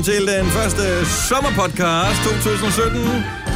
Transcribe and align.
Velkommen 0.00 0.26
til 0.26 0.34
den 0.34 0.46
første 0.46 1.06
sommerpodcast 1.28 2.22
2017. 2.24 3.00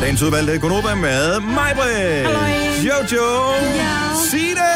Dagens 0.01 0.23
udvalgte 0.23 0.59
Konoba 0.59 0.95
med 0.95 1.41
mig, 1.41 1.73
Britt, 1.75 2.89
Jojo, 2.89 3.29
Signe 4.31 4.75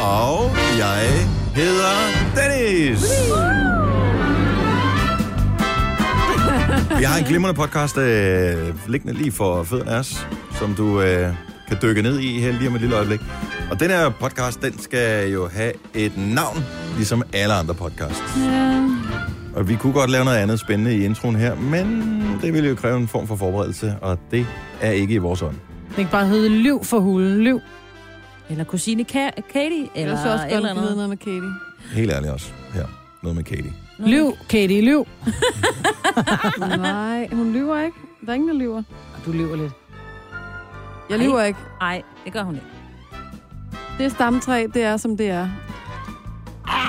og 0.00 0.50
jeg 0.78 1.28
hedder 1.54 1.94
Dennis. 2.36 3.02
Vi 6.98 7.04
har 7.04 7.18
en 7.18 7.24
glimrende 7.24 7.54
podcast 7.54 7.98
øh, 7.98 8.88
liggende 8.88 9.14
lige 9.14 9.32
for 9.32 9.62
fødderne 9.62 9.90
af 9.90 9.98
os, 9.98 10.26
som 10.58 10.74
du 10.74 11.00
øh, 11.00 11.34
kan 11.68 11.78
dykke 11.82 12.02
ned 12.02 12.18
i 12.18 12.40
her 12.40 12.52
lige 12.52 12.68
om 12.68 12.74
et 12.74 12.80
lille 12.80 12.96
øjeblik. 12.96 13.20
Og 13.70 13.80
den 13.80 13.90
her 13.90 14.10
podcast, 14.10 14.62
den 14.62 14.78
skal 14.78 15.30
jo 15.30 15.48
have 15.48 15.72
et 15.94 16.12
navn, 16.16 16.64
ligesom 16.96 17.22
alle 17.32 17.54
andre 17.54 17.74
podcasts. 17.74 18.22
Ja. 18.36 19.29
Og 19.56 19.68
vi 19.68 19.76
kunne 19.76 19.92
godt 19.92 20.10
lave 20.10 20.24
noget 20.24 20.38
andet 20.38 20.60
spændende 20.60 20.96
i 20.96 21.04
introen 21.04 21.36
her, 21.36 21.54
men 21.54 21.86
det 22.42 22.52
ville 22.52 22.68
jo 22.68 22.74
kræve 22.74 22.96
en 22.96 23.08
form 23.08 23.26
for 23.26 23.36
forberedelse, 23.36 23.96
og 24.02 24.18
det 24.30 24.46
er 24.80 24.90
ikke 24.90 25.14
i 25.14 25.18
vores 25.18 25.42
ånd. 25.42 25.56
Det 25.88 25.96
kan 25.96 26.08
bare 26.08 26.26
hedde 26.26 26.48
Lyv 26.48 26.84
for 26.84 26.98
hulen. 27.00 27.38
Lyv. 27.40 27.60
Eller 28.50 28.64
kusine 28.64 29.02
Ka- 29.12 29.52
Katie, 29.52 29.88
eller 29.94 30.14
Jeg 30.14 30.22
så 30.24 30.32
også 30.32 30.46
eller 30.50 30.74
noget. 30.74 30.94
noget 30.96 31.08
med 31.08 31.16
Katie. 31.16 31.52
Helt 31.94 32.12
ærligt 32.12 32.32
også. 32.32 32.52
Her. 32.74 32.86
Noget 33.22 33.36
med 33.36 33.44
Katie. 33.44 33.72
Lyv, 33.98 34.32
Katie, 34.48 34.82
lyv. 34.82 35.06
Nej, 36.78 37.28
hun 37.32 37.52
lyver 37.52 37.80
ikke. 37.80 37.96
Der 38.26 38.30
er 38.30 38.34
ingen, 38.34 38.48
der 38.48 38.54
lyver. 38.54 38.82
Du 39.26 39.32
lyver 39.32 39.56
lidt. 39.56 39.72
Jeg 41.10 41.18
Ej. 41.18 41.24
lyver 41.24 41.42
ikke. 41.42 41.58
Nej, 41.80 42.02
det 42.24 42.32
gør 42.32 42.42
hun 42.42 42.54
ikke. 42.54 42.66
Det 43.98 44.12
stamtræ, 44.12 44.66
det 44.74 44.82
er, 44.82 44.96
som 44.96 45.16
det 45.16 45.30
er. 45.30 45.48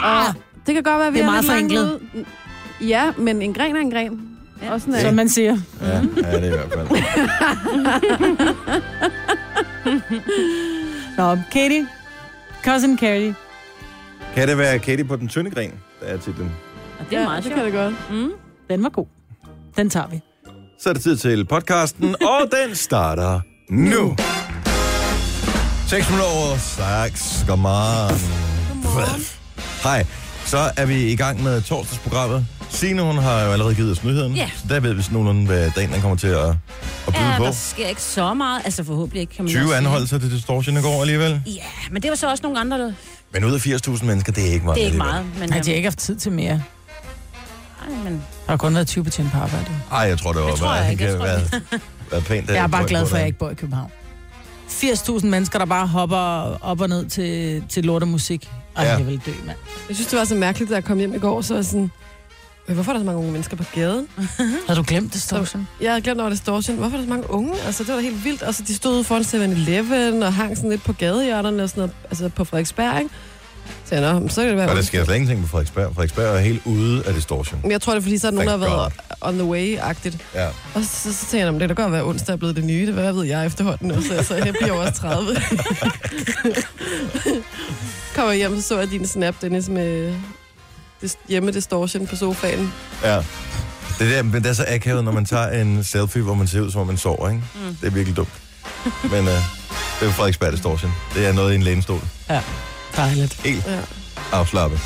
Og 0.03 0.35
det 0.65 0.73
kan 0.73 0.83
godt 0.83 0.97
være, 0.97 1.07
at 1.07 1.13
vi 1.13 1.17
Det 1.17 1.25
er 1.25 1.29
meget 1.31 1.43
lidt 1.43 1.53
langt 1.53 1.73
forenklet. 1.73 1.99
ude. 2.15 2.25
Ja, 2.81 3.11
men 3.17 3.41
en 3.41 3.53
gren 3.53 3.75
er 3.75 3.79
en 3.79 3.91
gren. 3.91 4.27
Ja. 4.61 4.65
Ja. 4.65 4.73
Også 4.73 4.85
sådan 4.85 5.01
Som 5.01 5.13
man 5.15 5.29
siger. 5.29 5.57
Ja, 5.81 5.87
ja 5.87 6.01
det 6.01 6.25
er 6.25 6.39
det 6.39 6.47
i 6.47 6.49
hvert 6.49 6.73
fald. 6.73 6.87
Nå, 11.17 11.37
Katie. 11.51 11.87
Cousin 12.63 12.97
Katie. 12.97 13.35
Kan 14.35 14.47
det 14.47 14.57
være 14.57 14.79
Katie 14.79 15.05
på 15.05 15.15
den 15.15 15.27
tynde 15.27 15.51
gren, 15.51 15.71
der 16.01 16.07
er 16.07 16.17
titlen? 16.17 16.51
Og 16.99 17.05
det 17.09 17.15
er 17.15 17.19
ja, 17.21 17.27
meget 17.27 17.43
det 17.43 17.53
kan 17.53 17.65
det 17.65 17.73
godt. 17.73 17.93
Mm. 18.11 18.31
Den 18.69 18.83
var 18.83 18.89
god. 18.89 19.05
Den 19.75 19.89
tager 19.89 20.07
vi. 20.07 20.21
Så 20.79 20.89
er 20.89 20.93
det 20.93 21.03
tid 21.03 21.17
til 21.17 21.45
podcasten, 21.45 22.15
og 22.21 22.41
den 22.51 22.75
starter 22.75 23.39
nu. 23.69 24.15
6 25.87 26.09
minutter 26.09 26.25
over 26.25 26.57
6. 27.07 27.45
Godmorgen. 27.47 28.19
Godmorgen. 28.83 29.21
Hej. 29.83 30.05
Så 30.45 30.57
er 30.77 30.85
vi 30.85 31.11
i 31.11 31.15
gang 31.15 31.43
med 31.43 31.61
torsdagsprogrammet. 31.61 32.45
Signe, 32.71 33.01
hun 33.01 33.17
har 33.17 33.41
jo 33.43 33.51
allerede 33.51 33.75
givet 33.75 33.91
os 33.91 34.03
nyheden. 34.03 34.33
Ja. 34.35 34.49
Så 34.57 34.63
der 34.69 34.79
ved 34.79 34.93
vi 34.93 35.01
sådan 35.01 35.13
nogenlunde, 35.13 35.45
hvad 35.45 35.71
dagen 35.75 35.91
den 35.93 36.01
kommer 36.01 36.17
til 36.17 36.27
at, 36.27 36.47
at 36.49 36.55
byde 37.07 37.17
Ja, 37.17 37.37
på. 37.37 37.43
der 37.45 37.51
sker 37.51 37.87
ikke 37.87 38.01
så 38.01 38.33
meget. 38.33 38.61
Altså 38.65 38.83
forhåbentlig 38.83 39.21
ikke, 39.21 39.33
kan 39.35 39.43
man 39.45 39.49
20 39.49 39.59
også 39.61 39.67
sige. 39.69 39.77
anholdelser 39.77 40.17
til 40.19 40.31
Distortion 40.31 40.77
i 40.77 40.81
går 40.81 41.01
alligevel. 41.01 41.41
Ja, 41.47 41.61
men 41.91 42.01
det 42.01 42.09
var 42.09 42.15
så 42.15 42.29
også 42.29 42.43
nogle 42.43 42.59
andre, 42.59 42.77
der... 42.79 42.91
Men 43.33 43.43
ud 43.45 43.53
af 43.53 43.57
80.000 43.67 44.05
mennesker, 44.05 44.31
det 44.33 44.49
er 44.49 44.53
ikke 44.53 44.65
meget 44.65 44.75
Det 44.77 44.83
er 44.83 44.85
ikke 44.91 45.03
alligevel. 45.03 45.23
meget. 45.23 45.39
Men, 45.39 45.49
Nej, 45.49 45.57
øhm, 45.57 45.65
de 45.65 45.69
har 45.71 45.75
ikke 45.75 45.85
haft 45.89 45.97
tid 45.99 46.15
til 46.15 46.31
mere. 46.31 46.63
nej, 47.89 47.97
men 48.03 48.13
Der 48.13 48.51
har 48.51 48.57
kun 48.57 48.75
været 48.75 48.87
20 48.87 49.03
betjent 49.03 49.31
på 49.31 49.37
arbejde. 49.37 49.65
Ej, 49.91 49.99
jeg 49.99 50.19
tror, 50.19 50.33
det 50.33 50.41
var 50.41 50.47
Det 50.49 50.57
tror 50.59 50.67
bare, 50.67 50.75
jeg 50.75 50.91
ikke. 50.91 51.03
Jeg 51.03 51.15
tror 51.17 51.25
være, 51.25 51.41
være 52.11 52.21
pænt. 52.21 52.49
Jeg 52.49 52.57
er 52.57 52.67
bare 52.67 52.87
glad 52.87 53.05
for, 53.07 53.15
at 53.15 53.19
jeg 53.19 53.27
ikke 53.27 53.39
bor 53.39 53.49
i 53.49 53.53
København. 53.53 53.91
80.000 54.69 55.25
mennesker, 55.25 55.59
der 55.59 55.65
bare 55.65 55.87
hopper 55.87 56.17
op 56.63 56.81
og 56.81 56.89
ned 56.89 57.05
til, 57.05 57.63
til 57.69 57.83
lortemusik. 57.85 58.49
Ej, 58.77 58.83
Ja. 58.85 58.91
jeg 58.97 59.07
vil 59.07 59.21
dø, 59.25 59.31
mand. 59.45 59.57
Jeg 59.89 59.95
synes, 59.95 60.07
det 60.09 60.19
var 60.19 60.25
så 60.25 60.35
mærkeligt, 60.35 60.69
da 60.69 60.75
jeg 60.75 60.83
kom 60.83 60.97
hjem 60.97 61.13
i 61.15 61.17
går, 61.19 61.41
så 61.41 61.53
var 61.53 61.57
jeg 61.57 61.65
sådan... 61.65 61.91
"Øh, 62.67 62.73
Hvorfor 62.75 62.91
er 62.91 62.93
der 62.93 63.01
så 63.01 63.05
mange 63.05 63.19
unge 63.19 63.31
mennesker 63.31 63.57
på 63.57 63.63
gaden? 63.75 64.07
Har 64.67 64.75
du 64.75 64.83
glemt 64.87 65.13
det, 65.13 65.21
Storsen? 65.21 65.67
Jeg 65.81 65.91
havde 65.91 66.01
glemt 66.01 66.21
over 66.21 66.29
distortion. 66.29 66.77
Hvorfor 66.77 66.97
er 66.97 67.01
der 67.01 67.05
så 67.07 67.09
mange 67.09 67.29
unge? 67.29 67.53
Altså, 67.65 67.83
det 67.83 67.89
var 67.89 67.95
da 67.95 68.01
helt 68.01 68.23
vildt. 68.25 68.43
Altså, 68.43 68.63
de 68.67 68.75
stod 68.75 69.03
foran 69.03 69.21
7-Eleven 69.21 70.23
og 70.23 70.33
hang 70.33 70.57
sådan 70.57 70.69
lidt 70.69 70.83
på 70.83 70.93
gadehjørnerne 70.93 71.63
og 71.63 71.69
sådan 71.69 71.81
noget, 71.81 71.95
altså 72.09 72.29
på 72.29 72.43
Frederiksberg, 72.43 72.99
ikke? 72.99 73.09
Så 73.85 73.95
jeg, 73.95 74.13
nå, 74.19 74.27
så 74.29 74.41
kan 74.41 74.49
det 74.49 74.57
være... 74.57 74.65
Og 74.65 74.69
der 74.71 74.75
ondt." 74.75 74.87
sker 74.87 75.05
slet 75.05 75.15
ingenting 75.15 75.41
på 75.41 75.47
Frederiksberg. 75.47 75.91
Frederiksberg 75.95 76.35
er 76.35 76.39
helt 76.39 76.61
ude 76.65 77.03
af 77.05 77.13
Distortion. 77.13 77.59
Men 77.61 77.71
jeg 77.71 77.81
tror, 77.81 77.93
det 77.93 77.97
er 77.97 78.01
fordi, 78.01 78.17
så 78.17 78.27
er 78.27 78.31
nogen, 78.31 78.47
der 78.49 78.57
har 78.57 78.67
været 78.67 78.93
on 79.21 79.33
the 79.33 79.43
way-agtigt. 79.47 80.17
Ja. 80.35 80.47
Og 80.47 80.83
så, 80.83 81.13
så 81.13 81.25
tænker 81.25 81.37
jeg, 81.37 81.45
"Nå, 81.45 81.51
men 81.51 81.59
det 81.61 81.67
kan 81.69 81.75
godt 81.75 81.91
være, 81.91 82.01
at 82.01 82.07
onsdag 82.07 82.33
er 82.33 82.37
blevet 82.37 82.55
det 82.55 82.63
nye. 82.65 82.85
Det 82.85 82.93
hvad 82.93 83.13
ved 83.13 83.23
jeg 83.25 83.45
efterhånden 83.45 83.87
nu, 83.87 84.01
så, 84.01 84.23
så 84.23 84.35
jeg 84.35 84.53
bliver 84.61 84.73
over 84.73 84.89
30. 84.91 85.27
Kommer 88.15 88.33
hjem, 88.33 88.55
så 88.55 88.67
så 88.67 88.79
jeg 88.79 88.91
din 88.91 89.07
snap, 89.07 89.35
Dennis, 89.41 89.69
med 89.69 90.13
dis- 91.03 91.17
hjemme 91.29 91.51
distortion 91.51 92.07
på 92.07 92.15
sofaen. 92.15 92.73
Ja. 93.03 93.15
Det, 93.99 94.11
der, 94.11 94.23
men 94.23 94.43
det 94.43 94.49
er 94.49 94.53
så 94.53 94.65
akavet, 94.67 95.03
når 95.03 95.11
man 95.11 95.25
tager 95.25 95.61
en 95.61 95.83
selfie, 95.83 96.21
hvor 96.21 96.33
man 96.33 96.47
ser 96.47 96.61
ud, 96.61 96.71
som 96.71 96.81
om 96.81 96.87
man 96.87 96.97
sover, 96.97 97.29
ikke? 97.29 97.41
Mm. 97.55 97.75
Det 97.81 97.87
er 97.87 97.91
virkelig 97.91 98.17
dumt. 98.17 98.29
Men 99.03 99.19
uh, 99.19 99.25
det 99.25 100.01
er 100.01 100.05
jo 100.05 100.11
Frederiksberg 100.11 100.51
Distortion. 100.53 100.91
Det 101.15 101.27
er 101.27 101.33
noget 101.33 101.51
i 101.51 101.55
en 101.55 101.63
lænestol. 101.63 102.01
Dejligt. 102.95 103.33
Helt 103.41 103.65
Ja. 103.67 103.79
afslappet. 104.31 104.79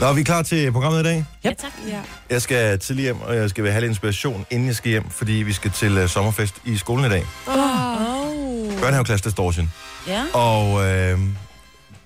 Nå, 0.00 0.06
er 0.06 0.12
vi 0.12 0.22
klar 0.22 0.42
til 0.42 0.72
programmet 0.72 1.00
i 1.00 1.02
dag? 1.02 1.24
ja, 1.44 1.48
tak. 1.48 1.70
ja. 1.88 1.98
Jeg 2.30 2.42
skal 2.42 2.78
tidlig 2.78 3.02
hjem, 3.02 3.20
og 3.20 3.36
jeg 3.36 3.50
skal 3.50 3.70
have 3.70 3.80
lidt 3.80 3.90
inspiration, 3.90 4.46
inden 4.50 4.68
jeg 4.68 4.76
skal 4.76 4.90
hjem, 4.90 5.10
fordi 5.10 5.32
vi 5.32 5.52
skal 5.52 5.70
til 5.70 6.02
uh, 6.02 6.08
sommerfest 6.08 6.54
i 6.64 6.76
skolen 6.76 7.04
i 7.04 7.08
dag. 7.08 7.26
Oh. 7.46 7.54
Oh. 7.56 8.80
Børnehaveklasse 8.80 9.24
Distortion. 9.24 9.72
Ja, 10.08 10.22
Og 10.32 10.84
øh, 10.86 11.18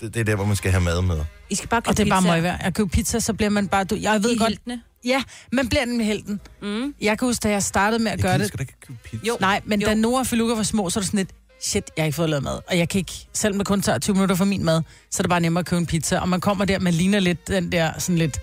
det, 0.01 0.15
det 0.15 0.21
er 0.21 0.25
der, 0.25 0.35
hvor 0.37 0.45
man 0.45 0.57
skal 0.57 0.71
have 0.71 0.81
mad 0.85 1.03
med. 1.03 1.17
I 1.51 1.55
skal 1.55 1.69
bare 1.69 1.81
købe 1.83 1.89
Og 1.91 1.97
det 1.97 2.07
er 2.07 2.11
bare 2.11 2.23
pizza. 2.23 2.33
møgvær. 2.33 2.57
Jeg 2.65 2.75
køber 2.75 2.89
pizza, 2.91 3.21
så 3.21 3.33
bliver 3.35 3.51
man 3.51 3.69
bare... 3.69 3.85
Du, 3.85 3.97
jeg 4.01 4.23
ved 4.23 4.31
I 4.31 4.37
godt... 4.39 4.49
heltene. 4.49 4.81
Ja, 5.05 5.23
man 5.53 5.69
bliver 5.69 5.85
den 5.85 5.97
med 5.97 6.05
helten. 6.05 6.41
Mm. 6.63 6.95
Jeg 7.01 7.19
kan 7.19 7.29
huske, 7.29 7.43
da 7.43 7.51
jeg 7.51 7.63
startede 7.63 8.03
med 8.03 8.13
at 8.13 8.21
gøre 8.23 8.31
Jeg 8.31 8.41
det... 8.41 8.49
skal 8.49 8.59
da 8.59 8.63
ikke 8.63 8.75
købe 8.87 8.99
pizza. 9.05 9.27
Jo. 9.29 9.37
Nej, 9.41 9.61
men 9.65 9.81
Jo. 9.81 9.87
da 9.87 9.95
Nora 9.95 10.21
og 10.21 10.27
Filuka 10.27 10.55
var 10.55 10.63
små, 10.63 10.91
så 10.91 10.99
er 10.99 11.03
det 11.03 11.07
sådan 11.07 11.19
lidt, 11.19 11.31
shit, 11.63 11.91
jeg 11.97 12.03
har 12.03 12.07
ikke 12.07 12.17
fået 12.17 12.31
lavet 12.31 12.43
mad. 12.45 12.61
Og 12.69 12.79
jeg 12.79 12.89
kan 12.89 12.99
ikke, 12.99 13.13
selvom 13.33 13.59
det 13.59 13.67
kun 13.67 13.83
tager 13.83 13.99
20 13.99 14.15
minutter 14.15 14.35
for 14.37 14.45
min 14.45 14.65
mad, 14.65 14.83
så 15.11 15.21
er 15.21 15.23
det 15.23 15.29
bare 15.31 15.41
nemmere 15.41 15.61
at 15.61 15.67
købe 15.67 15.81
en 15.81 15.87
pizza. 15.87 16.19
Og 16.19 16.29
man 16.29 16.41
kommer 16.41 16.65
der, 16.65 16.79
man 16.79 16.95
ligner 16.95 17.21
lidt 17.21 17.49
den 17.49 17.73
der 17.73 17.93
sådan 17.99 18.19
lidt... 18.19 18.41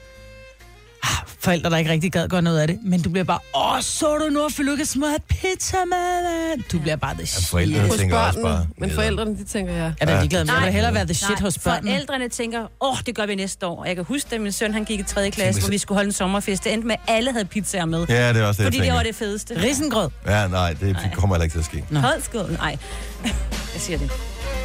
Ah, 1.07 1.27
forældre, 1.39 1.69
der 1.69 1.77
ikke 1.77 1.91
rigtig 1.91 2.11
gad 2.11 2.27
gøre 2.27 2.41
noget 2.41 2.59
af 2.59 2.67
det. 2.67 2.79
Men 2.83 3.01
du 3.01 3.09
bliver 3.09 3.23
bare, 3.23 3.39
åh, 3.55 3.81
så 3.81 4.17
du 4.17 4.29
Nora 4.33 4.45
og 4.45 4.51
Filuka 4.51 4.83
smurt 4.83 5.21
pizza 5.29 5.77
med, 5.85 6.23
mand. 6.49 6.61
Du 6.71 6.79
bliver 6.79 6.95
bare 6.95 7.13
the 7.13 7.19
Ja, 7.21 7.25
shit. 7.25 7.47
forældrene 7.49 7.87
Hos 7.87 7.97
tænker 7.97 8.17
også 8.17 8.39
børnene, 8.41 8.57
bare... 8.57 8.67
men 8.77 8.91
forældrene, 8.91 9.37
de 9.37 9.43
tænker, 9.43 9.73
ja. 9.73 9.83
Ja, 9.83 10.05
der 10.05 10.11
er 10.13 10.19
ligeglad 10.19 10.45
med. 10.45 10.53
Vil 10.63 10.71
hellere 10.73 10.93
være 10.93 11.05
the 11.05 11.13
shit 11.13 11.29
Nej, 11.29 11.41
hos 11.41 11.57
børnene. 11.59 11.91
forældrene 11.91 12.29
tænker, 12.29 12.59
åh, 12.61 12.67
oh, 12.91 12.97
det 13.05 13.15
gør 13.15 13.25
vi 13.25 13.35
næste 13.35 13.65
år. 13.67 13.79
Og 13.81 13.87
jeg 13.87 13.95
kan 13.95 14.05
huske, 14.05 14.27
da 14.31 14.39
min 14.39 14.51
søn 14.51 14.73
han 14.73 14.83
gik 14.85 14.99
i 14.99 15.03
3. 15.03 15.31
klasse, 15.31 15.61
hvor 15.61 15.69
vi 15.69 15.77
skulle 15.77 15.95
holde 15.97 16.07
en 16.07 16.13
sommerfest. 16.13 16.63
Det 16.63 16.73
endte 16.73 16.87
med, 16.87 16.95
at 17.07 17.13
alle 17.15 17.31
havde 17.31 17.45
pizzaer 17.45 17.85
med. 17.85 18.05
Ja, 18.09 18.33
det 18.33 18.41
er 18.41 18.45
også 18.47 18.63
det, 18.63 18.65
fordi 18.67 18.77
jeg 18.77 18.85
det 18.85 18.93
var 18.93 19.03
det 19.03 19.15
fedeste. 19.15 19.61
Risengrød. 19.63 20.09
Ja, 20.27 20.47
nej, 20.47 20.73
det 20.73 20.93
Nej. 20.93 21.13
kommer 21.15 21.35
heller 21.35 21.43
ikke 21.43 21.53
til 21.53 21.59
at 21.59 21.65
ske. 21.65 21.83
Nå. 21.89 21.99
Hold 21.99 22.21
skål. 22.21 22.51
Nej, 22.51 22.77
jeg 23.73 23.81
siger 23.81 23.97
det. 23.99 24.11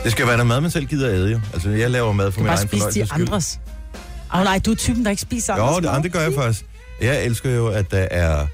Det 0.04 0.12
skal 0.12 0.26
være 0.26 0.36
noget 0.36 0.46
mad, 0.48 0.60
man 0.60 0.70
selv 0.70 0.86
gider 0.86 1.08
at 1.08 1.14
æde, 1.14 1.30
jo. 1.30 1.40
Altså, 1.54 1.70
jeg 1.70 1.90
laver 1.90 2.12
mad 2.12 2.32
for 2.32 2.38
Du 2.38 2.42
min 2.42 2.48
bare 2.48 2.56
egen 2.56 2.68
spise 2.68 2.84
de 2.84 3.06
fornøjelses 3.06 3.08
skyld. 3.08 3.20
andres. 3.28 3.58
Oh, 4.34 4.44
nej, 4.44 4.58
du 4.66 4.70
er 4.70 4.74
typen, 4.74 5.04
der 5.04 5.10
ikke 5.10 5.22
spiser 5.22 5.56
Jo, 5.56 5.80
det, 5.80 6.04
det 6.04 6.12
gør 6.12 6.20
jeg 6.20 6.32
faktisk. 6.34 6.64
Jeg 7.00 7.24
elsker 7.24 7.50
jo, 7.50 7.66
at 7.68 7.90
der 7.90 8.06
er 8.10 8.46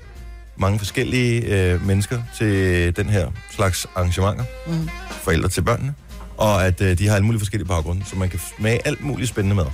mange 0.57 0.79
forskellige 0.79 1.41
øh, 1.43 1.87
mennesker 1.87 2.23
til 2.39 2.97
den 2.97 3.09
her 3.09 3.27
slags 3.51 3.87
arrangementer. 3.97 4.45
Mm. 4.67 4.89
Forældre 5.11 5.49
til 5.49 5.63
børnene. 5.63 5.95
Og 6.37 6.67
at 6.67 6.81
øh, 6.81 6.99
de 6.99 7.09
har 7.09 7.15
alle 7.15 7.27
mulige 7.27 7.41
forskellige 7.41 7.69
baggrunde, 7.69 8.05
så 8.07 8.17
man 8.17 8.29
kan 8.29 8.41
smage 8.59 8.87
alt 8.87 9.05
muligt 9.05 9.29
spændende 9.31 9.57
mad. 9.57 9.65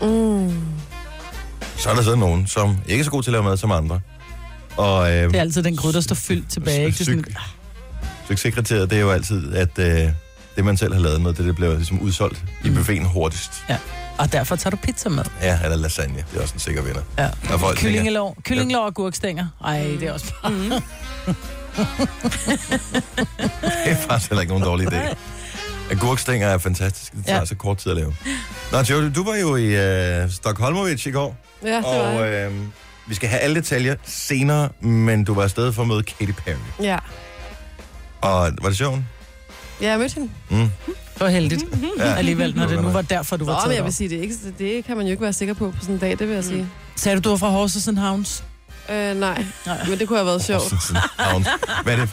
Mm. 0.49 0.57
Så 1.77 1.91
er 1.91 1.95
der 1.95 2.03
så 2.03 2.15
nogen, 2.17 2.47
som 2.47 2.77
ikke 2.89 3.01
er 3.01 3.05
så 3.05 3.11
gode 3.11 3.23
til 3.23 3.31
at 3.31 3.33
lave 3.33 3.45
mad 3.45 3.57
som 3.57 3.71
andre. 3.73 4.01
Og 4.77 5.13
øh, 5.13 5.25
Det 5.29 5.37
er 5.37 5.41
altid 5.41 5.63
den 5.63 5.77
gryde, 5.77 5.93
der 5.95 6.01
står 6.01 6.15
fyldt 6.15 6.51
tilbage. 6.51 6.87
Ikke? 6.87 6.95
Det 6.99 7.01
er 7.01 7.05
sådan, 7.05 7.25
Succeskriteriet, 8.29 8.91
det 8.91 8.97
er 8.97 9.03
jo 9.03 9.11
altid, 9.11 9.55
at 9.55 9.79
øh, 9.79 10.09
det, 10.57 10.65
man 10.65 10.77
selv 10.77 10.93
har 10.95 11.01
lavet 11.01 11.21
noget, 11.21 11.39
det, 11.39 11.47
det 11.47 11.55
bliver 11.57 11.75
ligesom 11.77 12.01
udsolgt 12.01 12.45
i 12.65 12.69
Mm. 12.69 12.75
buffeten 12.75 13.05
hurtigst. 13.07 13.65
Og 14.19 14.33
derfor 14.33 14.57
tager 14.57 14.71
du 14.71 14.77
pizza 14.77 15.09
med. 15.09 15.25
Ja, 15.43 15.59
eller 15.65 15.77
lasagne. 15.77 16.25
Det 16.33 16.39
er 16.39 16.43
også 16.43 16.55
en 16.55 16.61
sikker 16.61 16.83
vinder. 16.83 17.03
Ja. 17.19 17.29
Kyllingelår. 17.77 18.37
Kyllingelår 18.43 18.85
og 18.85 18.95
gurkstænger. 18.95 19.47
Ej, 19.65 19.79
det 19.79 20.03
er 20.03 20.13
også 20.13 20.33
bare... 20.43 20.53
Mm. 20.53 20.59
det 23.85 23.91
er 23.91 23.97
faktisk 23.97 24.31
heller 24.31 24.41
ikke 24.41 24.53
nogen 24.59 24.65
dårlig 24.65 24.93
idé. 24.93 25.17
Agurkstænger 25.91 26.49
er 26.49 26.59
fantastisk. 26.59 27.13
Det 27.13 27.27
tager 27.27 27.39
Ja. 27.39 27.45
så 27.47 27.55
kort 27.55 27.79
tid 27.79 27.91
at 27.93 27.97
lave. 27.97 28.15
Nå, 28.73 28.79
Joe, 28.81 29.11
du 29.11 29.25
var 29.25 29.35
jo 29.37 29.57
i 29.57 29.65
øh, 30.23 30.31
Stockholmovic 30.31 31.07
i 31.07 31.11
går, 31.11 31.37
Ja, 31.63 31.69
det 31.77 31.83
var 31.85 31.91
og 31.91 32.27
jeg. 32.33 32.51
øh, 32.53 32.55
vi 33.07 33.15
skal 33.15 33.29
have 33.29 33.41
alle 33.41 33.57
detaljer 33.57 33.95
senere, 34.05 34.69
men 34.81 35.25
du 35.25 35.35
var 35.35 35.43
afsted 35.43 35.73
for 35.73 35.83
at 35.83 35.89
møde 35.89 36.03
Katy 36.03 36.33
Perry. 36.33 36.55
Ja. 36.83 36.99
Og 38.21 38.51
var 38.63 38.69
det 38.69 38.77
sjovt? 38.77 38.99
ja, 39.81 39.91
jeg 39.91 39.99
mødte 39.99 40.15
hende. 40.15 40.31
Mm. 40.51 40.71
Det 41.15 41.21
var 41.21 41.29
heldigt 41.29 41.65
Ja. 41.99 42.15
alligevel, 42.15 42.57
når 42.57 42.67
det 42.67 42.83
nu 42.83 42.89
var 42.89 43.03
derfor, 43.03 43.37
du 43.37 43.45
Nå, 43.45 43.51
var 43.53 43.59
men 43.59 43.63
taget 43.65 43.75
jeg 43.75 43.83
op. 43.83 43.87
vil 43.87 43.95
sige, 43.95 44.09
det, 44.09 44.19
er 44.19 44.23
ikke, 44.23 44.35
det 44.59 44.85
kan 44.85 44.97
man 44.97 45.07
jo 45.07 45.11
ikke 45.11 45.23
være 45.23 45.33
sikker 45.33 45.55
på 45.55 45.71
på 45.71 45.77
sådan 45.81 45.95
en 45.95 46.01
dag, 46.01 46.11
det 46.19 46.29
vil 46.29 46.35
jeg 46.35 46.45
sige. 46.45 46.69
Sagde 46.97 47.17
du, 47.17 47.21
du 47.25 47.29
var 47.29 47.37
fra 47.37 47.49
Horsens 47.49 47.89
and 47.89 47.99
Hounds? 47.99 48.45
Øh, 48.91 48.97
nej, 48.97 49.45
Nej. 49.67 49.87
men 49.89 49.99
det 49.99 50.09
kunne 50.09 50.19
have 50.19 50.27
været 50.27 50.45
sjovt. 50.45 50.75
Hvad 51.85 51.93
er 51.95 51.97
det? 52.01 52.11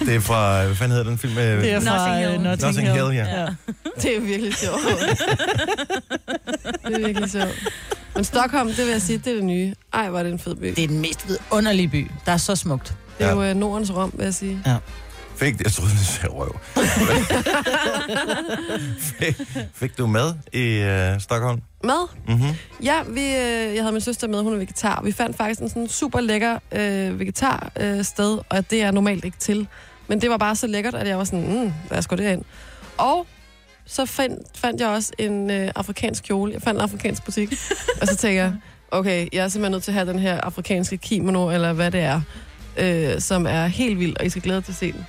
Det 0.00 0.14
er 0.14 0.20
fra, 0.20 0.64
hvad 0.64 0.74
fanden 0.76 0.90
hedder 0.96 1.10
den 1.10 1.18
film? 1.18 1.34
Med, 1.34 1.56
Det 1.62 1.72
er 1.72 1.80
fra 1.80 1.96
Notting 2.08 2.16
Hill. 2.26 2.34
øh, 2.34 2.42
Notting, 2.42 2.66
Notting 2.66 2.92
Hill, 2.92 3.14
ja. 3.14 3.40
ja. 3.40 3.46
Det 4.02 4.16
er 4.16 4.20
virkelig 4.20 4.54
sjovt. 4.54 4.80
det 6.86 6.94
er 6.94 6.98
virkelig 7.06 7.30
sjovt. 7.30 7.62
Men 8.14 8.24
Stockholm, 8.24 8.68
det 8.68 8.78
vil 8.78 8.92
jeg 8.92 9.02
sige, 9.02 9.18
det 9.18 9.26
er 9.26 9.34
det 9.34 9.44
nye. 9.44 9.74
Ej, 9.92 10.08
hvor 10.10 10.18
er 10.18 10.22
det 10.22 10.32
en 10.32 10.38
fed 10.38 10.54
by. 10.54 10.66
Det 10.76 10.84
er 10.84 10.88
den 10.88 11.00
mest 11.00 11.28
vidunderlige 11.28 11.88
by. 11.88 12.10
Der 12.26 12.32
er 12.32 12.36
så 12.36 12.56
smukt. 12.56 12.94
Det 13.18 13.24
er 13.26 13.28
Ja. 13.30 13.34
jo 13.34 13.42
øh, 13.42 13.56
Nordens 13.56 13.90
Rom, 13.92 14.12
vil 14.16 14.24
jeg 14.24 14.34
sige. 14.34 14.62
Fik, 15.36 15.60
jeg 15.64 15.72
troede, 15.72 15.90
det 15.90 16.06
sagde 16.06 16.28
røv. 16.28 16.60
fik, 19.18 19.40
fik 19.74 19.98
du 19.98 20.06
mad 20.06 20.34
i 20.52 20.82
uh, 21.14 21.20
Stockholm? 21.20 21.60
Mad? 21.84 22.08
Mm-hmm. 22.28 22.56
Ja, 22.82 23.02
vi, 23.08 23.20
øh, 23.20 23.74
jeg 23.74 23.82
havde 23.82 23.92
min 23.92 24.00
søster 24.00 24.28
med, 24.28 24.42
hun 24.42 24.52
er 24.52 24.56
vegetar. 24.58 25.02
Vi 25.04 25.12
fandt 25.12 25.36
faktisk 25.36 25.60
en 25.60 25.68
sådan 25.68 25.88
super 25.88 26.20
lækker 26.20 26.58
øh, 26.72 27.18
vegetar 27.18 27.72
øh, 27.80 28.04
sted, 28.04 28.38
og 28.48 28.70
det 28.70 28.82
er 28.82 28.90
normalt 28.90 29.24
ikke 29.24 29.38
til. 29.38 29.68
Men 30.08 30.20
det 30.20 30.30
var 30.30 30.36
bare 30.36 30.56
så 30.56 30.66
lækkert, 30.66 30.94
at 30.94 31.08
jeg 31.08 31.18
var 31.18 31.24
sådan, 31.24 31.64
mm, 31.64 31.72
lad 31.90 31.98
os 31.98 32.06
gå 32.06 32.16
derind. 32.16 32.42
Og 32.98 33.26
så 33.86 34.06
fandt, 34.06 34.58
fandt 34.58 34.80
jeg 34.80 34.88
også 34.88 35.12
en 35.18 35.50
øh, 35.50 35.70
afrikansk 35.76 36.24
kjole. 36.24 36.52
Jeg 36.52 36.62
fandt 36.62 36.78
en 36.78 36.82
afrikansk 36.82 37.24
butik. 37.24 37.52
og 38.00 38.06
så 38.08 38.16
tænkte 38.16 38.42
jeg, 38.42 38.52
okay, 38.90 39.28
jeg 39.32 39.44
er 39.44 39.48
simpelthen 39.48 39.72
nødt 39.72 39.82
til 39.82 39.90
at 39.90 39.94
have 39.94 40.08
den 40.08 40.18
her 40.18 40.40
afrikanske 40.40 40.96
kimono, 40.96 41.50
eller 41.50 41.72
hvad 41.72 41.90
det 41.90 42.00
er, 42.00 42.20
øh, 42.76 43.20
som 43.20 43.46
er 43.46 43.66
helt 43.66 43.98
vild, 43.98 44.16
og 44.16 44.26
I 44.26 44.28
skal 44.28 44.42
glæde 44.42 44.60
til 44.60 44.72
at 44.72 44.76
se 44.76 44.92
den. 44.92 45.06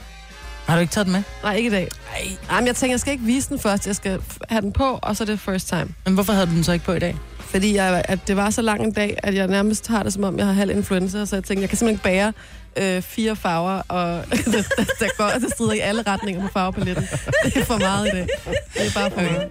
Har 0.66 0.76
du 0.76 0.82
ikke 0.82 0.92
taget 0.94 1.06
den 1.06 1.12
med? 1.12 1.24
Nej, 1.44 1.56
ikke 1.56 1.68
i 1.68 1.72
dag. 1.72 1.88
Nej. 2.12 2.38
Nej, 2.50 2.60
men 2.60 2.68
jeg 2.68 2.76
tænker, 2.76 2.94
jeg 2.94 3.00
skal 3.00 3.12
ikke 3.12 3.24
vise 3.24 3.50
den 3.50 3.60
først. 3.60 3.88
Jeg 3.88 3.96
skal 3.96 4.20
have 4.50 4.62
den 4.62 4.72
på, 4.72 5.00
og 5.02 5.16
så 5.16 5.24
er 5.24 5.26
det 5.26 5.40
first 5.40 5.68
time. 5.68 5.88
Men 6.06 6.14
hvorfor 6.14 6.34
havde 6.34 6.46
du 6.48 6.52
den 6.52 6.64
så 6.64 6.72
ikke 6.72 6.86
på 6.86 6.94
i 6.94 7.00
dag? 7.00 7.18
Fordi 7.40 7.76
jeg, 7.76 8.06
at 8.08 8.28
det 8.28 8.38
var 8.38 8.50
så 8.50 8.62
lang 8.62 8.84
en 8.84 8.92
dag, 8.92 9.20
at 9.24 9.36
jeg 9.36 9.48
nærmest 9.48 9.88
har 9.88 10.04
det, 10.04 10.14
som 10.14 10.24
om 10.24 10.38
jeg 10.38 10.46
har 10.46 10.54
halv 10.54 10.70
influenza, 10.72 11.26
så 11.26 11.36
jeg 11.36 11.44
tænkte, 11.44 11.62
jeg 11.62 11.70
kan 11.70 11.78
simpelthen 11.78 12.12
ikke 12.12 12.34
bære 12.76 12.96
øh, 12.96 13.02
fire 13.02 13.36
farver, 13.36 13.82
og 13.88 14.08
der, 14.30 14.52
der, 14.52 14.84
der, 15.00 15.10
går, 15.18 15.30
der 15.30 15.50
strider 15.56 15.74
i 15.74 15.80
alle 15.80 16.04
retninger 16.08 16.42
på 16.42 16.48
farvepaletten. 16.54 17.08
Det 17.44 17.58
er 17.58 17.66
for 17.66 17.78
meget 17.78 18.08
i 18.08 18.10
dag. 18.12 18.28
Det 18.74 18.88
er 18.88 18.92
bare 18.94 19.12
for 19.12 19.22
meget. 19.22 19.50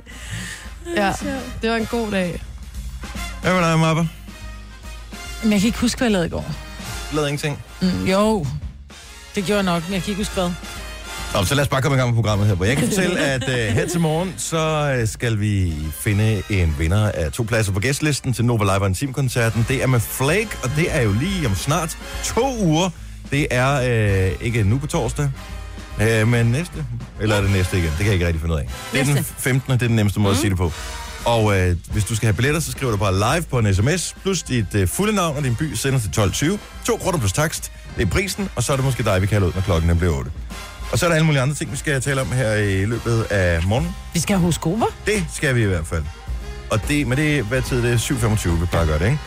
Ja, 0.97 1.13
det 1.63 1.71
var 1.71 1.77
en 1.77 1.87
god 1.87 2.11
dag. 2.11 2.43
Hvad 3.43 3.55
med 3.55 3.63
dig, 3.63 3.79
Mappa? 3.79 4.07
Men 5.43 5.53
jeg 5.53 5.61
kan 5.61 5.67
ikke 5.67 5.79
huske, 5.81 5.99
hvad 5.99 6.07
jeg 6.07 6.13
lavede 6.13 6.27
i 6.27 6.31
går. 6.31 6.45
Lavede 7.13 7.29
ingenting. 7.31 7.63
Mm, 7.83 8.05
jo, 8.07 8.47
det 9.35 9.45
gjorde 9.45 9.57
jeg 9.57 9.75
nok, 9.75 9.83
men 9.85 9.93
jeg 9.95 10.03
kan 10.03 10.11
ikke 10.11 10.21
huske 10.21 10.35
hvad. 10.35 10.51
Nå, 11.35 11.45
så 11.45 11.55
lad 11.55 11.63
os 11.63 11.69
bare 11.69 11.83
komme 11.83 11.97
i 11.97 11.99
gang 11.99 12.11
med 12.11 12.15
programmet 12.15 12.47
her, 12.47 12.55
hvor 12.55 12.65
jeg 12.65 12.77
kan 12.77 12.89
fortælle, 12.91 13.21
at 13.21 13.43
uh, 13.43 13.55
her 13.55 13.89
til 13.89 14.01
morgen, 14.01 14.35
så 14.37 14.95
uh, 15.03 15.09
skal 15.09 15.41
vi 15.41 15.75
finde 16.01 16.43
en 16.51 16.75
vinder 16.79 17.11
af 17.11 17.33
to 17.33 17.43
pladser 17.43 17.73
på 17.73 17.81
gæstlisten 17.81 18.33
til 18.33 18.45
Nova 18.45 18.65
Live 18.65 18.87
Intim-koncerten. 18.87 19.67
Det 19.69 19.83
er 19.83 19.87
med 19.87 20.01
Flake, 20.01 20.49
og 20.63 20.71
det 20.77 20.87
er 20.97 21.03
jo 21.03 21.13
lige 21.13 21.47
om 21.47 21.55
snart 21.55 21.99
to 22.25 22.59
uger. 22.59 22.91
Det 23.31 23.47
er 23.51 23.79
uh, 24.31 24.47
ikke 24.47 24.63
nu 24.63 24.79
på 24.79 24.87
torsdag, 24.87 25.31
uh, 26.01 26.29
men 26.29 26.47
næste. 26.47 26.85
Eller 27.21 27.37
er 27.37 27.41
det 27.41 27.51
næste 27.51 27.79
igen? 27.79 27.89
Det 27.89 27.97
kan 27.97 28.07
jeg 28.07 28.15
ikke 28.15 28.27
rigtig 28.27 28.41
finde 28.41 28.55
ud 28.55 28.61
af. 28.61 28.69
Det 28.93 29.01
er 29.01 29.05
den 29.05 29.15
Næste. 29.15 29.35
15. 29.39 29.73
Det 29.73 29.83
er 29.83 29.87
den 29.87 29.97
nemmeste 29.97 30.21
måde 30.21 30.33
mm. 30.33 30.37
at 30.37 30.41
sige 30.41 30.51
det 30.51 30.59
på. 30.59 30.73
Og 31.25 31.45
uh, 31.45 31.55
hvis 31.93 32.05
du 32.05 32.17
skal 32.17 32.27
have 32.27 32.35
billetter, 32.35 32.61
så 32.61 32.71
skriver 32.71 32.93
du 32.93 32.99
bare 32.99 33.15
live 33.15 33.45
på 33.51 33.59
en 33.59 33.75
sms, 33.75 34.17
plus 34.23 34.43
dit 34.43 34.75
uh, 34.75 34.89
fulde 34.89 35.15
navn 35.15 35.37
og 35.37 35.45
din 35.45 35.57
by 35.57 35.75
sender 35.75 35.99
til 35.99 36.21
12.20. 36.21 36.59
To 36.87 36.97
kroner 36.97 37.19
plus 37.19 37.33
takst. 37.33 37.73
Det 37.97 38.03
er 38.03 38.11
prisen, 38.11 38.49
og 38.57 38.63
så 38.63 38.73
er 38.73 38.77
det 38.77 38.85
måske 38.85 39.03
dig, 39.03 39.23
vi 39.23 39.27
kalder 39.27 39.47
ud, 39.47 39.53
når 39.55 39.61
klokken 39.61 39.91
den 39.91 39.99
bliver 39.99 40.19
8. 40.19 40.31
Og 40.93 40.99
så 40.99 41.07
er 41.07 41.09
der 41.11 41.15
alle 41.15 41.27
mulige 41.27 41.43
andre 41.43 41.55
ting, 41.55 41.73
vi 41.73 41.77
skal 41.77 42.01
tale 42.01 42.21
om 42.21 42.33
her 42.33 42.55
i 42.55 42.85
løbet 42.85 43.23
af 43.23 43.63
morgenen. 43.67 43.93
Vi 44.15 44.21
skal 44.21 44.35
have 44.35 44.41
horoskoper. 44.41 44.87
Det 45.07 45.27
skal 45.35 45.55
vi 45.55 45.63
i 45.63 45.67
hvert 45.67 45.87
fald. 45.87 46.05
Og 46.71 46.81
det, 46.89 47.07
men 47.07 47.19
det, 47.19 47.45
hvad 47.45 47.63
tid 47.63 47.79
er 47.79 47.83
det? 47.91 47.99
7.25, 47.99 48.49
vi 48.61 48.67
plejer 48.67 48.83
at 48.83 48.89
gøre 48.89 48.99
det, 48.99 49.05
ikke? 49.05 49.19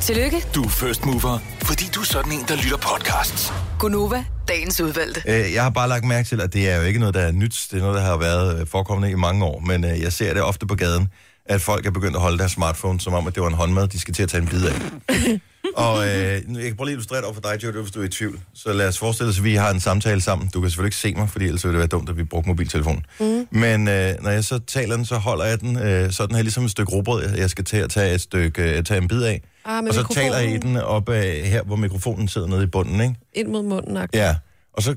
Tillykke, 0.00 0.42
Du 0.54 0.62
er 0.64 0.68
first 0.68 1.04
mover, 1.04 1.38
fordi 1.62 1.84
du 1.94 2.00
er 2.00 2.04
sådan 2.04 2.32
en, 2.32 2.44
der 2.48 2.56
lytter 2.56 2.76
podcasts. 2.76 3.52
Gunova, 3.78 4.24
dagens 4.48 4.80
udvalgte. 4.80 5.22
Øh, 5.26 5.54
Jeg 5.54 5.62
har 5.62 5.70
bare 5.70 5.88
lagt 5.88 6.04
mærke 6.04 6.28
til, 6.28 6.40
at 6.40 6.52
det 6.52 6.70
er 6.70 6.76
jo 6.76 6.82
ikke 6.82 6.98
noget, 7.00 7.14
der 7.14 7.20
er 7.20 7.32
nyt. 7.32 7.66
Det 7.70 7.76
er 7.78 7.80
noget, 7.82 7.96
der 7.96 8.02
har 8.02 8.16
været 8.16 8.60
øh, 8.60 8.66
forekommende 8.66 9.10
i 9.10 9.14
mange 9.14 9.44
år. 9.44 9.60
Men 9.60 9.84
øh, 9.84 10.00
jeg 10.02 10.12
ser 10.12 10.32
det 10.34 10.42
ofte 10.42 10.66
på 10.66 10.74
gaden, 10.74 11.08
at 11.46 11.60
folk 11.62 11.86
er 11.86 11.90
begyndt 11.90 12.16
at 12.16 12.22
holde 12.22 12.38
deres 12.38 12.52
smartphone, 12.52 13.00
som 13.00 13.14
om, 13.14 13.26
at 13.26 13.34
det 13.34 13.42
var 13.42 13.48
en 13.48 13.54
håndmad, 13.54 13.88
de 13.88 14.00
skal 14.00 14.14
til 14.14 14.22
at 14.22 14.28
tage 14.28 14.40
en 14.42 14.48
bid 14.48 14.64
af. 14.66 14.74
Og 15.74 16.06
øh, 16.08 16.12
jeg 16.12 16.42
kan 16.42 16.44
prøve 16.52 16.64
lige 16.66 16.76
at 16.76 16.88
illustrere 16.88 17.16
det 17.18 17.24
over 17.24 17.34
for 17.34 17.40
dig, 17.40 17.62
Joe, 17.64 17.72
hvis 17.82 17.92
du 17.92 18.00
er 18.00 18.04
i 18.04 18.08
tvivl. 18.08 18.40
Så 18.54 18.72
lad 18.72 18.88
os 18.88 18.98
forestille 18.98 19.30
os, 19.30 19.38
at 19.38 19.44
vi 19.44 19.54
har 19.54 19.70
en 19.70 19.80
samtale 19.80 20.20
sammen. 20.20 20.48
Du 20.54 20.60
kan 20.60 20.70
selvfølgelig 20.70 20.86
ikke 20.88 20.96
se 20.96 21.14
mig, 21.14 21.30
fordi 21.30 21.44
ellers 21.44 21.64
ville 21.64 21.72
det 21.72 21.78
være 21.78 21.86
dumt, 21.88 22.08
at 22.08 22.16
vi 22.16 22.24
brugte 22.24 22.48
mobiltelefonen. 22.48 23.04
Mm. 23.20 23.46
Men 23.50 23.88
øh, 23.88 24.14
når 24.22 24.30
jeg 24.30 24.44
så 24.44 24.58
taler 24.58 24.96
den, 24.96 25.04
så 25.04 25.16
holder 25.16 25.44
jeg 25.44 25.60
den 25.60 25.78
øh, 25.78 26.12
sådan 26.12 26.36
her, 26.36 26.42
ligesom 26.42 26.64
et 26.64 26.70
stykke 26.70 26.92
råbrød, 26.92 27.22
jeg- 27.36 27.50
skal 27.50 27.64
til 27.64 27.76
at 27.76 27.90
tage, 27.90 28.14
et 28.14 28.20
stykke, 28.20 28.62
øh, 28.78 28.84
tage 28.84 29.02
en 29.02 29.08
bid 29.08 29.22
af. 29.22 29.42
Ah, 29.64 29.78
og 29.88 29.94
så 29.94 30.00
mikrofonen 30.00 30.14
taler 30.24 30.38
jeg 30.38 30.54
i 30.54 30.58
den 30.58 30.76
op 30.76 31.08
af 31.08 31.42
her, 31.48 31.62
hvor 31.62 31.76
mikrofonen 31.76 32.28
sidder 32.28 32.46
nede 32.48 32.62
i 32.62 32.66
bunden, 32.66 33.00
ikke? 33.00 33.14
Ind 33.32 33.48
mod 33.48 33.62
munden. 33.62 33.96
Ja. 33.96 34.06
Ja, 34.14 34.36
og 34.72 34.82
så... 34.82 34.94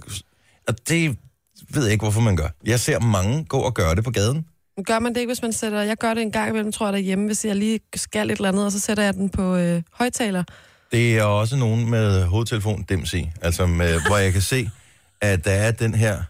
Og 0.67 0.75
det 0.89 1.17
ved 1.73 1.83
jeg 1.83 1.91
ikke, 1.91 2.03
hvorfor 2.03 2.21
man 2.21 2.35
gør. 2.35 2.47
Jeg 2.65 2.79
ser 2.79 2.99
mange 2.99 3.45
gå 3.45 3.57
og 3.57 3.73
gøre 3.73 3.95
det 3.95 4.03
på 4.03 4.11
gaden. 4.11 4.45
Gør 4.83 4.99
man 4.99 5.13
det 5.13 5.19
ikke, 5.19 5.29
hvis 5.29 5.41
man 5.41 5.53
sætter... 5.53 5.81
Jeg 5.81 5.97
gør 5.97 6.13
det 6.13 6.21
en 6.21 6.31
gang 6.31 6.49
imellem, 6.49 6.71
tror 6.71 6.85
jeg, 6.85 6.93
derhjemme, 6.93 7.25
hvis 7.25 7.45
jeg 7.45 7.55
lige 7.55 7.79
skal 7.95 8.29
et 8.29 8.35
eller 8.35 8.49
andet, 8.49 8.65
og 8.65 8.71
så 8.71 8.79
sætter 8.79 9.03
jeg 9.03 9.13
den 9.13 9.29
på 9.29 9.55
øh, 9.55 9.81
højtaler. 9.91 10.43
Det 10.91 11.17
er 11.17 11.23
også 11.23 11.55
nogen 11.55 11.89
med 11.89 12.23
hovedtelefon 12.23 12.83
dims 12.89 13.13
i. 13.13 13.29
Altså, 13.41 13.65
med, 13.65 14.01
hvor 14.07 14.17
jeg 14.17 14.33
kan 14.33 14.41
se, 14.41 14.69
at 15.21 15.45
der 15.45 15.51
er 15.51 15.71
den 15.71 15.93
her 15.93 16.23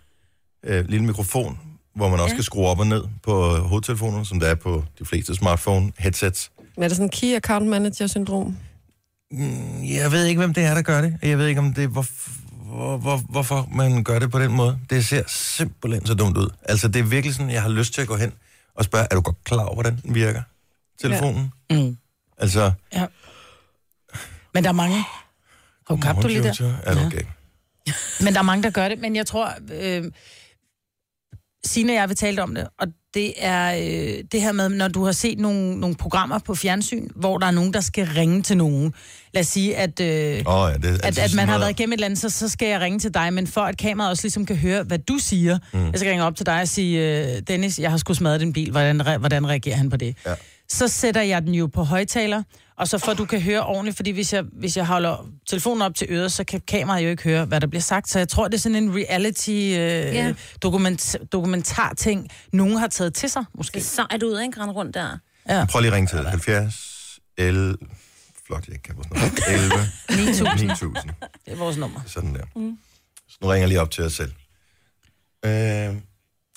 øh, 0.64 0.90
lille 0.90 1.06
mikrofon, 1.06 1.60
hvor 1.96 2.10
man 2.10 2.20
også 2.20 2.34
ja. 2.34 2.38
kan 2.38 2.44
skrue 2.44 2.68
op 2.68 2.80
og 2.80 2.88
ned 2.88 3.04
på 3.24 3.56
hovedtelefonen, 3.58 4.26
som 4.26 4.40
der 4.40 4.48
er 4.48 4.56
på 4.56 4.84
de 5.00 5.06
fleste 5.06 5.36
smartphone 5.36 5.92
headsets. 5.98 6.52
Men 6.76 6.84
er 6.84 6.88
det 6.88 6.98
sådan 6.98 7.06
en 7.06 7.12
key 7.12 7.36
account 7.36 7.68
manager 7.68 8.08
syndrom? 8.08 8.58
Jeg 9.84 10.12
ved 10.12 10.26
ikke, 10.26 10.40
hvem 10.40 10.54
det 10.54 10.64
er, 10.64 10.74
der 10.74 10.82
gør 10.82 11.02
det. 11.02 11.18
Jeg 11.22 11.38
ved 11.38 11.48
ikke, 11.48 11.60
om 11.60 11.74
det 11.74 11.84
er, 11.84 11.88
hvor, 11.88 12.06
hvor, 12.70 12.98
hvor, 12.98 13.18
hvorfor 13.18 13.68
man 13.72 14.04
gør 14.04 14.20
det 14.20 14.32
på 14.32 14.40
den 14.40 14.52
måde. 14.52 14.80
Det 14.90 15.06
ser 15.06 15.24
simpelthen 15.28 16.06
så 16.06 16.14
dumt 16.14 16.38
ud. 16.38 16.50
Altså, 16.64 16.88
det 16.88 17.00
er 17.00 17.04
virkelig 17.04 17.36
sådan, 17.36 17.52
jeg 17.52 17.62
har 17.62 17.70
lyst 17.70 17.94
til 17.94 18.02
at 18.02 18.08
gå 18.08 18.16
hen 18.16 18.34
og 18.76 18.86
spørge, 18.86 19.08
er 19.12 19.16
du 19.16 19.22
godt 19.22 19.44
klar 19.44 19.64
over, 19.64 19.74
hvordan 19.74 20.00
den 20.04 20.16
virker? 20.16 20.42
Telefonen? 21.02 21.52
Ja. 21.70 21.76
Mm. 21.76 21.98
Altså, 22.38 22.72
Ja. 22.94 23.06
Men 24.54 24.64
der 24.64 24.70
er 24.70 24.74
mange. 24.74 24.96
Har 25.88 25.96
du 25.96 26.02
kabt 26.02 26.24
du 26.24 26.28
lige 26.28 26.44
der? 26.44 26.80
Er 26.84 26.94
du 26.94 27.00
Ja. 27.00 27.06
okay? 27.06 27.24
Men 28.22 28.34
der 28.34 28.40
er 28.40 28.44
mange, 28.44 28.64
der 28.64 28.70
gør 28.70 28.90
det. 28.90 29.00
Men 29.00 29.16
jeg 29.16 29.28
tror, 29.28 29.54
øh, 29.72 30.12
Signe 31.66 31.92
og 31.94 31.96
jeg 31.96 32.10
vil 32.10 32.18
tale 32.18 32.44
om 32.44 32.56
det, 32.56 32.68
og 32.80 32.88
det 33.14 33.34
er 33.38 33.74
øh, 33.74 34.24
det 34.32 34.42
her 34.42 34.52
med, 34.52 34.70
når 34.70 34.88
du 34.88 35.06
har 35.06 35.12
set 35.12 35.40
nogle, 35.40 35.80
nogle 35.80 35.96
programmer 35.96 36.40
på 36.40 36.56
fjernsyn, 36.56 37.08
hvor 37.16 37.38
der 37.38 37.48
er 37.48 37.52
nogen, 37.52 37.74
der 37.74 37.82
skal 37.82 38.08
ringe 38.08 38.42
til 38.42 38.58
nogen. 38.58 38.94
Lad 39.34 39.42
os 39.42 39.48
sige, 39.48 39.78
at... 39.78 40.00
Øh, 40.00 40.08
Åh, 40.08 40.70
ja, 40.72 40.78
det, 40.78 40.88
at, 40.88 41.06
altså, 41.06 41.22
at 41.22 41.30
sådan 41.30 41.36
man 41.36 41.50
har 41.50 41.60
været 41.60 41.70
igennem 41.70 41.94
et 41.94 41.98
eller 41.98 42.06
andet, 42.06 42.20
så, 42.20 42.30
så 42.30 42.50
skal 42.50 42.68
jeg 42.68 42.82
ringe 42.82 43.00
til 43.00 43.14
dig, 43.14 43.34
men 43.34 43.48
for 43.48 43.62
at 43.62 43.78
kameraet 43.78 44.12
også 44.12 44.24
ligesom 44.24 44.46
kan 44.46 44.56
høre, 44.56 44.84
hvad 44.84 45.00
du 45.00 45.18
siger, 45.18 45.60
mm. 45.74 45.86
jeg 45.86 46.00
skal 46.00 46.10
ringe 46.10 46.26
op 46.26 46.36
til 46.36 46.46
dig 46.46 46.62
og 46.62 46.68
sige, 46.68 47.24
øh, 47.36 47.42
Dennis, 47.48 47.80
jeg 47.80 47.92
har 47.92 47.98
sgu 47.98 48.14
smadret 48.14 48.40
din 48.40 48.54
bil, 48.54 48.72
hvordan, 48.72 49.02
hvordan 49.20 49.48
reagerer 49.48 49.76
han 49.76 49.90
på 49.90 49.98
det? 49.98 50.16
Ja. 50.26 50.34
Så 50.70 50.88
sætter 50.88 51.22
jeg 51.22 51.42
den 51.42 51.54
jo 51.54 51.68
på 51.68 51.84
højtaler, 51.84 52.44
og 52.80 52.88
så 52.88 52.98
for 52.98 53.12
at 53.12 53.18
du 53.18 53.26
kan 53.26 53.42
høre 53.42 53.66
ordentligt, 53.66 53.96
fordi 53.96 54.12
hvis 54.12 54.34
jeg, 54.34 54.44
hvis 54.54 54.78
jeg 54.78 54.86
holder 54.86 55.30
telefonen 55.50 55.82
op 55.82 55.96
til 55.96 56.08
øret, 56.10 56.32
så 56.32 56.44
kan 56.44 56.62
kameraet 56.68 57.04
jo 57.04 57.10
ikke 57.10 57.24
høre, 57.24 57.46
hvad 57.46 57.62
der 57.62 57.68
bliver 57.68 57.82
sagt. 57.82 58.10
Så 58.10 58.20
jeg 58.20 58.28
tror, 58.30 58.48
det 58.48 58.54
er 58.54 58.60
sådan 58.60 58.76
en 58.76 58.96
reality 58.96 59.50
øh, 59.50 59.76
Ja. 59.76 60.34
dokument, 60.62 61.16
dokumentar-ting, 61.32 62.30
nogen 62.54 62.78
har 62.78 62.88
taget 62.88 63.14
til 63.14 63.30
sig, 63.30 63.46
måske. 63.54 63.74
Det 63.76 63.80
er 63.80 63.86
sejt 64.10 64.24
ud, 64.24 64.40
ikke? 64.42 64.62
Rende 64.62 64.74
rundt 64.74 64.94
der. 64.94 65.18
Ja. 65.50 65.66
Prøv 65.66 65.82
lige 65.82 65.92
at 65.92 65.96
ringe 65.96 66.08
til 66.08 66.28
70 66.30 67.20
L... 67.40 67.72
Flot, 68.48 68.68
jeg 68.68 68.74
ikke 68.76 68.84
kan 68.84 68.96
vores 68.96 69.10
nummer. 69.10 69.30
11 69.48 70.26
9000. 70.26 70.68
9000. 70.68 71.14
Det 71.46 71.54
er 71.54 71.56
vores 71.56 71.78
nummer. 71.78 72.00
Sådan 72.06 72.36
der. 72.36 72.44
Mm. 72.56 72.78
Så 73.30 73.38
nu 73.42 73.48
ringer 73.48 73.62
jeg 73.62 73.68
lige 73.68 73.82
op 73.82 73.92
til 73.92 74.04
os 74.04 74.14
selv. 74.14 74.32
Øh, 75.46 75.96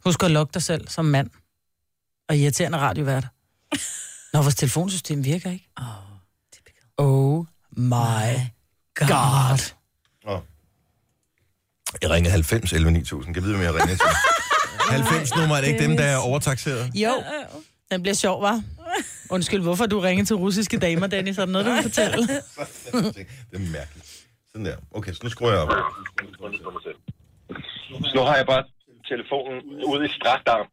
Husk 0.04 0.22
at 0.22 0.30
logge 0.30 0.50
dig 0.54 0.62
selv 0.62 0.88
som 0.88 1.04
mand. 1.04 1.30
Og 2.28 2.36
irriterende 2.36 2.78
radiovært. 2.78 3.26
Når 4.32 4.42
vores 4.42 4.54
telefonsystem 4.54 5.24
virker 5.24 5.50
ikke. 5.50 5.68
Oh 5.76 6.11
my 7.76 8.26
god. 8.94 9.74
Nå. 10.24 10.40
Jeg 12.02 12.10
ringer 12.10 12.30
90 12.30 12.72
11 12.72 12.90
9000. 12.90 13.34
Kan 13.34 13.42
jeg 13.42 13.42
vide, 13.42 13.56
hvem 13.56 13.64
jeg 13.64 13.74
ringer 13.74 13.96
til? 13.96 14.06
90 14.98 15.36
nummer 15.36 15.56
er 15.56 15.60
det 15.60 15.68
ikke 15.68 15.82
dem, 15.82 15.96
der 15.96 16.04
er 16.04 16.16
overtaxeret? 16.16 16.90
Jo, 16.94 17.22
den 17.90 18.02
bliver 18.02 18.14
sjov, 18.14 18.42
var. 18.42 18.62
Undskyld, 19.30 19.62
hvorfor 19.62 19.86
du 19.86 20.00
ringer 20.00 20.24
til 20.24 20.36
russiske 20.36 20.78
damer, 20.78 21.06
Dennis? 21.06 21.38
Er 21.38 21.44
der 21.44 21.52
noget, 21.52 21.66
du 21.66 21.70
vil 21.72 21.82
fortælle? 21.82 22.16
det 23.50 23.56
er 23.60 23.72
mærkeligt. 23.78 24.06
Sådan 24.50 24.66
der. 24.66 24.76
Okay, 24.90 25.12
så 25.12 25.20
nu 25.22 25.30
skruer 25.30 25.50
jeg 25.52 25.60
op. 25.60 25.68
Så 27.90 28.12
nu 28.14 28.20
har 28.20 28.36
jeg 28.36 28.46
bare 28.46 28.64
telefonen 29.08 29.60
ude 29.90 30.04
i 30.06 30.08
strafdarm. 30.08 30.66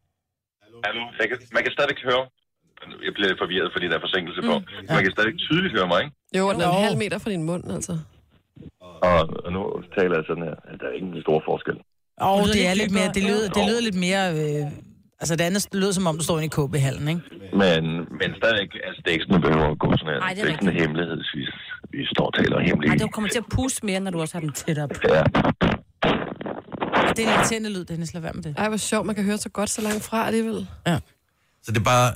Hallo, 0.84 1.00
jeg 1.20 1.28
kan, 1.28 1.38
man 1.52 1.62
kan 1.64 1.72
stadigvæk 1.72 2.02
høre. 2.04 2.24
Jeg 3.06 3.12
bliver 3.16 3.34
forvirret, 3.42 3.68
fordi 3.74 3.86
der 3.90 3.96
er 4.00 4.04
forsinkelse 4.08 4.40
på. 4.48 4.54
Mm. 4.58 4.64
Man 4.94 5.02
kan 5.04 5.12
stadig 5.16 5.32
tydeligt 5.48 5.72
høre 5.78 5.88
mig, 5.92 5.98
ikke? 6.04 6.14
Jo, 6.38 6.42
og 6.48 6.52
den 6.54 6.62
er 6.62 6.68
en 6.78 6.84
halv 6.88 6.98
meter 7.04 7.18
fra 7.22 7.30
din 7.34 7.42
mund, 7.50 7.64
altså. 7.76 7.92
Og, 9.08 9.20
og 9.44 9.50
nu 9.56 9.60
taler 9.98 10.14
jeg 10.18 10.24
sådan 10.30 10.44
her. 10.48 10.56
at 10.70 10.74
Der 10.80 10.86
er 10.90 10.94
ikke 10.98 11.06
en 11.06 11.22
stor 11.26 11.38
forskel. 11.50 11.76
Og 12.28 12.38
lyder 12.42 12.52
det 12.56 12.64
er 12.70 12.74
lidt 12.82 12.92
mere, 12.98 13.08
det 13.16 13.22
lyder, 13.30 13.46
det 13.56 13.62
lyder 13.68 13.82
lidt 13.88 13.98
mere... 14.06 14.24
Øh, 14.40 14.64
altså, 15.22 15.32
det 15.36 15.44
andet 15.48 15.62
lyder 15.82 15.92
som 15.98 16.06
om, 16.10 16.14
du 16.20 16.24
står 16.28 16.36
inde 16.38 16.50
i 16.52 16.54
KB-hallen, 16.58 17.06
ikke? 17.14 17.22
Men, 17.62 17.82
men 18.20 18.28
stadigvæk, 18.40 18.70
altså 18.86 18.98
det 19.02 19.08
er 19.10 19.14
ikke 19.16 19.26
sådan, 19.28 19.40
at 19.40 19.44
behøver 19.48 19.68
at 19.74 19.78
gå 19.84 19.88
sådan 19.98 20.12
her. 20.14 20.20
Ej, 20.20 20.28
det 20.34 20.38
er 20.38 20.44
det 20.44 20.48
er 20.50 20.52
ikke 20.54 20.64
sådan 20.64 20.76
en 20.76 20.80
hemmelighed, 20.84 21.18
vi, 21.36 21.42
vi 21.94 22.00
står 22.14 22.26
og 22.30 22.34
taler 22.40 22.56
hemmeligt. 22.68 23.02
det 23.02 23.12
kommer 23.16 23.30
til 23.30 23.42
at 23.44 23.48
puste 23.56 23.80
mere, 23.88 24.00
når 24.04 24.10
du 24.14 24.20
også 24.24 24.34
har 24.36 24.40
den 24.46 24.52
tæt 24.52 24.78
op. 24.84 24.90
Ja, 25.16 25.22
Og 27.08 27.10
det 27.16 27.20
er 27.24 27.28
en 27.28 27.34
irriterende 27.36 27.70
lyd, 27.74 27.84
Dennis. 27.90 28.14
Lad 28.14 28.22
være 28.22 28.32
med 28.38 28.42
det. 28.42 28.54
Ej, 28.58 28.68
hvor 28.68 28.76
sjovt, 28.90 29.06
man 29.06 29.14
kan 29.14 29.24
høre 29.24 29.38
så 29.38 29.48
godt 29.48 29.70
så 29.70 29.80
langt 29.82 30.02
fra 30.08 30.26
alligevel. 30.26 30.66
Så 31.62 31.72
det 31.72 31.78
er 31.78 31.88
bare... 31.94 32.08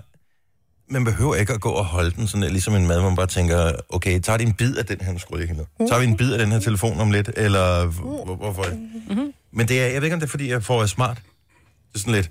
man 0.88 1.04
behøver 1.04 1.34
ikke 1.34 1.52
at 1.52 1.60
gå 1.60 1.68
og 1.68 1.84
holde 1.84 2.10
den 2.10 2.26
sådan 2.26 2.42
der, 2.42 2.48
ligesom 2.48 2.74
en 2.74 2.86
mad, 2.86 3.00
hvor 3.00 3.08
man 3.08 3.16
bare 3.16 3.26
tænker, 3.26 3.72
okay, 3.88 4.20
tager 4.20 4.36
de 4.36 4.44
en 4.44 4.52
bid 4.52 4.76
af 4.76 4.86
den 4.86 5.00
her, 5.00 5.12
nu 5.12 5.18
skruer 5.18 5.40
ikke 5.40 5.54
ned. 5.54 5.88
Tager 5.88 6.00
vi 6.00 6.06
en 6.06 6.16
bid 6.16 6.32
af 6.32 6.38
den 6.38 6.52
her 6.52 6.58
telefon 6.58 7.00
om 7.00 7.10
lidt, 7.10 7.30
eller 7.36 7.86
hvor, 7.86 8.34
hvorfor? 8.34 8.64
Mm-hmm. 9.08 9.32
Men 9.52 9.68
det 9.68 9.80
er, 9.80 9.86
jeg 9.86 9.94
ved 9.94 10.02
ikke, 10.02 10.14
om 10.14 10.20
det 10.20 10.26
er, 10.26 10.30
fordi 10.30 10.50
jeg 10.50 10.64
får 10.64 10.86
smart. 10.86 11.16
Det 11.16 11.94
er 11.94 11.98
sådan 11.98 12.14
lidt, 12.14 12.30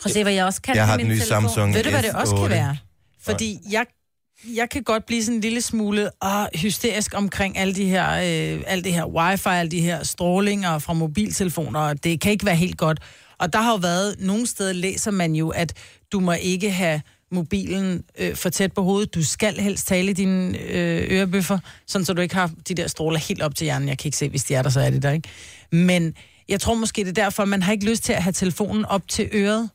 Prøv 0.00 0.10
at 0.10 0.12
se, 0.12 0.22
hvad 0.22 0.32
jeg 0.32 0.44
også 0.44 0.62
kan 0.62 0.76
jeg 0.76 0.82
med 0.82 0.86
har 0.86 0.96
den 0.96 1.08
nye 1.08 1.18
telefon. 1.18 1.42
Samsung 1.42 1.74
Ved 1.74 1.82
du, 1.82 1.90
hvad 1.90 2.02
det 2.02 2.12
også 2.14 2.34
S8. 2.34 2.40
kan 2.40 2.50
være? 2.50 2.76
Fordi 3.22 3.58
jeg, 3.70 3.86
jeg 4.56 4.70
kan 4.70 4.82
godt 4.82 5.06
blive 5.06 5.24
sådan 5.24 5.34
en 5.34 5.40
lille 5.40 5.60
smule 5.60 6.10
åh, 6.24 6.46
hysterisk 6.54 7.14
omkring 7.14 7.58
alle 7.58 7.74
de 7.74 7.84
her, 7.84 8.10
øh, 8.12 8.62
alt 8.66 8.84
det 8.84 8.92
her 8.92 9.06
wifi, 9.06 9.48
alle 9.48 9.70
de 9.70 9.80
her 9.80 10.04
strålinger 10.04 10.78
fra 10.78 10.92
mobiltelefoner, 10.92 11.80
og 11.80 12.04
det 12.04 12.20
kan 12.20 12.32
ikke 12.32 12.46
være 12.46 12.56
helt 12.56 12.78
godt. 12.78 13.00
Og 13.38 13.52
der 13.52 13.58
har 13.58 13.70
jo 13.70 13.76
været, 13.76 14.16
nogle 14.18 14.46
steder 14.46 14.72
læser 14.72 15.10
man 15.10 15.34
jo, 15.34 15.48
at 15.48 15.72
du 16.12 16.20
må 16.20 16.32
ikke 16.32 16.70
have 16.70 17.00
mobilen 17.32 18.04
øh, 18.18 18.34
for 18.34 18.48
tæt 18.48 18.72
på 18.72 18.82
hovedet. 18.82 19.14
Du 19.14 19.24
skal 19.24 19.60
helst 19.60 19.86
tale 19.86 20.10
i 20.10 20.12
dine 20.12 20.58
øh, 20.58 21.06
ørebøffer, 21.10 21.58
sådan 21.86 22.04
så 22.04 22.12
du 22.12 22.20
ikke 22.20 22.34
har 22.34 22.50
de 22.68 22.74
der 22.74 22.86
stråler 22.86 23.18
helt 23.18 23.42
op 23.42 23.54
til 23.54 23.64
hjernen. 23.64 23.88
Jeg 23.88 23.98
kan 23.98 24.08
ikke 24.08 24.16
se, 24.16 24.28
hvis 24.28 24.44
de 24.44 24.54
er 24.54 24.62
der, 24.62 24.70
så 24.70 24.80
er 24.80 24.90
de 24.90 25.00
der, 25.00 25.10
ikke? 25.10 25.28
Men 25.72 26.14
jeg 26.48 26.60
tror 26.60 26.74
måske, 26.74 27.00
det 27.04 27.18
er 27.18 27.22
derfor, 27.24 27.44
man 27.44 27.62
har 27.62 27.72
ikke 27.72 27.90
lyst 27.90 28.02
til 28.02 28.12
at 28.12 28.22
have 28.22 28.32
telefonen 28.32 28.84
op 28.84 29.08
til 29.08 29.28
øret. 29.32 29.70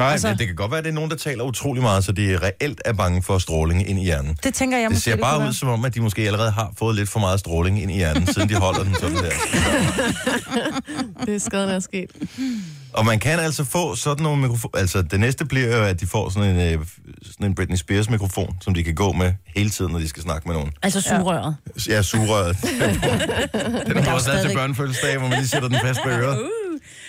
Nej, 0.00 0.12
Altså- 0.12 0.28
altså, 0.28 0.38
det 0.38 0.46
kan 0.46 0.56
godt 0.56 0.70
være, 0.70 0.78
at 0.78 0.84
det 0.84 0.90
er 0.90 0.94
nogen, 0.94 1.10
der 1.10 1.16
taler 1.16 1.44
utrolig 1.44 1.82
meget, 1.82 2.04
så 2.04 2.12
de 2.12 2.38
reelt 2.42 2.80
er 2.84 2.92
bange 2.92 3.22
for 3.22 3.38
stråling 3.38 3.88
ind 3.90 3.98
i 3.98 4.02
hjernen. 4.04 4.38
Det 4.44 4.54
tænker 4.54 4.76
jeg 4.78 4.84
Det 4.84 4.92
måske, 4.96 5.04
ser 5.10 5.16
bare 5.16 5.38
være. 5.40 5.48
ud 5.48 5.52
som 5.52 5.68
om, 5.68 5.84
at 5.84 5.94
de 5.94 6.00
måske 6.00 6.22
allerede 6.22 6.50
har 6.50 6.72
fået 6.78 6.96
lidt 6.96 7.08
for 7.08 7.20
meget 7.20 7.40
stråling 7.40 7.82
ind 7.82 7.90
i 7.90 7.94
hjernen, 7.94 8.26
siden 8.26 8.48
de 8.48 8.54
holder 8.54 8.82
den 8.84 8.94
sådan 9.00 9.16
der. 9.16 9.30
Det 11.26 11.34
er 11.34 11.38
skaden, 11.38 11.68
der 11.68 11.74
er 11.74 11.80
sket. 11.80 12.10
Og 12.92 13.06
man 13.06 13.18
kan 13.18 13.38
altså 13.40 13.64
få 13.64 13.94
sådan 13.96 14.22
nogle 14.22 14.42
mikrofoner. 14.42 14.78
Altså, 14.78 15.02
det 15.02 15.20
næste 15.20 15.44
bliver 15.44 15.76
jo, 15.76 15.84
at 15.84 16.00
de 16.00 16.06
får 16.06 16.28
sådan 16.30 16.50
en, 16.56 16.56
øh, 16.80 16.86
sådan 17.30 17.46
en 17.46 17.54
Britney 17.54 17.76
Spears 17.76 18.10
mikrofon, 18.10 18.56
som 18.60 18.74
de 18.74 18.82
kan 18.84 18.94
gå 18.94 19.12
med 19.12 19.32
hele 19.56 19.70
tiden, 19.70 19.92
når 19.92 19.98
de 19.98 20.08
skal 20.08 20.22
snakke 20.22 20.48
med 20.48 20.54
nogen. 20.56 20.70
Altså 20.82 21.00
sugerøret. 21.00 21.56
Ja, 21.88 22.02
sugerøret. 22.02 22.56
den 23.86 23.96
er 23.96 24.12
også 24.12 24.30
til 24.30 24.38
stadigvæk- 24.38 24.56
børnefødselsdag, 24.56 25.18
hvor 25.18 25.28
man 25.28 25.38
lige 25.38 25.48
sætter 25.48 25.68
den 25.68 25.78
fast 25.84 26.00
på 26.04 26.08
øret. 26.10 26.38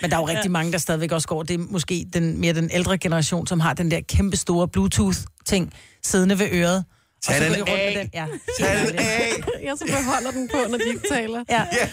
Men 0.02 0.10
der 0.10 0.16
er 0.16 0.20
jo 0.20 0.28
rigtig 0.28 0.50
mange, 0.50 0.72
der 0.72 0.78
stadigvæk 0.78 1.12
også 1.12 1.28
går. 1.28 1.42
Det 1.42 1.60
er 1.60 1.64
måske 1.70 2.06
den, 2.12 2.40
mere 2.40 2.52
den 2.52 2.70
ældre 2.72 2.98
generation, 2.98 3.46
som 3.46 3.60
har 3.60 3.74
den 3.74 3.90
der 3.90 4.00
kæmpe 4.00 4.36
store 4.36 4.68
Bluetooth-ting 4.68 5.72
siddende 6.02 6.38
ved 6.38 6.48
øret. 6.52 6.84
Tag 7.22 7.40
den 7.40 7.48
går 7.48 7.54
de 7.54 7.60
rundt 7.60 7.70
af. 7.70 7.92
med 7.94 8.00
den. 8.02 8.10
Ja. 8.14 8.26
Tag 8.60 8.86
den 8.88 8.96
af! 8.98 9.32
Jeg 9.66 9.74
så 9.78 9.84
beholder 9.86 10.30
den 10.30 10.48
på, 10.48 10.56
når 10.70 10.78
de 10.78 10.84
ikke 10.88 11.08
taler. 11.10 11.44
Ja. 11.50 11.62
Ja, 11.72 11.88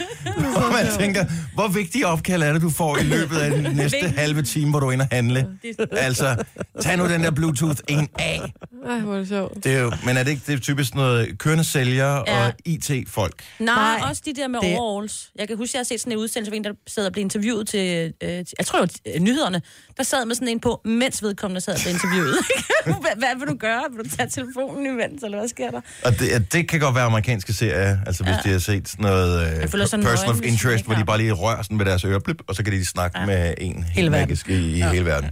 og 0.65 0.71
man 0.74 0.86
tænker, 1.00 1.25
hvor 1.53 1.67
vigtige 1.67 2.07
opkald 2.07 2.43
er 2.43 2.53
det, 2.53 2.62
du 2.62 2.69
får 2.69 2.98
i 2.98 3.03
løbet 3.03 3.38
af 3.38 3.51
den 3.51 3.75
næste 3.75 4.07
halve 4.17 4.41
time, 4.41 4.69
hvor 4.69 4.79
du 4.79 4.88
er 4.88 4.91
inde 4.91 5.03
og 5.03 5.15
handle? 5.15 5.48
Altså, 5.91 6.43
tag 6.81 6.98
nu 6.98 7.07
den 7.07 7.24
der 7.24 7.31
Bluetooth 7.31 7.79
en 7.88 8.07
af. 8.19 8.41
Ej, 8.88 9.00
hvor 9.00 9.13
er 9.13 9.17
det 9.19 9.27
sjovt. 9.27 9.63
Det 9.63 9.75
er 9.75 9.79
jo, 9.79 9.91
men 10.05 10.17
er 10.17 10.24
det 10.24 10.31
ikke 10.31 10.43
det 10.48 10.53
er 10.53 10.59
typisk 10.59 10.95
noget 10.95 11.38
kørende 11.39 11.63
sælgere 11.63 12.24
Ja. 12.27 12.45
og 12.48 12.53
IT-folk? 12.65 13.43
Nej, 13.59 13.75
Nej, 13.75 14.09
også 14.09 14.21
de 14.25 14.33
der 14.33 14.48
med 14.48 14.59
det- 14.62 14.77
overalls. 14.77 15.31
Jeg 15.36 15.48
kan 15.48 15.57
huske, 15.57 15.75
jeg 15.75 15.79
har 15.79 15.83
set 15.83 16.00
sådan 16.00 16.13
en 16.13 16.17
udsendelse, 16.19 16.50
hvor 16.51 16.55
en, 16.57 16.63
der 16.63 16.74
sad 16.88 17.05
og 17.05 17.12
blev 17.12 17.21
interviewet 17.21 17.67
til, 17.67 18.13
øh, 18.24 18.29
til 18.29 18.48
jeg 18.57 18.65
tror, 18.65 18.79
det 18.86 19.00
var 19.05 19.12
øh, 19.15 19.21
nyhederne, 19.21 19.62
der 19.98 20.03
sad 20.03 20.25
med 20.25 20.36
sådan 20.36 20.48
en 20.48 20.59
på, 20.59 20.81
mens 20.86 21.24
vedkommende 21.24 21.62
sad 21.62 21.74
og 21.74 21.79
blev 21.83 21.93
interviewet. 21.93 22.36
hvad, 22.86 23.15
hvad 23.17 23.39
vil 23.39 23.48
du 23.48 23.55
gøre? 23.57 23.83
Vil 23.95 24.05
du 24.05 24.09
tage 24.17 24.29
telefonen 24.29 24.86
imens, 24.86 25.18
eller 25.23 25.38
hvad 25.38 25.47
sker 25.47 25.71
der? 25.71 25.81
Og 26.05 26.19
det, 26.19 26.53
det 26.53 26.67
kan 26.67 26.79
godt 26.79 26.95
være 26.95 27.03
amerikanske 27.03 27.53
serier, 27.53 27.97
altså 28.05 28.23
hvis 28.23 28.35
de 28.43 28.49
har 28.49 28.59
set 28.59 28.89
sådan 28.89 29.03
noget 29.03 29.63
uh, 29.63 29.85
sådan 29.85 30.05
person 30.05 30.29
of 30.29 30.41
interest, 30.43 30.85
hvor 30.85 30.95
de 30.95 31.05
bare 31.05 31.17
lige 31.17 31.31
rører 31.31 31.61
sådan 31.61 31.79
ved 31.79 31.85
deres 31.85 32.03
øreblip, 32.05 32.41
og 32.47 32.55
så 32.55 32.63
kan 32.63 32.73
de 32.73 32.85
snakke 32.85 33.19
ja. 33.19 33.25
med 33.25 33.53
en 33.57 33.83
helt 33.83 34.11
magisk 34.11 34.49
i, 34.49 34.53
i 34.53 34.77
ja. 34.77 34.91
hele 34.91 35.05
verden. 35.05 35.29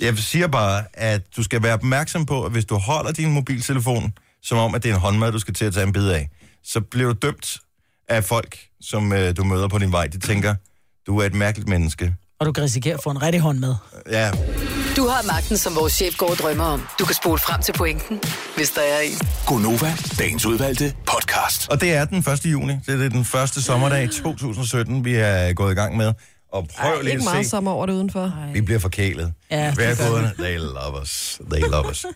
Jeg 0.00 0.18
siger 0.18 0.46
bare, 0.46 0.84
at 0.94 1.22
du 1.36 1.42
skal 1.42 1.62
være 1.62 1.74
opmærksom 1.74 2.26
på, 2.26 2.44
at 2.44 2.52
hvis 2.52 2.64
du 2.64 2.76
holder 2.76 3.12
din 3.12 3.30
mobiltelefon, 3.30 4.12
som 4.42 4.58
om, 4.58 4.74
at 4.74 4.82
det 4.82 4.90
er 4.90 4.94
en 4.94 5.00
håndmad, 5.00 5.32
du 5.32 5.38
skal 5.38 5.54
til 5.54 5.64
at 5.64 5.74
tage 5.74 5.86
en 5.86 5.92
bid 5.92 6.08
af, 6.08 6.30
så 6.64 6.80
bliver 6.80 7.12
du 7.12 7.18
dømt 7.22 7.58
af 8.08 8.24
folk, 8.24 8.58
som 8.80 9.12
uh, 9.12 9.18
du 9.36 9.44
møder 9.44 9.68
på 9.68 9.78
din 9.78 9.92
vej. 9.92 10.06
De 10.06 10.18
tænker, 10.18 10.54
du 11.06 11.18
er 11.18 11.24
et 11.24 11.34
mærkeligt 11.34 11.68
menneske. 11.68 12.14
Og 12.42 12.46
du 12.46 12.52
kan 12.52 12.64
risikere 12.64 12.94
at 12.94 13.00
få 13.02 13.10
en 13.10 13.22
rigtig 13.22 13.40
hånd 13.40 13.58
med. 13.58 13.74
Ja, 14.10 14.30
Du 14.96 15.06
har 15.08 15.22
magten, 15.26 15.58
som 15.58 15.74
vores 15.76 15.92
chef 15.92 16.16
går 16.16 16.30
og 16.30 16.36
drømmer 16.36 16.64
om. 16.64 16.82
Du 16.98 17.04
kan 17.04 17.14
spole 17.14 17.38
frem 17.38 17.62
til 17.62 17.72
pointen, 17.72 18.20
hvis 18.56 18.70
der 18.70 18.80
er 18.80 19.00
en. 19.00 19.28
Gonova, 19.46 19.92
dagens 20.18 20.46
udvalgte 20.46 20.94
podcast. 21.06 21.68
og 21.68 21.80
det 21.80 21.92
er 21.94 22.04
den 22.04 22.18
1. 22.18 22.46
juni. 22.46 22.72
Det 22.86 23.04
er 23.04 23.08
den 23.08 23.24
første 23.24 23.62
sommerdag 23.62 24.04
i 24.04 24.08
2017, 24.08 25.04
vi 25.04 25.14
er 25.14 25.52
gået 25.52 25.72
i 25.72 25.74
gang 25.74 25.96
med. 25.96 26.12
Og 26.52 26.68
prøv 26.76 26.92
Ej, 26.94 27.02
lige 27.02 27.10
ikke 27.12 27.20
at 27.20 27.24
meget 27.24 27.44
se. 27.46 27.50
sommer 27.50 27.70
over 27.70 27.86
det 27.86 27.92
udenfor. 27.92 28.32
Vi 28.52 28.60
bliver 28.60 28.78
forkælet. 28.80 29.32
Ja, 29.50 29.66
det 29.70 29.78
Vær 29.78 29.94
gør 29.94 30.08
gode. 30.10 30.30
They 30.38 30.58
love 30.58 31.02
us. 31.02 31.40
They 31.52 31.60
love 31.70 31.90
us. 31.90 32.04
uh, 32.04 32.10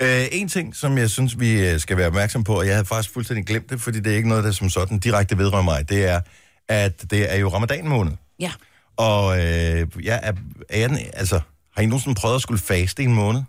en 0.40 0.48
ting, 0.48 0.76
som 0.76 0.98
jeg 0.98 1.10
synes, 1.10 1.40
vi 1.40 1.68
øh, 1.68 1.80
skal 1.80 1.96
være 1.96 2.06
opmærksom 2.06 2.44
på, 2.44 2.58
og 2.58 2.66
jeg 2.66 2.74
havde 2.74 2.86
faktisk 2.86 3.14
fuldstændig 3.14 3.46
glemt 3.46 3.70
det, 3.70 3.80
fordi 3.80 4.00
det 4.00 4.12
er 4.12 4.16
ikke 4.16 4.28
noget, 4.28 4.44
der 4.44 4.50
som 4.52 4.70
sådan 4.70 4.98
direkte 4.98 5.38
vedrører 5.38 5.62
mig, 5.62 5.88
det 5.88 6.04
er, 6.08 6.20
at 6.68 7.10
det 7.10 7.32
er 7.34 7.36
jo 7.38 7.48
ramadan 7.48 7.88
måned. 7.88 8.12
Ja. 8.40 8.50
Og 8.96 9.36
øh, 9.38 9.86
jeg 10.02 10.20
er, 10.22 10.32
er 10.68 10.78
jeg 10.78 10.88
den, 10.88 10.98
altså, 11.12 11.40
har 11.76 11.82
I 11.82 11.86
nogensinde 11.86 12.14
prøvet 12.20 12.34
at 12.34 12.42
skulle 12.42 12.60
faste 12.60 13.02
i 13.02 13.04
en 13.04 13.14
måned? 13.14 13.42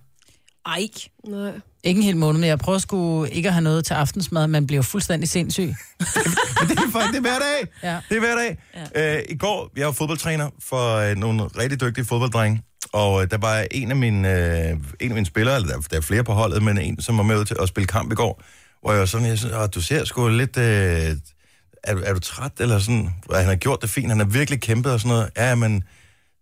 Ej. 0.65 0.87
Nej. 1.27 1.51
Ikke 1.83 1.97
en 1.97 2.03
hel 2.03 2.17
måned, 2.17 2.39
men 2.39 2.47
jeg 2.49 2.59
prøver 2.59 2.79
sgu 2.79 3.23
ikke 3.23 3.49
at 3.49 3.53
have 3.53 3.63
noget 3.63 3.85
til 3.85 3.93
aftensmad, 3.93 4.47
man 4.47 4.67
bliver 4.67 4.81
fuldstændig 4.81 5.29
sindssyg. 5.29 5.61
Men 6.59 6.69
det 6.69 6.77
er 6.79 6.91
faktisk 6.91 7.11
det 7.11 7.17
er 7.17 7.21
hver 7.21 7.39
dag. 7.39 7.67
Ja. 7.83 7.99
Det 8.09 8.15
er 8.15 8.19
hver 8.19 8.35
dag. 8.35 8.57
Ja. 8.95 9.17
Øh, 9.17 9.23
I 9.29 9.37
går, 9.37 9.71
jeg 9.77 9.85
var 9.85 9.91
fodboldtræner 9.91 10.49
for 10.63 10.95
øh, 10.95 11.15
nogle 11.17 11.43
rigtig 11.43 11.81
dygtige 11.81 12.05
fodbolddrenge, 12.05 12.61
og 12.93 13.21
øh, 13.23 13.31
der 13.31 13.37
var 13.37 13.65
en 13.71 13.89
af 13.91 13.95
mine, 13.97 14.31
øh, 14.31 14.69
en 14.99 15.11
af 15.11 15.13
mine 15.15 15.25
spillere, 15.25 15.55
eller 15.55 15.67
der, 15.69 15.79
der 15.91 15.97
er 15.97 16.01
flere 16.01 16.23
på 16.23 16.33
holdet, 16.33 16.63
men 16.63 16.77
en, 16.77 17.01
som 17.01 17.17
var 17.17 17.23
med 17.23 17.45
til 17.45 17.55
at 17.61 17.67
spille 17.67 17.87
kamp 17.87 18.11
i 18.11 18.15
går, 18.15 18.43
hvor 18.81 18.91
jeg 18.91 18.99
var 18.99 19.05
sådan, 19.05 19.27
jeg 19.27 19.37
synes, 19.37 19.53
"Åh, 19.53 19.67
du 19.75 19.81
ser 19.81 20.05
sgu 20.05 20.27
lidt... 20.27 20.57
Øh, 20.57 21.15
er, 21.85 21.93
du- 21.93 22.01
er 22.05 22.13
du 22.13 22.19
træt, 22.19 22.51
eller 22.59 22.79
sådan? 22.79 23.09
Han 23.33 23.45
har 23.45 23.55
gjort 23.55 23.81
det 23.81 23.89
fint, 23.89 24.09
han 24.09 24.19
har 24.19 24.25
virkelig 24.25 24.61
kæmpet 24.61 24.91
og 24.93 24.99
sådan 24.99 25.09
noget. 25.15 25.29
Ja, 25.37 25.55
men 25.55 25.83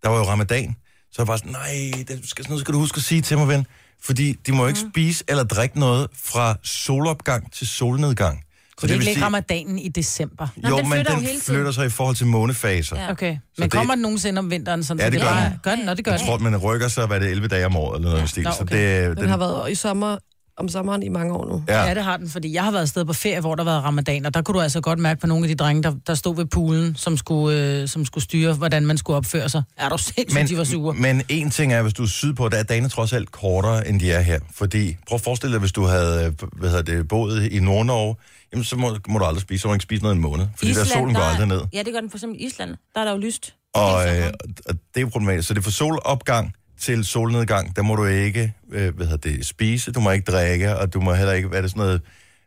der 0.03 0.09
var 0.09 0.17
jo 0.17 0.23
ramadan. 0.23 0.75
Så 1.11 1.15
jeg 1.21 1.27
var 1.27 1.37
sådan, 1.37 1.51
nej, 1.51 1.91
det 1.97 2.07
skal, 2.07 2.43
sådan 2.43 2.49
noget 2.49 2.61
skal 2.61 2.73
du 2.73 2.79
huske 2.79 2.97
at 2.97 3.03
sige 3.03 3.21
til 3.21 3.37
mig, 3.37 3.47
ven. 3.47 3.65
Fordi 4.03 4.33
de 4.33 4.51
må 4.51 4.67
ikke 4.67 4.79
Mm. 4.83 4.91
spise 4.91 5.23
eller 5.27 5.43
drikke 5.43 5.79
noget 5.79 6.07
fra 6.23 6.55
solopgang 6.63 7.51
til 7.53 7.67
solnedgang. 7.67 8.43
Så 8.79 8.87
det 8.87 8.95
er 9.05 9.09
ikke 9.09 9.21
ramadanen 9.21 9.79
i 9.79 9.89
december. 9.89 10.47
Nå, 10.57 10.69
jo, 10.69 10.77
den 10.77 10.89
men 10.89 10.97
jo 10.97 11.03
den 11.03 11.15
hele 11.19 11.27
tiden. 11.27 11.41
flytter 11.55 11.71
sig 11.71 11.85
i 11.85 11.89
forhold 11.89 12.15
til 12.15 12.27
månefaser. 12.27 12.99
Ja. 12.99 13.11
Okay. 13.11 13.33
Så 13.35 13.39
Men 13.57 13.63
det- 13.63 13.71
kommer 13.71 13.95
den 13.95 14.01
nogensinde 14.01 14.39
om 14.39 14.49
vinteren? 14.51 14.83
Sådan, 14.83 14.99
Ja, 14.99 15.05
så 15.07 15.11
det 15.11 15.21
gør 15.21 15.27
bare- 15.27 15.49
den. 15.49 15.59
Gør 15.63 15.75
den, 15.75 15.85
når 15.85 15.93
det 15.93 16.05
gør 16.05 16.11
Jeg 16.11 16.19
den. 16.19 16.27
tror, 16.27 16.37
man 16.37 16.57
rykker 16.57 16.87
sig, 16.87 17.07
hvad 17.07 17.19
det 17.19 17.27
er, 17.27 17.31
11 17.31 17.47
dage 17.47 17.65
om 17.65 17.75
året, 17.75 17.95
eller 17.97 18.09
noget 18.09 18.21
ja. 18.21 18.27
stil. 18.27 18.43
Nå, 18.43 18.51
Så 18.51 18.61
okay. 18.63 19.09
det, 19.09 19.17
Den 19.17 19.29
har 19.29 19.37
været 19.37 19.71
i 19.71 19.75
sommer, 19.75 20.17
om 20.57 20.69
sommeren 20.69 21.03
i 21.03 21.09
mange 21.09 21.33
år 21.33 21.45
nu. 21.45 21.63
ja. 21.67 21.83
Ja, 21.83 21.93
det 21.93 22.03
har 22.03 22.17
den, 22.17 22.29
fordi 22.29 22.53
jeg 22.53 22.63
har 22.63 22.71
været 22.71 22.81
afsted 22.81 23.05
på 23.05 23.13
ferie, 23.13 23.39
hvor 23.39 23.55
der 23.55 23.63
har 23.63 23.71
været 23.71 23.83
ramadan, 23.83 24.25
og 24.25 24.33
der 24.33 24.41
kunne 24.41 24.55
du 24.55 24.61
altså 24.61 24.81
godt 24.81 24.99
mærke 24.99 25.21
på 25.21 25.27
nogle 25.27 25.43
af 25.45 25.47
de 25.47 25.55
drenge, 25.55 25.83
der, 25.83 25.95
der 26.07 26.15
stod 26.15 26.35
ved 26.35 26.45
poolen, 26.45 26.95
som 26.95 27.17
skulle, 27.17 27.59
øh, 27.81 27.87
som 27.87 28.05
skulle 28.05 28.23
styre, 28.23 28.53
hvordan 28.53 28.85
man 28.85 28.97
skulle 28.97 29.17
opføre 29.17 29.49
sig. 29.49 29.63
Er 29.77 29.89
du 29.89 29.97
sindssygt, 29.97 30.33
men, 30.33 30.47
de 30.47 30.57
var 30.57 30.63
sure. 30.63 30.93
men 30.93 31.21
en 31.29 31.49
ting 31.49 31.73
er, 31.73 31.81
hvis 31.81 31.93
du 31.93 32.03
er 32.03 32.07
sydpå, 32.07 32.49
der 32.49 32.57
er 32.57 32.63
dagene 32.63 32.89
trods 32.89 33.13
alt 33.13 33.31
kortere, 33.31 33.87
end 33.87 33.99
de 33.99 34.11
er 34.11 34.21
her. 34.21 34.39
Fordi, 34.55 34.97
prøv 35.07 35.15
at 35.15 35.21
forestille 35.21 35.51
dig, 35.53 35.59
hvis 35.59 35.71
du 35.71 35.83
havde 35.83 36.25
øh, 36.25 36.49
hvad 36.59 36.69
hedder 36.69 36.83
det, 36.83 37.07
boet 37.07 37.51
i 37.51 37.59
Nord-Norge, 37.59 38.15
jamen 38.53 38.63
så 38.63 38.75
må, 38.75 38.97
må 39.07 39.19
du 39.19 39.25
aldrig 39.25 39.41
spise, 39.41 39.61
så 39.61 39.67
må 39.67 39.71
du 39.71 39.75
ikke 39.75 39.83
spise 39.83 40.03
noget 40.03 40.15
i 40.15 40.17
en 40.17 40.21
måned. 40.21 40.45
Fordi 40.57 40.71
Island, 40.71 40.87
der 40.87 40.93
solen 40.95 41.13
går 41.15 41.21
der- 41.21 41.27
aldrig 41.29 41.47
ned. 41.47 41.61
Ja, 41.73 41.83
det 41.83 41.93
gør 41.93 41.99
den 41.99 42.09
for 42.09 42.17
eksempel 42.17 42.41
i 42.41 42.45
Island. 42.45 42.75
Der 42.95 43.01
er 43.01 43.05
der 43.05 43.11
jo 43.11 43.17
lyst. 43.17 43.53
Og, 43.75 44.07
øh, 44.17 44.25
og 44.65 44.73
det 44.75 44.97
er 44.97 45.01
jo 45.01 45.07
problematisk. 45.07 45.47
Så 45.47 45.53
det 45.53 45.59
er 45.59 45.63
fra 45.63 45.71
solopgang 45.71 46.53
til 46.83 47.05
solnedgang, 47.05 47.75
der 47.75 47.81
må 47.81 47.95
du 47.95 48.05
ikke 48.05 48.53
øh, 48.71 48.95
hvad 48.95 49.05
hedder 49.07 49.29
det, 49.29 49.45
spise, 49.45 49.91
du 49.91 49.99
må 49.99 50.11
ikke 50.11 50.31
drikke, 50.31 50.77
og 50.77 50.93
du 50.93 51.01
må 51.01 51.13
heller 51.13 51.33
ikke, 51.33 51.47
hvad 51.47 51.57
er 51.57 51.61
det 51.61 51.71
sådan 51.71 51.83
noget, 51.83 52.01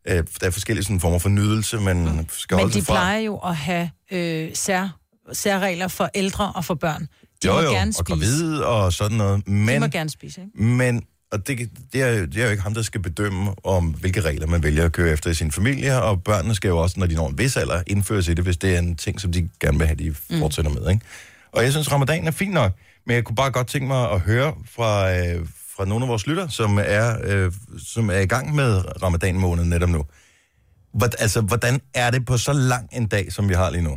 øh, 0.08 0.24
der 0.40 0.46
er 0.46 0.50
forskellige 0.50 0.84
sådan 0.84 1.00
former 1.00 1.18
for 1.18 1.28
nydelse, 1.28 1.80
man 1.80 2.26
skal 2.32 2.56
Men 2.56 2.68
de 2.68 2.82
fra. 2.82 2.92
plejer 2.94 3.18
jo 3.18 3.36
at 3.38 3.56
have 3.56 3.90
øh, 4.12 4.50
sær, 4.54 4.98
særregler 5.32 5.88
for 5.88 6.10
ældre 6.14 6.52
og 6.52 6.64
for 6.64 6.74
børn. 6.74 7.08
De 7.42 7.48
jo, 7.48 7.52
må 7.52 7.60
jo, 7.60 7.70
gerne 7.70 7.88
og 7.90 7.94
spise. 7.94 8.04
gravide 8.04 8.66
og 8.66 8.92
sådan 8.92 9.16
noget. 9.16 9.46
De 9.46 9.50
Men, 9.50 9.80
må 9.80 9.86
gerne 9.86 10.10
spise, 10.10 10.40
ikke? 10.40 10.62
men 10.62 11.02
og 11.32 11.46
det, 11.46 11.70
det, 11.92 12.02
er, 12.02 12.08
jo- 12.08 12.24
det 12.26 12.36
er 12.40 12.44
jo 12.44 12.50
ikke 12.50 12.62
ham, 12.62 12.74
der 12.74 12.82
skal 12.82 13.02
bedømme, 13.02 13.54
om 13.64 13.84
hvilke 13.86 14.20
regler 14.20 14.46
man 14.46 14.62
vælger 14.62 14.84
at 14.84 14.92
køre 14.92 15.12
efter 15.12 15.30
i 15.30 15.34
sin 15.34 15.52
familie, 15.52 16.02
og 16.02 16.22
børnene 16.22 16.54
skal 16.54 16.68
jo 16.68 16.78
også, 16.78 17.00
når 17.00 17.06
de 17.06 17.14
når 17.14 17.28
en 17.28 17.38
vis 17.38 17.56
alder, 17.56 17.82
indføres 17.86 18.28
i 18.28 18.34
det, 18.34 18.44
hvis 18.44 18.56
det 18.56 18.74
er 18.74 18.78
en 18.78 18.96
ting, 18.96 19.20
som 19.20 19.32
de 19.32 19.48
gerne 19.60 19.78
vil 19.78 19.86
have, 19.86 19.96
de 19.96 20.14
fortsætter 20.40 20.70
med. 20.70 20.90
Ikke? 20.90 21.04
Og 21.52 21.62
jeg 21.62 21.72
synes, 21.72 21.92
ramadan 21.92 22.26
er 22.26 22.30
fint 22.30 22.52
nok, 22.52 22.72
men 23.06 23.14
jeg 23.14 23.24
kunne 23.24 23.36
bare 23.36 23.50
godt 23.50 23.66
tænke 23.66 23.86
mig 23.86 24.10
at 24.10 24.20
høre 24.20 24.54
fra, 24.76 25.16
øh, 25.16 25.46
fra 25.76 25.84
nogle 25.84 26.04
af 26.04 26.08
vores 26.08 26.26
lytter, 26.26 26.48
som 26.48 26.78
er, 26.84 27.16
øh, 27.24 27.52
som 27.86 28.10
er 28.10 28.18
i 28.18 28.26
gang 28.26 28.54
med 28.54 29.02
ramadan-måneden 29.02 29.68
netop 29.70 29.88
nu. 29.88 30.04
Hvor, 30.94 31.08
altså, 31.18 31.40
hvordan 31.40 31.80
er 31.94 32.10
det 32.10 32.26
på 32.26 32.38
så 32.38 32.52
lang 32.52 32.88
en 32.92 33.06
dag, 33.08 33.32
som 33.32 33.48
vi 33.48 33.54
har 33.54 33.70
lige 33.70 33.82
nu? 33.82 33.96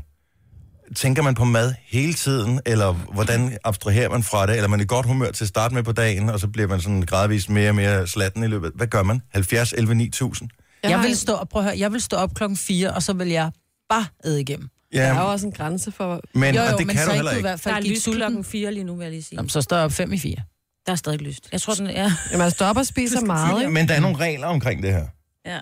Tænker 0.96 1.24
man 1.24 1.36
på 1.36 1.46
mad 1.46 1.74
hele 1.88 2.14
tiden, 2.14 2.60
eller 2.66 2.94
hvordan 2.94 3.58
abstraherer 3.64 4.10
man 4.10 4.24
fra 4.24 4.46
det? 4.48 4.52
Eller 4.56 4.64
er 4.64 4.68
man 4.70 4.80
i 4.80 4.86
godt 4.86 5.06
humør 5.06 5.32
til 5.32 5.44
at 5.44 5.48
starte 5.48 5.76
med 5.76 5.84
på 5.84 5.92
dagen, 5.92 6.30
og 6.30 6.40
så 6.40 6.48
bliver 6.48 6.68
man 6.68 6.82
sådan 6.82 7.02
gradvist 7.02 7.50
mere 7.50 7.70
og 7.70 7.76
mere 7.76 8.08
slatten 8.08 8.44
i 8.44 8.48
løbet? 8.48 8.72
Hvad 8.76 8.88
gør 8.88 9.04
man? 9.04 9.22
70, 9.34 9.74
11, 9.74 9.96
9000? 9.96 10.50
Jeg, 10.84 11.00
har 11.00 11.08
vil 11.08 11.18
stå, 11.18 11.34
op- 11.34 11.50
prøv 11.50 11.62
at 11.62 11.66
høre, 11.68 11.80
jeg 11.80 11.92
vil 11.92 12.02
stå 12.02 12.18
op 12.18 12.34
klokken 12.34 12.58
4, 12.58 12.94
og 12.94 13.04
så 13.04 13.14
vil 13.14 13.28
jeg 13.28 13.52
bare 13.90 14.06
æde 14.26 14.42
igennem. 14.42 14.70
Der 14.94 15.02
er 15.04 15.10
jo 15.10 15.16
Ja, 15.16 15.22
også 15.24 15.46
en 15.48 15.52
grænse 15.54 15.92
for... 15.92 16.22
men 16.34 16.56
jo, 16.56 16.62
jo, 16.62 16.68
og 16.72 16.78
det 16.78 16.88
men 16.88 16.96
kan 16.96 17.06
så 17.06 17.12
du 17.12 17.12
ikke 17.12 17.16
heller 17.16 17.32
du 17.32 17.36
i 17.36 17.38
ikke. 17.38 17.48
hvert 17.48 17.64
Der 17.64 17.72
fald 17.72 17.76
er 17.76 17.82
gik 17.82 17.92
lyst 17.92 18.04
sulten. 18.04 18.20
klokken 18.20 18.44
4 18.44 18.72
lige 18.74 18.84
nu, 18.84 18.96
vil 18.96 19.04
jeg 19.04 19.12
lige 19.12 19.24
sige. 19.24 19.36
Jamen, 19.38 19.50
så 19.50 19.62
står 19.62 19.78
op 19.78 19.92
5 19.92 20.14
i 20.14 20.18
4. 20.20 20.36
Der 20.86 20.92
er 20.92 20.96
stadig 20.96 21.22
lyst. 21.22 21.50
Jeg 21.52 21.62
tror, 21.62 21.74
den 21.74 21.88
er... 21.88 21.92
Jamen, 22.32 22.38
man 22.38 22.52
stopper 22.52 22.80
og 22.82 22.86
spiser 22.88 23.22
meget, 23.22 23.60
ikke? 23.62 23.72
Men 23.72 23.88
der 23.88 23.94
er 23.94 24.00
nogle 24.00 24.18
regler 24.18 24.48
omkring 24.48 24.84
det 24.84 24.92
her. 24.94 25.08
Ja. 25.46 25.60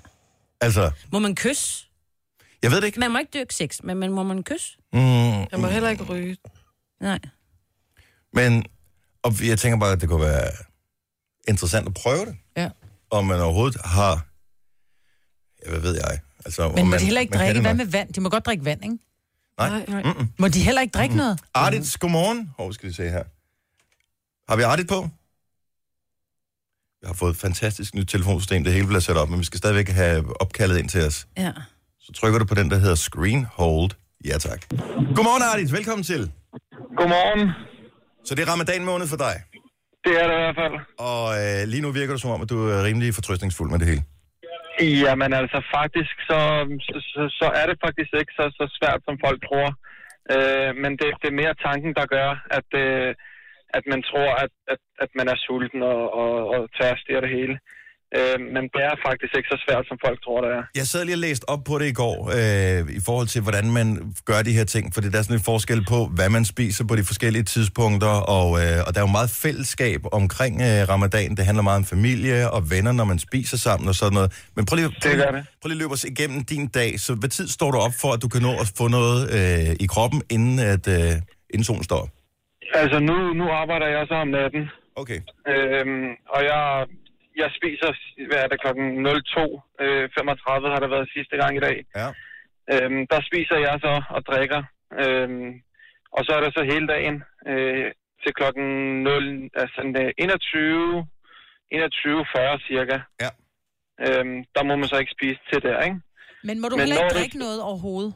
Altså, 0.61 0.91
Må 1.11 1.19
man 1.19 1.35
kysse? 1.35 1.83
jeg 2.63 2.71
ved 2.71 2.81
det 2.81 2.87
ikke. 2.87 2.99
Man 2.99 3.11
må 3.11 3.17
ikke 3.19 3.31
dyrke 3.33 3.53
sex, 3.55 3.79
men 3.83 3.97
man, 3.97 4.11
må 4.11 4.23
man 4.23 4.43
kysse? 4.43 4.77
Mm, 4.93 4.99
Jeg 4.99 5.47
må 5.57 5.67
heller 5.67 5.89
ikke 5.89 6.03
ryge. 6.03 6.37
Nej. 7.01 7.19
men 8.33 8.65
og 9.23 9.47
jeg 9.47 9.59
tænker 9.59 9.77
bare, 9.79 9.91
at 9.91 10.01
det 10.01 10.09
kunne 10.09 10.21
være 10.21 10.51
interessant 11.47 11.87
at 11.87 11.93
prøve 11.93 12.25
det. 12.25 12.35
Ja. 12.57 12.69
Om 13.11 13.25
man 13.25 13.39
overhovedet 13.41 13.81
har... 13.85 14.25
Ja, 15.65 15.69
hvad 15.69 15.79
ved 15.79 15.95
jeg? 15.95 16.19
Altså, 16.45 16.63
om 16.63 16.73
Men 16.75 16.85
må 16.85 16.89
man, 16.89 16.99
de 16.99 17.05
heller 17.05 17.21
ikke 17.21 17.31
man 17.31 17.39
drikke? 17.39 17.53
det 17.53 17.61
Hvad 17.61 17.73
med 17.73 17.85
vand? 17.85 18.13
De 18.13 18.21
må 18.21 18.29
godt 18.29 18.45
drikke 18.45 18.65
vand, 18.65 18.83
ikke? 18.83 18.97
Nej. 19.59 19.85
Nej. 19.87 20.03
Mm-mm. 20.03 20.27
Må 20.39 20.47
de 20.47 20.59
heller 20.59 20.81
ikke 20.81 20.91
drikke 20.91 21.15
noget? 21.15 21.39
Ardits, 21.53 21.97
godmorgen. 21.97 22.51
Hvor 22.55 22.71
skal 22.71 22.89
vi 22.89 22.93
se 22.93 23.03
her? 23.03 23.23
Har 24.51 24.55
vi 24.57 24.63
Ardit 24.63 24.87
på? 24.87 25.09
Vi 27.01 27.07
har 27.07 27.13
fået 27.13 27.31
et 27.33 27.37
fantastisk 27.37 27.95
nyt 27.95 28.07
telefonsystem. 28.07 28.63
Det 28.63 28.73
hele 28.73 28.87
bliver 28.87 28.99
sat 28.99 29.17
op, 29.17 29.29
men 29.29 29.39
vi 29.39 29.45
skal 29.45 29.57
stadigvæk 29.57 29.89
have 29.89 30.41
opkaldet 30.41 30.77
ind 30.77 30.89
til 30.89 31.05
os. 31.05 31.27
Ja. 31.37 31.51
Så 31.99 32.11
trykker 32.13 32.39
du 32.39 32.45
på 32.45 32.55
den, 32.55 32.71
der 32.71 32.77
hedder 32.77 32.95
Screen 32.95 33.45
Hold. 33.53 33.91
Ja, 34.25 34.37
tak. 34.37 34.61
Godmorgen, 35.15 35.43
Ardit. 35.43 35.71
Velkommen 35.71 36.03
til. 36.03 36.31
Godmorgen. 36.97 37.49
Så 38.25 38.35
det 38.35 38.47
er 38.47 38.51
ramadan 38.51 38.85
måned 38.85 39.07
for 39.07 39.17
dig. 39.17 39.35
Det 40.05 40.13
er 40.21 40.27
det 40.27 40.35
i 40.35 40.41
hvert 40.43 40.55
fald. 40.55 40.73
Og 40.99 41.23
øh, 41.61 41.67
lige 41.67 41.81
nu 41.81 41.91
virker 41.91 42.13
det 42.13 42.21
som 42.21 42.31
om, 42.31 42.41
at 42.41 42.49
du 42.49 42.67
er 42.69 42.83
rimelig 42.83 43.15
fortrøstningsfuld 43.15 43.71
med 43.71 43.79
det 43.79 43.87
hele. 43.87 44.03
Jamen 44.79 45.33
altså 45.33 45.59
faktisk, 45.75 46.15
så, 46.29 46.39
så, 46.87 46.95
så, 47.13 47.21
så 47.39 47.47
er 47.59 47.65
det 47.69 47.77
faktisk 47.85 48.11
ikke 48.13 48.33
så, 48.39 48.45
så 48.59 48.65
svært, 48.77 49.01
som 49.05 49.17
folk 49.25 49.39
tror. 49.47 49.67
Øh, 50.33 50.75
men 50.83 50.91
det, 50.99 51.07
det 51.21 51.27
er 51.29 51.41
mere 51.41 51.55
tanken, 51.65 51.93
der 51.99 52.05
gør, 52.05 52.29
at, 52.57 52.69
øh, 52.85 53.15
at 53.77 53.83
man 53.91 54.03
tror, 54.03 54.29
at, 54.43 54.51
at, 54.67 54.81
at 54.99 55.09
man 55.15 55.27
er 55.27 55.37
sulten 55.45 55.81
og, 55.83 56.13
og, 56.13 56.33
og 56.55 56.69
tørstig 56.77 57.15
og 57.17 57.21
det 57.21 57.31
hele. 57.37 57.59
Øh, 58.15 58.37
men 58.55 58.63
det 58.73 58.81
er 58.89 58.95
faktisk 59.07 59.31
ikke 59.37 59.49
så 59.53 59.57
svært, 59.67 59.83
som 59.87 59.97
folk 60.05 60.23
tror, 60.23 60.41
det 60.41 60.51
er. 60.57 60.63
Jeg 60.75 60.85
sad 60.91 61.05
lige 61.05 61.15
og 61.15 61.19
læste 61.27 61.49
op 61.49 61.63
på 61.69 61.79
det 61.79 61.85
i 61.85 61.93
går, 61.93 62.17
øh, 62.39 62.79
i 62.99 63.01
forhold 63.05 63.27
til, 63.27 63.41
hvordan 63.41 63.71
man 63.71 63.87
gør 64.25 64.41
de 64.41 64.51
her 64.53 64.63
ting, 64.63 64.93
fordi 64.93 65.07
der 65.09 65.17
er 65.19 65.21
sådan 65.21 65.37
en 65.37 65.43
forskel 65.43 65.85
på, 65.93 65.99
hvad 66.17 66.29
man 66.29 66.45
spiser 66.45 66.83
på 66.87 66.95
de 66.95 67.03
forskellige 67.03 67.43
tidspunkter, 67.43 68.13
og, 68.37 68.47
øh, 68.61 68.77
og 68.87 68.89
der 68.93 68.99
er 69.01 69.05
jo 69.07 69.11
meget 69.19 69.29
fællesskab 69.43 70.01
omkring 70.11 70.53
øh, 70.61 70.89
ramadan. 70.93 71.35
Det 71.37 71.45
handler 71.45 71.63
meget 71.63 71.77
om 71.77 71.85
familie 71.85 72.51
og 72.51 72.61
venner, 72.71 72.91
når 72.91 73.03
man 73.11 73.19
spiser 73.19 73.57
sammen 73.57 73.87
og 73.89 73.95
sådan 73.95 74.13
noget. 74.13 74.29
Men 74.55 74.65
prøv 74.65 74.75
lige, 74.75 74.89
prøv, 75.01 75.11
Det 75.11 75.19
det. 75.19 75.45
prøv 75.61 75.67
lige 75.69 75.77
at 75.77 75.81
løbe 75.83 75.93
os 75.93 76.03
igennem 76.03 76.39
din 76.53 76.67
dag. 76.67 76.99
Så 76.99 77.11
hvad 77.15 77.29
tid 77.29 77.47
står 77.47 77.71
du 77.71 77.77
op 77.77 77.95
for, 78.01 78.09
at 78.15 78.21
du 78.21 78.27
kan 78.33 78.41
nå 78.41 78.51
at 78.63 78.67
få 78.77 78.87
noget 78.87 79.19
øh, 79.37 79.75
i 79.79 79.85
kroppen, 79.93 80.21
inden, 80.29 80.59
at, 80.59 80.87
øh, 80.87 81.11
inden 81.53 81.63
solen 81.63 81.83
står 81.83 81.99
op? 82.03 82.09
Altså 82.73 82.99
nu, 82.99 83.33
nu 83.33 83.45
arbejder 83.61 83.87
jeg 83.87 84.03
så 84.07 84.13
om 84.13 84.27
natten, 84.27 84.63
Okay. 85.03 85.19
Øhm, 85.53 86.09
og 86.35 86.41
jeg, 86.51 86.61
jeg 87.41 87.49
spiser, 87.59 87.89
hvad 88.29 88.39
er 88.43 88.47
det, 88.51 88.61
klokken 88.63 88.85
02.35 89.07 89.83
øh, 89.83 90.09
35 90.17 90.69
har 90.73 90.79
det 90.83 90.89
været 90.95 91.13
sidste 91.15 91.35
gang 91.41 91.53
i 91.57 91.63
dag. 91.67 91.77
Ja. 91.99 92.07
Øhm, 92.73 93.01
der 93.11 93.19
spiser 93.29 93.57
jeg 93.67 93.75
så 93.85 93.93
og 94.15 94.21
drikker. 94.29 94.61
Øhm, 95.01 95.49
og 96.15 96.21
så 96.25 96.31
er 96.37 96.41
det 96.41 96.51
så 96.53 96.63
hele 96.73 96.87
dagen 96.93 97.15
øh, 97.51 97.87
til 98.23 98.31
klokken 98.39 98.67
0, 99.03 99.49
altså, 99.61 99.81
øh, 100.01 100.11
21, 100.17 101.07
21.40 101.73 102.67
cirka. 102.69 102.97
Ja. 103.23 103.31
Øhm, 104.05 104.37
der 104.55 104.63
må 104.63 104.75
man 104.75 104.87
så 104.87 104.97
ikke 104.97 105.15
spise 105.17 105.39
til 105.51 105.61
der, 105.61 105.77
ikke? 105.87 105.99
Men 106.43 106.55
må 106.61 106.67
du 106.69 106.75
Men 106.75 106.79
heller 106.79 107.03
ikke 107.03 107.19
drikke 107.19 107.37
noget 107.37 107.61
overhovedet? 107.61 108.13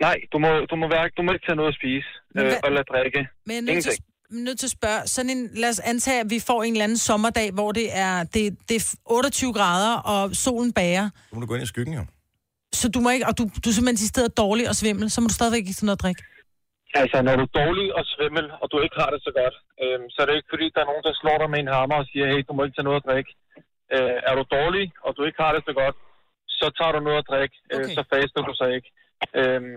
Nej, 0.00 0.16
du 0.32 0.38
må, 0.38 0.48
du 0.70 0.76
må, 0.76 0.88
være, 0.88 1.08
du 1.16 1.22
må 1.22 1.32
ikke 1.32 1.46
tage 1.46 1.56
noget 1.56 1.72
at 1.72 1.78
spise 1.80 2.08
øh, 2.38 2.52
eller 2.68 2.82
drikke. 2.92 3.20
Men 3.46 3.54
jeg 3.54 3.58
er 3.58 3.74
nødt 3.74 3.84
til. 3.84 4.04
Nødt 4.30 4.58
til 4.58 4.66
at 4.66 4.74
spørge, 4.78 5.00
sådan 5.14 5.30
en, 5.36 5.42
lad 5.62 5.70
os 5.74 5.80
antage, 5.92 6.20
at 6.24 6.30
vi 6.34 6.38
får 6.48 6.62
en 6.62 6.72
eller 6.72 6.84
anden 6.84 6.98
sommerdag, 7.10 7.48
hvor 7.58 7.70
det 7.72 7.86
er, 8.06 8.14
det, 8.34 8.42
det 8.68 8.76
er 8.80 8.84
28 9.06 9.52
grader, 9.58 9.94
og 10.12 10.20
solen 10.44 10.72
bager. 10.78 11.06
Så 11.28 11.34
må 11.34 11.40
du 11.40 11.46
gå 11.46 11.54
ind 11.54 11.62
i 11.68 11.72
skyggen, 11.74 11.94
jo. 12.00 12.04
Så 12.80 12.86
du 12.94 12.98
må 13.04 13.08
ikke, 13.16 13.26
og 13.30 13.34
du, 13.38 13.42
du 13.62 13.66
er 13.70 13.74
simpelthen 13.76 14.06
i 14.08 14.12
stedet 14.14 14.32
dårlig 14.42 14.64
og 14.72 14.76
svimmel, 14.82 15.06
så 15.10 15.18
må 15.20 15.26
du 15.30 15.36
stadigvæk 15.40 15.64
ikke 15.66 15.78
tage 15.80 15.88
noget 15.90 16.00
at 16.00 16.04
drikke. 16.06 16.22
Altså, 17.00 17.16
når 17.26 17.34
du 17.40 17.44
er 17.48 17.54
dårlig 17.62 17.86
og 17.98 18.04
svimmel, 18.14 18.44
og 18.62 18.66
du 18.72 18.76
ikke 18.84 18.96
har 19.02 19.10
det 19.14 19.20
så 19.28 19.32
godt, 19.40 19.56
øhm, 19.82 20.06
så 20.12 20.18
er 20.22 20.26
det 20.26 20.34
ikke 20.38 20.52
fordi, 20.54 20.66
der 20.74 20.80
er 20.82 20.90
nogen, 20.90 21.04
der 21.08 21.14
slår 21.20 21.36
dig 21.42 21.48
med 21.54 21.60
en 21.64 21.72
hammer 21.76 21.96
og 22.02 22.06
siger, 22.10 22.26
hey, 22.32 22.40
du 22.48 22.52
må 22.54 22.60
ikke 22.64 22.76
tage 22.76 22.88
noget 22.90 23.00
at 23.02 23.06
drikke. 23.10 23.30
Øh, 23.94 24.16
er 24.28 24.34
du 24.38 24.44
dårlig, 24.58 24.84
og 25.06 25.10
du 25.16 25.22
ikke 25.28 25.40
har 25.44 25.52
det 25.56 25.62
så 25.68 25.72
godt, 25.82 25.96
så 26.58 26.66
tager 26.78 26.92
du 26.96 27.00
noget 27.06 27.20
at 27.22 27.28
drikke, 27.32 27.56
øh, 27.72 27.78
Okay. 27.78 27.94
så 27.96 28.02
faster 28.12 28.40
du 28.48 28.52
så 28.60 28.66
ikke. 28.76 28.88
Øhm, 29.40 29.74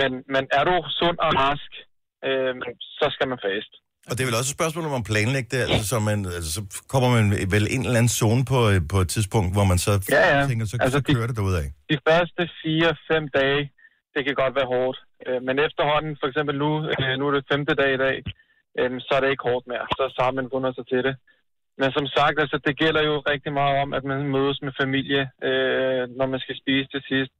men, 0.00 0.10
men 0.34 0.42
er 0.58 0.64
du 0.68 0.74
sund 1.00 1.18
og 1.26 1.30
rask, 1.44 1.70
øhm, 2.28 2.62
så 2.98 3.06
skal 3.14 3.26
man 3.32 3.38
faste. 3.48 3.74
Og 4.08 4.12
det 4.14 4.20
er 4.22 4.28
vel 4.30 4.40
også 4.40 4.50
et 4.52 4.58
spørgsmål 4.60 4.84
om 4.90 5.00
at 5.02 5.08
planlægge 5.12 5.48
det, 5.54 5.60
altså, 5.66 5.84
så, 5.92 5.96
man, 6.08 6.18
altså, 6.36 6.50
så 6.56 6.60
kommer 6.92 7.08
man 7.16 7.24
vel 7.54 7.64
en 7.74 7.82
eller 7.86 8.00
anden 8.00 8.14
zone 8.22 8.42
på, 8.52 8.58
øh, 8.72 8.78
på 8.92 8.98
et 9.04 9.08
tidspunkt, 9.16 9.50
hvor 9.56 9.66
man 9.72 9.78
så 9.86 9.92
Ja, 10.16 10.22
ja. 10.34 10.40
tænker, 10.50 10.64
så, 10.66 10.76
Altså, 10.84 10.98
så 10.98 11.02
de- 11.06 11.14
kører 11.14 11.28
det 11.30 11.36
derudad. 11.40 11.64
De 11.92 11.98
første 12.08 12.42
4-5 12.62 13.28
dage, 13.40 13.62
det 14.14 14.20
kan 14.26 14.34
godt 14.42 14.54
være 14.58 14.68
hårdt. 14.76 14.98
Øh, 15.26 15.38
men 15.46 15.54
efterhånden, 15.66 16.12
for 16.20 16.26
eksempel 16.30 16.54
nu, 16.64 16.70
øh, 17.00 17.12
nu 17.18 17.22
er 17.28 17.32
det 17.36 17.44
femte 17.52 17.74
dag 17.82 17.90
i 17.98 18.00
dag, 18.06 18.16
så 19.06 19.10
er 19.16 19.20
det 19.22 19.30
ikke 19.34 19.46
hårdt 19.50 19.64
mere. 19.72 19.84
Så 20.16 20.20
har 20.26 20.32
man 20.38 20.46
fundet 20.54 20.72
sig 20.78 20.86
til 20.92 21.02
det. 21.08 21.14
Men 21.80 21.88
som 21.96 22.06
sagt, 22.16 22.36
altså, 22.44 22.56
det 22.66 22.74
gælder 22.82 23.02
jo 23.10 23.14
rigtig 23.32 23.52
meget 23.60 23.74
om, 23.84 23.90
at 23.98 24.04
man 24.10 24.20
mødes 24.36 24.58
med 24.66 24.72
familie, 24.82 25.22
øh, 25.48 26.02
når 26.18 26.26
man 26.32 26.40
skal 26.44 26.56
spise 26.62 26.88
til 26.94 27.02
sidst. 27.10 27.32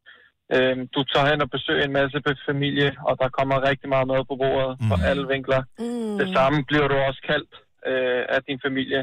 Øh, 0.55 0.77
du 0.95 1.01
tager 1.13 1.27
hen 1.31 1.43
og 1.45 1.51
besøger 1.57 1.85
en 1.85 1.93
masse 2.01 2.19
familie, 2.51 2.91
og 3.09 3.15
der 3.21 3.29
kommer 3.39 3.57
rigtig 3.71 3.89
meget 3.95 4.07
mad 4.13 4.23
på 4.31 4.35
bordet 4.43 4.73
fra 4.89 4.97
Mm. 4.97 5.03
alle 5.11 5.25
vinkler. 5.35 5.63
Mm. 5.79 6.19
Det 6.21 6.29
samme 6.37 6.59
bliver 6.69 6.87
du 6.89 6.97
også 7.09 7.21
kaldt 7.31 7.53
øh, 7.91 8.23
af 8.35 8.41
din 8.49 8.61
familie. 8.67 9.01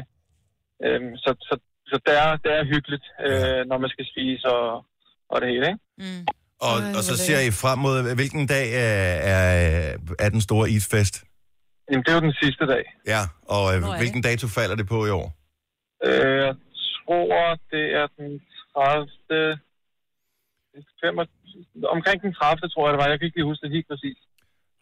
Øh, 0.84 1.00
så 1.24 1.30
så, 1.48 1.54
så 1.90 1.96
det, 2.06 2.14
er, 2.24 2.30
det 2.44 2.50
er 2.58 2.64
hyggeligt, 2.74 3.06
øh, 3.26 3.60
når 3.70 3.78
man 3.78 3.90
skal 3.94 4.06
spise 4.12 4.46
og, 4.56 4.84
og 5.32 5.36
det 5.40 5.48
hele, 5.52 5.66
ikke? 5.72 5.80
Mm. 6.02 6.22
Og, 6.68 6.76
og 6.96 7.02
så 7.08 7.14
ser 7.26 7.40
I 7.48 7.50
frem 7.62 7.78
mod, 7.78 8.14
hvilken 8.20 8.46
dag 8.46 8.66
er, 8.86 9.02
er, 9.34 9.96
er 10.18 10.28
den 10.28 10.40
store 10.40 10.70
isfest? 10.70 11.24
Jamen, 11.90 12.02
det 12.04 12.10
er 12.10 12.14
jo 12.14 12.20
den 12.28 12.36
sidste 12.42 12.64
dag. 12.66 12.84
Ja, 13.06 13.22
og 13.54 13.64
øh, 13.74 13.80
hvilken 14.00 14.22
dato 14.22 14.46
falder 14.56 14.76
det 14.76 14.86
på 14.88 15.06
i 15.06 15.10
år? 15.20 15.28
Øh, 16.06 16.36
jeg 16.46 16.54
tror, 17.06 17.58
det 17.72 17.84
er 18.00 18.06
den 18.18 18.40
30. 18.74 19.58
25, 21.02 21.35
omkring 21.96 22.18
den 22.24 22.32
30. 22.34 22.68
tror 22.72 22.82
jeg, 22.86 22.92
det 22.94 22.98
var. 23.02 23.06
Jeg 23.12 23.18
kan 23.18 23.26
ikke 23.28 23.38
lige 23.40 23.48
huske 23.50 23.62
det 23.66 23.72
helt 23.76 23.88
præcis. 23.92 24.18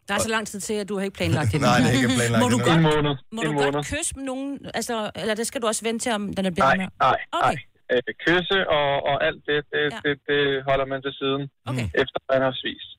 Der 0.07 0.13
er 0.17 0.21
så 0.27 0.31
lang 0.35 0.45
tid 0.51 0.59
til, 0.67 0.75
at 0.83 0.87
du 0.89 0.95
har 0.97 1.03
ikke 1.07 1.17
planlagt 1.21 1.49
det. 1.53 1.61
Nej, 1.69 1.77
det 1.83 1.87
er 1.91 1.95
ikke 2.01 2.09
planlagt 2.19 2.41
Må 2.43 2.47
du 2.53 2.57
endnu. 2.57 2.71
En 2.73 2.83
godt, 2.83 2.95
måned. 2.95 3.13
må 3.35 3.39
en 3.41 3.47
du 3.49 3.53
måned. 3.59 3.73
godt 3.77 3.87
kysse 3.93 4.11
med 4.17 4.25
nogen? 4.31 4.49
Altså, 4.79 4.95
eller 5.21 5.35
det 5.39 5.45
skal 5.49 5.59
du 5.61 5.67
også 5.71 5.83
vente 5.89 6.01
til, 6.05 6.11
om 6.19 6.23
den 6.37 6.43
er 6.49 6.53
blevet 6.55 6.71
Nej, 6.81 6.87
nej, 7.07 7.17
Okay. 7.39 7.55
nej. 7.55 7.55
Øh, 7.93 8.01
kysse 8.25 8.57
og, 8.77 8.89
og 9.09 9.15
alt 9.27 9.41
det, 9.49 9.57
det, 9.73 9.83
Ja. 9.93 9.99
det, 10.05 10.13
det 10.29 10.41
holder 10.69 10.85
man 10.93 10.99
til 11.05 11.13
siden, 11.21 11.41
Okay. 11.71 11.87
efter 12.01 12.17
man 12.33 12.41
har 12.47 12.53
spist. 12.61 12.89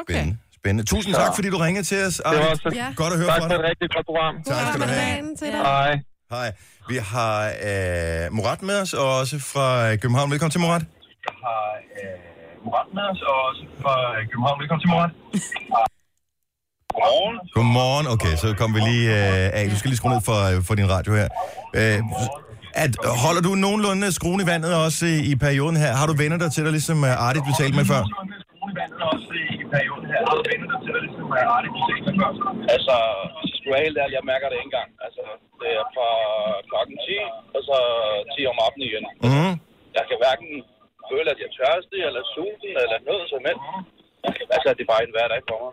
Okay. 0.00 0.14
Spændende. 0.14 0.36
Spændende. 0.58 0.84
Tusind 0.92 1.12
tak, 1.22 1.30
fordi 1.38 1.48
du 1.54 1.58
ringede 1.66 1.86
til 1.92 2.00
os. 2.08 2.16
Det 2.32 2.38
var 2.46 2.54
så 2.66 2.70
Ja. 2.82 2.88
Godt 3.02 3.12
at 3.14 3.18
høre 3.22 3.30
tak 3.32 3.40
fra 3.40 3.46
for 3.48 3.54
dig. 3.54 3.60
et 3.62 3.66
rigtig 3.70 3.88
godt 3.94 4.06
program. 4.10 4.34
Tak 4.48 4.56
skal 4.68 4.80
du 4.82 4.86
have. 5.02 5.36
Til 5.40 5.48
dig. 5.54 5.60
Hej. 5.72 5.92
Hej. 6.34 6.48
Vi 6.92 6.96
har 7.12 7.36
øh, 7.68 8.24
Murat 8.36 8.60
med 8.68 8.76
os, 8.82 8.92
og 9.02 9.08
også 9.20 9.36
fra 9.52 9.66
øh, 9.88 9.92
København. 10.02 10.30
Velkommen 10.32 10.50
til, 10.54 10.60
Murat. 10.64 10.84
har 11.44 11.64
øh, 12.64 12.68
Murat 12.68 12.88
med 12.96 13.04
os, 13.12 13.20
og 13.30 13.36
også 13.48 13.62
fra 13.82 13.94
København. 14.30 14.58
Velkommen 14.60 14.82
til 14.84 14.90
Murat. 14.92 15.12
Godmorgen. 16.94 17.36
Godmorgen. 17.56 18.06
Okay, 18.14 18.34
så 18.42 18.48
kom 18.60 18.70
vi 18.76 18.80
lige 18.90 19.06
øh, 19.18 19.58
af. 19.58 19.62
Du 19.72 19.76
skal 19.78 19.88
lige 19.90 20.00
skrue 20.00 20.12
ned 20.14 20.22
for, 20.28 20.38
øh, 20.48 20.56
for 20.66 20.74
din 20.80 20.88
radio 20.96 21.12
her. 21.20 21.28
Øh, 21.78 21.98
at, 22.84 22.92
holder 23.24 23.42
du 23.48 23.52
nogenlunde 23.64 24.06
skruen 24.18 24.40
i 24.44 24.46
vandet 24.52 24.72
også 24.86 25.02
i, 25.14 25.18
i 25.32 25.34
perioden 25.46 25.76
her? 25.82 25.92
Har 26.00 26.06
du 26.10 26.14
venner 26.22 26.38
der 26.42 26.48
til 26.54 26.62
dig, 26.64 26.72
ligesom 26.78 26.98
uh, 27.08 27.24
Ardit, 27.26 27.44
vi 27.48 27.54
talte 27.60 27.76
med 27.80 27.86
før? 27.92 28.02
Altså, 32.74 32.96
hvis 33.38 33.50
jeg 33.52 33.58
skulle 33.58 33.74
være 33.76 33.86
helt 33.88 33.98
ærlig, 34.02 34.14
jeg 34.18 34.26
mærker 34.32 34.46
det 34.48 34.56
ikke 34.58 34.70
engang. 34.70 34.90
Altså, 35.06 35.22
det 35.60 35.70
er 35.80 35.84
fra 35.94 36.10
klokken 36.70 36.96
10, 37.04 37.16
og 37.56 37.60
så 37.68 37.76
10 38.34 38.52
om 38.52 38.58
aftenen 38.66 38.86
igen. 38.90 39.04
Mm. 39.26 39.52
Jeg 39.96 40.04
kan 40.08 40.16
hverken 40.22 40.50
føle, 41.14 41.28
at 41.32 41.38
jeg 41.42 41.48
er 41.50 41.54
tørstig, 41.60 42.00
eller 42.08 42.22
sulten, 42.34 42.70
eller 42.84 42.98
noget 43.10 43.24
som 43.32 43.40
helst. 43.48 43.64
Altså, 44.56 44.68
det 44.76 44.82
er 44.86 44.90
bare 44.94 45.02
en 45.08 45.12
hverdag 45.16 45.40
for 45.50 45.56
mig. 45.64 45.72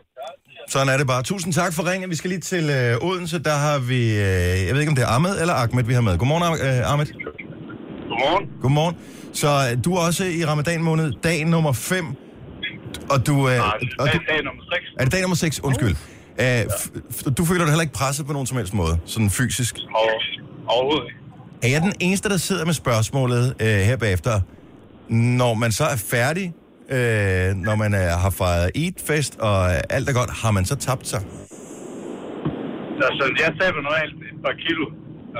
Sådan 0.73 0.89
er 0.93 0.97
det 1.01 1.07
bare. 1.13 1.21
Tusind 1.31 1.51
tak 1.61 1.71
for 1.77 1.83
ringen. 1.91 2.09
Vi 2.13 2.17
skal 2.19 2.29
lige 2.35 2.45
til 2.53 2.65
øh, 2.79 3.07
Odense. 3.09 3.37
Der 3.49 3.57
har 3.67 3.77
vi, 3.91 4.01
øh, 4.27 4.55
jeg 4.65 4.71
ved 4.73 4.79
ikke 4.83 4.93
om 4.93 4.97
det 4.99 5.05
er 5.07 5.11
Ahmed 5.15 5.33
eller 5.41 5.53
Ahmed, 5.63 5.83
vi 5.91 5.93
har 5.99 6.01
med. 6.09 6.13
Godmorgen, 6.21 6.43
øh, 6.67 6.91
Ahmed. 6.91 7.05
Godmorgen. 8.11 8.45
Godmorgen. 8.63 8.95
Så 9.41 9.47
øh, 9.47 9.83
du 9.85 9.89
er 9.95 10.01
også 10.07 10.23
i 10.39 10.41
ramadan 10.51 10.79
måned, 10.89 11.07
dag 11.27 11.45
nummer 11.45 11.73
5. 11.73 12.05
Og 13.13 13.27
du, 13.27 13.33
øh, 13.49 13.59
og 14.01 14.07
du, 14.13 14.17
Dag 14.29 14.43
nummer 14.47 14.63
6. 14.73 14.83
er 14.99 15.03
det 15.03 15.13
dag 15.13 15.21
nummer 15.21 15.35
6? 15.35 15.59
Undskyld. 15.63 15.95
Øh, 16.43 16.61
f- 16.61 16.91
f- 17.17 17.33
du 17.37 17.45
føler 17.45 17.63
dig 17.65 17.71
heller 17.73 17.81
ikke 17.87 17.93
presset 17.93 18.25
på 18.27 18.33
nogen 18.33 18.47
som 18.47 18.57
helst 18.57 18.73
måde, 18.73 18.95
sådan 19.05 19.29
fysisk. 19.29 19.75
Og 19.95 20.09
overhovedet 20.75 21.05
ikke. 21.09 21.17
Er 21.63 21.67
jeg 21.67 21.81
den 21.81 21.93
eneste, 21.99 22.29
der 22.29 22.37
sidder 22.37 22.65
med 22.65 22.73
spørgsmålet 22.73 23.55
øh, 23.59 23.67
her 23.67 23.95
bagefter? 23.97 24.41
Når 25.11 25.53
man 25.53 25.71
så 25.79 25.85
er 25.95 25.99
færdig, 26.15 26.47
øh, 26.95 27.49
når 27.67 27.75
man 27.83 27.91
er, 28.03 28.09
har 28.23 28.33
fejret 28.41 28.67
Eid-fest, 28.81 29.33
og 29.47 29.55
alt 29.95 30.05
er 30.09 30.15
godt, 30.21 30.31
har 30.43 30.51
man 30.57 30.65
så 30.71 30.75
tabt 30.87 31.07
sig? 31.13 31.21
Altså, 33.07 33.23
jeg 33.43 33.51
taber 33.59 33.81
normalt 33.87 34.15
et 34.29 34.39
par 34.45 34.55
kilo. 34.65 34.85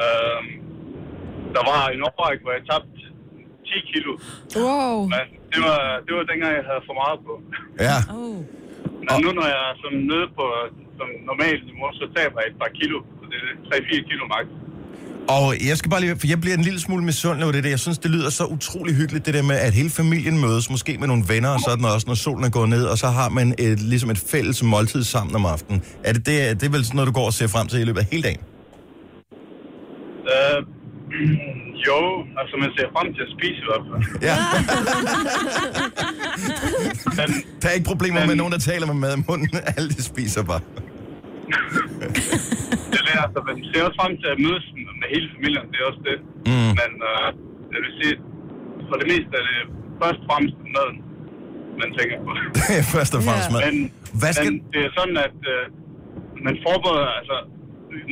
Øh, 0.01 0.41
der 1.55 1.63
var 1.71 1.81
en 1.95 2.01
årræk, 2.07 2.39
hvor 2.43 2.53
jeg 2.57 2.63
tabte 2.71 3.01
10 3.69 3.79
kilo. 3.91 4.11
Wow. 4.57 4.95
Men 5.13 5.25
det 5.53 5.61
var, 5.67 5.81
det 6.05 6.13
var 6.17 6.23
dengang, 6.31 6.51
jeg 6.59 6.65
havde 6.71 6.83
for 6.89 6.95
meget 7.01 7.19
på. 7.27 7.33
Ja. 7.87 7.97
Oh. 8.19 8.39
Men 9.05 9.15
nu, 9.23 9.29
når 9.39 9.47
jeg 9.53 9.61
er 9.69 9.75
som 9.83 9.93
nede 10.11 10.27
på 10.37 10.45
som 10.97 11.07
normalt 11.29 11.63
niveau, 11.69 11.87
så 12.01 12.05
taber 12.15 12.37
jeg 12.41 12.47
et 12.53 12.57
par 12.63 12.71
kilo. 12.79 12.97
Så 13.19 13.23
det 13.31 13.37
er 13.43 13.53
3-4 13.99 14.09
kilo 14.09 14.23
max. 14.35 14.45
Og 15.27 15.55
jeg 15.67 15.77
skal 15.77 15.89
bare 15.91 16.01
lige, 16.01 16.15
for 16.19 16.27
jeg 16.27 16.41
bliver 16.41 16.57
en 16.57 16.63
lille 16.63 16.79
smule 16.79 17.03
misundelig 17.03 17.43
over 17.45 17.51
det 17.51 17.63
der. 17.63 17.69
Jeg 17.69 17.79
synes, 17.79 17.97
det 17.97 18.11
lyder 18.11 18.29
så 18.29 18.45
utrolig 18.45 18.95
hyggeligt, 18.95 19.25
det 19.25 19.33
der 19.33 19.43
med, 19.43 19.55
at 19.55 19.73
hele 19.73 19.89
familien 19.89 20.39
mødes, 20.41 20.69
måske 20.69 20.97
med 20.97 21.07
nogle 21.07 21.23
venner 21.27 21.49
og 21.49 21.59
sådan 21.59 21.85
også, 21.85 22.07
når 22.07 22.15
solen 22.15 22.43
er 22.45 22.49
gået 22.49 22.69
ned, 22.69 22.85
og 22.85 22.97
så 22.97 23.07
har 23.07 23.29
man 23.29 23.55
et, 23.59 23.79
ligesom 23.79 24.09
et 24.09 24.23
fælles 24.31 24.63
måltid 24.63 25.03
sammen 25.03 25.35
om 25.35 25.45
aftenen. 25.45 25.83
Er 26.03 26.13
det, 26.13 26.25
det, 26.25 26.61
det 26.61 26.67
er 26.67 26.71
vel 26.71 26.85
sådan 26.85 26.95
noget, 26.95 27.07
du 27.07 27.11
går 27.13 27.25
og 27.25 27.33
ser 27.33 27.47
frem 27.47 27.67
til 27.67 27.79
i 27.79 27.83
løbet 27.83 27.99
af 27.99 28.05
hele 28.11 28.23
dagen? 28.23 28.39
Øh, 30.33 30.57
jo, 31.87 31.97
altså 32.41 32.55
man 32.59 32.69
ser 32.77 32.85
frem 32.95 33.13
til 33.13 33.21
at 33.21 33.27
spise 33.37 33.59
i 33.63 33.65
hvert 33.69 33.83
fald. 33.89 34.01
Ja. 34.21 34.35
Men, 37.27 37.35
Der 37.61 37.67
er 37.67 37.71
ikke 37.73 37.85
problemer 37.85 38.19
Men- 38.19 38.27
med 38.27 38.35
nogen, 38.35 38.53
der 38.53 38.59
taler 38.59 38.85
med 38.87 38.95
mad 38.95 39.17
i 39.17 39.21
munden. 39.29 39.49
Alle 39.77 39.89
de 39.89 40.03
spiser 40.03 40.43
bare. 40.43 40.59
det 43.11 43.17
er, 43.19 43.23
altså, 43.27 43.39
man 43.49 43.57
ser 43.71 43.81
også 43.87 43.97
frem 44.01 44.13
til 44.21 44.29
at 44.35 44.39
mødes 44.45 44.65
med 44.99 45.07
hele 45.15 45.27
familien, 45.35 45.65
det 45.71 45.77
er 45.81 45.87
også 45.91 46.03
det. 46.09 46.17
Mm. 46.49 46.71
Men 46.79 46.91
øh, 47.09 47.27
jeg 47.73 47.79
vil 47.83 47.93
sige, 47.99 48.15
for 48.89 48.95
det 49.01 49.07
meste 49.11 49.33
er 49.39 49.43
det 49.49 49.59
først 50.01 50.19
og 50.23 50.27
fremmest 50.29 50.55
maden, 50.75 50.97
man 51.81 51.89
tænker 51.97 52.17
på. 52.25 52.31
Først 52.95 53.11
og 53.17 53.21
fremmest 53.27 53.49
mad. 53.53 53.61
Men, 53.67 53.75
Hvad 54.21 54.31
skal... 54.35 54.45
men 54.47 54.55
det 54.73 54.79
er 54.87 54.91
sådan, 54.99 55.17
at 55.27 55.37
øh, 55.53 55.63
man 56.45 56.55
forbereder, 56.65 57.11
altså, 57.19 57.37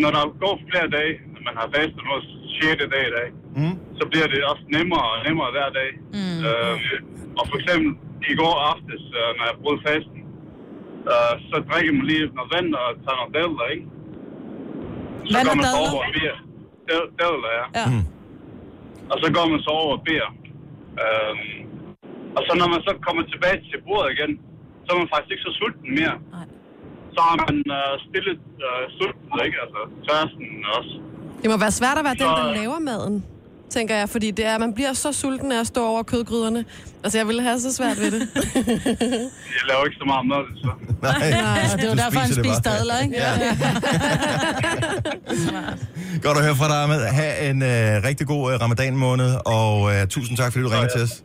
når 0.03 0.09
der 0.15 0.23
går 0.43 0.53
flere 0.69 0.87
dage, 0.97 1.13
når 1.33 1.41
man 1.47 1.55
har 1.61 1.67
fastet 1.75 2.01
nu 2.07 2.13
6. 2.61 2.93
dag 2.95 3.05
i 3.11 3.13
dag, 3.19 3.29
Mm. 3.59 3.75
så 3.99 4.03
bliver 4.11 4.27
det 4.33 4.39
også 4.51 4.63
nemmere 4.77 5.05
og 5.13 5.17
nemmere 5.27 5.49
hver 5.55 5.69
dag. 5.79 5.89
Mm. 6.19 6.39
Øh, 6.49 6.75
og 7.39 7.43
for 7.49 7.55
eksempel 7.61 7.91
i 8.31 8.33
går 8.41 8.55
aftes, 8.71 9.03
øh, 9.19 9.29
når 9.37 9.43
jeg 9.49 9.55
brød 9.63 9.77
fasten, 9.87 10.19
øh, 11.13 11.33
så 11.49 11.55
drikker 11.69 11.93
man 11.97 12.05
lige 12.11 12.25
noget 12.37 12.49
vand 12.55 12.69
og 12.81 12.87
tager 13.05 13.17
nogle 13.19 13.33
dadler, 13.37 13.65
ikke? 13.75 13.85
Så 15.33 15.37
går 15.47 15.55
man 15.59 15.65
så 15.73 15.77
over 15.83 16.01
og 16.07 16.11
beder. 16.17 16.37
Dad- 16.89 17.09
Dadler, 17.19 17.51
ja. 17.59 17.65
Ja. 17.79 17.85
Mm. 17.93 18.05
Og 19.11 19.17
så 19.21 19.27
går 19.35 19.45
man 19.51 19.59
så 19.65 19.71
over 19.81 19.91
og 19.97 20.01
beder. 20.09 20.29
Øhm, 21.03 21.41
og 22.37 22.41
så 22.47 22.51
når 22.61 22.67
man 22.73 22.81
så 22.87 22.91
kommer 23.05 23.23
tilbage 23.33 23.57
til 23.69 23.77
bordet 23.87 24.09
igen, 24.15 24.31
så 24.85 24.87
er 24.93 24.97
man 25.01 25.09
faktisk 25.13 25.31
ikke 25.33 25.45
så 25.49 25.53
sulten 25.59 25.89
mere. 25.99 26.15
Nej. 26.35 26.47
Så 27.15 27.19
har 27.27 27.35
man 27.45 27.55
øh, 27.77 27.93
stillet 28.07 28.39
øh, 28.67 28.83
sulten, 28.97 29.27
ikke? 29.45 29.57
Altså 29.63 29.79
tørsten 30.07 30.47
også. 30.77 30.93
Det 31.41 31.47
må 31.51 31.57
være 31.65 31.75
svært 31.81 31.97
at 32.01 32.05
være 32.07 32.17
den, 32.23 32.29
Så- 32.29 32.39
der 32.41 32.47
laver 32.61 32.79
maden, 32.89 33.15
tænker 33.69 33.95
jeg, 33.95 34.09
fordi 34.09 34.31
det 34.31 34.45
er, 34.45 34.57
man 34.57 34.73
bliver 34.73 34.93
så 34.93 35.11
sulten 35.11 35.51
af 35.51 35.59
at 35.59 35.67
stå 35.67 35.85
over 35.87 36.03
kødgryderne. 36.03 36.65
Altså, 37.03 37.17
jeg 37.17 37.27
ville 37.27 37.41
have 37.41 37.59
så 37.59 37.73
svært 37.75 37.99
ved 37.99 38.11
det. 38.11 38.19
Jeg 39.57 39.63
laver 39.67 39.85
ikke 39.85 39.97
så 39.99 40.05
meget 40.05 40.27
mad, 40.27 40.43
så. 40.61 40.69
Nej, 41.01 41.69
Og 41.73 41.79
det 41.79 41.85
er 41.89 41.91
Du 41.95 41.97
derfor, 41.97 42.19
han 42.19 42.27
spiser 42.27 42.41
det 42.41 42.51
spiser 42.51 42.61
bare. 42.61 42.77
dadler, 42.77 42.99
ikke? 42.99 43.15
Ja. 43.17 43.55
Godt 46.21 46.37
at 46.37 46.43
høre 46.43 46.55
fra 46.55 46.67
dig, 46.67 46.83
Ahmed. 46.83 47.05
Ha' 47.05 47.49
en 47.49 47.61
øh, 47.61 48.03
rigtig 48.03 48.27
god 48.27 48.53
øh, 48.53 48.61
ramadan-måned, 48.61 49.35
og 49.45 49.95
øh, 49.95 50.07
tusind 50.07 50.37
tak, 50.37 50.51
fordi 50.51 50.63
du 50.63 50.69
ringer 50.69 50.87
ja. 50.95 50.97
til 50.97 51.01
os. 51.03 51.23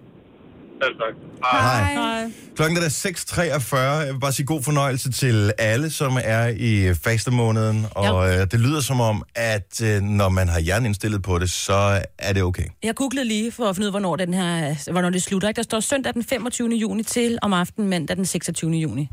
Selv 0.85 0.97
tak. 0.99 1.15
Hej. 1.53 1.95
Nej. 1.95 2.33
Klokken 2.57 2.77
er 2.77 2.81
da 2.81 2.87
6.43. 2.87 3.77
Jeg 3.77 4.13
vil 4.13 4.21
bare 4.21 4.33
sige 4.33 4.47
god 4.47 4.63
fornøjelse 4.63 5.13
til 5.13 5.53
alle, 5.59 5.91
som 5.91 6.19
er 6.25 6.47
i 6.57 6.95
fastemåneden. 6.95 7.87
Og 7.91 8.29
øh, 8.31 8.41
det 8.51 8.61
lyder 8.61 8.81
som 8.81 9.01
om, 9.01 9.23
at 9.35 9.81
øh, 9.83 10.03
når 10.03 10.29
man 10.29 10.49
har 10.49 10.61
hjernen 10.61 10.87
indstillet 10.87 11.23
på 11.23 11.39
det, 11.39 11.51
så 11.51 12.03
er 12.19 12.33
det 12.33 12.43
okay. 12.43 12.65
Jeg 12.83 12.95
googlede 12.95 13.25
lige 13.29 13.53
for 13.53 13.65
at 13.65 13.77
finde 13.77 13.85
ud 13.85 13.89
af, 13.89 13.93
hvornår, 13.93 14.17
den 14.17 14.35
her, 14.35 14.91
hvornår 14.93 15.11
det 15.11 15.23
slutter. 15.23 15.49
Ikke? 15.49 15.57
Der 15.57 15.63
står 15.63 15.81
søndag 15.81 16.15
den 16.15 16.25
25. 16.25 16.69
juni 16.69 17.03
til 17.03 17.39
om 17.43 17.53
aftenen 17.53 17.91
mandag 17.91 18.17
den 18.17 18.27
26. 18.27 18.71
juni. 18.71 19.11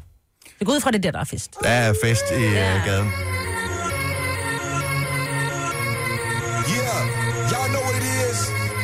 Det 0.60 0.68
går 0.68 0.74
ud 0.74 0.80
fra 0.82 0.92
det 0.92 1.04
der, 1.04 1.12
der 1.12 1.20
er 1.20 1.24
fest. 1.24 1.52
Der 1.64 1.70
er 1.70 1.94
fest 2.04 2.24
i 2.32 2.44
øh, 2.44 2.86
gaden. 2.86 3.08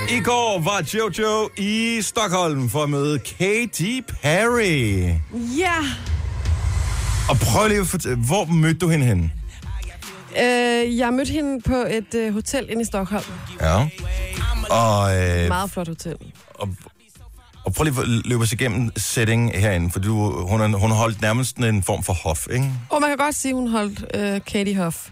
I 0.10 0.20
går 0.20 0.60
var 0.60 0.84
Jojo 0.94 1.50
i 1.58 2.02
Stockholm 2.02 2.70
for 2.70 2.84
at 2.84 2.90
møde 2.90 3.20
Katy 3.20 4.00
Perry. 4.22 5.04
Ja! 5.58 5.76
Og 7.30 7.38
prøv 7.38 7.68
lige 7.68 7.80
at 7.80 7.88
fortælle, 7.88 8.18
hvor 8.18 8.46
mødte 8.46 8.80
du 8.80 8.90
hende 8.90 9.06
henne? 9.06 9.32
Øh, 10.40 10.98
jeg 10.98 11.14
mødte 11.14 11.32
hende 11.32 11.62
på 11.62 11.76
et 11.76 12.16
øh, 12.16 12.34
hotel 12.34 12.66
inde 12.70 12.82
i 12.82 12.86
Stockholm. 12.86 13.24
Ja. 13.62 13.76
Og, 14.70 15.18
øh, 15.18 15.48
Meget 15.48 15.72
flot 15.72 15.88
hotel. 15.88 16.16
og, 16.56 16.70
og 17.66 17.74
prøv 17.74 17.84
lige 17.84 18.02
at 18.02 18.08
løbe 18.08 18.44
os 18.44 18.54
igennem 18.54 18.92
setting 18.98 19.52
herinde, 19.60 19.92
for 19.92 20.00
du, 20.00 20.32
hun, 20.48 20.74
hun 20.74 20.92
holdt 20.92 21.22
nærmest 21.22 21.58
en 21.58 21.84
form 21.84 22.04
for 22.04 22.14
hof, 22.14 22.48
ikke? 22.52 22.72
Og 22.90 23.02
man 23.02 23.10
kan 23.10 23.18
godt 23.18 23.36
sige, 23.36 23.54
hun 23.54 23.68
holdt 23.68 24.06
øh, 24.14 24.42
Katie 24.46 24.76
Hoff. 24.78 25.08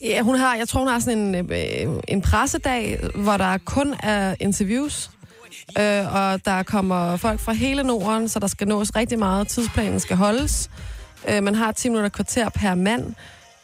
Ja, 0.00 0.22
hun 0.22 0.34
har, 0.36 0.56
jeg 0.56 0.68
tror, 0.68 0.80
hun 0.80 0.88
har 0.88 0.98
sådan 0.98 1.34
en, 1.34 1.52
øh, 1.52 2.02
en 2.08 2.22
pressedag, 2.22 3.00
hvor 3.14 3.36
der 3.36 3.58
kun 3.58 3.94
er 4.02 4.34
interviews. 4.40 5.10
Øh, 5.78 6.14
og 6.14 6.44
der 6.44 6.62
kommer 6.62 7.16
folk 7.16 7.40
fra 7.40 7.52
hele 7.52 7.82
Norden, 7.82 8.28
så 8.28 8.38
der 8.38 8.46
skal 8.46 8.68
nås 8.68 8.96
rigtig 8.96 9.18
meget. 9.18 9.48
Tidsplanen 9.48 10.00
skal 10.00 10.16
holdes. 10.16 10.70
Øh, 11.28 11.42
man 11.42 11.54
har 11.54 11.72
10 11.72 11.88
minutter 11.88 12.08
kvarter 12.08 12.48
per 12.48 12.74
mand. 12.74 13.14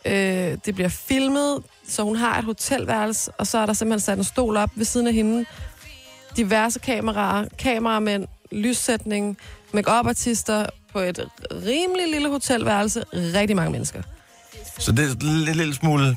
Øh, 0.05 0.13
det 0.67 0.75
bliver 0.75 0.89
filmet, 0.89 1.63
så 1.89 2.03
hun 2.03 2.17
har 2.17 2.39
et 2.39 2.45
hotelværelse, 2.45 3.31
og 3.33 3.47
så 3.47 3.59
er 3.59 3.67
der 3.67 3.73
simpelthen 3.73 4.01
sat 4.01 4.19
en 4.19 4.25
stol 4.25 4.57
op 4.57 4.71
ved 4.75 4.85
siden 4.85 5.07
af 5.07 5.13
hende. 5.15 5.45
Diverse 6.37 6.79
kameraer, 6.79 7.45
kameramænd, 7.59 8.27
lyssætning, 8.53 9.37
make-up-artister 9.73 10.67
på 10.93 10.99
et 10.99 11.29
rimelig 11.53 12.09
lille 12.13 12.29
hotelværelse. 12.29 13.05
Rigtig 13.13 13.57
mange 13.57 13.73
mennesker. 13.73 14.03
Så 14.79 14.93
det 14.93 15.11
er 15.11 15.45
lidt 15.45 15.57
lille 15.57 15.75
smule... 15.75 16.17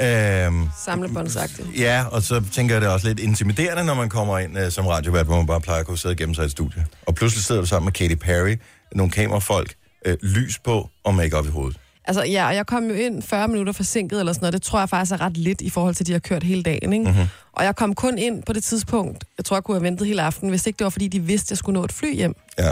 Øh, 0.00 0.52
Samlebåndsagtigt. 0.84 1.68
ja, 1.78 2.04
og 2.10 2.22
så 2.22 2.42
tænker 2.52 2.74
jeg, 2.74 2.82
det 2.82 2.88
er 2.88 2.92
også 2.92 3.08
lidt 3.08 3.20
intimiderende, 3.20 3.84
når 3.84 3.94
man 3.94 4.08
kommer 4.08 4.38
ind 4.38 4.58
øh, 4.58 4.70
som 4.70 4.86
radiovært, 4.86 5.26
hvor 5.26 5.36
man 5.36 5.46
bare 5.46 5.60
plejer 5.60 5.80
at 5.80 5.86
kunne 5.86 5.98
sidde 5.98 6.12
og 6.12 6.16
gemme 6.16 6.34
sig 6.34 6.42
i 6.42 6.44
et 6.44 6.50
studie. 6.50 6.86
Og 7.06 7.14
pludselig 7.14 7.44
sidder 7.44 7.60
du 7.60 7.66
sammen 7.66 7.86
med 7.86 7.92
Katy 7.92 8.14
Perry, 8.14 8.56
nogle 8.94 9.12
kamerafolk, 9.12 9.74
øh, 10.06 10.16
lys 10.22 10.58
på 10.58 10.90
og 11.04 11.14
make 11.14 11.36
i 11.44 11.50
hovedet. 11.50 11.76
Altså, 12.04 12.24
ja, 12.24 12.46
og 12.46 12.54
jeg 12.54 12.66
kom 12.66 12.84
jo 12.84 12.94
ind 12.94 13.22
40 13.22 13.48
minutter 13.48 13.72
forsinket 13.72 14.20
eller 14.20 14.32
sådan 14.32 14.42
noget. 14.42 14.52
Det 14.52 14.62
tror 14.62 14.78
jeg 14.78 14.88
faktisk 14.88 15.12
er 15.12 15.20
ret 15.20 15.36
lidt 15.36 15.60
i 15.60 15.70
forhold 15.70 15.94
til, 15.94 16.02
at 16.04 16.06
de 16.06 16.12
har 16.12 16.18
kørt 16.18 16.42
hele 16.42 16.62
dagen, 16.62 16.92
ikke? 16.92 17.04
Mm-hmm. 17.10 17.26
Og 17.52 17.64
jeg 17.64 17.76
kom 17.76 17.94
kun 17.94 18.18
ind 18.18 18.42
på 18.42 18.52
det 18.52 18.64
tidspunkt, 18.64 19.24
jeg 19.38 19.44
tror, 19.44 19.56
jeg 19.56 19.64
kunne 19.64 19.74
have 19.74 19.82
ventet 19.82 20.06
hele 20.06 20.22
aften, 20.22 20.48
hvis 20.48 20.66
ikke 20.66 20.76
det 20.76 20.84
var, 20.84 20.90
fordi 20.90 21.08
de 21.08 21.20
vidste, 21.20 21.46
at 21.46 21.50
jeg 21.50 21.58
skulle 21.58 21.78
nå 21.78 21.84
et 21.84 21.92
fly 21.92 22.14
hjem. 22.14 22.34
Ja. 22.58 22.70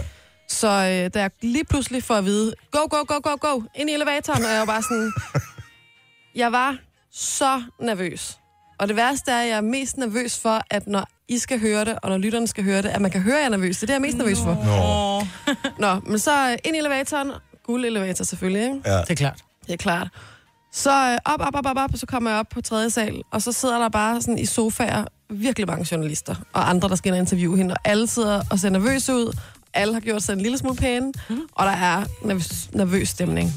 Så 0.48 0.68
øh, 0.68 1.10
da 1.14 1.20
jeg 1.20 1.30
lige 1.42 1.64
pludselig 1.64 2.02
får 2.02 2.14
at 2.14 2.24
vide, 2.24 2.54
go, 2.70 2.78
go, 2.90 2.96
go, 3.08 3.14
go, 3.22 3.36
go, 3.40 3.62
ind 3.74 3.90
i 3.90 3.94
elevatoren, 3.94 4.44
og 4.44 4.50
jeg 4.50 4.58
var 4.60 4.66
bare 4.66 4.82
sådan, 4.82 5.12
jeg 6.42 6.52
var 6.52 6.76
så 7.12 7.62
nervøs. 7.80 8.38
Og 8.78 8.88
det 8.88 8.96
værste 8.96 9.30
er, 9.30 9.38
at 9.38 9.48
jeg 9.48 9.56
er 9.56 9.60
mest 9.60 9.96
nervøs 9.96 10.38
for, 10.38 10.62
at 10.70 10.86
når 10.86 11.08
I 11.28 11.38
skal 11.38 11.60
høre 11.60 11.84
det, 11.84 11.98
og 12.02 12.10
når 12.10 12.18
lytterne 12.18 12.46
skal 12.48 12.64
høre 12.64 12.82
det, 12.82 12.88
at 12.88 13.00
man 13.00 13.10
kan 13.10 13.20
høre, 13.20 13.34
at 13.34 13.40
jeg 13.40 13.46
er 13.46 13.50
nervøs. 13.50 13.76
Det 13.76 13.82
er 13.82 13.86
det, 13.86 13.92
jeg 13.92 13.96
er 13.96 14.00
mest 14.00 14.18
nervøs 14.18 14.38
for. 14.38 14.54
Nå. 14.54 15.26
Nå, 15.86 16.00
men 16.06 16.18
så 16.18 16.50
øh, 16.50 16.58
ind 16.64 16.76
i 16.76 16.78
elevatoren, 16.78 17.32
guld 17.66 17.84
elevator 17.84 18.24
selvfølgelig, 18.24 18.62
ikke? 18.62 18.80
Ja. 18.86 19.00
Det 19.00 19.10
er 19.10 19.14
klart. 19.14 19.40
Det 19.66 19.72
er 19.72 19.76
klart. 19.76 20.08
Så 20.72 20.90
øh, 20.90 21.18
op, 21.24 21.40
op, 21.40 21.54
op, 21.54 21.66
op, 21.66 21.76
op, 21.76 21.92
og 21.92 21.98
så 21.98 22.06
kommer 22.06 22.30
jeg 22.30 22.38
op 22.38 22.48
på 22.48 22.60
tredje 22.60 22.90
sal, 22.90 23.22
og 23.30 23.42
så 23.42 23.52
sidder 23.52 23.78
der 23.78 23.88
bare 23.88 24.22
sådan 24.22 24.38
i 24.38 24.46
sofaer 24.46 25.04
virkelig 25.30 25.66
mange 25.66 25.86
journalister, 25.90 26.34
og 26.52 26.70
andre, 26.70 26.88
der 26.88 26.94
skal 26.94 27.08
ind 27.08 27.14
og 27.14 27.20
interviewe 27.20 27.56
hende, 27.56 27.74
og 27.74 27.80
alle 27.84 28.06
sidder 28.06 28.42
og 28.50 28.58
ser 28.58 28.70
nervøse 28.70 29.14
ud. 29.14 29.38
Alle 29.74 29.94
har 29.94 30.00
gjort 30.00 30.22
sig 30.22 30.32
en 30.32 30.40
lille 30.40 30.58
smule 30.58 30.76
pæne, 30.76 31.12
mm. 31.28 31.40
og 31.52 31.66
der 31.66 31.72
er 31.72 32.04
nervøs, 32.24 32.68
nervøs 32.72 33.08
stemning. 33.08 33.52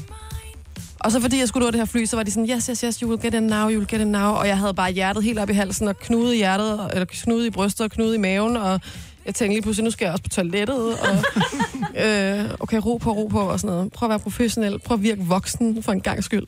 Og 1.06 1.12
så 1.12 1.20
fordi 1.20 1.38
jeg 1.38 1.48
skulle 1.48 1.64
nå 1.64 1.70
det 1.70 1.80
her 1.80 1.84
fly, 1.84 2.04
så 2.04 2.16
var 2.16 2.22
de 2.22 2.30
sådan, 2.30 2.50
yes, 2.50 2.66
yes, 2.66 2.80
yes, 2.80 2.98
you 2.98 3.10
will 3.10 3.22
get 3.22 3.34
in 3.34 3.42
now, 3.42 3.68
you 3.68 3.78
will 3.78 3.88
get 3.88 4.00
in 4.00 4.06
now. 4.06 4.32
Og 4.32 4.48
jeg 4.48 4.58
havde 4.58 4.74
bare 4.74 4.92
hjertet 4.92 5.24
helt 5.24 5.38
op 5.38 5.50
i 5.50 5.52
halsen, 5.52 5.88
og 5.88 5.98
knude 5.98 6.34
i 6.34 6.38
hjertet, 6.38 6.90
eller 6.92 7.04
knude 7.04 7.46
i 7.46 7.50
brystet, 7.50 7.84
og 7.84 7.90
knude 7.90 8.14
i 8.14 8.18
maven, 8.18 8.56
og 8.56 8.80
jeg 9.26 9.34
tænkte 9.34 9.54
lige 9.54 9.62
pludselig, 9.62 9.84
nu 9.84 9.90
skal 9.90 10.04
jeg 10.04 10.12
også 10.12 10.22
på 10.22 10.28
toilettet, 10.28 10.98
og 11.00 11.24
øh, 12.04 12.50
okay, 12.60 12.80
ro 12.84 12.96
på, 12.96 13.12
ro 13.12 13.26
på, 13.26 13.40
og 13.40 13.60
sådan 13.60 13.76
noget. 13.76 13.92
Prøv 13.92 14.06
at 14.06 14.10
være 14.10 14.18
professionel, 14.18 14.78
prøv 14.78 14.94
at 14.94 15.02
virke 15.02 15.24
voksen 15.24 15.82
for 15.82 15.92
en 15.92 16.00
gang 16.00 16.24
skyld. 16.24 16.46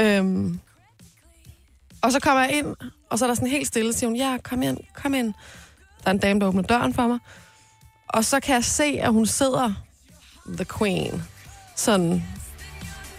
Øhm, 0.00 0.60
og 2.02 2.12
så 2.12 2.20
kommer 2.20 2.42
jeg 2.42 2.52
ind, 2.52 2.76
og 3.10 3.18
så 3.18 3.24
er 3.24 3.26
der 3.26 3.34
sådan 3.34 3.48
helt 3.48 3.66
stille, 3.66 3.92
siger 3.92 4.08
hun, 4.08 4.16
ja, 4.16 4.36
kom 4.42 4.62
ind, 4.62 4.78
kom 4.94 5.14
ind. 5.14 5.34
Der 6.04 6.08
er 6.08 6.10
en 6.10 6.18
dame, 6.18 6.40
der 6.40 6.46
åbner 6.46 6.62
døren 6.62 6.94
for 6.94 7.06
mig. 7.06 7.18
Og 8.08 8.24
så 8.24 8.40
kan 8.40 8.54
jeg 8.54 8.64
se, 8.64 8.84
at 8.84 9.12
hun 9.12 9.26
sidder, 9.26 9.72
the 10.56 10.64
queen, 10.78 11.22
sådan 11.76 12.22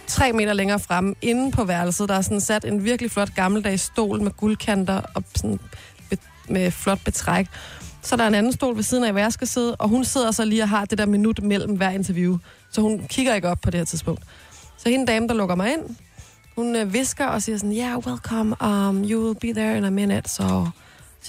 tre 0.08 0.34
meter 0.34 0.54
længere 0.54 0.80
fremme, 0.80 1.16
inde 1.22 1.52
på 1.52 1.64
værelset. 1.64 2.10
Der 2.10 2.16
er 2.16 2.22
sådan 2.22 2.42
sat 2.42 2.66
en 2.66 2.84
virkelig 2.84 3.12
flot 3.12 3.36
gammeldags 3.36 3.82
stol 3.82 4.22
med 4.22 4.32
guldkanter 4.32 5.02
og 5.14 5.24
sådan 5.36 5.60
be- 6.10 6.18
med 6.48 6.72
flot 6.72 7.00
betræk. 7.06 7.48
Så 8.02 8.16
der 8.16 8.24
er 8.24 8.28
en 8.28 8.36
anden 8.36 8.54
stol 8.54 8.76
ved 8.76 8.84
siden 8.84 9.04
af, 9.04 9.12
hvor 9.12 9.20
jeg 9.20 9.34
skal 9.34 9.48
sidde, 9.48 9.76
og 9.76 9.90
hun 9.90 10.06
sidder 10.06 10.32
så 10.32 10.46
lige 10.46 10.64
og 10.64 10.70
har 10.70 10.86
det 10.86 10.98
der 10.98 11.06
minut 11.06 11.44
mellem 11.44 11.78
hver 11.78 11.90
interview. 11.90 12.38
Så 12.72 12.82
hun 12.82 13.06
kigger 13.08 13.36
ikke 13.36 13.50
op 13.50 13.62
på 13.62 13.72
det 13.72 13.80
her 13.80 13.86
tidspunkt. 13.86 14.22
Så 14.78 14.90
hende 14.90 15.06
dame, 15.06 15.28
der 15.28 15.34
lukker 15.34 15.56
mig 15.56 15.74
ind, 15.74 15.82
hun 16.56 16.76
øh, 16.76 16.94
visker 16.94 17.26
og 17.26 17.42
siger 17.42 17.58
sådan, 17.58 17.78
yeah, 17.78 17.98
welcome, 17.98 18.56
um, 18.62 19.04
you 19.04 19.26
will 19.26 19.40
be 19.40 19.60
there 19.60 19.78
in 19.78 19.84
a 19.84 19.90
minute, 19.90 20.30
so 20.30 20.68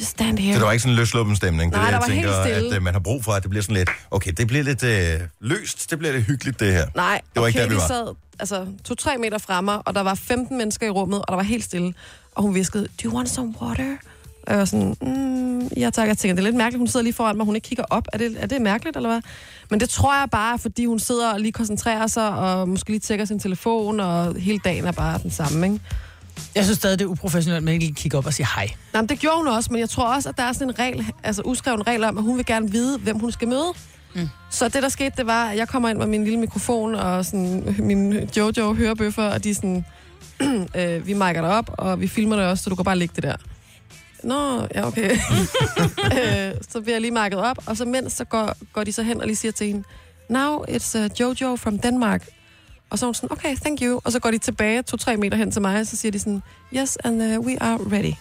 just 0.01 0.11
stand 0.11 0.39
here. 0.39 0.55
Så 0.55 0.59
der 0.59 0.65
var 0.65 0.73
ikke 0.73 0.83
sådan 0.83 0.93
en 0.93 0.97
løsluppen 0.99 1.37
stemning. 1.37 1.73
Nej, 1.73 1.81
det, 1.81 1.87
der 1.87 1.93
jeg 1.93 2.01
var 2.01 2.15
helt 2.15 2.27
tænker, 2.27 2.45
stille. 2.45 2.69
at 2.71 2.77
øh, 2.77 2.83
man 2.83 2.93
har 2.95 3.01
brug 3.01 3.25
for, 3.25 3.33
at 3.33 3.43
det 3.43 3.51
bliver 3.51 3.63
sådan 3.63 3.77
lidt, 3.77 3.91
okay, 4.11 4.33
det 4.37 4.47
bliver 4.47 4.63
lidt 4.65 4.83
øh, 4.83 5.21
løst, 5.41 5.91
det 5.91 5.99
bliver 5.99 6.13
lidt 6.13 6.25
hyggeligt, 6.25 6.61
det 6.61 6.73
her. 6.73 6.87
Nej, 6.95 7.21
Det 7.35 7.41
var 7.41 7.47
ikke 7.47 7.59
okay, 7.61 7.69
der, 7.69 7.75
vi 7.75 7.81
var. 7.81 7.87
sad 7.89 8.15
altså, 8.41 8.67
to-tre 8.85 9.19
meter 9.19 9.39
fremme, 9.39 9.73
og 9.83 9.95
der 9.95 10.01
var 10.01 10.15
15 10.15 10.59
mennesker 10.59 10.87
i 10.87 10.91
rummet, 10.91 11.19
og 11.19 11.25
der 11.29 11.35
var 11.35 11.43
helt 11.43 11.65
stille. 11.65 11.95
Og 12.35 12.43
hun 12.43 12.55
viskede, 12.55 12.85
do 13.03 13.09
you 13.09 13.17
want 13.17 13.29
some 13.31 13.55
water? 13.63 13.97
Og 14.47 14.51
jeg 14.53 14.59
var 14.59 14.65
sådan, 14.65 14.97
mm, 15.03 15.67
ja 15.77 15.91
tak, 15.91 16.09
jeg 16.09 16.19
tænker, 16.19 16.35
det 16.35 16.41
er 16.43 16.45
lidt 16.45 16.57
mærkeligt, 16.57 16.79
hun 16.81 16.89
sidder 16.89 17.05
lige 17.05 17.13
foran 17.15 17.37
mig, 17.37 17.47
hun 17.47 17.55
ikke 17.55 17.69
kigger 17.69 17.85
op. 17.91 18.07
Er 18.13 18.19
det, 18.19 18.37
er 18.39 18.47
det 18.47 18.63
mærkeligt, 18.63 18.97
eller 18.97 19.09
hvad? 19.09 19.21
Men 19.71 19.81
det 19.81 19.89
tror 19.89 20.19
jeg 20.21 20.29
bare, 20.31 20.59
fordi 20.59 20.85
hun 20.87 20.99
sidder 20.99 21.33
og 21.33 21.41
lige 21.41 21.53
koncentrerer 21.53 22.07
sig, 22.07 22.29
og 22.31 22.69
måske 22.69 22.91
lige 22.91 23.01
tjekker 23.01 23.25
sin 23.25 23.39
telefon, 23.41 24.01
og 24.01 24.35
hele 24.39 24.61
dagen 24.65 24.85
er 24.85 24.93
bare 24.93 25.19
den 25.23 25.31
samme, 25.31 25.67
ikke? 25.67 25.81
Jeg 26.55 26.65
synes 26.65 26.79
stadig, 26.79 26.99
det 26.99 27.05
er 27.05 27.09
uprofessionelt, 27.09 27.57
at 27.57 27.63
man 27.63 27.75
ikke 27.75 27.85
lige 27.85 27.95
kigger 27.95 28.19
op 28.19 28.27
og 28.27 28.35
siger 28.35 28.47
hej. 28.55 28.71
Nej, 28.93 29.03
men 29.03 29.09
det 29.09 29.19
gjorde 29.19 29.37
hun 29.37 29.49
også, 29.49 29.73
men 29.73 29.81
jeg 29.81 29.91
tror 29.91 30.15
også, 30.15 30.29
at 30.29 30.37
der 30.37 30.43
er 30.43 30.53
sådan 30.53 30.69
en 30.69 30.79
regel, 30.79 31.07
altså 31.23 31.43
uskreven 31.45 31.87
regel 31.87 32.05
om, 32.05 32.19
at 32.19 32.25
hun 32.25 32.37
vil 32.37 32.47
gerne 32.47 32.71
vide, 32.71 32.99
hvem 32.99 33.19
hun 33.19 33.33
skal 33.33 33.49
møde. 33.49 33.73
Mm. 34.15 34.29
Så 34.51 34.69
det, 34.69 34.83
der 34.83 34.89
skete, 34.89 35.13
det 35.17 35.27
var, 35.27 35.51
at 35.51 35.57
jeg 35.57 35.69
kommer 35.69 35.89
ind 35.89 35.99
med 35.99 36.07
min 36.07 36.25
lille 36.25 36.39
mikrofon 36.39 36.95
og 36.95 37.25
sådan, 37.25 37.77
min 37.79 38.29
Jojo 38.37 38.75
hørebøffer, 38.75 39.23
og 39.23 39.45
de 39.45 39.51
er 39.51 39.55
sådan, 39.55 39.85
øh, 40.77 41.07
vi 41.07 41.13
mic'er 41.13 41.33
dig 41.33 41.57
op, 41.57 41.71
og 41.73 42.01
vi 42.01 42.09
filmer 42.09 42.37
det 42.37 42.45
også, 42.45 42.65
så 42.65 42.71
du 42.71 42.77
kan 42.77 42.85
bare 42.85 42.99
lægge 42.99 43.13
det 43.17 43.23
der. 43.23 43.37
Nå, 44.25 44.67
ja, 44.75 44.87
okay. 44.87 45.11
øh, 46.19 46.55
så 46.69 46.81
bliver 46.81 46.95
jeg 46.95 47.01
lige 47.01 47.25
mic'et 47.25 47.37
op, 47.37 47.59
og 47.67 47.77
så 47.77 47.85
mens, 47.85 48.13
så 48.13 48.25
går, 48.25 48.57
går 48.73 48.85
de 48.85 48.93
så 48.93 49.03
hen 49.03 49.21
og 49.21 49.27
lige 49.27 49.37
siger 49.37 49.53
til 49.53 49.67
hende, 49.67 49.85
now 50.31 50.65
it's 50.69 50.99
uh, 50.99 51.21
Jojo 51.21 51.57
from 51.57 51.79
Denmark. 51.79 52.29
Og 52.95 52.99
så 52.99 53.05
er 53.07 53.09
hun 53.09 53.15
sådan, 53.15 53.33
okay, 53.33 53.57
thank 53.57 53.79
you. 53.83 54.01
Og 54.05 54.13
så 54.13 54.19
går 54.19 54.31
de 54.31 54.39
tilbage 54.39 54.83
to-tre 54.83 55.17
meter 55.17 55.37
hen 55.37 55.51
til 55.51 55.63
mig, 55.63 55.81
og 55.81 55.87
så 55.87 55.97
siger 55.97 56.13
de 56.13 56.19
sådan, 56.19 56.43
yes, 56.77 56.97
and 57.05 57.23
uh, 57.23 57.47
we 57.47 57.63
are 57.63 57.79
ready. 57.93 58.13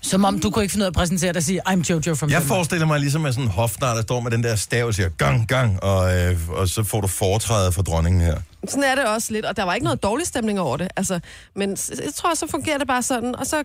Som 0.00 0.24
om 0.24 0.40
du 0.40 0.50
kunne 0.50 0.64
ikke 0.64 0.72
finde 0.72 0.82
ud 0.82 0.86
af 0.86 0.90
at 0.90 0.94
præsentere 0.94 1.32
dig 1.32 1.36
og 1.38 1.42
sige, 1.42 1.60
I'm 1.68 1.82
Jojo 1.90 2.14
from 2.14 2.30
Jeg 2.30 2.40
Denmark. 2.40 2.42
forestiller 2.56 2.86
mig 2.86 3.00
ligesom 3.00 3.20
med 3.22 3.32
sådan 3.32 3.44
en 3.44 3.50
hofnar, 3.50 3.94
der 3.94 4.02
står 4.02 4.20
med 4.20 4.30
den 4.30 4.42
der 4.42 4.56
stav 4.56 4.86
og 4.86 4.94
siger 4.94 5.08
gang, 5.08 5.48
gang, 5.48 5.82
og, 5.82 6.18
øh, 6.18 6.38
og 6.48 6.68
så 6.68 6.82
får 6.84 7.00
du 7.00 7.06
foretrædet 7.06 7.74
for 7.74 7.82
dronningen 7.82 8.20
her. 8.22 8.36
Sådan 8.68 8.84
er 8.84 8.94
det 8.94 9.04
også 9.04 9.32
lidt, 9.32 9.46
og 9.46 9.56
der 9.56 9.62
var 9.62 9.74
ikke 9.74 9.84
noget 9.84 10.02
dårlig 10.02 10.26
stemning 10.26 10.60
over 10.60 10.76
det. 10.76 10.88
Altså, 10.96 11.20
men 11.56 11.70
jeg 12.04 12.14
tror, 12.14 12.34
så 12.34 12.46
fungerer 12.50 12.78
det 12.78 12.86
bare 12.86 13.02
sådan, 13.02 13.36
og 13.36 13.46
så 13.46 13.64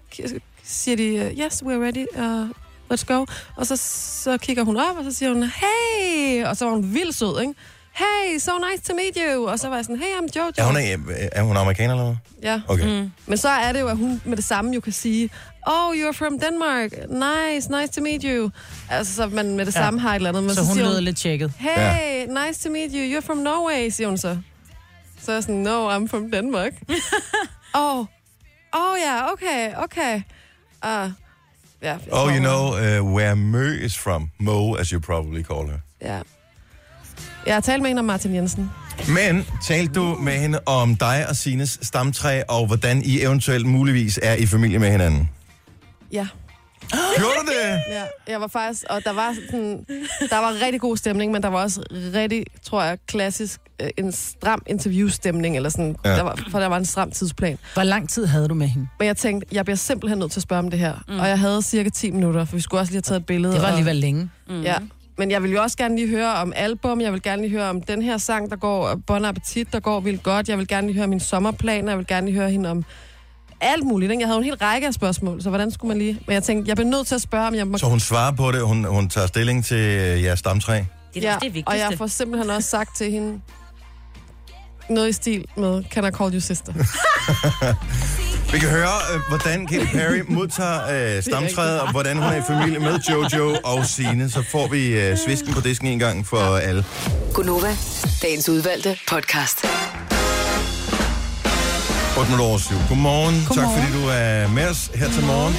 siger 0.64 0.98
de, 0.98 1.04
øh, 1.04 1.32
yes, 1.40 1.64
we're 1.66 1.84
ready, 1.86 2.06
uh, 2.18 2.50
let's 2.94 3.06
go. 3.06 3.26
Og 3.56 3.68
så, 3.68 3.76
så 4.24 4.38
kigger 4.38 4.64
hun 4.64 4.78
op, 4.78 4.98
og 4.98 5.04
så 5.04 5.12
siger 5.18 5.34
hun, 5.34 5.44
hey, 5.44 6.46
og 6.46 6.58
så 6.58 6.66
var 6.66 6.72
hun 6.72 6.94
vildt 6.94 7.16
sød, 7.16 7.42
ikke? 7.42 7.54
Hey, 7.98 8.38
so 8.40 8.52
nice 8.72 8.84
to 8.90 8.94
meet 8.96 9.18
you. 9.18 9.48
Og 9.50 9.60
så 9.60 9.70
var 9.70 9.76
jeg 9.76 9.86
sådan, 9.86 10.00
hey, 10.02 10.14
I'm 10.18 10.28
Jojo. 10.36 10.52
Er 10.58 10.64
hun, 10.66 10.76
er, 10.78 11.28
er 11.32 11.42
hun 11.44 11.58
amerikaner 11.58 11.94
eller 11.94 12.06
hvad? 12.06 12.16
Ja. 12.44 12.62
Okay. 12.68 13.02
Mm. 13.02 13.12
Men 13.26 13.38
så 13.38 13.50
er 13.50 13.72
det 13.72 13.80
jo, 13.80 13.88
at 13.88 13.98
hun 13.98 14.22
med 14.26 14.38
det 14.38 14.46
samme 14.46 14.74
jo 14.76 14.82
kan 14.82 14.94
sige, 14.94 15.30
oh, 15.68 15.94
you're 15.96 16.12
from 16.14 16.40
Denmark. 16.40 16.92
Nice, 17.10 17.72
nice 17.72 17.94
to 17.94 18.02
meet 18.02 18.22
you. 18.24 18.50
Altså, 18.90 19.16
så 19.16 19.28
man 19.28 19.56
med 19.56 19.66
det 19.66 19.76
Ja. 19.76 19.82
samme 19.82 20.00
har 20.00 20.12
et 20.12 20.16
eller 20.16 20.30
andet. 20.30 20.44
Men 20.44 20.56
Så 20.56 20.62
hun 20.64 20.74
siger 20.76 20.90
lød 20.90 21.02
lidt 21.02 21.18
tjekket. 21.18 21.52
Hey, 21.58 22.26
nice 22.28 22.64
to 22.64 22.70
meet 22.74 22.92
you. 22.94 23.18
You're 23.20 23.26
from 23.26 23.38
Norway, 23.38 23.90
siger 23.90 24.08
hun 24.08 24.18
så. 24.18 24.38
Så 25.22 25.32
er 25.32 25.36
jeg 25.36 25.44
sådan, 25.44 25.56
no, 25.56 25.98
I'm 25.98 26.08
from 26.08 26.32
Denmark. 26.32 26.72
oh, 27.74 28.00
oh 28.74 28.98
ja, 29.06 29.16
yeah, 29.16 29.32
okay, 29.34 29.74
okay. 29.76 30.16
Uh, 30.16 30.90
ja, 30.90 31.08
jeg 31.82 32.00
Oh, 32.12 32.28
you 32.28 32.32
hun- 32.34 32.40
know 32.42 32.68
uh, 32.68 33.14
where 33.16 33.36
Mø 33.36 33.78
is 33.82 33.98
from. 33.98 34.30
Mo, 34.40 34.74
as 34.76 34.90
you 34.90 35.00
probably 35.02 35.44
call 35.44 35.68
her. 35.70 35.80
Ja. 36.02 36.20
Jeg 37.48 37.56
har 37.56 37.62
talt 37.62 37.82
med 37.82 37.92
en 37.92 37.98
om 37.98 38.06
Martin 38.06 38.36
Jensen. 38.36 38.72
Men 39.10 39.46
talte 39.64 39.94
du 39.94 40.18
med 40.22 40.34
hende 40.34 40.60
om 40.66 40.96
dig 40.96 41.26
og 41.30 41.36
Sines 41.36 41.80
stamtræ, 41.82 42.42
og 42.50 42.68
hvordan 42.68 43.02
I 43.06 43.22
eventuelt 43.22 43.66
muligvis 43.66 44.20
er 44.24 44.34
i 44.36 44.46
familie 44.46 44.80
med 44.80 44.92
hinanden? 44.92 45.30
Ja. 46.12 46.28
Gjorde 47.18 47.34
du 47.42 47.48
det? 47.48 47.82
Ja, 47.96 48.04
jeg 48.32 48.42
var 48.42 48.48
faktisk, 48.48 48.84
og 48.90 49.02
der 49.04 49.14
var 49.14 49.36
sådan, 49.52 49.86
der 50.30 50.38
var 50.38 50.54
rigtig 50.66 50.82
god 50.82 50.98
stemning, 50.98 51.32
men 51.32 51.44
der 51.44 51.50
var 51.50 51.62
også 51.64 51.82
rigtig, 52.14 52.46
tror 52.64 52.84
jeg, 52.84 52.98
klassisk, 53.08 53.60
øh, 53.82 53.90
en 53.98 54.12
stram 54.12 54.62
interviewstemning, 54.68 55.56
eller 55.56 55.70
sådan, 55.70 55.96
Ja. 56.06 56.10
der 56.16 56.22
var, 56.22 56.40
for 56.52 56.60
der 56.60 56.68
var 56.68 56.78
en 56.78 56.86
stram 56.86 57.12
tidsplan. 57.12 57.58
Hvor 57.74 57.84
lang 57.84 58.10
tid 58.10 58.26
havde 58.26 58.48
du 58.48 58.54
med 58.54 58.68
hende? 58.68 58.88
Men 59.00 59.08
jeg 59.08 59.18
tænkte, 59.18 59.48
jeg 59.52 59.66
bliver 59.66 59.78
simpelthen 59.78 60.20
nødt 60.20 60.32
til 60.32 60.40
at 60.40 60.44
spørge 60.44 60.60
om 60.60 60.70
det 60.70 60.80
her. 60.80 60.94
Mm. 61.08 61.20
Og 61.20 61.28
jeg 61.28 61.40
havde 61.40 61.62
cirka 61.62 61.90
10 61.90 62.12
minutter, 62.12 62.46
for 62.46 62.56
vi 62.56 62.62
skulle 62.62 62.82
også 62.82 62.92
lige 62.92 62.98
have 62.98 63.02
taget 63.02 63.20
et 63.20 63.26
billede. 63.26 63.54
Det 63.54 63.62
var 63.62 63.68
og- 63.68 63.74
alligevel 63.74 63.96
længe. 63.96 64.30
Mm. 64.50 64.62
Ja. 64.62 64.76
Men 65.18 65.32
jeg 65.32 65.44
vil 65.44 65.52
jo 65.52 65.62
også 65.62 65.78
gerne 65.78 65.96
lige 65.96 66.08
høre 66.08 66.34
om 66.34 66.54
album, 66.56 67.02
jeg 67.02 67.14
vil 67.14 67.22
gerne 67.22 67.42
lige 67.42 67.52
høre 67.52 67.70
om 67.70 67.82
den 67.82 68.02
her 68.02 68.18
sang, 68.18 68.50
der 68.50 68.56
går 68.56 68.96
Bon 69.08 69.26
Appetit, 69.26 69.74
der 69.74 69.80
går 69.80 70.00
vildt 70.00 70.24
godt. 70.24 70.50
Jeg 70.50 70.58
vil 70.58 70.68
gerne 70.68 70.88
lige 70.88 70.98
høre 70.98 71.08
min 71.08 71.20
sommerplaner, 71.20 71.92
jeg 71.92 71.98
vil 71.98 72.08
gerne 72.08 72.28
lige 72.28 72.38
høre 72.38 72.52
hende 72.52 72.72
om 72.72 72.86
alt 73.62 73.84
muligt. 73.84 74.12
Ikke? 74.12 74.22
Jeg 74.22 74.28
havde 74.28 74.38
en 74.38 74.44
hel 74.44 74.56
række 74.56 74.88
af 74.88 74.94
spørgsmål, 74.94 75.42
så 75.42 75.50
hvordan 75.50 75.72
skulle 75.72 75.88
man 75.88 75.98
lige... 75.98 76.20
Men 76.28 76.34
jeg 76.34 76.44
tænkte, 76.44 76.70
jeg 76.70 76.76
bliver 76.76 76.90
nødt 76.90 77.08
til 77.08 77.16
at 77.16 77.22
spørge, 77.22 77.48
om 77.48 77.56
jeg 77.56 77.68
må... 77.68 77.78
Så 77.78 77.86
hun 77.86 78.00
svarer 78.00 78.32
på 78.32 78.52
det, 78.52 78.62
hun, 78.62 78.86
hun 78.86 79.10
tager 79.10 79.28
stilling 79.28 79.66
til 79.66 79.78
øh, 79.78 80.24
jeres 80.24 80.40
stamtræ. 80.40 80.74
Det 80.74 80.86
er 81.26 81.28
ja, 81.28 81.32
ja, 81.32 81.36
det 81.36 81.44
vigtigste. 81.44 81.68
og 81.68 81.78
jeg 81.78 81.98
får 81.98 82.08
simpelthen 82.08 82.50
også 82.50 82.70
sagt 82.70 82.98
til 82.98 83.12
hende 83.12 83.42
noget 84.90 85.10
i 85.10 85.14
stil 85.14 85.46
med, 85.58 85.84
can 85.92 86.06
I 86.06 86.12
call 86.12 86.34
you 86.34 86.40
sister? 86.40 86.74
Vi 88.52 88.60
kan 88.60 88.70
høre, 88.70 88.96
øh, 89.14 89.20
hvordan 89.30 89.68
Katy 89.68 89.86
Perry 89.92 90.22
modtager 90.28 91.16
øh, 91.18 91.24
stamtræet, 91.28 91.82
og 91.82 91.92
hvordan 91.92 92.18
hun 92.18 92.26
er 92.26 92.36
i 92.36 92.42
familie 92.48 92.80
med 92.80 93.00
Jojo 93.12 93.58
og 93.64 93.86
Sine. 93.86 94.30
Så 94.30 94.44
får 94.52 94.68
vi 94.68 94.88
øh, 94.88 95.18
svisken 95.26 95.54
på 95.54 95.62
disken 95.62 95.88
en 95.88 96.00
gang 96.00 96.28
for 96.28 96.56
alle. 96.58 96.86
Gunova, 97.34 97.76
dagens 98.22 98.50
udvalgte 98.50 98.98
podcast. 99.08 99.66
8 102.18 102.32
minutter 102.32 102.46
over 102.46 102.58
7. 102.58 102.74
Godmorgen. 102.90 103.36
Tak 103.36 103.48
Godmorgen. 103.48 103.82
fordi 103.84 104.02
du 104.04 104.08
er 104.12 104.48
med 104.48 104.68
os 104.70 104.92
her 104.96 105.10
til 105.12 105.24
morgen. 105.26 105.56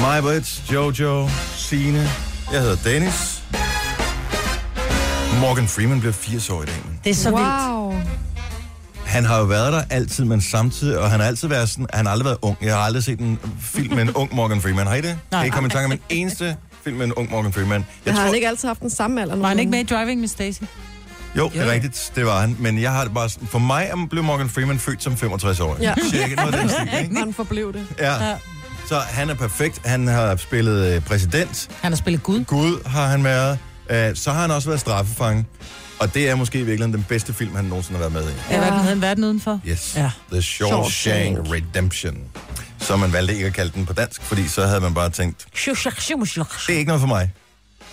Mig, 0.00 0.22
Britt, 0.22 0.72
Jojo, 0.72 1.28
Sine. 1.56 2.10
Jeg 2.52 2.60
hedder 2.60 2.76
Dennis. 2.84 3.42
Morgan 5.40 5.68
Freeman 5.68 6.00
bliver 6.00 6.12
80 6.12 6.50
år 6.50 6.62
i 6.62 6.66
dag. 6.66 6.74
Det 7.04 7.10
er 7.10 7.14
så 7.14 7.30
vildt. 7.30 8.29
Han 9.10 9.24
har 9.24 9.38
jo 9.38 9.44
været 9.44 9.72
der 9.72 9.82
altid, 9.90 10.24
men 10.24 10.40
samtidig, 10.40 10.98
og 10.98 11.10
han 11.10 11.20
har 11.20 11.26
altid 11.26 11.48
været 11.48 11.68
sådan, 11.68 11.86
han 11.92 12.06
har 12.06 12.12
aldrig 12.12 12.24
været 12.24 12.38
ung. 12.42 12.56
Jeg 12.62 12.74
har 12.74 12.80
aldrig 12.82 13.04
set 13.04 13.18
en 13.20 13.38
film 13.60 13.94
med 13.94 14.02
en 14.02 14.10
ung 14.10 14.34
Morgan 14.34 14.60
Freeman. 14.60 14.86
Har 14.86 14.94
I 14.94 15.00
det? 15.00 15.04
Nej. 15.04 15.14
Jeg 15.30 15.38
kan 15.38 15.44
ikke 15.44 15.54
komme 15.54 15.66
i 15.66 15.70
tanke 15.70 15.84
om 15.86 15.92
en 15.92 16.00
eneste 16.08 16.56
film 16.84 16.96
med 16.96 17.06
en 17.06 17.12
ung 17.12 17.30
Morgan 17.30 17.52
Freeman. 17.52 17.86
Jeg 18.06 18.12
har 18.14 18.18
tror, 18.18 18.26
han 18.26 18.34
ikke 18.34 18.48
altid 18.48 18.68
haft 18.68 18.80
den 18.80 18.90
samme 18.90 19.22
alder? 19.22 19.36
Var 19.36 19.48
han 19.48 19.58
ikke 19.58 19.70
med 19.70 19.80
i 19.80 19.82
Driving 19.84 20.20
Miss 20.20 20.34
Daisy? 20.34 20.62
Jo, 21.36 21.48
det 21.54 21.60
er 21.60 21.70
rigtigt, 21.72 22.12
det 22.14 22.26
var 22.26 22.40
han. 22.40 22.56
Men 22.58 22.80
jeg 22.82 22.92
har 22.92 23.04
det 23.04 23.14
bare 23.14 23.28
sådan, 23.28 23.48
for 23.48 23.58
mig 23.58 23.90
blev 24.10 24.24
Morgan 24.24 24.48
Freeman 24.48 24.78
født 24.78 25.02
som 25.02 25.16
65 25.16 25.60
år. 25.60 25.76
Ja. 25.80 25.94
Cirka 26.10 26.34
noget 26.34 26.54
af 26.54 26.60
den 26.60 26.68
stil, 26.68 26.88
ikke? 27.02 27.16
Han 27.16 27.34
forblev 27.34 27.72
det. 27.72 27.86
Ja. 27.98 28.14
Så 28.88 28.98
han 28.98 29.30
er 29.30 29.34
perfekt. 29.34 29.86
Han 29.86 30.06
har 30.08 30.36
spillet 30.36 30.94
øh, 30.94 31.02
præsident. 31.02 31.68
Han 31.80 31.92
har 31.92 31.96
spillet 31.96 32.22
Gud. 32.22 32.44
Gud 32.44 32.88
har 32.88 33.06
han 33.06 33.24
været. 33.24 33.58
Øh, 33.90 34.16
Så 34.16 34.32
har 34.32 34.40
han 34.40 34.50
også 34.50 34.68
været 34.68 34.80
straffefange. 34.80 35.44
Og 36.00 36.14
det 36.14 36.28
er 36.30 36.34
måske 36.34 36.58
i 36.58 36.62
virkeligheden 36.62 36.92
den 36.92 37.04
bedste 37.08 37.34
film, 37.34 37.54
han 37.56 37.64
nogensinde 37.64 38.00
har 38.00 38.08
været 38.08 38.24
med 38.24 38.32
i. 38.32 38.36
Ja. 38.50 38.58
Hvad 38.58 38.70
den 38.70 38.80
hed? 38.80 38.92
En 38.92 39.02
verden 39.02 39.24
udenfor? 39.24 39.60
Yes. 39.68 39.96
Ja. 39.96 40.10
The 40.32 40.42
Shawshank 40.42 41.38
Redemption. 41.52 42.18
Så 42.78 42.96
man 42.96 43.12
valgte 43.12 43.34
ikke 43.34 43.46
at 43.46 43.52
kalde 43.54 43.72
den 43.74 43.86
på 43.86 43.92
dansk, 43.92 44.22
fordi 44.22 44.48
så 44.48 44.66
havde 44.66 44.80
man 44.80 44.94
bare 44.94 45.10
tænkt, 45.10 45.46
det 45.54 45.68
er 46.68 46.78
ikke 46.78 46.84
noget 46.88 47.00
for 47.00 47.06
mig. 47.08 47.30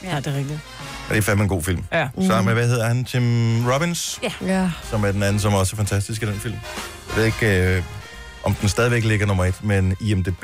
Ja, 0.04 0.16
det 0.18 0.28
er 0.28 0.34
rigtigt. 0.38 0.60
Og 1.08 1.10
det 1.10 1.18
er 1.18 1.22
fandme 1.22 1.44
en 1.44 1.50
god 1.50 1.64
film. 1.64 1.84
Ja. 1.94 2.08
Sammen 2.28 2.46
med, 2.46 2.54
hvad 2.54 2.68
hedder 2.68 2.88
han? 2.88 3.06
Tim 3.06 3.66
Robbins? 3.68 4.20
Ja. 4.42 4.72
som 4.90 5.04
er 5.04 5.12
den 5.12 5.24
anden, 5.24 5.40
som 5.40 5.54
også 5.54 5.76
er 5.76 5.78
fantastisk 5.78 6.24
i 6.24 6.26
den 6.26 6.40
film. 6.40 6.56
Jeg 7.10 7.16
ved 7.18 7.26
ikke, 7.26 7.76
øh, 7.78 7.84
om 8.44 8.54
den 8.54 8.70
stadigvæk 8.70 9.04
ligger 9.04 9.26
nummer 9.26 9.46
et, 9.46 9.64
men 9.64 9.96
IMDB 10.00 10.44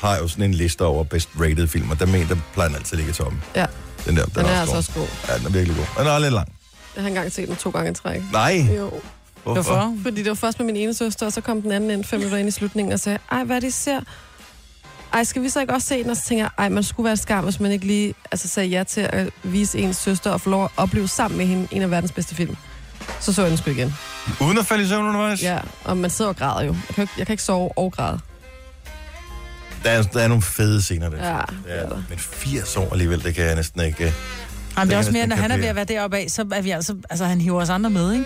har 0.00 0.16
jo 0.16 0.28
sådan 0.28 0.44
en 0.44 0.54
liste 0.54 0.82
over 0.84 1.04
best 1.04 1.28
rated 1.40 1.68
film, 1.68 1.90
og 1.90 1.98
der 2.00 2.06
mener, 2.06 2.28
der 2.28 2.36
plejer 2.54 2.68
den 2.68 2.76
altid 2.76 2.92
at 2.98 3.04
ligge 3.04 3.12
tomme. 3.12 3.40
Ja, 3.56 3.66
Den 4.06 4.16
der, 4.16 4.24
den, 4.24 4.34
den 4.34 4.44
er 4.46 4.50
altså 4.60 4.66
god. 4.72 4.76
også 4.78 4.92
god. 4.94 5.06
Ja, 5.28 5.38
den 5.38 5.46
er 5.46 5.50
virkelig 5.50 5.76
god. 5.76 6.04
Den 6.04 6.12
er 6.12 6.18
lidt 6.18 6.34
lang. 6.34 6.48
Jeg 6.96 7.02
har 7.04 7.08
engang 7.08 7.32
set 7.32 7.48
den 7.48 7.56
to 7.56 7.70
gange 7.70 7.90
i 7.90 7.94
træk. 7.94 8.20
Nej, 8.32 8.66
Jo. 8.76 8.90
hvorfor? 9.42 9.62
Hvorfor? 9.62 9.94
Fordi 10.02 10.16
det 10.22 10.28
var 10.28 10.34
først 10.34 10.58
med 10.58 10.66
min 10.66 10.76
ene 10.76 10.94
søster, 10.94 11.26
og 11.26 11.32
så 11.32 11.40
kom 11.40 11.62
den 11.62 11.72
anden 11.72 11.90
ind 11.90 12.04
fem 12.04 12.18
minutter 12.18 12.38
ind 12.38 12.48
i 12.48 12.50
slutningen 12.50 12.92
og 12.92 13.00
sagde, 13.00 13.18
ej, 13.32 13.44
hvad 13.44 13.56
er 13.56 13.60
det, 13.60 13.66
I 13.68 13.70
ser? 13.70 14.00
Ej, 15.12 15.24
skal 15.24 15.42
vi 15.42 15.48
så 15.48 15.60
ikke 15.60 15.72
også 15.74 15.88
se 15.88 16.02
den? 16.02 16.10
Og 16.10 16.16
så 16.16 16.22
tænker 16.24 16.44
jeg, 16.44 16.50
ej, 16.58 16.68
man 16.68 16.82
skulle 16.82 17.04
være 17.06 17.16
skam, 17.16 17.44
hvis 17.44 17.60
man 17.60 17.70
ikke 17.72 17.86
lige 17.86 18.14
altså, 18.30 18.48
sagde 18.48 18.68
ja 18.68 18.84
til 18.84 19.00
at 19.00 19.30
vise 19.42 19.78
ens 19.78 19.96
søster 19.96 20.30
og 20.30 20.40
få 20.40 20.50
lov 20.50 20.64
at 20.64 20.70
opleve 20.76 21.08
sammen 21.08 21.38
med 21.38 21.46
hende 21.46 21.68
en 21.70 21.82
af 21.82 21.90
verdens 21.90 22.12
bedste 22.12 22.34
film. 22.34 22.56
Så 23.20 23.32
så 23.32 23.42
jeg 23.42 23.50
den 23.50 23.58
sgu 23.58 23.70
igen. 23.70 23.94
Uden 24.40 24.58
at 24.58 24.66
falde 24.66 24.84
i 24.84 24.86
søvn 24.86 25.06
undervejs? 25.06 25.42
Ja, 25.42 25.58
og 25.84 25.96
man 25.96 26.10
sidder 26.10 26.28
og 26.28 26.36
græder 26.36 26.64
jo. 26.66 26.72
Jeg 26.88 26.94
kan, 26.94 27.02
ikke, 27.02 27.14
jeg 27.18 27.26
kan 27.26 27.32
ikke 27.32 27.42
sove 27.42 27.78
og 27.78 27.92
græde. 27.92 28.20
Der, 29.84 29.90
er, 29.90 30.02
der 30.02 30.20
er 30.20 30.28
nogle 30.28 30.42
fede 30.42 30.82
scener 30.82 31.08
der. 31.08 31.16
Ja, 31.28 31.34
Ja, 31.36 31.40
det 31.74 31.82
er 31.84 31.88
der. 31.88 32.02
men 32.08 32.18
80 32.18 32.76
år 32.76 32.88
alligevel, 32.92 33.24
det 33.24 33.34
kan 33.34 33.44
jeg 33.44 33.54
næsten 33.54 33.80
ikke... 33.80 34.14
Jamen, 34.78 34.88
det 34.88 34.94
er 34.94 34.98
også 34.98 35.12
mere, 35.12 35.26
når 35.26 35.36
han 35.36 35.50
er 35.50 35.56
ved 35.56 35.64
at 35.64 35.76
være 35.76 35.84
deroppe 35.84 36.16
af, 36.18 36.26
så 36.30 36.44
er 36.52 36.60
vi 36.62 36.70
altså, 36.70 36.96
altså 37.10 37.24
han 37.24 37.40
hiver 37.40 37.62
os 37.62 37.70
andre 37.70 37.90
med, 37.90 38.12
ikke? 38.12 38.24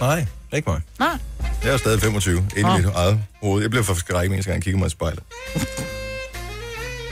Nej, 0.00 0.26
ikke 0.52 0.70
mig. 0.70 0.80
Nej. 0.98 1.18
Jeg 1.64 1.72
er 1.72 1.76
stadig 1.76 2.00
25, 2.00 2.36
inde 2.56 2.70
i 2.74 2.76
mit 2.76 2.86
eget 2.94 3.18
hoved. 3.42 3.62
Jeg 3.62 3.70
blev 3.70 3.84
for 3.84 3.94
skrækket, 3.94 4.34
eneste 4.34 4.50
gang 4.50 4.56
jeg 4.56 4.62
kigger 4.64 4.78
mig 4.78 4.86
i 4.86 4.90
spejlet. 4.90 5.22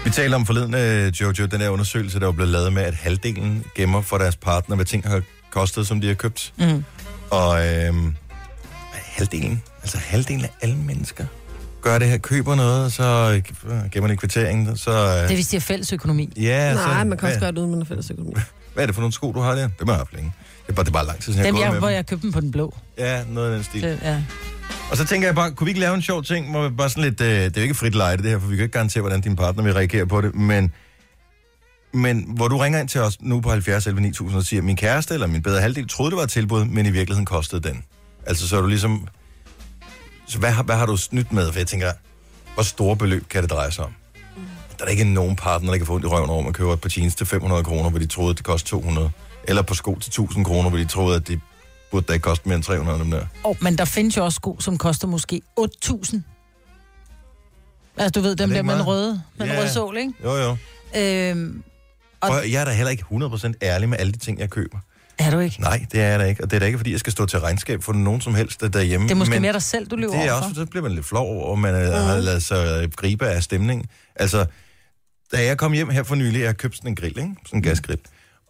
Vi 0.05 0.11
taler 0.11 0.37
om 0.37 0.47
forleden, 0.47 0.75
øh, 0.75 1.07
Jojo, 1.21 1.47
den 1.47 1.61
der 1.61 1.69
undersøgelse, 1.69 2.21
der 2.21 2.25
var 2.25 2.33
blevet 2.33 2.53
lavet 2.53 2.73
med, 2.73 2.83
at 2.83 2.95
halvdelen 2.95 3.65
gemmer 3.75 4.03
for 4.03 4.19
deres 4.19 4.37
partner, 4.37 4.77
hvad 4.77 4.87
ting 4.87 5.09
har 5.09 5.23
kostet, 5.51 5.87
som 5.87 6.01
de 6.01 6.07
har 6.07 6.15
købt. 6.15 6.53
Mm. 6.59 6.85
Og 7.31 7.67
øh, 7.67 7.95
halvdelen, 8.93 9.63
Altså 9.83 9.99
halvdelen 9.99 10.45
af 10.45 10.51
alle 10.63 10.77
mennesker 10.77 11.27
gør 11.83 11.99
det 11.99 12.09
her, 12.09 12.19
køber 12.19 12.55
noget, 12.55 12.85
og 12.85 12.91
så 12.93 13.33
øh, 13.65 13.91
giver 13.91 14.03
man 14.03 14.11
en 14.11 14.17
kvittering, 14.17 14.79
så... 14.79 14.91
Det 14.91 14.99
er 15.19 15.23
Øh, 15.25 15.29
hvis 15.35 15.49
de 15.49 15.57
har 15.57 15.61
fælles 15.61 15.93
økonomi. 15.93 16.33
ja, 16.37 16.75
så, 16.75 16.81
Nej, 16.81 17.05
man 17.05 17.19
kan 17.19 17.27
også 17.29 17.39
hvad, 17.39 17.47
gøre 17.47 17.53
det 17.53 17.59
uden, 17.59 17.71
man 17.71 17.81
har 17.81 17.85
fælles 17.85 18.11
økonomi. 18.11 18.35
hvad 18.75 18.83
er 18.85 18.87
det 18.87 18.95
for 18.95 19.03
nogle 19.03 19.13
sko, 19.13 19.33
du 19.33 19.41
har 19.41 19.55
der? 19.55 19.69
Det 19.79 19.87
må 19.87 19.93
jeg 19.93 19.97
have 19.97 20.07
længe. 20.13 20.33
Det 20.67 20.73
er 20.73 20.73
bare, 20.73 20.85
det 20.85 20.91
er 20.91 20.93
bare 20.93 21.07
lang 21.07 21.19
tid 21.23 21.33
siden, 21.33 21.39
jeg 21.39 21.47
Dem, 21.47 21.55
har 21.55 21.63
jeg, 21.63 21.71
gået 21.71 21.81
hvor 21.81 21.89
med 21.89 21.95
jeg 21.95 22.07
købte 22.07 22.23
dem 22.23 22.33
på 22.33 22.41
den 22.41 22.51
blå. 22.51 22.75
dem. 22.97 23.05
Ja, 23.05 23.25
noget 23.29 23.49
af 23.51 23.55
den 23.55 23.65
stil. 23.65 23.83
Det, 23.83 23.99
ja. 24.03 24.23
Og 24.91 24.97
så 24.97 25.07
tænker 25.07 25.29
jeg 25.29 25.35
bare, 25.35 25.51
kunne 25.51 25.65
vi 25.65 25.71
ikke 25.71 25.81
lave 25.81 25.95
en 25.95 26.03
sjov 26.03 26.23
ting, 26.25 26.51
hvor 26.51 26.69
vi 26.69 26.75
bare 26.75 26.91
sådan 26.91 27.05
lidt, 27.05 27.21
øh, 27.21 27.29
det 27.29 27.45
er 27.45 27.51
jo 27.57 27.63
ikke 27.63 27.75
frit 27.75 27.95
lejde 27.95 28.23
det 28.23 28.31
her, 28.31 28.39
for 28.39 28.47
vi 28.49 28.57
kan 28.57 28.63
ikke 28.63 28.73
garantere, 28.73 29.01
hvordan 29.01 29.21
din 29.21 29.37
partner 29.37 29.63
vil 29.63 29.73
reagere 29.75 30.07
på 30.07 30.21
det, 30.21 30.35
men, 30.35 30.73
men 31.95 32.25
hvor 32.37 32.49
du 32.49 32.59
ringer 32.59 32.81
ind 32.81 32.89
til 32.89 33.01
os 33.01 33.21
nu 33.23 33.41
på 33.41 33.51
70 33.51 33.87
11 33.87 34.01
9000 34.01 34.39
og 34.39 34.45
siger, 34.47 34.63
min 34.63 34.77
kæreste 34.77 35.15
eller 35.15 35.27
min 35.27 35.43
bedre 35.43 35.61
halvdel 35.61 35.89
troede, 35.89 36.11
det 36.11 36.17
var 36.17 36.23
et 36.25 36.31
tilbud, 36.31 36.65
men 36.65 36.87
i 36.87 36.91
virkeligheden 36.91 37.27
kostede 37.27 37.69
den. 37.69 37.85
Altså 38.27 38.49
så 38.49 38.57
er 38.57 38.61
du 38.61 38.67
ligesom, 38.67 39.09
så 40.31 40.39
hvad, 40.39 40.51
har- 40.51 40.63
hvad 40.63 40.77
har 40.77 40.87
du 40.87 40.97
snydt 40.97 41.33
med? 41.33 41.53
For 41.53 41.59
jeg 41.59 41.67
tænker, 41.67 41.93
hvor 42.55 42.63
store 42.63 42.97
beløb 42.97 43.29
kan 43.29 43.43
det 43.43 43.51
dreje 43.51 43.71
sig 43.73 43.85
om? 43.85 43.93
Der 44.79 44.85
er 44.85 44.89
ikke 44.89 45.05
nogen 45.05 45.37
partner, 45.37 45.71
der 45.71 45.77
kan 45.79 45.87
få 45.87 45.95
ondt 45.95 46.05
i 46.05 46.09
røven 46.09 46.31
over, 46.31 46.39
at 46.39 46.45
man 46.45 46.53
køber 46.53 46.73
et 46.73 46.81
par 46.81 46.93
jeans 46.97 47.15
til 47.15 47.27
500 47.27 47.65
kroner, 47.65 47.91
hvor 47.91 47.99
de 47.99 48.07
troede, 48.07 48.35
det 48.35 48.45
kostede 48.45 48.71
200. 48.71 49.11
Eller 49.45 49.63
på 49.63 49.75
sko 49.75 49.99
til 50.01 50.09
1000 50.11 50.45
kroner, 50.45 50.69
hvor 50.69 50.79
de 50.79 50.85
troede, 50.85 51.17
at 51.17 51.29
det 51.29 51.41
burde 51.91 52.07
da 52.07 52.13
ikke 52.13 52.23
koste 52.23 52.49
mere 52.49 52.57
end 52.57 52.65
300 52.65 52.99
dem 52.99 53.11
der. 53.11 53.27
Oh, 53.45 53.57
men 53.63 53.79
der 53.79 53.85
findes 53.85 54.17
jo 54.17 54.25
også 54.25 54.37
sko, 54.37 54.57
som 54.61 54.79
koster 54.79 55.07
måske 55.09 55.41
8.000. 55.61 56.21
Altså, 57.97 58.11
du 58.11 58.21
ved, 58.21 58.37
dem 58.37 58.51
der 58.51 58.55
med 58.55 58.61
en 58.61 58.67
meget? 58.67 58.87
røde, 58.87 59.23
med 59.39 59.47
en 59.47 59.53
Ja. 59.53 59.61
rød 59.61 59.69
sol, 59.69 59.97
ikke? 59.97 60.13
Jo, 60.25 60.37
jo. 60.37 60.57
Øhm, 60.97 61.63
Og- 62.21 62.29
Prøv, 62.29 62.43
jeg 62.51 62.61
er 62.61 62.65
da 62.65 62.73
heller 62.73 62.91
ikke 62.91 63.05
100% 63.11 63.55
ærlig 63.63 63.89
med 63.89 63.99
alle 63.99 64.13
de 64.13 64.19
ting, 64.19 64.39
jeg 64.39 64.51
køber. 64.51 64.79
Er 65.21 65.31
du 65.31 65.39
ikke? 65.39 65.61
Nej, 65.61 65.87
det 65.93 66.01
er 66.01 66.07
jeg 66.07 66.19
da 66.19 66.25
ikke. 66.25 66.43
Og 66.43 66.51
det 66.51 66.57
er 66.57 66.61
da 66.61 66.67
ikke, 66.67 66.79
fordi 66.79 66.93
jeg 66.93 67.01
skal 67.01 67.13
stå 67.13 67.27
til 67.27 67.41
regnskab 67.41 67.83
for 67.83 67.93
nogen 67.93 68.21
som 68.21 68.35
helst 68.35 68.61
derhjemme. 68.61 69.09
Det 69.09 69.15
er 69.15 69.19
måske 69.19 69.31
men 69.31 69.43
mere 69.43 69.53
dig 69.53 69.63
selv, 69.63 69.87
du 69.87 69.97
løber 69.97 70.13
Det 70.13 70.27
er 70.27 70.33
overfor. 70.33 70.49
også, 70.49 70.61
så 70.61 70.67
bliver 70.67 70.83
man 70.83 70.93
lidt 70.93 71.07
flov 71.07 71.27
over, 71.45 71.57
man 71.57 71.75
mm. 71.75 71.93
har 71.93 72.19
lavet 72.19 72.43
sig 72.43 72.83
øh, 72.83 72.91
gribe 72.91 73.27
af 73.27 73.43
stemningen. 73.43 73.87
Altså, 74.17 74.47
da 75.33 75.45
jeg 75.45 75.59
kom 75.59 75.73
hjem 75.73 75.91
her 75.91 76.03
for 76.03 76.15
nylig, 76.15 76.41
jeg 76.41 76.57
købte 76.57 76.77
sådan 76.77 76.91
en 76.91 76.97
grill, 76.97 77.19
ikke? 77.19 77.35
Sådan 77.47 77.59
en 77.59 77.63
gasgrill. 77.63 78.01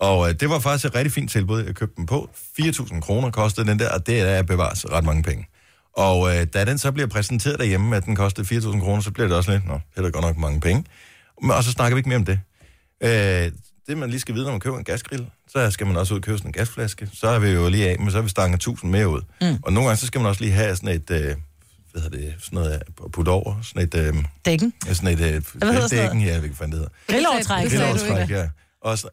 Og 0.00 0.28
øh, 0.28 0.35
det 0.40 0.50
var 0.50 0.59
faktisk 0.59 0.85
et 0.85 0.94
rigtig 0.94 1.12
fint 1.12 1.30
tilbud, 1.30 1.64
jeg 1.64 1.74
købte 1.74 1.96
den 1.96 2.06
på. 2.06 2.30
4.000 2.61 3.00
kroner 3.00 3.30
kostede 3.30 3.70
den 3.70 3.78
der, 3.78 3.90
og 3.90 4.06
det 4.06 4.20
er 4.20 4.42
bevares 4.42 4.85
ret 4.92 5.04
mange 5.04 5.22
penge. 5.22 5.46
Og 5.96 6.37
øh, 6.37 6.46
da 6.54 6.64
den 6.64 6.78
så 6.78 6.92
bliver 6.92 7.06
præsenteret 7.06 7.59
derhjemme, 7.59 7.96
at 7.96 8.04
den 8.04 8.16
kostede 8.16 8.56
4.000 8.56 8.80
kroner, 8.80 9.02
så 9.02 9.11
bliver 9.11 9.28
det 9.28 9.37
også 9.37 9.50
lidt, 9.50 9.66
nå, 9.66 9.74
det 9.74 9.98
er 9.98 10.02
da 10.02 10.09
godt 10.09 10.24
nok 10.24 10.37
mange 10.37 10.61
penge. 10.61 10.85
Men, 11.42 11.50
og 11.50 11.64
så 11.64 11.70
snakker 11.70 11.94
vi 11.94 11.98
ikke 11.98 12.09
mere 12.09 12.18
om 12.18 12.24
det. 12.24 12.40
Øh, 13.02 13.52
det 13.90 13.98
man 13.98 14.11
lige 14.11 14.20
skal 14.20 14.35
vide, 14.35 14.44
når 14.44 14.50
man 14.50 14.61
køber 14.61 14.79
en 14.79 14.85
gasgrill, 14.85 15.26
så 15.48 15.70
skal 15.70 15.87
man 15.87 15.96
også 15.96 16.14
ud 16.14 16.18
og 16.18 16.22
købe 16.22 16.38
sådan 16.38 16.48
en 16.48 16.53
gasflaske. 16.53 17.09
Så 17.14 17.29
er 17.29 17.38
vi 17.38 17.48
jo 17.48 17.68
lige 17.68 17.88
af, 17.90 17.98
men 17.98 18.11
så 18.11 18.16
har 18.16 18.22
vi 18.22 18.29
stanget 18.29 18.57
1000 18.57 18.90
mere 18.90 19.09
ud. 19.09 19.20
Mm. 19.40 19.57
Og 19.62 19.72
nogle 19.72 19.88
gange, 19.88 20.00
så 20.00 20.07
skal 20.07 20.20
man 20.20 20.29
også 20.29 20.40
lige 20.40 20.53
have 20.53 20.76
sådan 20.76 20.88
et, 20.88 21.11
øh, 21.11 21.37
hvad 21.92 22.03
hedder 22.03 22.18
det, 22.18 22.35
sådan 22.42 22.57
noget 22.57 22.70
at 22.70 22.83
putte 23.12 23.29
over, 23.29 23.55
sådan 23.62 23.83
et, 23.83 23.94
øh, 23.94 24.14
Dækken. 24.44 24.72
ja, 24.87 24.94
sådan 24.94 25.09
et, 25.09 25.20
øh, 25.20 25.33
hedder 25.33 25.88
sådan 25.88 25.88
dækken, 25.88 26.20
ja, 26.20 26.38
hvad 26.38 26.50
fanden 26.55 26.72
det 26.72 26.79
hedder. 26.79 27.22
Det 27.68 27.68
du 27.68 27.76
Grillårstræk, 27.76 28.31
ja. 28.31 28.48
Og 28.83 28.98
så, 28.98 29.09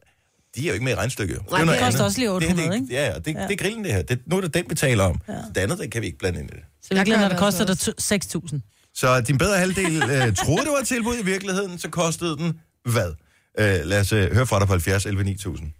de 0.55 0.61
er 0.63 0.67
jo 0.67 0.73
ikke 0.73 0.83
med 0.85 0.93
i 0.93 0.95
regnstykket. 0.95 1.39
Nej, 1.51 1.65
noget 1.65 1.79
det 1.79 1.85
koster 1.85 1.85
andet. 1.87 2.05
også 2.05 2.19
lige 2.19 2.29
Det 2.29 2.43
her, 2.43 2.49
800, 2.49 2.69
det, 2.69 2.75
ikke? 2.81 2.93
Ja, 2.93 3.15
og 3.15 3.25
det, 3.25 3.33
ja. 3.35 3.41
det 3.41 3.51
er 3.51 3.55
grillen 3.55 3.83
det 3.83 3.93
her. 3.93 4.01
Det, 4.01 4.19
nu 4.25 4.37
er 4.37 4.41
det 4.41 4.53
den, 4.53 4.65
vi 4.69 4.75
taler 4.75 5.03
om. 5.03 5.19
Ja. 5.27 5.33
Det 5.55 5.61
andet, 5.61 5.79
det 5.79 5.91
kan 5.91 6.01
vi 6.01 6.07
ikke 6.07 6.19
blande 6.19 6.39
ind 6.39 6.49
i 6.49 6.53
det. 6.53 6.63
Så 6.81 6.93
virkelig, 6.93 7.13
gør 7.13 7.21
når 7.21 7.27
det 7.27 7.37
det 7.37 7.39
koster 7.39 7.65
dig 7.65 8.43
6.000. 8.53 8.59
Så 8.95 9.21
din 9.21 9.37
bedre 9.37 9.57
halvdel 9.57 10.03
øh, 10.03 10.35
troede, 10.35 10.61
det 10.61 10.71
var 10.71 10.79
et 10.81 10.87
tilbud 10.87 11.15
i 11.21 11.25
virkeligheden, 11.25 11.79
så 11.79 11.89
kostede 11.89 12.37
den 12.37 12.59
hvad? 12.85 13.11
Øh, 13.59 13.79
lad 13.85 13.99
os 13.99 14.11
øh, 14.13 14.33
høre 14.33 14.45
fra 14.47 14.59
dig 14.59 14.67
på 14.67 14.73
70 14.73 15.05
11 15.05 15.23
9000. 15.23 15.71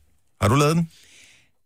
Har 0.41 0.47
du 0.47 0.55
lavet 0.55 0.75
den? 0.75 0.89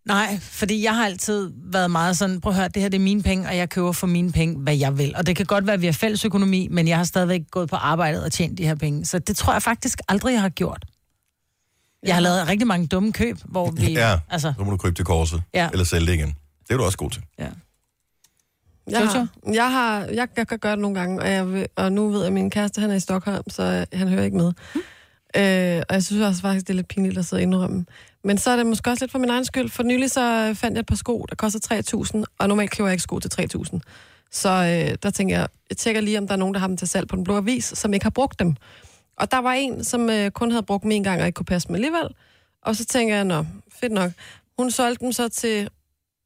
Nej, 0.06 0.39
fordi 0.41 0.84
jeg 0.84 0.95
har 0.95 1.06
altid 1.06 1.52
været 1.56 1.91
meget 1.91 2.17
sådan, 2.17 2.41
prøv 2.41 2.52
at 2.52 2.56
høre, 2.58 2.67
det 2.67 2.82
her 2.82 2.89
det 2.89 2.97
er 2.97 3.02
mine 3.02 3.24
penge, 3.24 3.47
og 3.47 3.58
jeg 3.58 3.69
køber 3.69 3.91
for 3.91 4.08
mine 4.08 4.32
penge, 4.32 4.60
hvad 4.60 4.76
jeg 4.78 4.97
vil. 4.97 5.15
Og 5.15 5.26
det 5.28 5.36
kan 5.36 5.45
godt 5.45 5.65
være, 5.65 5.74
at 5.74 5.82
vi 5.82 5.86
har 5.86 5.93
fælles 5.93 6.26
økonomi, 6.26 6.67
men 6.71 6.88
jeg 6.88 6.97
har 6.97 7.04
stadigvæk 7.04 7.41
gået 7.52 7.69
på 7.69 7.76
arbejdet 7.76 8.24
og 8.24 8.32
tjent 8.32 8.58
de 8.58 8.63
her 8.63 8.76
penge. 8.76 9.06
Så 9.06 9.19
det 9.19 9.38
tror 9.38 9.54
jeg 9.54 9.62
faktisk 9.62 10.00
aldrig, 10.08 10.34
jeg 10.34 10.41
har 10.41 10.50
gjort. 10.50 10.86
Jeg 12.04 12.15
har 12.15 12.21
lavet 12.21 12.47
rigtig 12.47 12.67
mange 12.67 12.88
dumme 12.88 13.13
køb, 13.13 13.38
hvor 13.45 13.71
vi... 13.71 13.91
Ja, 13.93 14.19
Altså, 14.30 14.54
så 14.58 14.63
må 14.63 14.71
du 14.71 14.78
krybe 14.78 14.95
til 14.95 15.06
korset. 15.06 15.43
Ja. 15.54 15.69
Eller 15.71 15.86
sælge 15.86 16.06
det 16.08 16.13
igen. 16.13 16.36
Det 16.67 16.74
er 16.74 16.78
du 16.78 16.84
også 16.84 16.97
god 16.97 17.10
til. 17.10 17.24
ja. 17.39 17.47
Jeg 18.89 19.08
har, 19.10 19.28
jeg, 19.54 19.71
har, 19.71 20.06
jeg, 20.06 20.28
jeg 20.38 20.47
kan 20.47 20.60
gøre 20.60 20.71
det 20.71 20.80
nogle 20.80 21.00
gange, 21.00 21.21
og, 21.21 21.30
jeg 21.32 21.47
vil, 21.54 21.67
og 21.76 21.91
nu 21.91 22.10
ved 22.10 22.19
jeg, 22.19 22.28
at 22.28 22.34
min 22.34 22.50
kæreste 22.50 22.82
han 22.82 22.91
er 22.91 22.95
i 22.95 23.00
Stockholm, 23.00 23.43
så 23.50 23.63
øh, 23.63 24.00
han 24.00 24.08
hører 24.08 24.24
ikke 24.24 24.38
med. 24.38 24.54
Øh, 25.36 25.84
og 25.89 25.94
jeg 25.96 26.04
synes 26.04 26.22
også 26.22 26.41
faktisk, 26.41 26.67
det 26.67 26.74
er 26.74 26.76
lidt 26.76 26.88
pinligt 26.88 27.17
at 27.17 27.26
sidde 27.26 27.39
og 27.39 27.44
indrømme. 27.44 27.86
Men 28.24 28.38
så 28.38 28.52
er 28.52 28.56
det 28.56 28.65
måske 28.65 28.89
også 28.89 29.04
lidt 29.04 29.12
for 29.12 29.20
min 29.20 29.30
egen 29.30 29.46
skyld. 29.46 29.70
For 29.70 29.84
nylig 29.84 30.12
så 30.12 30.48
øh, 30.50 30.56
fandt 30.56 30.76
jeg 30.76 30.80
et 30.80 30.86
par 30.86 30.96
sko, 30.96 31.26
der 31.30 31.36
koster 31.36 31.84
3.000, 32.17 32.24
og 32.38 32.48
normalt 32.48 32.72
køber 32.72 32.88
jeg 32.88 32.94
ikke 32.94 33.04
sko 33.04 33.20
til 33.20 33.32
3.000. 33.56 33.80
Så 34.32 34.50
øh, 34.50 34.98
der 35.04 35.10
tænker 35.10 35.38
jeg, 35.38 35.48
jeg 35.70 35.78
tjekker 35.78 36.02
lige, 36.02 36.17
om 36.17 36.28
der 36.28 36.34
er 36.34 36.38
nogen, 36.38 36.54
der 36.54 36.60
har 36.60 36.67
dem 36.67 36.78
til 36.78 36.88
salg 36.88 37.08
på 37.08 37.15
den 37.15 37.24
blå 37.24 37.38
avis, 37.38 37.65
som 37.65 37.94
ikke 37.94 38.06
har 38.06 38.10
brugt 38.10 38.39
dem. 38.39 38.56
Og 39.15 39.32
der 39.32 39.38
var 39.38 39.54
en, 39.54 39.84
som 39.84 40.10
øh, 40.10 40.32
kun 40.32 40.52
havde 40.52 40.63
brugt 40.63 40.84
dem 40.84 40.91
en 40.91 41.04
gang 41.04 41.22
og 41.22 41.28
ikke 41.28 41.38
kunne 41.38 41.46
passe 41.46 41.67
dem 41.67 41.76
alligevel. 41.76 42.08
Og 42.62 42.76
så 42.76 42.86
tænker 42.86 43.15
jeg, 43.15 43.26
nå, 43.26 43.46
fedt 43.80 43.91
nok. 43.91 44.12
Hun 44.58 44.72
solgte 44.72 45.06
dem 45.06 45.12
så 45.12 45.30
til 45.30 45.70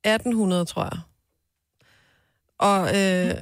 1800, 0.04 0.66
tror 0.66 0.84
jeg. 0.84 1.00
Og 2.58 2.98
øh, 2.98 3.36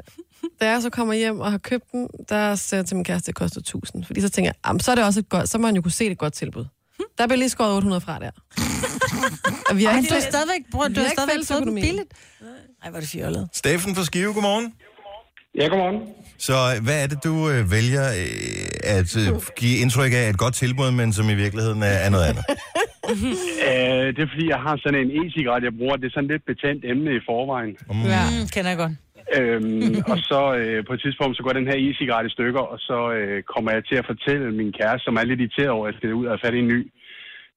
da 0.62 0.70
jeg 0.70 0.82
så 0.82 0.90
kommer 0.90 1.14
hjem 1.14 1.40
og 1.40 1.52
har 1.52 1.58
købt 1.58 1.84
dem, 1.92 2.08
der 2.30 2.56
sagde 2.56 2.80
jeg 2.80 2.86
til 2.88 2.96
min 2.96 3.04
kæreste, 3.06 3.24
at 3.24 3.28
det 3.28 3.36
koster 3.36 3.60
1000. 3.60 4.06
Fordi 4.06 4.22
så 4.22 4.30
tænker 4.30 4.50
jeg, 4.50 4.56
jamen, 4.68 4.80
så 4.80 4.92
er 4.92 4.96
det 4.96 5.06
også 5.06 5.20
et 5.20 5.30
godt, 5.30 5.50
så 5.50 5.58
må 5.58 5.62
man 5.68 5.76
jo 5.76 5.82
kunne 5.82 5.92
se 5.92 6.04
det 6.06 6.12
et 6.12 6.18
godt 6.18 6.34
tilbud. 6.34 6.66
Der 7.18 7.28
bliver 7.28 7.38
lige 7.38 7.50
skåret 7.50 7.76
800 7.76 8.02
fra 8.02 8.20
der. 8.20 8.32
og 9.70 9.78
vi 9.78 9.84
har 9.84 9.92
Men 9.92 10.00
ikke 10.04 10.10
du 10.10 10.14
har 10.14 10.22
stadigvæk, 10.22 10.62
bror, 10.72 10.88
du 10.88 11.00
har 11.00 11.10
stadigvæk 11.10 11.48
fået 11.48 11.58
økonomi. 11.58 11.82
billigt. 11.82 12.14
Ej, 12.84 12.90
hvor 12.90 12.98
er 12.98 13.02
det 13.02 13.10
fjollet. 13.10 13.50
Steffen 13.54 13.96
fra 13.96 14.04
Skive, 14.04 14.34
godmorgen. 14.34 14.74
Ja, 15.60 15.66
godmorgen. 15.68 16.00
Så 16.38 16.54
øh, 16.54 16.84
hvad 16.84 17.04
er 17.04 17.08
det, 17.08 17.24
du 17.24 17.50
øh, 17.50 17.72
vælger 17.72 18.06
øh, 18.22 18.98
at 18.98 19.18
øh, 19.18 19.28
give 19.58 19.78
indtryk 19.78 20.12
af 20.14 20.30
et 20.30 20.38
godt 20.38 20.54
tilbud, 20.54 20.92
men 20.92 21.14
som 21.14 21.30
i 21.30 21.34
virkeligheden 21.44 21.84
er, 21.84 21.88
er 22.06 22.10
noget 22.10 22.26
andet? 22.26 22.44
Øh, 23.70 24.08
det 24.16 24.22
er 24.26 24.30
fordi, 24.34 24.46
jeg 24.54 24.62
har 24.68 24.76
sådan 24.84 25.00
en 25.04 25.10
e-cigaret, 25.20 25.64
jeg 25.68 25.74
bruger. 25.80 25.96
Det 26.02 26.08
er 26.10 26.14
sådan 26.18 26.30
lidt 26.34 26.44
betændt 26.52 26.82
emne 26.92 27.10
i 27.20 27.22
forvejen. 27.30 27.74
Mm. 27.90 28.06
Ja, 28.16 28.24
mm, 28.30 28.48
kender 28.54 28.70
jeg 28.74 28.78
godt. 28.84 28.92
Øhm, 29.38 29.96
og 30.14 30.18
så 30.30 30.42
øh, 30.60 30.80
på 30.88 30.94
et 30.94 31.02
tidspunkt, 31.06 31.38
så 31.38 31.44
går 31.44 31.54
den 31.60 31.70
her 31.70 31.78
e-cigaret 31.86 32.26
i 32.30 32.36
stykker, 32.36 32.64
og 32.74 32.80
så 32.80 32.98
øh, 33.18 33.44
kommer 33.54 33.72
jeg 33.72 33.84
til 33.90 33.96
at 34.02 34.10
fortælle 34.12 34.46
min 34.60 34.72
kæreste, 34.80 35.06
som 35.06 35.16
er 35.20 35.24
lidt 35.24 35.40
irriteret 35.42 35.70
over, 35.76 35.86
at 35.88 35.92
jeg 35.92 35.98
skal 36.00 36.14
ud 36.20 36.26
og 36.26 36.32
have 36.32 36.44
fat 36.46 36.56
i 36.58 36.60
en 36.66 36.68
ny, 36.76 36.82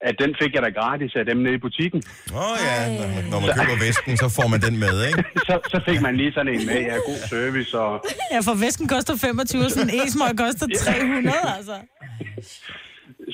at 0.08 0.14
den 0.22 0.30
fik 0.40 0.52
jeg 0.54 0.62
da 0.66 0.70
gratis 0.80 1.12
af 1.20 1.24
dem 1.30 1.38
nede 1.44 1.54
i 1.58 1.62
butikken. 1.66 2.00
Åh 2.34 2.50
oh, 2.50 2.56
ja, 2.68 2.76
når 3.00 3.08
man, 3.14 3.24
når 3.32 3.38
man 3.44 3.50
køber 3.58 3.78
væsken, 3.86 4.12
så 4.24 4.28
får 4.38 4.46
man 4.52 4.60
den 4.66 4.74
med, 4.84 4.96
ikke? 5.08 5.22
Så, 5.48 5.54
så 5.72 5.78
fik 5.88 6.00
man 6.06 6.14
lige 6.20 6.32
sådan 6.36 6.52
en 6.54 6.66
med, 6.70 6.80
ja, 6.90 6.96
god 7.10 7.20
service, 7.32 7.72
og 7.84 7.92
Ja, 8.34 8.38
for 8.48 8.54
væsken 8.64 8.86
koster 8.94 9.14
25, 9.16 9.64
og 9.66 9.70
sådan 9.70 9.88
en 9.88 9.94
e-smøg 10.00 10.32
koster 10.44 10.66
300, 10.78 11.36
altså. 11.58 11.76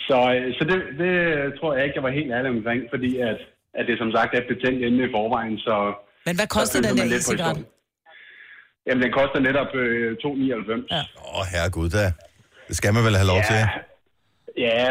så, 0.06 0.18
øh, 0.34 0.46
så 0.56 0.62
det, 0.70 0.78
det 1.02 1.12
tror 1.58 1.70
jeg 1.74 1.82
ikke, 1.84 1.96
jeg 1.98 2.04
var 2.08 2.14
helt 2.20 2.30
ærlig 2.36 2.50
omkring, 2.56 2.80
fordi 2.94 3.10
at, 3.30 3.38
at 3.78 3.84
det 3.88 3.96
som 4.02 4.10
sagt 4.16 4.30
er 4.34 4.40
et 4.44 4.48
betændt 4.52 4.78
emne 4.86 5.02
i 5.08 5.10
forvejen, 5.16 5.56
så... 5.66 5.76
Men 6.26 6.34
hvad 6.38 6.48
koster 6.56 6.78
så 6.78 6.84
den 6.86 6.94
der 6.98 7.06
e-cigaret? 7.16 7.58
Jamen, 8.86 9.02
den 9.04 9.12
koster 9.18 9.38
netop 9.48 9.70
øh, 9.82 10.16
2,99. 10.24 10.96
Ja. 10.96 11.02
Åh, 11.26 11.38
oh, 11.38 11.44
herregud, 11.52 11.88
da. 11.90 12.12
Det 12.68 12.76
skal 12.76 12.94
man 12.94 13.04
vel 13.04 13.14
have 13.20 13.26
lov 13.32 13.36
Ja. 13.36 13.48
til. 13.50 13.60
ja, 14.66 14.88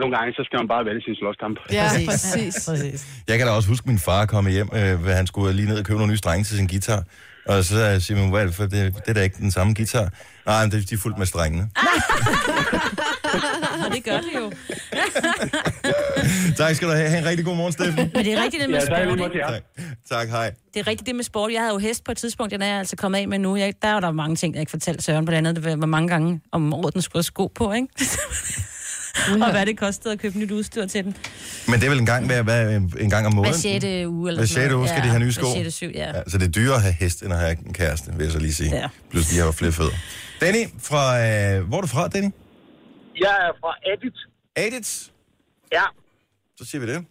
nogle 0.00 0.16
gange, 0.16 0.32
så 0.38 0.42
skal 0.46 0.56
man 0.62 0.68
bare 0.68 0.84
vælge 0.84 1.02
sin 1.06 1.14
slåskamp. 1.20 1.56
Ja, 1.72 1.88
Præcis. 2.08 2.68
præcis. 2.68 3.06
Jeg 3.28 3.38
kan 3.38 3.46
da 3.46 3.52
også 3.52 3.68
huske, 3.68 3.88
min 3.88 3.98
far 3.98 4.26
komme 4.26 4.50
hjem, 4.50 4.68
øh, 4.78 5.04
han 5.20 5.26
skulle 5.26 5.52
lige 5.52 5.68
ned 5.68 5.78
og 5.78 5.84
købe 5.84 5.98
nogle 5.98 6.12
nye 6.12 6.18
strenge 6.24 6.44
til 6.44 6.56
sin 6.56 6.66
guitar. 6.68 7.02
Og 7.46 7.64
så 7.64 8.00
siger 8.00 8.20
man, 8.20 8.30
hvad 8.30 8.40
er 8.42 8.46
det 8.46 8.54
for, 8.54 8.62
det, 8.62 8.72
det 8.94 9.08
er 9.08 9.12
da 9.14 9.20
ikke 9.22 9.36
den 9.36 9.50
samme 9.50 9.74
guitar. 9.74 10.06
Nej, 10.46 10.62
men 10.64 10.70
det, 10.72 10.90
de 10.90 10.94
er 10.94 10.98
fuldt 11.02 11.18
med 11.18 11.26
strengene. 11.26 11.64
Og 13.86 13.94
det 13.94 14.04
gør 14.04 14.16
det 14.16 14.30
jo. 14.34 14.52
tak 16.64 16.74
skal 16.76 16.88
du 16.88 16.92
have. 16.92 17.08
Ha' 17.08 17.18
en 17.18 17.24
rigtig 17.24 17.44
god 17.44 17.56
morgen, 17.56 17.72
Steffen. 17.72 18.10
Men 18.14 18.24
det 18.24 18.32
er 18.32 18.42
rigtigt 18.42 18.60
det 18.62 18.70
med 18.70 18.78
Ja, 18.88 19.04
sport, 19.04 19.18
ikke? 19.18 19.40
Tak. 19.48 19.62
tak, 20.10 20.28
hej. 20.28 20.52
Det 20.74 20.80
er 20.80 20.86
rigtigt 20.86 21.06
det 21.06 21.14
med 21.14 21.24
sport. 21.24 21.52
Jeg 21.52 21.60
havde 21.60 21.72
jo 21.72 21.78
hest 21.78 22.04
på 22.04 22.12
et 22.12 22.16
tidspunkt, 22.18 22.52
den 22.52 22.62
er 22.62 22.66
jeg 22.66 22.78
altså 22.78 22.96
kommet 22.96 23.18
af 23.18 23.28
med 23.28 23.38
nu. 23.38 23.56
Jeg, 23.56 23.74
der 23.82 23.88
er 23.88 23.94
jo 23.94 24.00
der 24.00 24.10
mange 24.12 24.36
ting, 24.36 24.54
jeg 24.54 24.60
ikke 24.60 24.70
fortalte 24.70 25.02
Søren 25.04 25.24
på 25.26 25.30
det 25.30 25.38
andet. 25.38 25.56
Det 25.56 25.64
var 25.64 25.76
hvor 25.76 25.86
mange 25.86 26.08
gange 26.08 26.40
om 26.52 26.74
året, 26.74 26.94
den 26.94 27.02
skulle 27.02 27.18
have 27.18 27.22
sko 27.24 27.46
på, 27.54 27.72
ikke? 27.72 27.88
og 29.42 29.50
hvad 29.50 29.66
det 29.66 29.78
kostede 29.78 30.12
at 30.14 30.20
købe 30.20 30.38
nyt 30.38 30.50
udstyr 30.50 30.86
til 30.86 31.04
den. 31.04 31.16
Men 31.68 31.74
det 31.80 31.84
er 31.86 31.90
vel 31.90 31.98
en 31.98 32.06
gang, 32.06 32.26
hver, 32.26 32.42
hver, 32.42 32.68
en 33.00 33.10
gang 33.10 33.26
om 33.26 33.32
Hver 33.32 33.36
måneden? 33.36 33.54
6. 33.60 33.84
uge 33.84 33.90
eller 33.90 34.06
Hver 34.06 34.32
sådan 34.34 34.46
sjette 34.46 34.68
noget. 34.68 34.74
uge 34.74 34.88
skal 34.88 35.02
de 35.02 35.08
have 35.08 35.20
nye 35.20 35.32
sko? 35.32 35.46
Hver 35.46 35.62
6. 35.64 35.74
syv, 35.74 35.90
ja. 35.94 36.06
Ja, 36.16 36.22
så 36.28 36.38
det 36.38 36.46
er 36.46 36.50
dyrere 36.50 36.74
at 36.76 36.82
have 36.82 36.94
hest, 37.00 37.22
end 37.22 37.32
at 37.32 37.38
have 37.38 37.56
en 37.66 37.72
kæreste, 37.72 38.12
vil 38.16 38.24
jeg 38.24 38.32
så 38.32 38.38
lige 38.38 38.54
sige. 38.54 38.76
Ja. 38.76 38.86
Plus 39.10 39.26
de 39.26 39.38
har 39.38 39.50
flere 39.52 39.72
fødder. 39.72 39.92
Danny, 40.40 40.68
fra, 40.82 41.20
øh, 41.26 41.62
hvor 41.68 41.76
er 41.76 41.80
du 41.80 41.86
fra, 41.86 42.08
Danny? 42.08 42.30
Jeg 43.20 43.34
er 43.46 43.52
fra 43.60 43.72
Edit. 43.92 44.18
Edits. 44.56 45.12
Ja. 45.72 45.82
Så 46.58 46.64
siger 46.64 46.80
vi 46.80 46.86
det. 46.92 47.06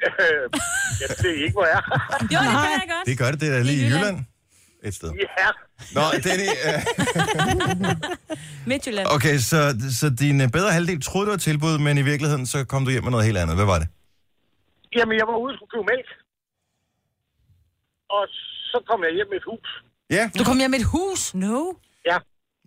jeg 1.02 1.08
ved 1.22 1.34
ikke, 1.44 1.52
hvor 1.52 1.66
jeg 1.66 1.78
er. 1.78 1.98
Jo, 2.34 2.40
det 2.44 2.50
kan 2.64 2.70
jeg 2.80 2.88
godt. 2.88 3.06
Det 3.06 3.18
gør 3.18 3.30
det, 3.30 3.40
det 3.40 3.48
er 3.56 3.62
lige 3.62 3.82
i 3.86 3.86
Jylland. 3.86 4.18
Et 4.82 4.94
sted. 4.94 5.10
ja. 5.12 5.48
Nå, 5.96 6.00
Danny, 6.24 6.48
øh, 6.68 6.80
Midtjylland. 8.70 9.06
okay, 9.16 9.36
så, 9.38 9.58
så 10.00 10.06
din 10.22 10.40
øh, 10.40 10.48
bedre 10.56 10.70
halvdel 10.72 11.02
troede, 11.02 11.26
det 11.26 11.30
var 11.30 11.34
et 11.34 11.40
tilbud, 11.50 11.78
men 11.78 11.98
i 11.98 12.02
virkeligheden, 12.02 12.46
så 12.46 12.64
kom 12.64 12.84
du 12.84 12.90
hjem 12.90 13.02
med 13.02 13.10
noget 13.10 13.26
helt 13.26 13.38
andet. 13.38 13.56
Hvad 13.56 13.64
var 13.66 13.78
det? 13.78 13.88
Jamen, 14.96 15.16
jeg 15.20 15.26
var 15.26 15.36
ude 15.44 15.52
og 15.52 15.56
skulle 15.58 15.70
købe 15.74 15.86
mælk. 15.92 16.08
Og 18.16 18.22
så 18.72 18.78
kom 18.88 18.98
jeg 19.06 19.12
hjem 19.14 19.28
med 19.32 19.36
et 19.36 19.46
hus. 19.50 19.68
Ja. 20.10 20.30
Du 20.38 20.44
kom 20.44 20.58
hjem 20.58 20.70
med 20.70 20.78
et 20.78 20.86
hus? 20.94 21.34
No. 21.34 21.72
Ja. 22.10 22.18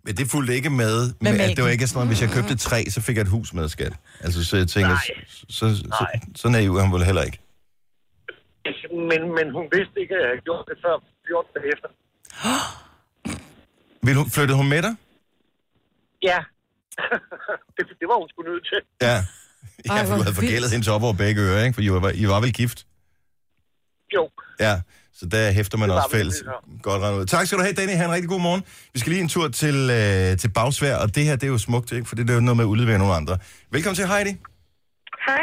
Men 0.04 0.16
det 0.16 0.30
fulgte 0.30 0.54
ikke 0.54 0.70
med. 0.70 1.14
med 1.20 1.32
Med 1.32 1.40
at 1.40 1.56
det 1.56 1.64
var 1.64 1.70
ikke 1.70 1.86
sådan, 1.86 2.02
at 2.02 2.08
hvis 2.08 2.22
jeg 2.22 2.30
købte 2.30 2.56
tre, 2.56 2.90
så 2.90 3.00
fik 3.00 3.16
jeg 3.16 3.22
et 3.22 3.28
hus 3.28 3.52
med 3.52 3.68
skat. 3.68 3.92
Altså, 4.20 4.44
så 4.44 4.56
jeg 4.56 4.68
tænker, 4.68 4.88
Nej. 4.88 5.24
så, 5.28 5.42
så, 5.48 5.76
så, 5.76 6.06
så 6.34 6.48
naiv 6.48 6.76
er 6.76 6.82
han 6.82 6.92
vel 6.92 7.04
heller 7.04 7.22
ikke. 7.22 7.38
Men, 9.10 9.20
men 9.36 9.46
hun 9.56 9.64
vidste 9.76 9.96
ikke, 10.02 10.14
at 10.14 10.20
jeg 10.20 10.28
havde 10.30 10.40
gjort 10.48 10.64
det 10.68 10.76
før 10.84 10.94
14 11.26 11.50
dage 11.56 11.68
efter. 11.74 11.88
Vil 14.06 14.14
hun, 14.16 14.30
flyttede 14.30 14.56
hun 14.56 14.68
med 14.68 14.82
dig? 14.82 14.94
Ja. 16.22 16.38
det, 17.76 17.82
det 18.00 18.06
var 18.10 18.16
hun 18.22 18.28
sgu 18.28 18.42
nødt 18.42 18.64
til. 18.72 18.80
Ja. 19.02 19.16
Ej, 19.16 19.96
Ja, 19.96 20.02
for 20.02 20.06
hvor 20.06 20.16
du 20.16 20.22
havde 20.22 20.34
forgældet 20.34 20.70
hendes 20.70 20.88
op 20.88 21.02
over 21.02 21.12
begge 21.12 21.40
ører, 21.42 21.64
ikke? 21.64 21.74
For 21.74 21.82
I 21.82 21.90
var, 21.90 22.10
I 22.14 22.26
var 22.28 22.40
vel 22.40 22.52
gift? 22.52 22.86
Jo. 24.14 24.30
Ja, 24.60 24.74
så 25.14 25.26
der 25.26 25.50
hæfter 25.52 25.78
man 25.78 25.90
også 25.90 26.08
fælles. 26.12 26.34
Godt 26.82 27.02
regnet 27.02 27.18
ud. 27.18 27.26
Tak 27.26 27.46
skal 27.46 27.58
du 27.58 27.62
have, 27.62 27.74
Danny. 27.74 27.92
Ha' 27.92 28.04
en 28.04 28.10
rigtig 28.10 28.28
god 28.28 28.40
morgen. 28.40 28.62
Vi 28.94 28.98
skal 29.00 29.10
lige 29.12 29.22
en 29.22 29.28
tur 29.28 29.48
til, 29.48 29.74
øh, 29.90 30.38
til 30.38 30.48
Bagsvær, 30.48 30.96
og 30.96 31.14
det 31.14 31.24
her, 31.24 31.36
det 31.36 31.42
er 31.42 31.50
jo 31.50 31.58
smukt, 31.58 31.92
ikke? 31.92 32.08
For 32.08 32.16
det 32.16 32.30
er 32.30 32.34
jo 32.34 32.40
noget 32.40 32.56
med 32.56 32.64
at 32.64 32.68
udlevere 32.68 32.98
nogle 32.98 33.14
andre. 33.14 33.38
Velkommen 33.72 33.96
til, 33.96 34.06
Heidi. 34.06 34.30
Hej. 35.26 35.38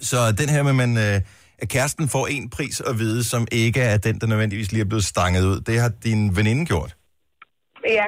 Så 0.00 0.32
den 0.32 0.48
her 0.48 0.62
med, 0.62 0.72
man, 0.72 0.96
øh, 0.98 1.20
at 1.58 1.68
kæresten 1.68 2.08
får 2.08 2.26
en 2.26 2.50
pris 2.50 2.80
at 2.80 2.98
vide, 2.98 3.24
som 3.24 3.46
ikke 3.52 3.80
er 3.80 3.96
den, 3.96 4.20
der 4.20 4.26
nødvendigvis 4.26 4.72
lige 4.72 4.80
er 4.80 4.84
blevet 4.88 5.04
stanget 5.04 5.44
ud, 5.44 5.60
det 5.60 5.80
har 5.80 5.88
din 6.04 6.36
veninde 6.36 6.66
gjort. 6.66 6.96
Ja. 7.88 8.04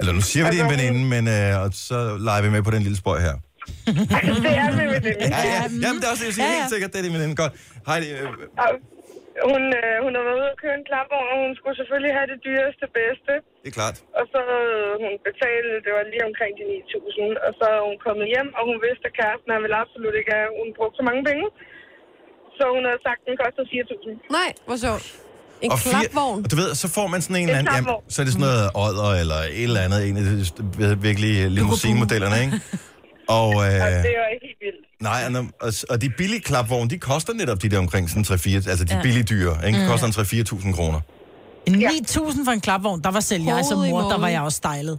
Eller 0.00 0.12
nu 0.12 0.20
siger 0.20 0.44
vi, 0.44 0.50
det 0.56 0.60
er 0.60 0.64
en 0.64 0.70
Altså, 0.70 0.86
veninde, 0.86 1.08
men 1.08 1.28
øh, 1.28 1.60
og 1.62 1.70
så 1.74 2.16
leger 2.16 2.42
vi 2.42 2.50
med 2.50 2.62
på 2.62 2.70
den 2.70 2.82
lille 2.82 2.96
spøj 2.96 3.20
her. 3.20 3.32
det 3.86 3.94
er 4.12 4.70
min 4.76 4.90
veninde. 4.90 5.16
Ja, 5.20 5.46
ja. 5.46 5.62
Jamen, 5.62 5.96
det 6.00 6.04
er 6.04 6.10
også 6.10 6.20
det, 6.20 6.26
jeg 6.26 6.34
siger. 6.34 6.48
Helt 6.48 6.70
sikkert, 6.72 6.92
det 6.92 6.98
er 6.98 7.02
din 7.02 7.12
veninde. 7.12 7.36
Godt. 7.36 7.52
Heidi, 7.86 8.10
øh, 8.10 8.18
Hun, 9.52 9.62
øh, 9.80 9.94
hun 10.04 10.12
har 10.16 10.22
været 10.26 10.38
ude 10.42 10.50
og 10.54 10.58
køre 10.62 10.76
en 10.80 10.86
klapvogn, 10.90 11.28
og 11.32 11.36
hun 11.44 11.52
skulle 11.58 11.76
selvfølgelig 11.80 12.12
have 12.18 12.28
det 12.32 12.38
dyreste 12.48 12.86
bedste. 13.00 13.32
det 13.62 13.68
er 13.72 13.76
klart. 13.80 13.96
Og 14.18 14.24
så 14.32 14.38
havde 14.50 14.78
hun 15.02 15.12
betalt, 15.28 15.68
det 15.86 15.92
var 15.96 16.04
lige 16.14 16.24
omkring 16.30 16.52
de 16.58 16.64
9.000, 16.76 17.46
og 17.46 17.50
så 17.58 17.66
er 17.76 17.82
hun 17.88 17.96
kommet 18.06 18.26
hjem, 18.34 18.48
og 18.58 18.62
hun 18.70 18.76
vidste, 18.86 19.04
at 19.10 19.14
kæresten 19.20 19.48
han 19.54 19.60
ville 19.64 19.78
absolut 19.84 20.14
ikke 20.20 20.32
have, 20.38 20.48
hun 20.60 20.68
brugte 20.78 20.96
så 21.00 21.04
mange 21.08 21.22
penge. 21.30 21.46
Så 22.56 22.62
hun 22.76 22.82
havde 22.88 23.00
sagt, 23.08 23.20
at 23.22 23.26
den 23.28 23.36
kostede 23.42 23.66
4.000. 23.72 24.36
Nej, 24.38 24.48
hvor 24.68 24.78
sjovt. 24.86 25.06
En 25.64 25.70
og 25.74 25.78
klapvogn. 25.90 26.38
Og 26.44 26.48
du 26.52 26.56
ved, 26.62 26.70
så 26.82 26.86
får 26.96 27.06
man 27.14 27.20
sådan 27.24 27.36
en 27.36 27.42
En 27.42 27.48
eller 27.48 27.58
anden... 27.58 27.74
Jamen, 27.74 28.12
så 28.12 28.16
er 28.20 28.24
det 28.26 28.32
sådan 28.36 28.46
noget 28.50 28.64
odder 28.84 29.10
eller 29.22 29.40
et 29.60 29.66
eller 29.68 29.80
andet, 29.86 29.98
en 30.08 30.16
af 30.20 30.24
de 30.30 30.36
virkelig 31.08 31.32
limousinmodellerne, 31.58 32.38
ikke? 32.44 32.56
Og, 33.38 33.48
Og 33.60 33.64
øh, 33.66 33.96
det 34.06 34.14
var 34.22 34.28
helt 34.44 34.58
vildt. 34.64 34.82
nej, 35.08 35.20
og, 35.38 35.42
og, 35.66 35.70
og 35.92 35.96
de 36.04 36.08
billige 36.20 36.42
klapvogne, 36.48 36.88
de 36.94 36.98
koster 37.10 37.32
netop 37.40 37.58
de 37.64 37.68
der 37.72 37.78
omkring 37.86 38.04
sådan 38.12 38.26
3-4, 38.30 38.70
altså 38.72 38.84
de 38.90 38.94
Ja. 38.96 39.02
billige 39.06 39.26
dyre, 39.34 39.54
ikke? 39.66 39.78
Mm. 39.80 39.88
koster 39.90 40.06
en 40.10 40.14
3-4.000 40.18 40.76
kroner. 40.78 41.00
En 41.68 41.74
9.000 41.74 42.46
for 42.46 42.52
en 42.58 42.62
klapvogn, 42.66 43.00
der 43.06 43.12
var 43.16 43.22
selv 43.30 43.42
jeg 43.52 43.60
som 43.70 43.78
mor, 43.92 44.00
der 44.14 44.18
var 44.24 44.30
jeg 44.36 44.42
også 44.48 44.60
stejlet. 44.64 44.96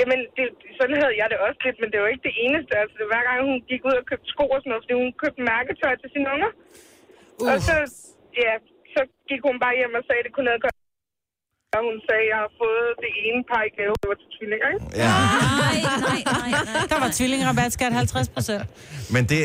Jamen, 0.00 0.18
det, 0.36 0.44
sådan 0.78 0.96
havde 1.02 1.14
jeg 1.20 1.26
det 1.32 1.38
også 1.46 1.60
lidt, 1.66 1.78
men 1.82 1.88
det 1.92 1.98
var 2.02 2.08
ikke 2.14 2.26
det 2.30 2.36
eneste. 2.46 2.72
Altså, 2.82 2.94
det 2.98 3.02
var 3.06 3.12
hver 3.14 3.24
gang, 3.28 3.36
hun 3.50 3.56
gik 3.70 3.82
ud 3.88 3.94
og 4.00 4.04
købte 4.10 4.28
sko 4.34 4.44
og 4.54 4.58
sådan 4.60 4.70
noget, 4.72 4.82
fordi 4.84 4.94
hun 5.02 5.08
købte 5.22 5.40
mærketøj 5.52 5.92
til 6.02 6.08
sine 6.14 6.26
unger. 6.34 6.50
Uh. 7.42 7.48
Og 7.50 7.56
så, 7.68 7.74
ja, 8.42 8.52
så 8.94 9.00
gik 9.30 9.40
hun 9.48 9.56
bare 9.64 9.74
hjem 9.80 9.92
og 10.00 10.04
sagde, 10.06 10.20
at 10.22 10.26
det 10.28 10.32
kunne 10.34 10.48
noget 10.50 10.62
gøre. 10.64 10.74
Og 11.76 11.82
hun 11.88 11.96
sagde, 12.08 12.24
at 12.26 12.30
jeg 12.32 12.38
har 12.44 12.50
fået 12.62 12.88
det 13.04 13.10
ene 13.26 13.40
par 13.50 13.62
i 13.68 13.70
gave, 13.78 13.94
det 14.02 14.06
var 14.12 14.18
til 14.22 14.28
tvillinger, 14.36 14.68
ikke? 14.74 14.84
Ja. 15.02 15.10
Nej, 15.64 15.78
nej, 16.08 16.20
nej, 16.32 16.50
nej. 16.74 16.86
Der 16.92 16.98
var 17.04 17.10
tvillingerabatskat 17.18 17.92
50 17.92 18.28
procent. 18.28 18.64
Men 19.14 19.22
det, 19.32 19.42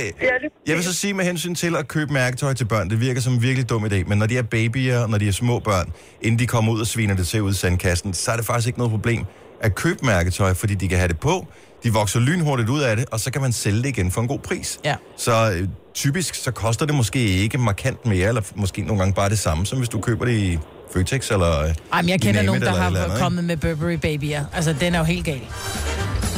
jeg 0.68 0.76
vil 0.78 0.84
så 0.84 0.94
sige 1.02 1.14
med 1.14 1.26
hensyn 1.26 1.56
til 1.56 1.76
at 1.82 1.88
købe 1.88 2.14
mærketøj 2.14 2.54
til 2.54 2.66
børn, 2.74 2.90
det 2.90 2.98
virker 3.08 3.22
som 3.22 3.34
en 3.34 3.42
virkelig 3.42 3.70
dum 3.70 3.86
idé. 3.86 4.00
Men 4.10 4.18
når 4.18 4.26
de 4.32 4.38
er 4.38 4.44
babyer, 4.56 5.00
og 5.04 5.10
når 5.10 5.18
de 5.18 5.28
er 5.28 5.32
små 5.44 5.60
børn, 5.60 5.88
inden 6.22 6.40
de 6.40 6.48
kommer 6.48 6.70
ud 6.74 6.80
og 6.86 6.88
sviner 6.88 7.16
det 7.16 7.28
til 7.28 7.42
ud 7.42 7.52
i 7.52 7.60
sandkassen, 7.64 8.14
så 8.14 8.32
er 8.32 8.36
det 8.36 8.46
faktisk 8.46 8.68
ikke 8.68 8.80
noget 8.80 8.92
problem 8.92 9.22
at 9.62 9.76
købe 9.76 10.00
mærketøj, 10.06 10.54
fordi 10.54 10.74
de 10.76 10.88
kan 10.88 10.98
have 10.98 11.08
det 11.08 11.20
på. 11.20 11.48
De 11.84 11.94
vokser 11.94 12.20
lynhurtigt 12.20 12.70
ud 12.70 12.82
af 12.82 12.96
det, 12.96 13.06
og 13.12 13.20
så 13.20 13.32
kan 13.32 13.42
man 13.42 13.52
sælge 13.54 13.78
det 13.84 13.90
igen 13.90 14.12
for 14.12 14.22
en 14.22 14.28
god 14.28 14.40
pris. 14.40 14.80
Ja. 14.86 14.96
Så 15.18 15.52
øh, 15.56 15.68
typisk 15.94 16.36
så 16.36 16.52
koster 16.52 16.86
det 16.86 16.96
måske 16.96 17.20
ikke 17.20 17.58
markant 17.58 18.06
mere, 18.06 18.28
eller 18.28 18.42
måske 18.56 18.82
nogle 18.82 19.00
gange 19.00 19.14
bare 19.14 19.30
det 19.30 19.40
samme, 19.40 19.66
som 19.66 19.78
hvis 19.78 19.90
du 19.90 20.00
køber 20.00 20.26
det 20.26 20.34
i 20.34 20.60
Føtex 20.94 21.32
eller 21.32 21.60
øh, 21.62 21.70
Ej, 21.94 22.02
men 22.02 22.10
jeg 22.10 22.22
kender 22.22 22.42
nogen, 22.42 22.62
der 22.62 22.68
eller 22.68 22.82
har 22.82 23.04
andet, 23.04 23.20
kommet 23.20 23.44
med 23.44 23.58
Burberry 23.58 23.94
babyer. 23.94 24.46
Altså, 24.54 24.76
den 24.80 24.96
er 24.96 25.00
jo 25.00 25.06
helt 25.06 25.26
gal. 25.26 25.42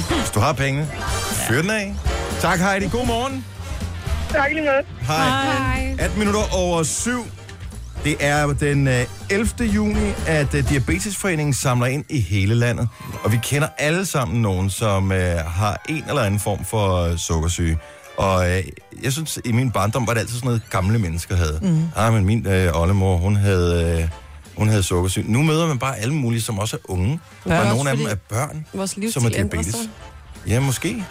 Hvis 0.10 0.30
du 0.34 0.40
har 0.40 0.54
penge, 0.54 0.88
fyr 1.48 1.62
den 1.62 1.70
af. 1.70 1.96
Tak 2.42 2.60
Heidi, 2.60 2.88
god 2.92 3.06
morgen. 3.08 3.46
Tak 4.32 4.50
lige 4.52 4.62
med. 4.64 5.06
Hej. 5.08 5.96
18 6.00 6.20
minutter 6.20 6.42
over 6.56 6.84
syv. 6.84 7.26
Det 8.04 8.16
er 8.20 8.54
den 8.54 8.88
øh, 8.88 9.06
11. 9.30 9.50
juni, 9.66 10.12
at 10.28 10.54
øh, 10.54 10.70
Diabetesforeningen 10.70 11.54
samler 11.54 11.88
ind 11.88 12.06
i 12.10 12.22
hele 12.22 12.56
landet. 12.56 12.90
Og 13.24 13.32
vi 13.32 13.40
kender 13.44 13.68
alle 13.78 14.06
sammen 14.06 14.42
nogen, 14.42 14.70
som 14.70 15.12
øh, 15.12 15.38
har 15.38 15.82
en 15.90 16.04
eller 16.08 16.22
anden 16.22 16.40
form 16.40 16.66
for 16.66 16.96
øh, 16.96 17.18
sukkersyge. 17.18 17.78
Og 18.18 18.52
øh, 18.52 18.64
jeg 19.04 19.12
synes, 19.14 19.40
i 19.46 19.52
min 19.52 19.72
barndom 19.72 20.08
var 20.08 20.14
det 20.14 20.20
altid 20.20 20.36
sådan 20.36 20.48
noget, 20.48 20.62
gamle 20.70 21.00
mennesker 21.00 21.36
havde. 21.36 21.60
Mhm. 21.62 21.84
Ah, 21.96 22.14
men 22.14 22.26
min 22.26 22.48
øh, 22.48 22.82
oldemor, 22.82 23.18
hun 23.18 23.36
havde, 23.36 24.00
øh, 24.02 24.10
hun 24.58 24.68
havde 24.68 24.84
sukkersyge. 24.84 25.32
Nu 25.32 25.44
møder 25.44 25.68
man 25.68 25.80
bare 25.80 26.00
alle 26.00 26.14
mulige, 26.14 26.42
som 26.42 26.60
også 26.60 26.76
er 26.76 26.92
unge. 26.92 27.20
Ja, 27.46 27.60
og 27.60 27.76
nogle 27.76 27.90
af 27.90 27.98
dem 27.98 28.06
er 28.06 28.16
børn, 28.30 28.66
Vores 28.74 28.98
som 29.14 29.26
er 29.26 29.30
diabetes. 29.30 29.76
Ja, 30.48 30.60
måske. 30.60 31.04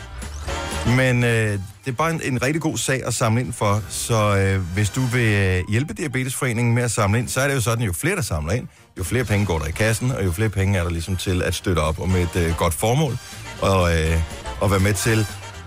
Men 0.87 1.25
øh, 1.25 1.31
det 1.51 1.61
er 1.87 1.93
bare 1.93 2.11
en, 2.11 2.21
en 2.25 2.43
rigtig 2.43 2.63
god 2.63 2.79
sag 2.79 3.07
at 3.07 3.15
samle 3.15 3.41
ind 3.41 3.53
for. 3.53 3.83
Så 3.89 4.37
øh, 4.37 4.61
hvis 4.75 4.91
du 4.91 5.01
vil 5.01 5.29
øh, 5.29 5.63
hjælpe 5.69 5.95
Diabetesforeningen 5.95 6.75
med 6.75 6.83
at 6.83 6.91
samle 6.91 7.19
ind, 7.19 7.29
så 7.29 7.41
er 7.41 7.49
det 7.49 7.55
jo 7.55 7.61
sådan, 7.61 7.85
jo 7.85 7.93
flere 7.93 8.17
der 8.17 8.23
samler 8.23 8.53
ind, 8.53 8.69
jo 8.99 9.05
flere 9.05 9.25
penge 9.25 9.47
går 9.47 9.59
der 9.59 9.67
i 9.67 9.71
kassen, 9.71 10.11
og 10.11 10.25
jo 10.25 10.33
flere 10.33 10.49
penge 10.49 10.79
er 10.79 10.83
der 10.83 10.91
ligesom 10.91 11.17
til 11.17 11.43
at 11.43 11.55
støtte 11.55 11.81
op 11.81 12.01
om 12.01 12.17
et 12.17 12.37
øh, 12.37 12.55
godt 12.57 12.75
formål. 12.75 13.19
Og, 13.61 13.99
øh, 14.01 14.17
og 14.61 14.71
være 14.71 14.81
med 14.81 14.95
til 14.95 15.27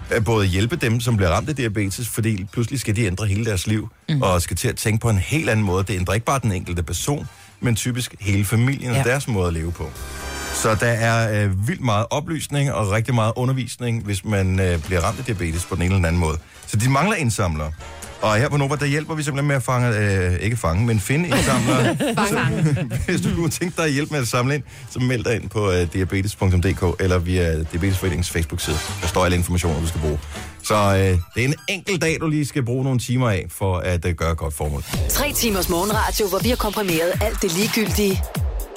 at 0.10 0.24
både 0.26 0.46
hjælpe 0.48 0.76
dem, 0.76 1.00
som 1.00 1.18
bliver 1.18 1.30
ramt 1.30 1.50
af 1.50 1.56
diabetes, 1.56 2.08
fordi 2.08 2.46
pludselig 2.52 2.80
skal 2.80 2.96
de 2.96 3.06
ændre 3.06 3.26
hele 3.28 3.46
deres 3.46 3.68
liv, 3.68 3.90
mm. 4.10 4.22
og 4.22 4.42
skal 4.42 4.58
til 4.58 4.68
at 4.68 4.76
tænke 4.76 5.00
på 5.02 5.10
en 5.10 5.18
helt 5.18 5.50
anden 5.50 5.66
måde. 5.66 5.84
Det 5.84 5.94
ændrer 6.00 6.14
ikke 6.14 6.26
bare 6.26 6.40
den 6.44 6.52
enkelte 6.52 6.84
person, 6.84 7.28
men 7.60 7.76
typisk 7.76 8.16
hele 8.20 8.46
familien 8.46 8.92
og 8.92 8.98
Ja. 8.98 9.04
deres 9.04 9.28
måde 9.28 9.48
at 9.48 9.54
leve 9.54 9.72
på. 9.72 9.90
Så 10.56 10.76
der 10.80 10.88
er 10.88 11.44
øh, 11.44 11.68
vildt 11.68 11.82
meget 11.82 12.06
oplysning 12.10 12.74
og 12.74 12.92
rigtig 12.92 13.16
meget 13.16 13.34
undervisning, 13.36 14.04
hvis 14.06 14.26
man 14.26 14.60
øh, 14.60 14.84
bliver 14.84 15.02
ramt 15.02 15.20
af 15.20 15.26
diabetes 15.26 15.66
på 15.66 15.76
den 15.76 15.82
ene 15.82 15.86
eller 15.86 15.98
den 15.98 16.06
anden 16.06 16.20
måde. 16.20 16.38
Så 16.68 16.78
de 16.78 16.90
mangler 16.90 17.16
indsamlere. 17.16 17.72
Og 18.22 18.36
her 18.36 18.50
på 18.50 18.58
Nova, 18.58 18.76
der 18.76 18.86
hjælper 18.86 19.16
vi 19.16 19.24
simpelthen 19.24 19.48
med 19.48 19.56
at 19.56 19.64
fange, 19.64 19.98
øh, 19.98 20.40
ikke 20.40 20.58
fange, 20.58 20.86
men 20.86 21.00
finde 21.00 21.30
indsamlere. 21.30 21.98
Fange. 22.30 22.90
Hvis 23.06 23.22
du 23.22 23.36
kunne 23.36 23.50
tænke 23.50 23.78
dig 23.78 23.86
at 23.86 23.92
hjælpe 23.92 24.12
med 24.14 24.22
at 24.22 24.28
samle 24.28 24.56
ind, 24.56 24.64
så 24.90 25.00
meld 25.00 25.24
dig 25.24 25.36
ind 25.36 25.50
på 25.50 25.72
øh, 25.72 25.94
diabetes.dk 25.94 27.02
eller 27.04 27.18
via 27.18 27.64
Diabetesforeningens 27.64 28.30
Facebook-side. 28.30 28.78
Der 29.02 29.08
står 29.08 29.26
alle 29.26 29.38
informationer, 29.38 29.80
du 29.80 29.88
skal 29.88 30.02
bruge. 30.02 30.20
Så 30.64 30.76
øh, 30.76 31.00
det 31.36 31.44
er 31.44 31.48
en 31.48 31.56
enkelt 31.70 32.02
dag, 32.02 32.18
du 32.22 32.28
lige 32.28 32.46
skal 32.46 32.64
bruge 32.66 32.84
nogle 32.84 33.00
timer 33.00 33.30
af, 33.30 33.46
for 33.50 33.78
at 33.78 34.06
øh, 34.06 34.14
gøre 34.14 34.32
et 34.32 34.38
godt 34.38 34.54
formål. 34.54 34.84
Tre 35.10 35.32
timers 35.32 35.70
morgenradio, 35.70 36.28
hvor 36.28 36.40
vi 36.40 36.50
har 36.50 36.56
komprimeret 36.56 37.12
alt 37.22 37.42
det 37.42 37.54
ligegyldige 37.58 38.22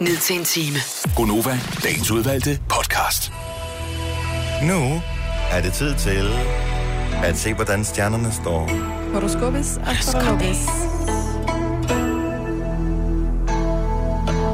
ned 0.01 0.16
til 0.16 0.38
en 0.38 0.44
time. 0.44 0.76
Gonova, 1.16 1.59
dagens 1.84 2.11
udvalgte 2.11 2.59
podcast. 2.68 3.32
Nu 4.62 5.03
er 5.51 5.61
det 5.62 5.72
tid 5.72 5.94
til 5.94 6.28
at 7.24 7.36
se, 7.36 7.55
hvordan 7.55 7.84
stjernerne 7.84 8.32
står. 8.32 8.70
Horoskopis 9.12 9.78
astrologis. 9.86 10.66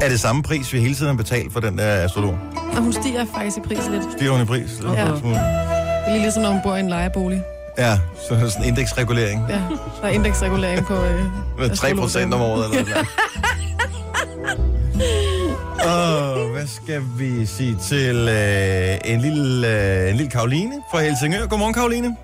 Er 0.01 0.09
det 0.09 0.19
samme 0.19 0.43
pris, 0.43 0.73
vi 0.73 0.79
hele 0.79 0.95
tiden 0.95 1.07
har 1.07 1.17
betalt 1.17 1.53
for 1.53 1.59
den 1.59 1.77
der 1.77 2.03
astrolog? 2.03 2.37
Og 2.75 2.81
hun 2.81 2.93
stiger 2.93 3.25
faktisk 3.35 3.57
i 3.57 3.61
pris 3.61 3.87
lidt. 3.91 4.03
Stiger 4.17 4.31
hun 4.31 4.41
i 4.41 4.45
pris? 4.45 4.69
Ja. 4.83 4.87
Det 4.87 4.97
er 5.01 6.09
lige 6.11 6.21
ligesom, 6.21 6.43
når 6.43 6.51
hun 6.51 6.59
bor 6.63 6.75
i 6.75 6.79
en 6.79 6.89
lejebolig. 6.89 7.41
Ja, 7.77 7.99
så 8.27 8.33
er 8.33 8.49
sådan 8.49 8.63
en 8.63 8.67
indeksregulering. 8.67 9.45
Ja, 9.49 9.55
der 10.01 10.07
er 10.07 10.09
indeksregulering 10.09 10.85
på 10.85 10.93
øh, 10.93 11.23
Med 11.59 11.75
3 11.75 11.95
procent 11.95 12.33
om 12.33 12.41
året 12.41 12.65
eller 12.65 12.89
noget. 12.89 13.07
Åh, 15.83 16.51
hvad 16.51 16.67
skal 16.67 17.01
vi 17.17 17.45
sige 17.45 17.75
til 17.75 18.15
øh, 18.29 19.11
en, 19.13 19.21
lille, 19.21 19.67
øh, 19.67 20.09
en 20.09 20.15
lille 20.15 20.31
Karoline 20.31 20.75
fra 20.91 20.99
Helsingør? 21.01 21.45
Godmorgen, 21.47 21.73
Karoline. 21.73 22.15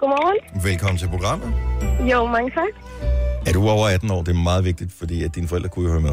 Godmorgen. 0.00 0.64
Velkommen 0.64 0.98
til 0.98 1.08
programmet. 1.08 1.52
Jo, 2.10 2.26
mange 2.26 2.50
tak. 2.50 2.68
Er 3.46 3.52
du 3.52 3.68
over 3.68 3.88
18 3.88 4.10
år? 4.10 4.22
Det 4.22 4.28
er 4.36 4.42
meget 4.42 4.64
vigtigt, 4.64 4.92
fordi 4.92 5.24
at 5.24 5.34
dine 5.34 5.48
forældre 5.48 5.68
kunne 5.68 5.84
jo 5.84 5.90
høre 5.90 6.00
med. 6.00 6.10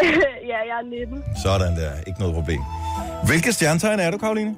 ja, 0.50 0.58
jeg 0.70 0.76
er 0.82 1.06
19. 1.06 1.22
Sådan 1.42 1.76
der, 1.76 1.90
ikke 2.06 2.20
noget 2.20 2.34
problem. 2.34 2.60
Hvilke 3.26 3.52
stjernetegn 3.52 4.00
er 4.00 4.10
du, 4.10 4.18
Karoline? 4.18 4.56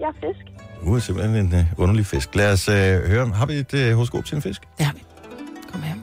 Jeg 0.00 0.06
er 0.08 0.12
fisk. 0.12 0.46
Du 0.84 0.94
er 0.94 0.98
simpelthen 0.98 1.36
en 1.46 1.52
uh, 1.54 1.64
underlig 1.82 2.06
fisk. 2.06 2.34
Lad 2.34 2.52
os 2.52 2.68
uh, 2.68 2.74
høre, 2.74 3.28
har 3.28 3.46
vi 3.46 3.54
et 3.54 3.74
uh, 3.74 3.94
horoskop 3.94 4.24
til 4.24 4.36
en 4.36 4.42
fisk? 4.42 4.62
Det 4.78 4.86
har 4.86 4.92
vi. 4.92 5.04
Kom 5.72 5.82
her. 5.82 5.94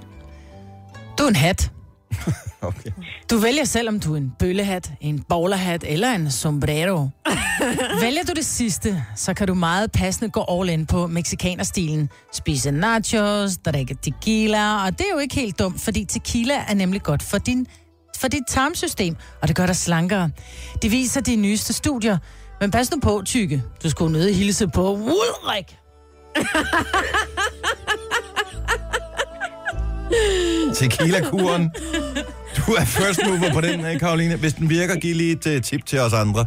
Du 1.17 1.23
er 1.23 1.27
en 1.27 1.35
hat. 1.35 1.71
okay. 2.61 2.91
Du 3.29 3.37
vælger 3.37 3.63
selv, 3.63 3.89
om 3.89 3.99
du 3.99 4.13
er 4.13 4.17
en 4.17 4.31
bøllehat, 4.39 4.91
en 5.01 5.23
bowlerhat 5.29 5.83
eller 5.87 6.11
en 6.11 6.31
sombrero. 6.31 7.09
Vælger 8.01 8.23
du 8.23 8.33
det 8.35 8.45
sidste, 8.45 9.03
så 9.15 9.33
kan 9.33 9.47
du 9.47 9.53
meget 9.53 9.91
passende 9.91 10.31
gå 10.31 10.45
all 10.49 10.69
in 10.69 10.85
på 10.85 11.07
mexikanerstilen. 11.07 12.09
Spise 12.33 12.71
nachos, 12.71 13.57
drikke 13.57 13.97
tequila, 14.01 14.85
og 14.85 14.91
det 14.91 15.01
er 15.01 15.13
jo 15.13 15.19
ikke 15.19 15.35
helt 15.35 15.59
dumt, 15.59 15.81
fordi 15.81 16.05
tequila 16.05 16.53
er 16.67 16.73
nemlig 16.73 17.03
godt 17.03 17.23
for 17.23 17.37
din 17.37 17.67
for 18.17 18.27
dit 18.27 18.43
tarmsystem, 18.47 19.15
og 19.41 19.47
det 19.47 19.55
gør 19.55 19.65
dig 19.65 19.75
slankere. 19.75 20.29
Det 20.81 20.91
viser 20.91 21.21
de 21.21 21.35
nyeste 21.35 21.73
studier. 21.73 22.17
Men 22.59 22.71
pas 22.71 22.91
nu 22.91 22.99
på, 22.99 23.21
Tykke. 23.25 23.63
Du 23.83 23.89
skulle 23.89 24.11
nødt 24.11 24.35
hilse 24.35 24.67
på 24.67 24.91
Ulrik. 24.91 25.77
Tequila-kuren. 30.75 31.71
Du 32.57 32.71
er 32.71 32.85
first 32.85 33.19
mover 33.25 33.53
på 33.53 33.61
den, 33.61 33.85
øh, 33.85 33.99
Karoline. 33.99 34.35
Hvis 34.35 34.53
den 34.53 34.69
virker, 34.69 34.95
giv 34.95 35.15
lige 35.15 35.31
et 35.31 35.55
uh, 35.55 35.61
tip 35.61 35.85
til 35.85 35.99
os 35.99 36.13
andre. 36.13 36.45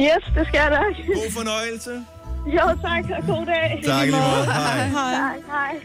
Yes, 0.00 0.24
det 0.34 0.46
skal 0.46 0.58
jeg 0.58 0.70
da. 0.70 0.76
God 1.14 1.32
fornøjelse. 1.32 1.90
Jo, 2.46 2.62
tak, 2.82 3.04
og 3.18 3.26
god 3.26 3.46
dag. 3.46 3.82
Tak 3.86 4.06
lige 4.06 4.16
måde. 4.16 4.44
Hej. 4.44 4.78
Tak, 4.78 5.36
hej. 5.46 5.76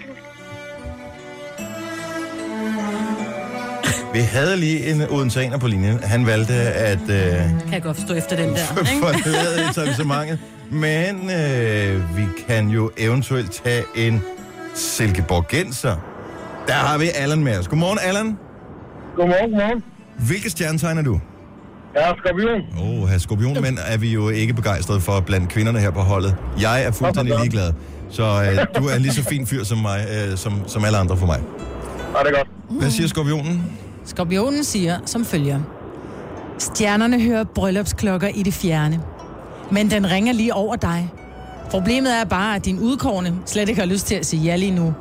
Vi 4.14 4.20
havde 4.20 4.58
lige 4.58 4.92
en 4.92 5.02
odenseaner 5.10 5.58
på 5.58 5.68
linjen. 5.68 6.04
Han 6.04 6.26
valgte 6.26 6.54
at 6.54 7.02
uh, 7.02 7.08
Kan 7.08 7.74
jeg 7.74 7.82
godt 7.82 7.98
forstå 7.98 8.14
efter 8.14 8.36
den 8.36 8.50
der, 8.50 8.80
ikke? 8.80 9.02
forlade 9.24 9.70
etablissementet. 9.70 10.40
Men 10.72 11.32
øh, 11.32 12.18
vi 12.18 12.24
kan 12.48 12.68
jo 12.68 12.92
eventuelt 12.98 13.52
tage 13.52 13.84
en 13.96 14.24
Silkeborgenser. 14.74 16.11
Der 16.68 16.74
har 16.74 16.98
vi 16.98 17.06
Allan 17.16 17.44
med 17.44 17.58
os. 17.60 17.68
Godmorgen, 17.68 18.00
Allan. 18.02 18.38
Godmorgen, 19.16 19.52
godmorgen. 19.52 19.84
Hvilket 20.28 20.52
stjernetegn 20.52 20.98
er 20.98 21.02
du? 21.02 21.20
Jeg 21.96 22.10
er 22.10 22.14
skorpion. 22.18 22.62
Åh, 22.98 23.04
oh, 23.04 23.18
skorpionmænd 23.18 23.78
er 23.88 23.98
vi 23.98 24.14
jo 24.14 24.30
ikke 24.30 24.54
begejstrede 24.54 25.02
for 25.02 25.20
blandt 25.20 25.50
kvinderne 25.50 25.80
her 25.80 25.92
på 25.92 26.00
holdet. 26.00 26.36
Jeg 26.62 26.84
er 26.84 26.92
fuldstændig 26.92 27.36
ligeglad. 27.40 27.74
Så 28.10 28.24
øh, 28.24 28.82
du 28.82 28.88
er 28.88 28.96
en 28.96 29.02
lige 29.02 29.14
så 29.14 29.24
fin 29.24 29.48
fyr 29.48 29.64
som 29.64 29.78
mig, 29.78 30.06
øh, 30.32 30.38
som, 30.38 30.54
som 30.68 30.86
alle 30.86 30.98
andre 30.98 31.18
for 31.18 31.26
mig. 31.26 31.40
Ja, 32.16 32.20
det 32.20 32.28
er 32.28 32.38
godt. 32.38 32.48
Hvad 32.80 32.90
siger 32.92 33.08
skorpionen? 33.08 33.64
Skorpionen 34.06 34.64
siger 34.64 35.00
som 35.06 35.26
følger. 35.26 35.60
Stjernerne 36.58 37.22
hører 37.22 37.44
bryllupsklokker 37.44 38.28
i 38.28 38.44
det 38.44 38.54
fjerne. 38.54 39.02
Men 39.72 39.92
den 39.92 40.12
ringer 40.12 40.34
lige 40.34 40.54
over 40.54 40.76
dig. 40.76 41.14
Problemet 41.70 42.20
er 42.22 42.26
bare, 42.26 42.56
at 42.56 42.66
din 42.66 42.80
udkårne 42.80 43.34
slet 43.46 43.70
ikke 43.70 43.82
har 43.82 43.88
lyst 43.88 44.08
til 44.08 44.16
at 44.16 44.26
sige 44.26 44.44
ja 44.44 44.56
lige 44.56 44.72
nu. 44.72 44.94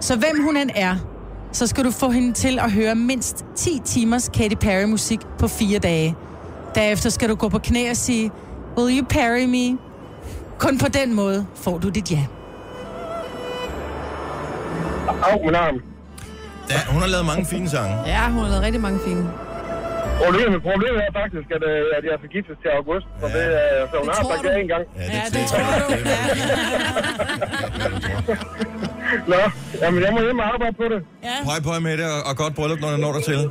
Så 0.00 0.16
hvem 0.16 0.42
hun 0.44 0.56
end 0.56 0.70
er, 0.74 0.96
så 1.52 1.66
skal 1.66 1.84
du 1.84 1.90
få 1.90 2.10
hende 2.10 2.32
til 2.32 2.58
at 2.58 2.72
høre 2.72 2.94
mindst 2.94 3.44
10 3.56 3.80
timers 3.84 4.28
Katy 4.28 4.54
Perry-musik 4.54 5.20
på 5.38 5.48
fire 5.48 5.78
dage. 5.78 6.16
Derefter 6.74 7.10
skal 7.10 7.28
du 7.28 7.34
gå 7.34 7.48
på 7.48 7.58
knæ 7.58 7.90
og 7.90 7.96
sige, 7.96 8.30
Will 8.78 8.98
you 8.98 9.04
parry 9.06 9.44
me? 9.44 9.78
Kun 10.58 10.78
på 10.78 10.86
den 10.88 11.14
måde 11.14 11.46
får 11.56 11.78
du 11.78 11.88
dit 11.88 12.10
ja. 12.12 12.24
Au, 15.22 15.44
min 15.44 15.54
arm. 15.54 15.82
Ja, 16.70 16.80
hun 16.92 17.00
har 17.02 17.08
lavet 17.08 17.26
mange 17.26 17.46
fine 17.46 17.68
sange. 17.68 17.96
Ja, 18.06 18.28
hun 18.30 18.42
har 18.42 18.48
lavet 18.50 18.62
rigtig 18.64 18.80
mange 18.80 18.98
fine. 19.06 19.30
Problemet, 20.24 20.62
problemet 20.62 21.00
er 21.08 21.12
faktisk, 21.22 21.48
at, 21.56 21.62
øh, 21.70 21.98
at 21.98 22.04
jeg 22.04 22.16
fik 22.22 22.30
giftes 22.30 22.56
til 22.62 22.68
august, 22.78 23.06
så, 23.20 23.26
det, 23.26 23.44
øh, 23.60 23.90
så 23.90 23.96
hun 23.98 24.08
Det 24.08 24.14
har 24.16 24.24
sagt 24.32 24.44
ja 24.44 24.60
en 24.62 24.68
gang. 24.68 24.84
Ja, 24.96 25.02
det, 25.04 25.12
Ja, 25.14 25.22
det 25.34 25.42
tror 25.50 25.58
du. 25.80 25.94
Nå, 29.28 29.36
jamen 29.82 30.02
jeg 30.02 30.12
må 30.12 30.20
hjem 30.20 30.38
og 30.38 30.44
arbejde 30.54 30.76
på 30.76 30.82
det. 30.84 31.02
Pøj, 31.44 31.60
pøj 31.64 31.78
med 31.78 31.96
det, 31.98 32.04
og, 32.04 32.30
og 32.30 32.36
godt 32.36 32.54
bryllup, 32.54 32.80
når 32.80 32.90
det 32.90 33.00
når 33.00 33.12
dig 33.12 33.22
til. 33.24 33.50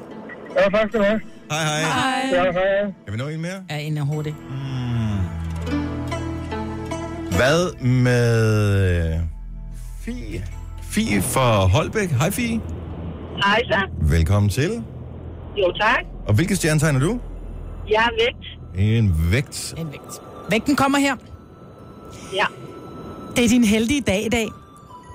Ja, 0.56 0.70
tak 0.70 0.90
skal 0.90 1.00
du 1.00 1.06
have. 1.06 1.22
Hej, 1.52 1.64
hej. 1.64 1.80
Ja, 2.34 2.52
hej. 2.52 2.82
Kan 3.06 3.14
vi 3.14 3.18
nå 3.18 3.28
en 3.28 3.42
mere? 3.42 3.60
Ja, 3.70 3.78
en 3.78 3.98
er 3.98 4.02
hurtigt. 4.04 4.36
Hvad 7.38 7.84
med 7.84 9.14
øh, 9.14 9.20
Fie? 10.02 10.44
Fie 10.84 11.22
fra 11.22 11.66
Holbæk. 11.66 12.10
Hej, 12.10 12.32
Fie. 12.32 12.62
Hej 13.44 13.62
så. 13.66 13.80
Velkommen 14.02 14.50
til. 14.50 14.84
Jo, 15.58 15.72
tak. 15.80 16.04
Og 16.28 16.34
hvilket 16.34 16.58
stjernetegn 16.58 16.96
er 16.96 17.00
du? 17.00 17.20
Jeg 17.90 17.96
er 17.96 18.10
vægt. 18.26 18.46
En 18.98 19.16
vægt. 19.32 19.74
En 19.78 19.92
vægt. 19.92 20.22
Vægten 20.50 20.76
kommer 20.76 20.98
her. 20.98 21.16
Ja. 22.34 22.46
Det 23.36 23.46
er 23.46 23.50
din 23.50 23.64
heldige 23.64 24.02
dag 24.02 24.26
i 24.26 24.30
dag. 24.30 24.48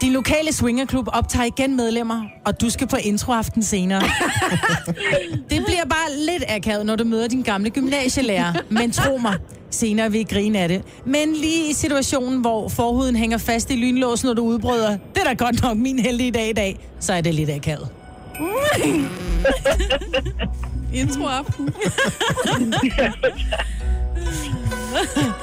Din 0.03 0.13
lokale 0.13 0.53
swingerklub 0.53 1.09
optager 1.13 1.45
igen 1.45 1.77
medlemmer, 1.77 2.23
og 2.45 2.61
du 2.61 2.71
skal 2.71 2.87
på 2.87 2.97
introaften 2.97 3.63
senere. 3.63 4.01
det 5.51 5.65
bliver 5.67 5.85
bare 5.89 6.17
lidt 6.17 6.45
akavet, 6.49 6.87
når 6.87 6.97
du 6.97 7.05
møder 7.05 7.29
din 7.29 7.43
gamle 7.43 7.71
gymnasielærer. 7.71 8.53
Men 8.71 8.91
tro 8.93 9.17
mig, 9.17 9.37
senere 9.71 10.13
vil 10.13 10.21
I 10.21 10.25
grine 10.25 10.59
af 10.59 10.69
det. 10.69 10.83
Men 11.07 11.33
lige 11.33 11.71
i 11.71 11.73
situationen, 11.73 12.41
hvor 12.41 12.69
forhuden 12.69 13.17
hænger 13.17 13.39
fast 13.39 13.71
i 13.71 13.77
lynlåsen, 13.77 14.27
når 14.27 14.35
du 14.35 14.43
udbryder, 14.43 14.91
det 14.91 15.21
er 15.21 15.25
da 15.25 15.33
godt 15.45 15.63
nok 15.63 15.77
min 15.77 15.99
heldige 15.99 16.31
dag 16.31 16.49
i 16.49 16.53
dag, 16.53 16.79
så 17.01 17.13
er 17.13 17.21
det 17.21 17.35
lidt 17.35 17.51
akavet. 17.51 17.89
Introaften. 20.95 21.69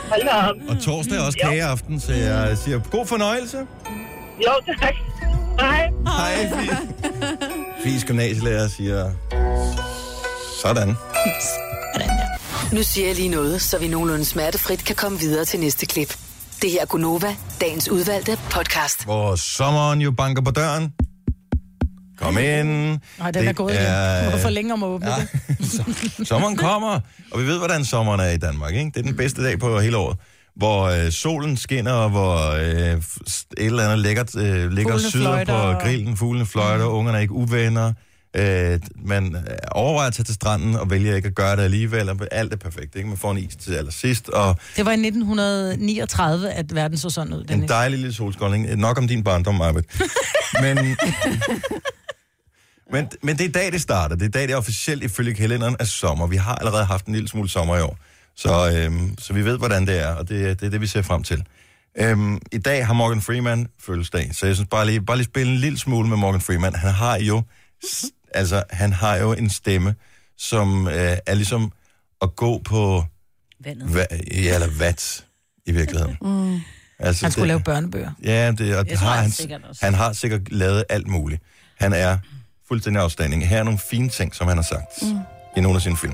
Hold 0.10 0.24
da 0.24 0.50
op. 0.50 0.56
Og 0.70 0.80
torsdag 0.80 1.18
er 1.18 1.22
også 1.22 1.38
kageaften, 1.44 2.00
så 2.00 2.14
jeg 2.14 2.58
siger 2.58 2.80
god 2.92 3.06
fornøjelse. 3.06 3.58
Jo, 4.46 4.74
tak. 4.82 4.96
Hej. 5.60 5.90
Hej, 6.08 6.50
Fie. 6.50 6.78
Fies 7.84 8.04
gymnasielærer 8.08 8.68
siger 8.68 9.12
sådan. 10.62 10.96
Nu 12.74 12.84
siger 12.84 13.08
jeg 13.08 13.16
lige 13.16 13.30
noget, 13.30 13.62
så 13.62 13.78
vi 13.80 13.88
nogenlunde 13.88 14.26
smertefrit 14.26 14.86
kan 14.86 14.96
komme 14.96 15.20
videre 15.20 15.46
til 15.46 15.60
næste 15.60 15.86
klip. 15.86 16.18
Det 16.62 16.72
her 16.72 16.82
er 16.82 16.86
Gunova, 16.86 17.36
dagens 17.62 17.90
udvalgte 17.90 18.38
podcast. 18.52 19.04
Hvor 19.06 19.36
sommeren 19.36 20.02
jo 20.02 20.12
banker 20.12 20.42
på 20.42 20.52
døren. 20.52 20.94
Kom 22.18 22.38
ind. 22.38 23.00
Nej, 23.20 23.32
den 23.32 23.48
er 23.48 23.54
gået 23.54 23.74
igen. 23.74 24.26
Du 24.26 24.32
må 24.32 24.38
for 24.38 24.50
længe 24.50 24.74
om 24.74 24.84
at 24.84 24.88
åbne 24.88 25.10
ja. 25.12 25.16
det. 25.22 26.28
Sommeren 26.28 26.56
kommer, 26.58 27.00
og 27.32 27.40
vi 27.42 27.46
ved, 27.46 27.58
hvordan 27.58 27.86
sommeren 27.86 28.20
er 28.20 28.30
i 28.30 28.38
Danmark. 28.38 28.74
Ikke? 28.74 28.92
Det 28.94 28.98
er 28.98 29.04
den 29.04 29.18
bedste 29.18 29.44
dag 29.44 29.60
på 29.60 29.80
hele 29.80 29.98
året. 29.98 30.18
Hvor 30.60 30.84
øh, 30.84 31.12
solen 31.12 31.58
skinner, 31.58 31.92
og 31.92 32.10
hvor 32.10 32.52
øh, 32.52 32.98
et 32.98 33.02
eller 33.58 33.84
andet 33.84 34.00
lækkert 34.00 34.36
øh, 34.38 34.72
ligger 34.72 34.94
og 34.94 35.00
syder 35.00 35.46
på 35.46 35.80
grillen. 35.86 36.18
Fuglene 36.18 36.46
fløjter, 36.46 36.86
mm. 36.90 36.96
ungerne 36.96 37.18
er 37.18 37.22
ikke 37.22 37.34
uvenner. 37.34 37.94
Øh, 38.36 38.80
man 39.06 39.36
øh, 39.36 39.42
overvejer 39.72 40.08
at 40.08 40.14
tage 40.14 40.24
til 40.24 40.36
stranden 40.36 40.76
og 40.76 40.90
vælger 40.90 41.16
ikke 41.16 41.28
at 41.28 41.36
gøre 41.36 41.56
det 41.56 41.62
alligevel. 41.64 42.10
og 42.10 42.18
Alt 42.32 42.54
er 42.54 42.58
perfekt. 42.58 42.96
Ikke? 42.96 43.08
Man 43.08 43.18
får 43.18 43.32
en 43.32 43.38
is 43.38 43.56
til 43.56 43.74
allersidst, 43.74 44.30
og 44.30 44.56
Det 44.78 44.86
var 44.86 44.92
i 44.92 44.94
1939, 44.94 46.52
at 46.52 46.76
verden 46.76 46.98
så 46.98 47.10
sådan 47.10 47.34
ud. 47.34 47.42
en 47.42 47.48
Dennis. 47.48 47.70
dejlig 47.70 48.00
lille 48.00 48.14
solskoldning. 48.14 48.76
Nok 48.76 48.98
om 48.98 49.08
din 49.08 49.24
barndom, 49.24 49.56
Marvitt. 49.56 50.02
men, 50.64 50.78
men, 52.94 53.08
men 53.24 53.38
det 53.38 53.44
er 53.44 53.50
i 53.50 53.52
dag, 53.52 53.72
det 53.72 53.82
starter. 53.82 54.16
Det 54.16 54.24
er 54.24 54.28
i 54.28 54.32
dag, 54.32 54.42
det 54.44 54.52
er 54.52 54.58
officielt 54.58 55.04
ifølge 55.04 55.34
kalenderen 55.34 55.76
af 55.80 55.88
sommer. 55.88 56.28
Vi 56.28 56.36
har 56.36 56.56
allerede 56.56 56.86
haft 56.86 57.06
en 57.06 57.14
lille 57.14 57.30
smule 57.30 57.50
sommer 57.50 57.78
i 57.78 57.82
år. 57.82 57.98
Så, 58.42 58.72
øhm, 58.76 59.16
så 59.20 59.34
vi 59.34 59.46
ved, 59.46 59.58
hvordan 59.58 59.88
det 59.88 60.00
er, 60.00 60.08
og 60.14 60.30
det, 60.30 60.60
det 60.60 60.66
er 60.66 60.70
det, 60.70 60.82
vi 60.82 60.88
ser 60.88 61.02
frem 61.02 61.24
til. 61.24 61.44
Øhm, 61.98 62.40
I 62.52 62.58
dag 62.58 62.86
har 62.88 62.94
Morgan 62.94 63.22
Freeman 63.22 63.68
fødselsdag, 63.80 64.30
så 64.36 64.46
jeg 64.46 64.56
synes 64.56 64.68
bare 64.72 64.86
lige, 64.86 65.02
bare 65.02 65.18
lige 65.18 65.26
spille 65.26 65.52
en 65.54 65.58
lille 65.60 65.78
smule 65.80 66.10
med 66.10 66.18
Morgan 66.18 66.42
Freeman. 66.42 66.76
Han 66.76 66.92
har 66.94 67.18
jo, 67.18 67.44
altså, 68.34 68.64
han 68.70 68.94
har 68.94 69.16
jo 69.16 69.34
en 69.34 69.50
stemme, 69.50 69.96
som 70.38 70.88
øh, 70.88 70.94
er 71.26 71.34
ligesom 71.34 71.72
at 72.22 72.36
gå 72.36 72.62
på... 72.66 73.04
Vandet. 73.64 73.88
Va- 74.00 74.34
ja, 74.34 74.54
eller 74.56 74.68
vat, 74.80 75.26
i 75.66 75.72
virkeligheden. 75.72 76.18
Mm. 76.22 76.60
Altså, 77.00 77.26
Han 77.26 77.32
skulle 77.32 77.42
det- 77.44 77.48
lave 77.48 77.60
børnebøger. 77.60 78.12
Ja, 78.24 78.52
det, 78.52 78.76
og 78.78 78.90
det 78.90 78.98
har 78.98 79.16
han, 79.16 79.32
han 79.82 79.94
har 79.94 80.14
sikkert 80.14 80.52
lavet 80.52 80.84
alt 80.90 81.08
muligt. 81.08 81.42
Han 81.80 81.94
er 81.94 82.18
fuldstændig 82.68 83.02
afstanding. 83.04 83.48
Her 83.48 83.60
er 83.60 83.64
nogle 83.64 83.80
fine 83.90 84.10
ting, 84.10 84.36
som 84.36 84.48
han 84.48 84.58
har 84.58 84.64
sagt 84.64 84.86
mm. 85.02 85.20
i 85.58 85.62
nogle 85.62 85.76
af 85.76 85.82
sine 85.82 85.98
film. 85.98 86.14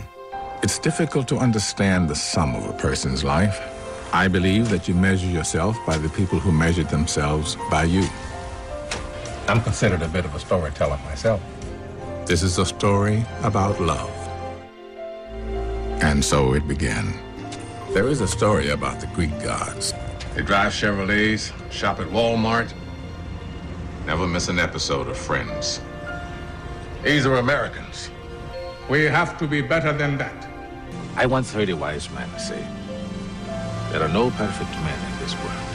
It's 0.66 0.80
difficult 0.80 1.28
to 1.28 1.38
understand 1.38 2.10
the 2.10 2.16
sum 2.16 2.56
of 2.56 2.68
a 2.68 2.74
person's 2.74 3.24
life. 3.24 3.62
I 4.12 4.28
believe 4.28 4.72
that 4.72 4.88
you 4.88 4.96
measure 4.96 5.28
yourself 5.28 5.78
by 5.86 5.96
the 6.00 6.10
people 6.10 6.40
who 6.40 6.52
measure 6.52 6.84
themselves 6.84 7.56
by 7.70 7.84
you. 7.84 8.04
I'm 9.48 9.62
considered 9.62 10.02
a 10.02 10.08
bit 10.08 10.26
of 10.26 10.34
a 10.34 10.40
storyteller 10.40 10.98
myself. 11.06 11.40
This 12.26 12.42
is 12.42 12.58
a 12.58 12.66
story 12.66 13.24
about 13.44 13.80
love. 13.80 14.10
And 16.02 16.26
so 16.26 16.56
it 16.56 16.68
began. 16.68 17.14
There 17.94 18.08
is 18.08 18.22
a 18.22 18.28
story 18.28 18.70
about 18.70 19.00
the 19.00 19.08
Greek 19.14 19.40
gods. 19.44 19.94
They 20.34 20.42
drive 20.42 20.72
Chevrolets, 20.72 21.54
shop 21.72 22.00
at 22.00 22.08
Walmart, 22.08 22.74
never 24.08 24.26
miss 24.26 24.50
an 24.50 24.58
episode 24.58 25.10
of 25.10 25.16
Friends. 25.16 25.80
These 27.04 27.28
are 27.28 27.36
Americans. 27.36 28.10
We 28.90 29.04
have 29.04 29.38
to 29.38 29.48
be 29.48 29.62
better 29.62 29.94
than 29.94 30.18
that. 30.18 30.45
I 31.18 31.26
once 31.26 31.52
heard 31.54 31.70
a 31.70 31.76
wise 31.76 32.10
man 32.12 32.30
say, 32.40 32.62
There 33.92 34.04
are 34.04 34.14
no 34.14 34.30
perfect 34.30 34.74
men 34.88 35.00
in 35.10 35.14
this 35.24 35.34
world, 35.44 35.66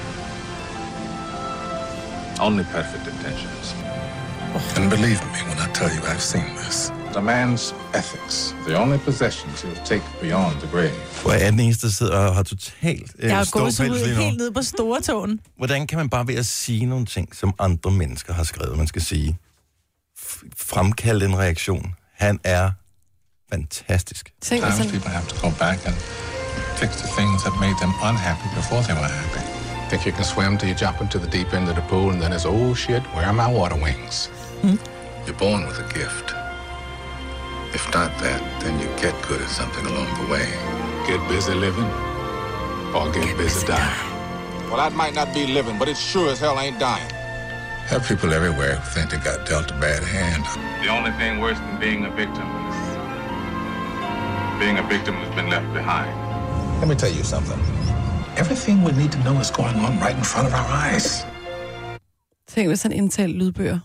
only 2.41 2.64
perfect 2.64 3.07
intentions. 3.07 3.74
And 4.76 4.91
believe 4.91 5.20
me 5.32 5.41
when 5.49 5.59
I 5.59 5.68
tell 5.72 5.91
you 5.97 6.03
I've 6.12 6.20
seen 6.22 6.51
this. 6.57 6.93
A 7.16 7.20
man's 7.22 7.74
ethics, 7.95 8.55
the 8.66 8.76
only 8.78 8.99
possessions 8.99 9.62
he'll 9.62 9.84
take 9.84 10.03
beyond 10.20 10.61
the 10.61 10.66
grave. 10.66 10.93
Hvor 11.22 11.32
er 11.32 11.51
den 11.51 11.61
eneste, 11.61 11.86
der 11.86 11.93
sidder 11.93 12.16
og 12.16 12.34
har 12.34 12.43
totalt 12.43 13.12
øh, 13.18 13.28
Jeg 13.28 13.36
har 13.36 13.49
gået 13.53 13.80
ud 13.80 14.16
helt 14.16 14.36
ned 14.36 14.51
på 14.51 14.62
store 14.62 15.01
tåen. 15.01 15.41
Hvordan 15.57 15.86
kan 15.86 15.99
man 15.99 16.09
bare 16.11 16.26
ved 16.26 16.34
at 16.34 16.47
sige 16.47 16.86
nogle 16.86 17.07
ting, 17.07 17.36
som 17.36 17.55
andre 17.59 17.91
mennesker 17.91 18.32
har 18.32 18.45
skrevet, 18.45 18.78
man 18.78 18.86
skal 18.86 19.03
sige, 19.03 19.38
fremkalde 20.57 21.26
en 21.26 21.38
reaktion? 21.38 21.95
Han 22.14 22.41
er 22.45 22.70
Fantastisk. 23.51 24.33
Sometimes 24.41 24.91
people 24.91 25.11
have 25.11 25.27
to 25.29 25.41
go 25.43 25.51
back 25.59 25.85
and 25.87 25.95
fix 26.79 27.03
the 27.03 27.09
things 27.09 27.45
that 27.45 27.55
made 27.61 27.77
them 27.79 27.93
unhappy 28.03 28.49
before 28.55 28.83
they 28.83 28.95
were 28.95 29.01
happy. 29.01 29.45
Think 29.91 30.07
you 30.07 30.13
can 30.13 30.25
swim 30.25 30.57
till 30.57 30.69
you 30.69 30.75
jump 30.75 31.01
into 31.01 31.19
the 31.19 31.27
deep 31.27 31.53
end 31.53 31.69
of 31.69 31.75
the 31.75 31.83
pool 31.83 32.11
and 32.11 32.23
then 32.23 32.33
it's, 32.33 32.45
oh 32.47 32.75
shit, 32.75 33.03
where 33.15 33.27
are 33.27 33.33
my 33.33 33.51
water 33.51 33.75
wings? 33.77 34.27
Hmm? 34.63 34.77
You're 35.27 35.37
born 35.37 35.67
with 35.67 35.79
a 35.79 35.89
gift. 35.93 36.33
If 37.75 37.85
not 37.93 38.11
that, 38.21 38.41
then 38.63 38.79
you 38.81 38.87
get 39.03 39.15
good 39.27 39.41
at 39.43 39.49
something 39.49 39.85
along 39.87 40.09
the 40.21 40.33
way. 40.33 40.47
Get 41.07 41.21
busy 41.29 41.55
living 41.55 41.91
or 42.95 43.11
get, 43.13 43.37
busy, 43.37 43.67
dying. 43.67 44.11
Well, 44.69 44.77
that 44.79 44.93
might 44.95 45.15
not 45.15 45.35
be 45.35 45.47
living, 45.47 45.79
but 45.79 45.89
it 45.89 45.97
sure 45.97 46.31
as 46.31 46.39
hell 46.41 46.59
ain't 46.59 46.79
dying. 46.79 47.11
have 47.87 48.07
people 48.07 48.33
everywhere 48.33 48.77
who 48.77 48.91
think 48.95 49.11
they 49.11 49.19
got 49.19 49.47
dealt 49.47 49.71
a 49.71 49.75
bad 49.81 50.03
hand. 50.03 50.45
The 50.85 50.91
only 50.91 51.11
thing 51.13 51.41
worse 51.41 51.59
than 51.59 51.79
being 51.81 52.05
a 52.05 52.11
victim 52.11 52.47
is 52.57 52.60
being 54.61 54.79
a 54.79 54.87
victim 54.95 55.15
who's 55.15 55.35
been 55.41 55.49
left 55.55 55.69
behind. 55.81 56.13
Let 56.81 56.89
me 56.89 56.95
tell 56.95 57.13
you 57.19 57.25
something. 57.35 57.61
Everything 58.43 58.77
we 58.87 58.93
need 58.93 59.11
to 59.17 59.21
know 59.27 59.41
is 59.41 59.51
going 59.51 59.77
on 59.87 59.93
right 60.05 60.17
in 60.23 60.25
front 60.33 60.47
of 60.49 60.55
our 60.61 60.69
eyes. 60.85 61.27
Tænk, 62.49 62.69
hvis 62.69 62.83
han 62.83 62.93
indtalte 62.93 63.39
lydbøger. 63.39 63.79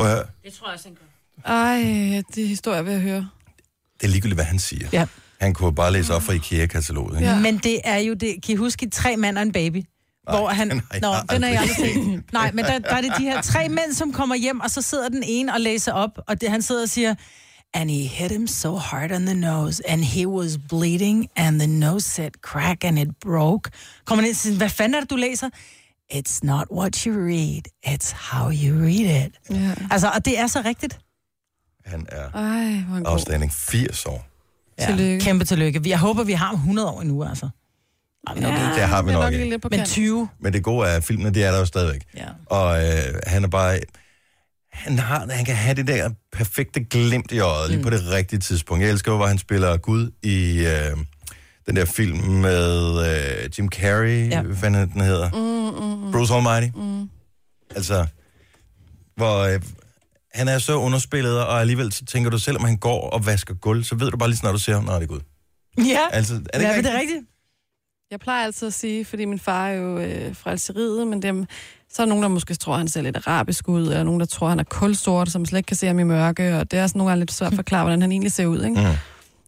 Høre. 0.00 0.22
Det 0.44 0.52
tror 0.52 0.66
jeg 0.68 0.74
også, 0.74 0.88
han 0.88 0.94
gør. 0.94 1.52
Ej, 1.52 2.22
det 2.34 2.44
er 2.44 2.48
historier 2.48 2.82
ved 2.82 2.92
at 2.92 3.00
høre. 3.00 3.28
Det 4.00 4.06
er 4.06 4.08
ligegyldigt, 4.08 4.36
hvad 4.36 4.44
han 4.44 4.58
siger. 4.58 4.88
Ja. 4.92 5.06
Han 5.40 5.54
kunne 5.54 5.74
bare 5.74 5.92
læse 5.92 6.14
op 6.14 6.22
fra 6.22 6.32
IKEA-kataloget. 6.32 7.16
ikke? 7.16 7.30
Ja. 7.30 7.40
Men 7.40 7.58
det 7.58 7.80
er 7.84 7.98
jo 7.98 8.14
det, 8.14 8.42
kan 8.42 8.52
I 8.52 8.56
huske, 8.56 8.90
tre 8.90 9.16
mænd 9.16 9.38
og 9.38 9.42
en 9.42 9.52
baby? 9.52 9.76
Nej, 9.76 10.36
hvor 10.36 10.48
han, 10.48 10.70
jeg 10.92 11.00
nå, 11.00 11.14
den 11.30 11.42
har 11.42 11.50
jeg 11.50 11.68
set. 11.76 12.22
Nej, 12.32 12.52
men 12.52 12.64
der, 12.64 12.78
der 12.78 12.94
er 12.94 13.00
det 13.00 13.12
de 13.18 13.22
her 13.22 13.42
tre 13.42 13.68
mænd, 13.68 13.92
som 13.92 14.12
kommer 14.12 14.34
hjem, 14.34 14.60
og 14.60 14.70
så 14.70 14.82
sidder 14.82 15.08
den 15.08 15.22
ene 15.26 15.54
og 15.54 15.60
læser 15.60 15.92
op, 15.92 16.18
og 16.28 16.40
det, 16.40 16.50
han 16.50 16.62
sidder 16.62 16.82
og 16.82 16.88
siger, 16.88 17.14
and 17.74 17.90
he 17.90 18.06
hit 18.06 18.32
him 18.32 18.46
so 18.46 18.76
hard 18.76 19.12
on 19.12 19.26
the 19.26 19.34
nose, 19.34 19.82
and 19.88 20.04
he 20.04 20.26
was 20.26 20.58
bleeding, 20.68 21.28
and 21.36 21.60
the 21.60 21.66
nose 21.66 22.04
said 22.10 22.30
crack, 22.42 22.84
and 22.84 22.98
it 22.98 23.08
broke. 23.20 23.70
Kommer 24.04 24.24
ind 24.24 24.30
og 24.30 24.36
siger, 24.36 24.56
hvad 24.56 24.68
fanden 24.68 24.94
er 24.94 25.00
det, 25.00 25.10
du 25.10 25.16
læser? 25.16 25.48
It's 26.12 26.38
not 26.42 26.66
what 26.72 26.96
you 26.96 27.12
read, 27.14 27.62
it's 27.86 28.14
how 28.30 28.50
you 28.50 28.78
read 28.82 29.26
it. 29.26 29.32
Ja. 29.50 29.74
Altså, 29.90 30.08
og 30.08 30.24
det 30.24 30.38
er 30.38 30.46
så 30.46 30.62
rigtigt. 30.64 30.98
Han 31.86 32.06
er 32.08 32.30
Ej, 32.30 32.84
hvor 32.88 32.96
en 32.96 33.04
god. 33.04 33.12
afstanding 33.12 33.52
80 33.52 34.06
år. 34.06 34.26
Ja, 34.78 34.86
Tillykke. 34.86 35.20
Kæmpe 35.24 35.44
tillykke. 35.44 35.80
Jeg 35.86 35.98
håber, 35.98 36.24
vi 36.24 36.32
har 36.32 36.46
ham 36.46 36.54
100 36.54 36.88
år 36.88 37.00
endnu, 37.00 37.24
altså. 37.24 37.48
Ej, 38.26 38.34
men, 38.34 38.44
okay. 38.44 38.74
Det 38.74 38.82
har 38.82 39.02
vi 39.02 39.08
det 39.08 39.14
nok 39.14 39.24
nok 39.24 39.32
ikke. 39.32 39.50
men 39.50 39.60
kanten. 39.60 39.86
20. 39.86 40.28
Men 40.40 40.52
det 40.52 40.62
gode 40.62 40.88
er, 40.88 40.96
at 40.96 41.04
filmene, 41.04 41.30
de 41.30 41.42
er 41.42 41.50
der 41.50 41.58
jo 41.58 41.64
stadigvæk. 41.64 42.02
Ja. 42.16 42.26
Og 42.46 42.84
øh, 42.84 43.14
han 43.26 43.44
er 43.44 43.48
bare... 43.48 43.78
Han, 44.74 44.98
har, 44.98 45.26
han 45.30 45.44
kan 45.44 45.54
have 45.56 45.74
det 45.74 45.86
der 45.86 46.10
perfekte 46.32 46.84
glimt 46.84 47.32
i 47.32 47.38
øjet, 47.38 47.70
lige 47.70 47.82
på 47.82 47.90
det 47.90 48.10
rigtige 48.10 48.40
tidspunkt. 48.40 48.82
Jeg 48.84 48.90
elsker 48.90 49.12
jo, 49.12 49.16
hvor 49.16 49.26
han 49.26 49.38
spiller 49.38 49.76
Gud 49.76 50.10
i 50.22 50.58
øh, 50.66 50.96
den 51.66 51.76
der 51.76 51.84
film 51.84 52.18
med 52.18 52.98
øh, 53.44 53.50
Jim 53.58 53.68
Carrey, 53.68 54.30
Ja. 54.30 54.42
hvad 54.42 54.56
fanden 54.56 54.90
den 54.92 55.00
hedder? 55.00 55.30
Mm, 55.30 55.84
mm, 56.00 56.04
mm. 56.06 56.12
Bruce 56.12 56.34
Almighty. 56.34 56.76
Mm. 56.78 57.08
Altså, 57.76 58.06
hvor 59.16 59.38
øh, 59.38 59.60
han 60.34 60.48
er 60.48 60.58
så 60.58 60.76
underspillet, 60.76 61.40
og 61.46 61.60
alligevel 61.60 61.92
så 61.92 62.04
tænker 62.04 62.30
du, 62.30 62.38
selvom 62.38 62.64
han 62.64 62.76
går 62.76 63.10
og 63.10 63.26
vasker 63.26 63.54
gulv, 63.54 63.84
så 63.84 63.94
ved 63.94 64.10
du 64.10 64.16
bare 64.16 64.28
lige 64.28 64.38
snart, 64.38 64.52
du 64.54 64.58
ser 64.58 64.74
ham, 64.74 64.84
når 64.84 64.94
det 64.94 65.02
er 65.02 65.06
Gud. 65.06 65.20
Ja, 65.78 66.00
Altså, 66.12 66.34
er 66.52 66.58
det 66.58 66.64
ja 66.66 66.74
ikke 66.74 66.88
det 66.88 66.94
er 66.94 67.00
rigtigt? 67.00 67.16
rigtigt. 67.16 67.30
Jeg 68.10 68.20
plejer 68.20 68.44
altid 68.44 68.66
at 68.66 68.74
sige, 68.74 69.04
fordi 69.04 69.24
min 69.24 69.38
far 69.38 69.68
er 69.68 69.72
jo 69.74 69.98
øh, 69.98 70.36
fra 70.36 70.50
Algeriet, 70.50 71.06
men 71.06 71.22
dem, 71.22 71.46
så 71.94 72.02
er 72.02 72.06
der 72.06 72.08
nogen, 72.08 72.22
der 72.22 72.28
måske 72.28 72.54
tror, 72.54 72.76
han 72.76 72.88
ser 72.88 73.02
lidt 73.02 73.16
arabisk 73.16 73.68
ud, 73.68 73.82
eller 73.82 74.02
nogen, 74.02 74.20
der 74.20 74.26
tror, 74.26 74.48
han 74.48 74.60
er 74.60 74.64
kulsort, 74.64 75.30
som 75.30 75.46
slet 75.46 75.58
ikke 75.58 75.66
kan 75.66 75.76
se 75.76 75.86
ham 75.86 75.98
i 75.98 76.02
mørke, 76.02 76.58
og 76.58 76.70
det 76.70 76.78
er 76.78 76.86
sådan 76.86 76.98
nogle 76.98 77.10
gange 77.10 77.20
lidt 77.20 77.32
svært 77.32 77.52
at 77.52 77.56
forklare, 77.56 77.82
hvordan 77.82 78.00
han 78.02 78.12
egentlig 78.12 78.32
ser 78.32 78.46
ud, 78.46 78.64
ikke? 78.64 78.80
Mm. 78.80 78.86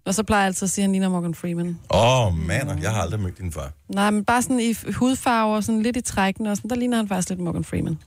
Og 0.05 0.15
så 0.15 0.23
plejer 0.23 0.43
jeg 0.43 0.47
altid 0.47 0.67
at 0.67 0.71
sige, 0.71 0.83
at 0.83 0.87
han 0.87 0.93
ligner 0.93 1.09
Morgan 1.09 1.35
Freeman. 1.35 1.79
Åh, 1.91 2.27
oh, 2.27 2.39
man, 2.39 2.79
jeg 2.83 2.91
har 2.91 3.03
aldrig 3.03 3.21
mødt 3.21 3.39
din 3.39 3.53
far. 3.53 3.73
Nej, 3.89 4.11
men 4.11 4.25
bare 4.25 4.43
sådan 4.43 4.61
i 4.61 4.75
hudfarver, 4.93 5.61
sådan 5.61 5.83
lidt 5.83 5.97
i 5.97 6.01
trækken, 6.01 6.47
og 6.47 6.57
sådan, 6.57 6.71
der 6.71 6.77
ligner 6.77 6.97
han 6.97 7.09
faktisk 7.09 7.29
lidt 7.29 7.41
Morgan 7.41 7.65
Freeman. 7.65 7.99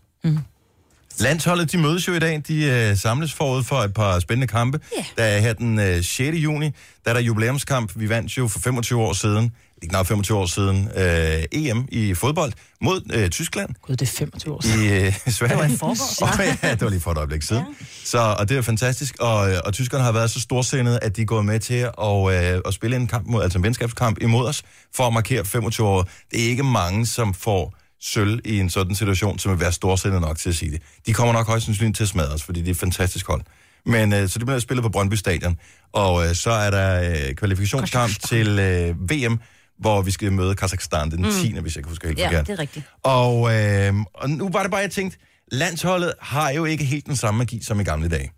Landsholdet, 1.19 1.71
de 1.71 1.77
mødes 1.77 2.07
jo 2.07 2.13
i 2.13 2.19
dag. 2.19 2.41
De 2.47 2.63
øh, 2.63 2.97
samles 2.97 3.33
forud 3.33 3.63
for 3.63 3.75
et 3.75 3.93
par 3.93 4.19
spændende 4.19 4.47
kampe. 4.47 4.79
Ja. 4.97 5.05
Der 5.17 5.23
er 5.23 5.39
her 5.39 5.53
den 5.53 5.79
øh, 5.79 6.03
6. 6.03 6.37
juni, 6.37 6.65
der 7.05 7.09
er 7.09 7.13
der 7.13 7.21
jubilæumskamp. 7.21 7.91
Vi 7.95 8.09
vandt 8.09 8.37
jo 8.37 8.47
for 8.47 8.59
25 8.59 9.01
år 9.01 9.13
siden, 9.13 9.51
ikke 9.82 9.93
nok 9.93 10.05
25 10.05 10.38
år 10.38 10.45
siden, 10.45 10.89
øh, 10.95 11.43
EM 11.51 11.88
i 11.91 12.13
fodbold 12.13 12.53
mod 12.82 13.01
øh, 13.13 13.30
Tyskland 13.30 13.69
Gud, 13.82 13.95
det 13.95 14.01
er 14.01 14.11
25 14.17 14.53
år 14.53 14.61
siden. 14.61 14.84
i 14.84 14.88
øh, 14.88 15.13
Sverige. 15.27 15.53
Det 15.53 15.57
var 15.63 15.73
i 15.73 15.77
forgårs, 15.77 16.21
Og, 16.21 16.30
ja, 16.69 16.71
det 16.71 16.82
var 16.82 16.89
lige 16.89 16.99
for 16.99 17.11
et 17.11 17.17
øjeblik 17.17 17.41
siden. 17.41 17.63
Ja. 17.80 17.86
Så, 18.05 18.36
og 18.39 18.49
det 18.49 18.57
er 18.57 18.61
fantastisk. 18.61 19.15
Og, 19.19 19.51
øh, 19.51 19.57
og 19.65 19.73
tyskerne 19.73 20.03
har 20.03 20.11
været 20.11 20.32
så 20.32 20.39
storsindede, 20.41 20.99
at 21.01 21.15
de 21.15 21.21
er 21.21 21.25
gået 21.25 21.45
med 21.45 21.59
til 21.59 21.73
at, 21.73 22.55
øh, 22.55 22.61
at 22.65 22.73
spille 22.73 22.95
en 22.95 23.07
kamp 23.07 23.27
mod, 23.27 23.43
altså 23.43 23.57
en 23.57 23.63
venskabskamp 23.63 24.17
imod 24.21 24.47
os, 24.47 24.63
for 24.95 25.07
at 25.07 25.13
markere 25.13 25.45
25 25.45 25.88
år. 25.88 26.09
Det 26.32 26.45
er 26.45 26.49
ikke 26.49 26.63
mange, 26.63 27.05
som 27.05 27.34
får 27.34 27.75
sølv 28.01 28.39
i 28.45 28.59
en 28.59 28.69
sådan 28.69 28.95
situation, 28.95 29.39
som 29.39 29.51
vil 29.51 29.59
være 29.59 29.71
storsindede 29.71 30.21
nok 30.21 30.38
til 30.38 30.49
at 30.49 30.55
sige 30.55 30.71
det. 30.71 30.82
De 31.05 31.13
kommer 31.13 31.34
nok 31.34 31.47
højst 31.47 31.65
sandsynligt 31.65 31.97
til 31.97 32.03
at 32.03 32.09
smadre 32.09 32.34
os, 32.34 32.43
fordi 32.43 32.59
det 32.59 32.67
er 32.67 32.71
et 32.71 32.77
fantastisk 32.77 33.27
hold. 33.27 33.41
Men 33.86 34.13
øh, 34.13 34.30
så 34.30 34.39
det 34.39 34.45
bliver 34.45 34.59
spillet 34.59 34.84
på 34.84 34.89
Brøndby 34.89 35.13
Stadion. 35.13 35.57
Og 35.93 36.27
øh, 36.27 36.36
så 36.36 36.51
er 36.51 36.69
der 36.69 37.11
øh, 37.11 37.34
kvalifikationskamp 37.36 38.11
til 38.27 38.59
øh, 38.59 39.09
VM, 39.11 39.39
hvor 39.80 40.01
vi 40.01 40.11
skal 40.11 40.32
møde 40.32 40.55
Kazakhstan 40.55 41.11
den 41.11 41.25
10. 41.41 41.53
Mm. 41.53 41.61
hvis 41.61 41.75
jeg 41.75 41.84
kan 41.84 41.89
huske 41.91 42.07
helt 42.07 42.19
Ja, 42.19 42.27
forkert. 42.27 42.47
det 42.47 42.53
er 42.53 42.59
rigtigt. 42.59 42.86
Og, 43.03 43.55
øh, 43.55 43.93
og 44.13 44.30
nu 44.30 44.49
var 44.49 44.61
det 44.61 44.71
bare, 44.71 44.82
jeg 44.82 44.91
tænkte, 44.91 45.17
landsholdet 45.51 46.13
har 46.21 46.49
jo 46.49 46.65
ikke 46.65 46.84
helt 46.84 47.05
den 47.05 47.15
samme 47.15 47.38
magi 47.38 47.63
som 47.63 47.80
i 47.80 47.84
gamle 47.84 48.09
dage. 48.09 48.32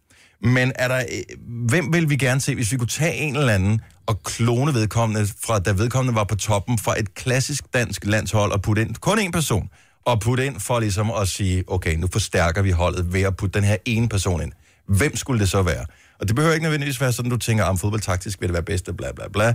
Men 0.43 0.71
er 0.75 0.87
der, 0.87 0.97
øh, 0.97 1.37
hvem 1.69 1.93
vil 1.93 2.09
vi 2.09 2.15
gerne 2.15 2.41
se, 2.41 2.55
hvis 2.55 2.71
vi 2.71 2.77
kunne 2.77 2.87
tage 2.87 3.15
en 3.15 3.35
eller 3.35 3.53
anden 3.53 3.81
og 4.07 4.23
klone 4.23 4.73
vedkommende, 4.73 5.27
fra 5.45 5.59
da 5.59 5.71
vedkommende 5.71 6.15
var 6.15 6.23
på 6.23 6.35
toppen 6.35 6.77
fra 6.79 6.99
et 6.99 7.13
klassisk 7.15 7.63
dansk 7.73 8.05
landshold, 8.05 8.51
og 8.51 8.61
putte 8.61 8.81
ind 8.81 8.95
kun 8.95 9.19
en 9.19 9.31
person, 9.31 9.69
og 10.05 10.19
putte 10.19 10.45
ind 10.45 10.59
for 10.59 10.79
ligesom 10.79 11.11
at 11.11 11.27
sige, 11.27 11.63
okay, 11.67 11.95
nu 11.95 12.07
forstærker 12.13 12.61
vi 12.61 12.71
holdet 12.71 13.13
ved 13.13 13.21
at 13.21 13.35
putte 13.37 13.59
den 13.59 13.67
her 13.67 13.77
ene 13.85 14.09
person 14.09 14.41
ind. 14.41 14.51
Hvem 14.87 15.15
skulle 15.15 15.39
det 15.39 15.49
så 15.49 15.61
være? 15.61 15.85
Og 16.21 16.27
det 16.27 16.35
behøver 16.35 16.53
ikke 16.53 16.63
nødvendigvis 16.63 17.01
være 17.01 17.11
sådan, 17.13 17.31
du 17.31 17.37
tænker, 17.37 17.63
om 17.63 17.77
fodboldtaktisk 17.77 18.41
vil 18.41 18.47
det 18.49 18.53
være 18.53 18.63
bedste, 18.63 18.93
bla 18.93 19.07
bla 19.11 19.25
bla. 19.33 19.53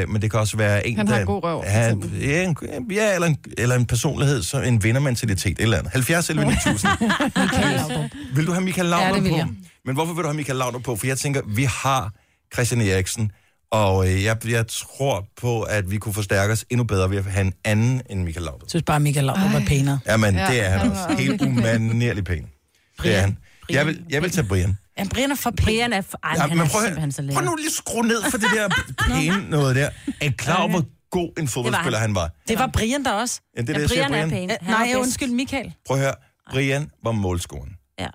Øh, 0.00 0.08
men 0.08 0.22
det 0.22 0.30
kan 0.30 0.40
også 0.40 0.56
være 0.56 0.86
en, 0.86 0.96
Han 0.96 1.08
har 1.08 1.14
der... 1.14 1.20
en 1.20 1.26
god 1.26 1.42
røv, 1.42 1.64
eksempel. 1.66 2.20
ja, 2.20 2.44
en, 2.44 2.56
ja 2.90 3.14
eller, 3.14 3.26
en, 3.26 3.36
eller 3.58 3.76
en 3.76 3.86
personlighed, 3.86 4.42
så 4.42 4.60
en 4.60 4.82
vindermentalitet, 4.84 5.52
et 5.52 5.60
eller 5.62 5.78
andet. 5.78 5.92
70 5.92 6.30
eller 6.30 6.44
9000. 6.66 8.10
Vil 8.34 8.46
du 8.46 8.52
have 8.52 8.64
Michael 8.64 8.88
Laudrup 8.88 9.08
Ja, 9.10 9.14
det 9.16 9.24
vil 9.24 9.30
på? 9.30 9.36
jeg. 9.36 9.46
Men 9.84 9.94
hvorfor 9.94 10.12
vil 10.14 10.22
du 10.22 10.28
have 10.28 10.36
Michael 10.36 10.58
Laudrup 10.58 10.82
på? 10.82 10.96
For 10.96 11.06
jeg 11.06 11.18
tænker, 11.18 11.40
vi 11.46 11.64
har 11.64 12.12
Christian 12.54 12.80
Eriksen, 12.80 13.30
og 13.70 14.08
øh, 14.08 14.24
jeg, 14.24 14.48
jeg 14.48 14.64
tror 14.68 15.24
på, 15.40 15.62
at 15.62 15.90
vi 15.90 15.96
kunne 15.96 16.14
forstærke 16.14 16.52
os 16.52 16.64
endnu 16.70 16.84
bedre 16.84 17.10
ved 17.10 17.18
at 17.18 17.24
have 17.24 17.46
en 17.46 17.52
anden 17.64 18.02
end 18.10 18.22
Michael 18.22 18.44
Laudrup. 18.44 18.62
Jeg 18.62 18.70
synes 18.70 18.82
bare, 18.82 19.00
Michael 19.00 19.26
Laudrup 19.26 19.52
var 19.52 19.62
pænere. 19.66 19.98
Jamen, 20.06 20.34
Ja, 20.34 20.46
det 20.50 20.64
er 20.66 20.68
han 20.70 20.78
han 20.80 20.90
også. 20.90 21.16
Helt 21.22 21.42
umanerligt 21.42 22.26
pæn. 22.26 22.46
Det 23.02 23.16
er 23.16 23.20
han. 23.20 23.36
Jeg 23.70 23.86
vil, 23.86 24.04
jeg 24.10 24.22
vil 24.22 24.30
tage 24.30 24.46
Brian. 24.46 24.78
Ja, 24.98 25.04
Brian 25.14 25.30
er 25.30 25.34
for 25.34 25.50
pæn. 25.50 25.64
Brian 25.64 25.92
er... 25.92 26.00
For, 26.00 26.18
ej, 26.24 26.32
Ja, 26.36 26.40
han 26.40 26.50
men 26.50 26.58
er 26.66 26.70
prøv, 26.70 26.80
at- 26.80 26.86
simpelthen 26.86 27.12
så 27.12 27.16
prøv 27.22 27.26
lækker. 27.26 27.42
nu 27.42 27.54
lige 27.56 27.66
at 27.66 27.72
skrue 27.72 28.06
ned 28.06 28.22
for 28.30 28.38
det 28.38 28.48
der 28.54 28.68
pæne 29.08 29.50
noget 29.50 29.76
der. 29.76 29.90
Er 30.20 30.26
I 30.26 30.28
klar 30.28 30.56
over, 30.56 30.68
hvor 30.68 30.84
god 31.10 31.38
en 31.38 31.48
fodboldspiller 31.48 31.98
han 31.98 32.14
var? 32.14 32.30
Det 32.48 32.58
var 32.58 32.66
Brian 32.66 33.04
der 33.04 33.12
også. 33.12 33.40
Ja, 33.56 33.62
det 33.62 33.68
er 33.68 33.72
Ja, 33.72 33.78
det, 33.78 33.82
jeg 33.82 33.90
siger, 33.90 34.08
Brian 34.08 34.24
er 34.24 34.28
Brian. 34.28 34.48
pæn. 34.48 34.68
Nej, 34.68 34.92
undskyld, 34.96 35.30
Michael. 35.30 35.74
Prøv 35.86 35.96
at 35.96 36.02
høre. 36.02 36.14
Brian 36.50 36.90
var 37.04 37.12
målscoren. 37.12 37.70
Ja. 37.98 38.08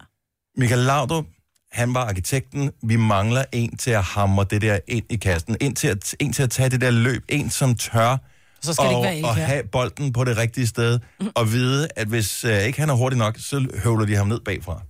Michael 0.57 0.81
Laudrup, 0.81 1.25
han 1.71 1.93
var 1.93 2.05
arkitekten. 2.05 2.71
Vi 2.83 2.95
mangler 2.95 3.45
en 3.51 3.77
til 3.77 3.91
at 3.91 4.03
hamre 4.03 4.45
det 4.49 4.61
der 4.61 4.79
ind 4.87 5.05
i 5.09 5.15
kassen. 5.15 5.57
En 5.61 5.75
til 5.75 5.87
at, 5.87 6.15
en 6.19 6.33
til 6.33 6.43
at 6.43 6.49
tage 6.49 6.69
det 6.69 6.81
der 6.81 6.91
løb. 6.91 7.23
En, 7.29 7.49
som 7.49 7.75
tør 7.75 8.17
Så 8.61 8.73
skal 8.73 8.85
det 8.85 8.91
ikke 8.91 9.03
være 9.03 9.23
og, 9.23 9.29
og 9.29 9.35
have 9.35 9.63
bolden 9.71 10.13
på 10.13 10.23
det 10.23 10.37
rigtige 10.37 10.67
sted. 10.67 10.99
Og 11.35 11.51
vide, 11.51 11.87
at 11.95 12.07
hvis 12.07 12.43
øh, 12.43 12.61
ikke 12.63 12.79
han 12.79 12.89
er 12.89 12.93
hurtig 12.93 13.19
nok, 13.19 13.35
så 13.39 13.65
høvler 13.83 14.05
de 14.05 14.15
ham 14.15 14.27
ned 14.27 14.39
bagfra. 14.39 14.81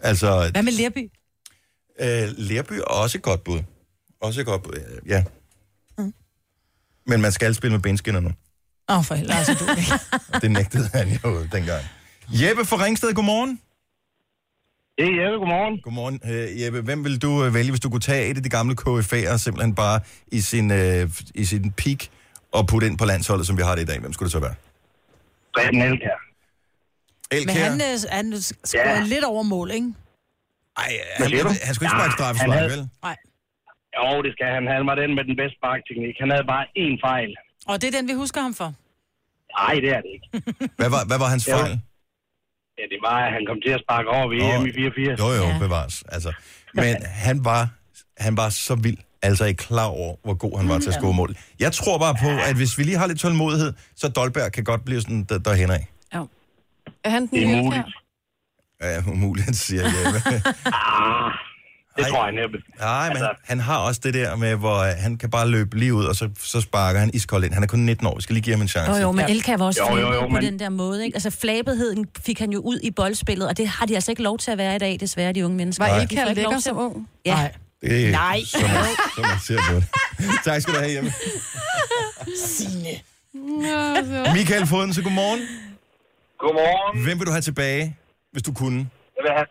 Altså, 0.00 0.50
Hvad 0.52 0.62
med 0.62 0.72
Lerby? 0.72 1.10
øh, 2.00 2.28
Lerby 2.38 2.72
er 2.72 2.82
også 2.84 3.18
et 3.18 3.22
godt 3.22 3.44
bud. 3.44 3.60
Også 4.20 4.40
et 4.40 4.46
godt 4.46 4.62
bud, 4.62 5.00
ja. 5.06 5.24
Men 7.06 7.20
man 7.20 7.32
skal 7.32 7.54
spille 7.54 7.72
med 7.72 7.82
benskinner 7.82 8.20
nu. 8.20 8.28
Åh, 8.88 8.98
oh, 8.98 9.04
for 9.04 9.14
helvede, 9.14 9.34
altså 9.38 9.54
du 9.54 9.70
ikke. 9.70 9.92
Det 10.42 10.50
nægtede 10.50 10.88
han 10.94 11.08
jo 11.24 11.42
dengang. 11.52 11.82
Jeppe 12.28 12.64
fra 12.64 12.84
Ringsted, 12.84 13.14
godmorgen. 13.14 13.60
Det 14.98 15.04
er 15.08 15.22
Jeppe, 15.22 15.38
godmorgen. 15.38 15.80
Godmorgen, 15.82 16.20
øh, 16.24 16.60
Jeppe. 16.62 16.80
Hvem 16.80 17.04
vil 17.04 17.22
du 17.22 17.44
øh, 17.44 17.54
vælge, 17.54 17.70
hvis 17.70 17.80
du 17.80 17.90
kunne 17.90 18.00
tage 18.00 18.30
et 18.30 18.36
af 18.36 18.42
de 18.42 18.48
gamle 18.48 18.76
KFA'er, 18.80 19.36
simpelthen 19.36 19.74
bare 19.74 20.00
i 20.32 20.40
sin, 20.40 20.70
øh, 20.70 21.10
i 21.34 21.44
sin 21.44 21.72
peak, 21.72 21.98
og 22.52 22.66
putte 22.66 22.86
ind 22.86 22.98
på 22.98 23.04
landsholdet, 23.04 23.46
som 23.46 23.56
vi 23.56 23.62
har 23.62 23.74
det 23.74 23.82
i 23.82 23.86
dag? 23.86 23.98
Hvem 24.00 24.12
skulle 24.12 24.26
det 24.26 24.32
så 24.32 24.40
være? 24.40 24.54
Preben 25.54 25.82
Elkær. 25.82 26.29
Men 27.32 27.38
Elkjær? 27.38 27.64
han, 27.70 27.80
øh, 27.88 27.96
han 28.18 28.26
scorede 28.42 28.98
Ja. 28.98 29.12
lidt 29.14 29.24
over 29.32 29.42
mål, 29.54 29.68
ikke? 29.78 29.88
Ej, 30.76 30.90
Hvad 31.18 31.28
han, 31.28 31.46
han 31.68 31.74
skulle 31.74 31.86
ikke 31.86 31.96
sparke 31.98 32.02
Ja, 32.02 32.18
straffespark, 32.18 32.58
havde- 32.58 32.70
vel? 32.74 32.82
Nej. 33.08 33.16
Jo, 33.96 34.22
det 34.24 34.30
skal 34.36 34.48
han. 34.56 34.62
Han 34.74 34.82
var 34.90 34.94
den 35.02 35.10
med 35.18 35.24
den 35.30 35.36
bedste 35.40 35.56
sparkteknik. 35.60 36.14
Han 36.22 36.28
havde 36.34 36.46
bare 36.54 36.64
én 36.84 36.94
fejl. 37.08 37.30
Og 37.70 37.74
det 37.80 37.86
er 37.90 37.94
den, 37.98 38.06
vi 38.12 38.14
husker 38.22 38.40
ham 38.46 38.54
for. 38.60 38.68
Nej, 39.60 39.74
det 39.84 39.90
er 39.96 40.00
det 40.04 40.10
ikke. 40.16 40.26
Hvad 40.80 40.90
var, 40.94 41.02
hvad 41.10 41.18
var 41.22 41.28
hans 41.34 41.44
Ja. 41.48 41.56
fejl? 41.56 41.72
Ja, 42.78 42.84
det 42.92 42.98
var, 43.08 43.16
at 43.26 43.32
han 43.36 43.42
kom 43.48 43.58
til 43.66 43.72
at 43.76 43.80
sparke 43.86 44.08
over 44.16 44.26
ved 44.32 44.38
Nå, 44.38 44.60
EM 44.60 44.66
i 44.70 44.72
84. 44.72 45.20
Jo, 45.22 45.28
jo, 45.40 45.44
Ja. 45.52 45.58
bevares. 45.66 45.96
Altså, 46.14 46.30
men 46.74 46.96
han 47.26 47.36
var, 47.50 47.62
han 48.26 48.36
var 48.36 48.48
så 48.48 48.74
vild 48.74 48.98
altså 49.22 49.44
ikke 49.44 49.58
klar 49.68 49.86
over, 49.86 50.14
hvor 50.24 50.34
god 50.34 50.58
han 50.60 50.68
var 50.68 50.78
til 50.78 50.88
at 50.88 50.94
score 50.94 51.14
mål. 51.14 51.36
Jeg 51.60 51.72
tror 51.72 51.98
bare 51.98 52.14
på, 52.24 52.28
at 52.48 52.56
hvis 52.56 52.78
vi 52.78 52.82
lige 52.82 52.98
har 52.98 53.06
lidt 53.06 53.20
tålmodighed, 53.20 53.72
så 53.96 54.08
Dolberg 54.08 54.52
kan 54.52 54.64
godt 54.64 54.84
blive 54.84 55.00
sådan 55.00 55.24
der, 55.28 55.38
derhen 55.38 55.70
af. 55.70 55.86
Er 57.04 57.10
han 57.10 57.26
den 57.26 57.30
Det 57.32 57.42
er 57.42 57.62
muligt. 57.62 57.82
Ja, 58.82 59.00
umuligt, 59.12 59.56
siger 59.56 59.82
Jeppe. 59.84 60.20
Ah, 62.00 62.04
det 62.06 62.06
tror 62.12 62.24
jeg 62.24 62.32
næppe. 62.34 62.58
Nej, 62.80 63.08
men 63.08 63.16
Altså- 63.16 63.30
han 63.44 63.60
har 63.60 63.76
også 63.78 64.00
det 64.04 64.14
der 64.14 64.36
med, 64.36 64.54
hvor 64.56 64.78
øh, 64.78 64.92
han 64.98 65.16
kan 65.18 65.30
bare 65.30 65.48
løbe 65.48 65.78
lige 65.78 65.94
ud, 65.94 66.04
og 66.04 66.16
så, 66.16 66.28
så 66.38 66.60
sparker 66.60 67.00
han 67.00 67.10
iskoldt 67.14 67.44
ind. 67.46 67.54
Han 67.54 67.62
er 67.62 67.66
kun 67.66 67.78
19 67.78 68.06
år, 68.06 68.16
vi 68.16 68.22
skal 68.22 68.34
lige 68.34 68.42
give 68.42 68.54
ham 68.54 68.62
en 68.62 68.68
chance. 68.68 68.92
Jo, 68.92 68.98
jo, 68.98 69.12
men 69.12 69.24
Elka 69.28 69.56
var 69.56 69.64
også 69.66 69.80
Jo, 69.90 69.96
jo, 69.96 70.12
jo, 70.14 70.20
på 70.20 70.28
men- 70.28 70.42
den 70.42 70.58
der 70.58 70.68
måde. 70.68 71.04
Ikke? 71.04 71.16
Altså 71.16 71.30
flabetheden 71.30 72.06
fik 72.26 72.38
han 72.38 72.50
jo 72.52 72.60
ud 72.60 72.80
i 72.82 72.90
boldspillet, 72.90 73.48
og 73.48 73.56
det 73.56 73.68
har 73.68 73.86
de 73.86 73.94
altså 73.94 74.12
ikke 74.12 74.22
lov 74.22 74.38
til 74.38 74.50
at 74.50 74.58
være 74.58 74.76
i 74.76 74.78
dag, 74.78 74.96
desværre, 75.00 75.32
de 75.32 75.44
unge 75.44 75.56
mennesker. 75.56 75.84
Var 75.84 75.90
lov 76.24 76.34
lækker 76.34 76.58
som 76.58 76.78
ung? 76.78 77.08
Ja. 77.24 77.34
Nej. 77.34 77.52
Det 77.80 78.06
er, 78.08 78.10
Nej. 78.12 78.40
Som, 78.46 78.60
man, 78.62 78.70
som 79.14 79.24
man 79.26 79.38
ser 79.46 79.58
på 79.70 79.74
det. 79.76 79.84
tak 80.44 80.62
skal 80.62 80.74
du 80.74 80.78
have, 80.78 80.94
Jeppe. 80.96 81.12
Signe. 82.46 82.88
Michael 84.34 84.66
Foden, 84.66 84.94
så 84.94 85.02
godmorgen. 85.02 85.40
Godmorgen. 86.42 87.02
Hvem 87.04 87.18
vil 87.18 87.26
du 87.26 87.34
have 87.38 87.46
tilbage, 87.50 87.96
hvis 88.32 88.42
du 88.42 88.52
kunne? 88.60 88.80
Jeg 89.16 89.22
vil 89.26 89.32
have, 89.38 89.48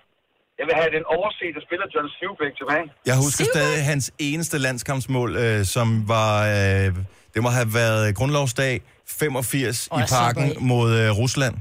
jeg 0.59 0.65
vil 0.67 0.75
have 0.81 0.89
den 0.97 1.03
oversete 1.15 1.59
spiller 1.67 1.85
John 1.93 2.07
Sivbæk 2.17 2.53
tilbage. 2.61 2.85
Jeg 3.05 3.15
husker 3.25 3.43
stadig 3.53 3.85
hans 3.91 4.05
eneste 4.19 4.57
landskampsmål, 4.57 5.29
øh, 5.37 5.65
som 5.65 5.87
var... 6.07 6.31
Øh, 6.47 6.95
det 7.33 7.43
må 7.43 7.49
have 7.49 7.73
været 7.73 8.15
grundlovsdag 8.15 8.81
85 9.07 9.89
Åh, 9.91 9.99
i 9.99 10.03
parken 10.09 10.47
mod 10.59 10.87
øh, 10.99 11.11
Rusland, 11.21 11.55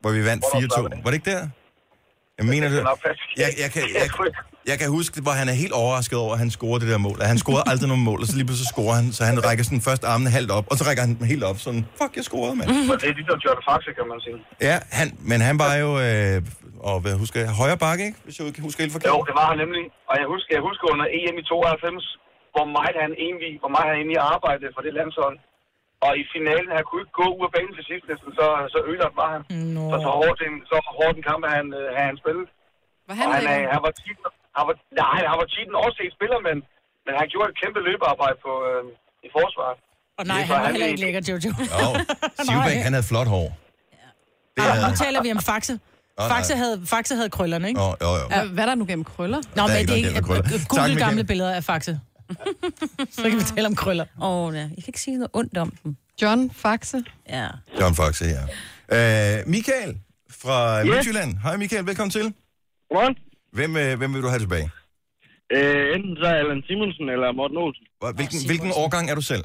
hvor 0.00 0.10
vi 0.10 0.24
vandt 0.24 0.44
4-2. 0.44 1.02
Var 1.04 1.10
det 1.10 1.14
ikke 1.14 1.30
der? 1.30 1.48
Jeg 2.40 2.46
mener 2.54 2.68
det. 2.74 2.80
Jeg, 3.42 3.50
jeg, 3.62 3.70
kan, 3.74 3.82
jeg, 4.02 4.08
jeg 4.70 4.76
kan 4.80 4.88
huske, 4.98 5.16
hvor 5.26 5.34
han 5.40 5.46
er 5.52 5.56
helt 5.64 5.74
overrasket 5.82 6.16
over, 6.24 6.32
at 6.36 6.40
han 6.44 6.50
scorede 6.58 6.80
det 6.84 6.88
der 6.92 7.00
mål. 7.08 7.18
At 7.24 7.28
han 7.32 7.38
scorede 7.44 7.64
aldrig 7.72 7.88
nogen 7.92 8.04
mål, 8.10 8.18
og 8.22 8.26
så 8.30 8.34
lige 8.40 8.48
pludselig 8.50 8.70
scorer 8.74 8.96
han, 9.00 9.06
så 9.16 9.20
han 9.30 9.36
rækker 9.46 9.64
sådan 9.68 9.84
først 9.88 10.02
armene 10.12 10.30
halvt 10.38 10.52
op, 10.58 10.66
og 10.70 10.74
så 10.78 10.82
rækker 10.88 11.02
han 11.06 11.12
dem 11.18 11.24
helt 11.32 11.44
op, 11.50 11.58
sådan, 11.66 11.82
fuck, 11.98 12.12
jeg 12.18 12.24
scorede, 12.30 12.54
mand. 12.58 12.68
Det 13.02 13.08
er 13.12 13.16
ligesom 13.20 13.38
John 13.44 13.60
Faxe, 13.68 13.90
kan 13.98 14.06
man 14.12 14.18
sige. 14.26 14.38
Ja, 14.68 14.76
han, 14.98 15.06
men 15.30 15.38
han 15.48 15.56
var 15.64 15.72
jo, 15.84 15.90
øh, 16.06 16.36
og 16.88 16.96
hvad 17.02 17.14
husker 17.22 17.38
jeg, 17.44 17.50
højre 17.62 17.78
bakke, 17.86 18.02
ikke? 18.08 18.18
Hvis 18.26 18.34
jeg 18.38 18.44
ikke 18.50 18.62
husker 18.68 18.80
helt 18.84 18.94
forkert. 18.96 19.10
Jo, 19.14 19.18
det 19.28 19.34
var 19.40 19.46
han 19.52 19.58
nemlig. 19.64 19.84
Og 20.10 20.14
jeg 20.20 20.26
husker, 20.34 20.50
jeg 20.58 20.62
husker 20.68 20.84
under 20.92 21.06
EM 21.18 21.36
i 21.42 21.44
92, 21.44 22.04
hvor 22.54 22.66
meget 22.76 22.96
han 23.04 23.12
egentlig, 23.26 23.52
hvor 23.62 23.72
meget 23.74 23.88
han 23.90 23.96
egentlig 24.00 24.20
arbejdede 24.34 24.70
for 24.76 24.82
det 24.86 24.92
landshold. 24.98 25.36
Og 26.06 26.12
i 26.22 26.24
finalen, 26.34 26.68
han 26.76 26.84
kunne 26.88 27.02
ikke 27.04 27.16
gå 27.22 27.26
ud 27.38 27.44
af 27.48 27.52
banen 27.56 27.72
til 27.78 27.84
sidst, 27.90 28.04
næsten, 28.10 28.30
så, 28.38 28.46
så 28.74 28.78
ødelagt 28.90 29.16
var 29.22 29.28
han. 29.34 29.42
No. 29.76 29.82
Så 29.92 29.96
så 30.06 30.10
hårdt 30.20 30.38
en, 30.48 30.56
så 30.70 30.76
hårdt 30.98 31.14
en 31.18 31.24
kamp, 31.30 31.42
han, 31.56 31.64
øh, 31.80 31.86
han 31.96 32.14
spillet. 32.22 32.46
Var 33.08 33.14
han 33.20 33.26
og 33.28 33.34
han, 33.36 33.44
øh, 33.62 33.62
han 33.74 33.80
var 33.86 33.92
tit, 34.02 34.18
han 34.56 34.64
var, 34.68 34.74
nej, 35.02 35.18
han 35.32 35.36
var 35.42 35.48
tit 35.54 35.66
en 35.72 35.76
overset 35.82 36.10
spiller, 36.16 36.38
men, 36.48 36.56
men 37.06 37.12
han 37.20 37.26
gjorde 37.32 37.48
et 37.52 37.56
kæmpe 37.62 37.80
løbearbejde 37.88 38.36
på, 38.46 38.52
øh, 38.68 38.82
i 39.26 39.28
forsvaret. 39.36 39.76
Og 40.18 40.24
nej, 40.32 40.36
Det 40.38 40.46
han 40.48 40.54
var 40.54 40.60
var 40.60 40.66
heller 40.70 40.86
han 40.86 40.92
ikke 40.92 41.02
lækker, 41.06 41.20
Jojo. 41.28 41.50
Jo, 41.82 41.88
Sivbæk, 42.46 42.78
han 42.86 42.92
havde 42.96 43.06
flot 43.12 43.28
hår. 43.34 43.48
Det 44.56 44.62
Ja. 44.62 44.70
havde 44.72 44.90
Nu 44.90 44.96
taler 45.04 45.20
vi 45.26 45.30
om 45.36 45.40
Faxe. 45.50 45.74
Faxe 46.32 46.54
havde, 46.62 46.76
Faxe 46.92 47.12
havde 47.18 47.30
krøllerne, 47.36 47.66
ikke? 47.70 47.80
Jo, 47.80 47.88
jo, 48.04 48.10
jo. 48.20 48.26
Ja. 48.30 48.40
Hvad 48.54 48.62
er 48.64 48.68
der 48.72 48.74
nu 48.82 48.84
gennem 48.90 49.04
krøller? 49.12 49.36
Nå, 49.38 49.42
Der 49.56 49.62
er 49.62 49.68
men 49.68 49.86
det 49.88 49.92
er 49.92 49.96
ikke... 49.96 50.66
Google 50.72 50.96
gamle 51.06 51.24
billeder 51.30 51.52
af 51.58 51.64
Faxe. 51.70 51.92
Så 53.16 53.22
kan 53.22 53.38
vi 53.38 53.42
tale 53.54 53.66
om 53.66 53.74
krøller. 53.74 54.04
Åh, 54.22 54.46
oh, 54.46 54.54
ja. 54.54 54.60
Jeg 54.60 54.68
kan 54.68 54.84
ikke 54.88 55.00
sige 55.00 55.16
noget 55.16 55.30
ondt 55.32 55.56
om 55.58 55.70
dem. 55.84 55.96
John 56.22 56.50
Faxe. 56.50 57.04
Ja. 57.28 57.48
John 57.80 57.94
Foxe 57.94 58.24
her. 58.24 58.42
Øh, 58.96 59.48
Michael 59.48 59.98
fra 60.42 60.80
Yes. 60.84 60.90
Midtjylland. 60.90 61.38
Hej 61.42 61.56
Michael, 61.56 61.86
velkommen 61.86 62.10
til. 62.10 62.34
Godmorgen. 62.88 63.16
Hvem, 63.52 63.76
øh, 63.76 63.98
hvem 63.98 64.14
vil 64.14 64.22
du 64.22 64.28
have 64.28 64.38
tilbage? 64.38 64.70
Øh, 65.56 65.94
enten 65.96 66.16
så 66.16 66.26
er 66.26 66.34
Allan 66.34 66.62
Simonsen 66.66 67.08
eller 67.08 67.32
Morten 67.32 67.56
Olsen. 67.56 67.84
Hvilken, 68.18 68.38
hvilken 68.46 68.70
årgang 68.82 69.10
er 69.10 69.14
du 69.14 69.20
selv? 69.20 69.44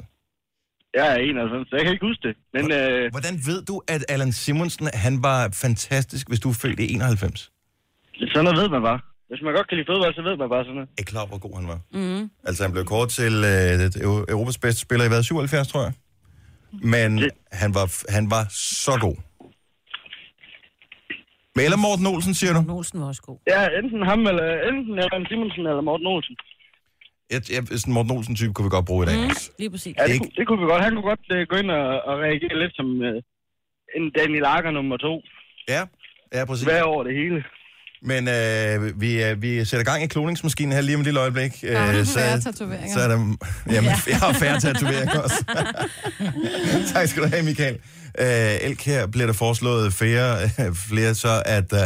Jeg 0.94 1.06
er 1.12 1.16
91, 1.16 1.68
så 1.68 1.76
jeg 1.76 1.84
kan 1.84 1.92
ikke 1.92 2.06
huske 2.06 2.22
det. 2.28 2.34
Men 2.56 2.72
øh, 2.72 3.10
Hvordan 3.10 3.34
ved 3.46 3.62
du, 3.70 3.82
at 3.88 4.04
Allan 4.08 4.32
Simonsen, 4.32 4.88
han 4.94 5.22
var 5.22 5.48
fantastisk, 5.52 6.28
hvis 6.28 6.40
du 6.40 6.48
er 6.50 6.54
født 6.62 6.80
i 6.80 6.92
91? 6.94 7.50
sådan 8.32 8.44
noget 8.44 8.58
ved 8.62 8.68
man 8.68 8.82
bare. 8.82 9.00
Hvis 9.28 9.40
man 9.44 9.54
godt 9.54 9.68
kan 9.68 9.76
lide 9.78 9.88
fodbold, 9.90 10.14
så 10.14 10.22
ved 10.28 10.36
man 10.42 10.48
bare 10.54 10.64
sådan 10.64 10.74
noget. 10.78 10.88
Jeg 10.96 11.02
er 11.06 11.10
klar, 11.14 11.26
hvor 11.30 11.38
god 11.46 11.54
han 11.60 11.68
var. 11.72 11.78
Mm. 11.98 12.30
Altså, 12.48 12.60
han 12.64 12.72
blev 12.72 12.84
kort 12.94 13.08
til 13.18 13.34
øh, 13.52 14.04
Euro- 14.06 14.26
Europas 14.34 14.58
bedste 14.64 14.80
spiller 14.86 15.04
i 15.04 15.08
hvad, 15.08 15.22
77, 15.22 15.68
tror 15.72 15.82
jeg. 15.86 15.92
Men 16.94 17.10
han 17.62 17.70
var, 17.78 17.86
han 18.16 18.24
var 18.34 18.44
så 18.84 18.94
god. 19.06 19.16
Men 21.56 21.62
eller 21.66 21.80
Morten 21.86 22.06
Olsen, 22.12 22.34
siger 22.40 22.52
du? 22.52 22.60
Morten 22.60 22.76
Olsen 22.78 23.00
var 23.00 23.06
også 23.12 23.22
god. 23.30 23.38
Ja, 23.54 23.60
enten 23.78 24.00
ham 24.10 24.20
eller 24.30 24.46
enten 24.68 24.94
Allan 25.04 25.24
Simonsen 25.30 25.64
eller 25.70 25.84
Morten 25.90 26.06
Olsen. 26.14 26.36
Jeg, 27.32 27.40
jeg, 27.54 27.60
sådan 27.68 27.90
en 27.90 27.94
Morten 27.96 28.12
Olsen-type 28.16 28.52
kunne 28.54 28.66
vi 28.68 28.74
godt 28.78 28.86
bruge 28.90 29.02
i 29.04 29.08
dag. 29.10 29.18
Mm. 29.22 29.30
Lige 29.60 29.70
præcis. 29.74 29.94
Ja, 29.98 30.04
det, 30.10 30.18
kunne, 30.20 30.34
det 30.38 30.44
kunne 30.46 30.60
vi 30.64 30.66
godt. 30.72 30.82
Han 30.86 30.92
kunne 30.94 31.08
godt 31.12 31.24
uh, 31.34 31.40
gå 31.50 31.54
ind 31.62 31.70
og, 31.80 31.86
og 32.08 32.14
reagere 32.26 32.54
lidt 32.62 32.74
som 32.78 32.88
uh, 33.08 33.16
en 33.96 34.04
Daniel 34.18 34.42
Lager 34.48 34.70
nummer 34.78 34.96
to. 35.06 35.12
Ja, 35.74 35.82
ja, 36.36 36.40
præcis. 36.50 36.64
Hver 36.68 36.82
over 36.92 37.02
det 37.08 37.14
hele. 37.20 37.38
Men 38.02 38.28
øh, 38.28 39.00
vi, 39.00 39.24
øh, 39.24 39.42
vi 39.42 39.64
sætter 39.64 39.84
gang 39.84 40.02
i 40.02 40.06
kloningsmaskinen 40.06 40.72
her 40.72 40.80
lige 40.80 40.94
om 40.94 41.00
et 41.00 41.04
lille 41.04 41.20
øjeblik. 41.20 41.52
Øh, 41.62 41.76
færre 41.76 42.40
tatoveringer? 42.40 42.94
Så 42.94 43.00
er 43.00 43.08
der, 43.08 43.36
jamen, 43.70 43.90
jeg 44.08 44.16
har 44.16 44.32
færre 44.32 44.60
tatoveringer 44.60 45.20
også. 45.20 45.44
tak 46.94 47.08
skal 47.08 47.22
du 47.22 47.28
have, 47.28 47.42
Michael. 47.42 47.78
Øh, 48.18 48.68
Elk 48.68 48.82
her 48.84 49.06
bliver 49.06 49.26
der 49.26 49.32
foreslået 49.34 49.92
flere, 49.92 50.42
øh, 50.42 50.74
flere 50.74 51.14
så 51.14 51.42
at 51.46 51.72
uh, 51.72 51.78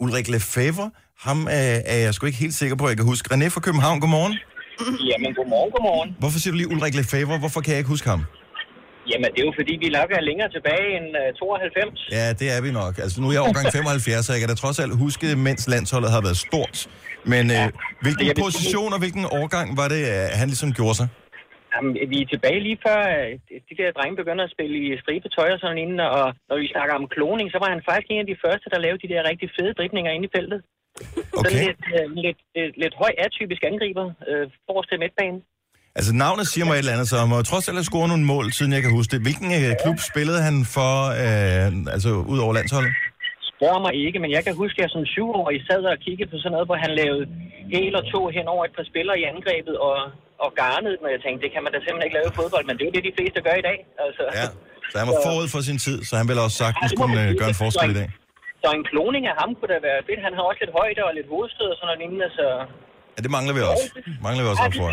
Ulrik 0.00 0.28
Lefebvre, 0.28 0.90
ham 1.18 1.48
øh, 1.48 1.54
er 1.54 1.96
jeg 1.96 2.14
sgu 2.14 2.26
ikke 2.26 2.38
helt 2.38 2.54
sikker 2.54 2.76
på, 2.76 2.84
at 2.84 2.88
jeg 2.88 2.96
kan 2.96 3.06
huske. 3.06 3.34
René 3.34 3.48
fra 3.48 3.60
København, 3.60 4.00
godmorgen. 4.00 4.34
Jamen, 5.10 5.34
godmorgen, 5.34 5.70
godmorgen. 5.72 6.16
Hvorfor 6.18 6.38
siger 6.38 6.52
du 6.52 6.56
lige 6.56 6.68
Ulrik 6.68 6.94
Lefebvre? 6.94 7.38
Hvorfor 7.38 7.60
kan 7.60 7.70
jeg 7.70 7.78
ikke 7.78 7.88
huske 7.88 8.08
ham? 8.08 8.24
Jamen, 9.10 9.28
det 9.32 9.40
er 9.42 9.46
jo 9.50 9.54
fordi, 9.60 9.74
vi 9.84 9.88
nok 10.00 10.10
er 10.18 10.22
længere 10.30 10.50
tilbage 10.56 10.86
end 10.96 11.06
uh, 11.22 11.28
92. 11.38 12.00
Ja, 12.18 12.26
det 12.40 12.48
er 12.54 12.60
vi 12.66 12.70
nok. 12.80 12.94
Altså, 13.04 13.16
nu 13.20 13.26
er 13.28 13.34
jeg 13.36 13.42
årgang 13.48 13.66
75, 13.72 14.22
så 14.26 14.30
jeg 14.34 14.40
kan 14.42 14.50
da 14.52 14.56
trods 14.64 14.78
alt 14.82 14.92
huske, 15.04 15.26
mens 15.46 15.62
landsholdet 15.74 16.10
har 16.16 16.22
været 16.26 16.38
stort. 16.46 16.76
Men 17.32 17.44
øh, 17.56 17.66
hvilken 18.04 18.26
jeg 18.30 18.36
position 18.46 18.90
og 18.94 19.00
hvilken 19.02 19.24
årgang 19.40 19.66
var 19.80 19.88
det, 19.94 20.02
øh, 20.14 20.26
han 20.40 20.48
ligesom 20.52 20.70
gjorde 20.78 20.96
sig? 21.00 21.08
Jamen, 21.72 21.92
vi 22.12 22.18
er 22.22 22.28
tilbage 22.34 22.60
lige 22.66 22.78
før 22.86 23.00
øh, 23.16 23.30
de 23.68 23.74
der 23.80 23.96
drenge 23.96 24.16
begynder 24.20 24.44
at 24.46 24.54
spille 24.56 24.76
i 24.86 24.88
stribetøj 25.02 25.48
og 25.54 25.60
sådan 25.60 25.82
inden, 25.84 26.00
og 26.18 26.26
når 26.48 26.56
vi 26.62 26.66
snakker 26.74 26.94
om 27.00 27.06
kloning, 27.14 27.46
så 27.50 27.58
var 27.62 27.70
han 27.74 27.82
faktisk 27.88 28.10
en 28.10 28.24
af 28.24 28.30
de 28.32 28.40
første, 28.44 28.66
der 28.72 28.78
lavede 28.84 29.02
de 29.04 29.12
der 29.12 29.28
rigtig 29.30 29.48
fede 29.56 29.72
dribninger 29.78 30.12
inde 30.12 30.28
i 30.28 30.34
feltet. 30.36 30.60
Okay. 31.38 31.50
Sådan 31.50 31.62
lidt, 31.66 31.82
øh, 31.96 32.06
lidt, 32.24 32.40
lidt, 32.56 32.74
lidt 32.82 32.94
høj 33.02 33.12
atypisk 33.26 33.62
angriber, 33.70 34.06
øh, 34.28 34.44
forrest 34.66 34.88
til 34.90 35.00
midtbanen. 35.02 35.40
Altså, 35.98 36.10
navnet 36.24 36.44
siger 36.52 36.64
mig 36.68 36.74
et 36.74 36.82
eller 36.84 36.96
andet, 36.96 37.08
så 37.12 37.16
må 37.30 37.34
jeg 37.40 37.46
trods 37.50 37.64
alt 37.68 37.78
have 37.80 37.88
scoret 37.90 38.08
nogle 38.12 38.26
mål, 38.32 38.46
siden 38.58 38.70
jeg 38.76 38.82
kan 38.84 38.92
huske 38.98 39.10
det. 39.14 39.20
Hvilken 39.26 39.50
øh, 39.58 39.70
klub 39.82 39.98
spillede 40.10 40.40
han 40.48 40.56
for, 40.76 40.92
øh, 41.24 41.94
altså 41.94 42.10
ud 42.32 42.38
over 42.44 42.52
landsholdet? 42.58 42.92
Spørg 43.52 43.78
mig 43.86 43.94
ikke, 44.06 44.18
men 44.24 44.30
jeg 44.36 44.42
kan 44.46 44.54
huske, 44.62 44.76
at 44.78 44.82
jeg 44.84 44.90
som 44.96 45.04
syvårig 45.14 45.58
sad 45.68 45.82
og 45.92 45.98
kiggede 46.06 46.28
på 46.32 46.36
sådan 46.42 46.52
noget, 46.54 46.66
hvor 46.70 46.78
han 46.84 46.92
lavede 47.00 47.24
hel 47.76 47.92
og 48.00 48.04
to 48.14 48.20
hen 48.36 48.46
over 48.54 48.62
et 48.68 48.74
par 48.78 48.86
spillere 48.90 49.16
i 49.22 49.24
angrebet 49.32 49.74
og, 49.88 49.96
og 50.44 50.50
garnede 50.60 50.94
dem, 50.96 51.04
og 51.08 51.12
jeg 51.14 51.20
tænkte, 51.24 51.40
det 51.44 51.50
kan 51.54 51.62
man 51.64 51.70
da 51.74 51.78
simpelthen 51.80 52.06
ikke 52.08 52.18
lave 52.18 52.28
i 52.32 52.34
fodbold, 52.40 52.64
men 52.68 52.74
det 52.76 52.82
er 52.84 52.88
jo 52.90 52.94
det, 52.96 53.04
de 53.08 53.14
fleste 53.18 53.38
gør 53.46 53.56
i 53.62 53.64
dag. 53.70 53.78
Altså. 54.04 54.22
Ja. 54.40 54.46
Så 54.92 54.96
han 55.00 55.06
var 55.10 55.16
forud 55.26 55.46
for 55.54 55.60
sin 55.68 55.78
tid, 55.86 55.98
så 56.08 56.12
han 56.20 56.26
ville 56.30 56.42
også 56.46 56.58
sagtens 56.64 56.90
kunne 57.00 57.18
øh, 57.24 57.30
gøre 57.40 57.50
en 57.54 57.60
forskel 57.64 57.90
i 57.94 57.98
dag. 58.00 58.08
Så 58.62 58.68
en 58.78 58.84
kloning 58.92 59.22
af 59.30 59.34
ham 59.40 59.50
kunne 59.56 59.70
da 59.74 59.78
være 59.88 60.00
fedt. 60.08 60.20
Han 60.26 60.32
har 60.36 60.42
også 60.50 60.60
lidt 60.64 60.74
højde 60.80 61.00
og 61.08 61.12
lidt 61.18 61.28
hovedstød 61.34 61.68
og 61.72 61.76
sådan 61.78 61.86
noget 61.88 62.00
lignende, 62.02 62.28
så... 62.38 62.46
Ja, 63.14 63.20
det 63.24 63.30
mangler 63.36 63.54
vi 63.58 63.62
også. 63.72 63.86
Mangler 64.26 64.42
vi 64.44 64.48
også 64.52 64.64
ham 64.66 64.74
for. 64.80 64.88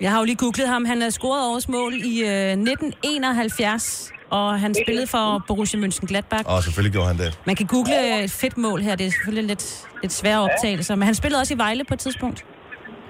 Jeg 0.00 0.10
har 0.10 0.18
jo 0.18 0.24
lige 0.24 0.36
googlet 0.36 0.68
ham. 0.68 0.84
Han 0.84 1.00
har 1.02 1.10
scoret 1.10 1.42
årets 1.50 1.68
mål 1.68 1.92
i 1.94 2.14
øh, 2.22 2.52
1971, 2.52 4.10
og 4.30 4.60
han 4.60 4.74
spillede 4.84 5.06
for 5.06 5.44
Borussia 5.48 5.80
Mönchengladbach. 5.80 6.44
Og 6.46 6.62
selvfølgelig 6.62 6.92
gjorde 6.92 7.08
han 7.12 7.18
det. 7.18 7.30
Man 7.46 7.56
kan 7.56 7.66
google 7.66 8.24
et 8.24 8.30
fedt 8.30 8.56
mål 8.58 8.78
her. 8.86 8.94
Det 8.96 9.06
er 9.06 9.10
selvfølgelig 9.10 9.44
lidt, 9.52 9.64
lidt 10.02 10.12
svære 10.12 10.40
optagelser, 10.46 10.94
men 10.94 11.04
han 11.10 11.14
spillede 11.14 11.40
også 11.40 11.54
i 11.54 11.58
Vejle 11.58 11.84
på 11.84 11.94
et 11.94 12.00
tidspunkt. 12.00 12.38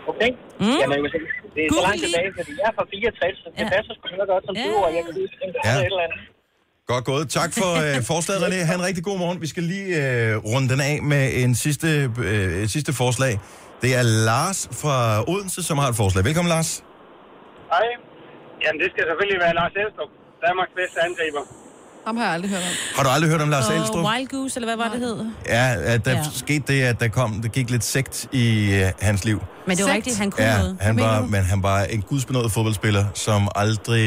Okay. 0.09 0.31
Mm. 0.61 0.67
Jamen, 0.81 0.99
det 0.99 1.61
er 1.65 1.69
så 1.69 1.73
Google 1.73 1.87
langt 1.89 2.03
tilbage, 2.07 2.31
fordi 2.39 2.53
jeg 2.61 2.67
er 2.71 2.75
fra 2.79 2.85
64, 2.91 3.39
så 3.45 3.49
det 3.59 3.67
passer 3.75 3.93
sgu 3.97 4.05
meget 4.17 4.29
godt 4.35 4.43
som 4.47 4.55
20 4.55 4.77
år. 4.83 4.89
Jeg 4.97 5.03
kan 5.07 5.13
at 5.15 5.55
Ja. 5.65 5.73
ja. 5.75 5.81
et 5.81 5.87
eller 5.87 6.05
andet. 6.07 6.19
Godt 6.93 7.05
gået. 7.05 7.25
Tak 7.29 7.51
for 7.61 7.71
øh, 7.85 8.03
forslaget, 8.13 8.41
René. 8.45 8.59
Ha' 8.69 8.75
en 8.75 8.85
rigtig 8.89 9.05
god 9.05 9.19
morgen. 9.19 9.41
Vi 9.41 9.47
skal 9.47 9.63
lige 9.63 9.89
øh, 10.03 10.37
runde 10.51 10.69
den 10.73 10.81
af 10.81 11.03
med 11.03 11.25
en 11.43 11.55
sidste, 11.55 11.89
øh, 12.31 12.69
sidste 12.69 12.93
forslag. 12.93 13.33
Det 13.85 13.93
er 14.01 14.03
Lars 14.03 14.69
fra 14.83 14.95
Odense, 15.33 15.63
som 15.63 15.79
har 15.79 15.89
et 15.89 15.97
forslag. 15.97 16.25
Velkommen, 16.25 16.49
Lars. 16.57 16.71
Hej. 17.73 17.87
Jamen, 18.65 18.79
det 18.83 18.89
skal 18.93 19.03
selvfølgelig 19.11 19.41
være 19.45 19.55
Lars 19.61 19.75
Elstrup, 19.83 20.11
Danmarks 20.47 20.73
bedste 20.81 20.99
angriber. 21.09 21.43
Ham 22.07 22.17
har 22.17 22.25
jeg 22.25 22.35
aldrig 22.35 22.51
hørt 22.51 22.65
om. 22.71 22.75
Har 22.97 23.03
du 23.03 23.09
aldrig 23.15 23.31
hørt 23.33 23.43
om 23.47 23.51
Lars 23.55 23.69
Elstrup? 23.77 24.05
Og 24.05 24.11
Wild 24.11 24.29
Goose, 24.29 24.57
eller 24.57 24.69
hvad 24.69 24.77
var 24.85 24.91
det 24.95 25.01
hed? 25.07 25.17
Ja, 25.57 25.67
at 25.95 26.05
der 26.05 26.11
Ja. 26.11 26.23
skete 26.45 26.65
det, 26.73 26.83
at 26.83 27.01
der 27.01 27.09
kom, 27.09 27.31
der 27.43 27.49
gik 27.49 27.71
lidt 27.71 27.85
segt 27.85 28.29
i 28.33 28.47
øh, 28.75 28.91
hans 29.01 29.25
liv. 29.25 29.39
Men 29.67 29.77
det 29.77 29.85
var 29.87 29.93
rigtigt, 29.93 30.19
han 30.19 30.31
kunne 30.31 30.45
ja, 30.45 30.59
noget. 30.59 30.77
han 30.81 30.95
var, 31.01 31.21
men 31.35 31.43
han 31.53 31.63
var 31.63 31.79
en 31.95 32.03
gudsbenået 32.03 32.53
fodboldspiller, 32.53 33.05
som 33.15 33.49
aldrig 33.55 34.07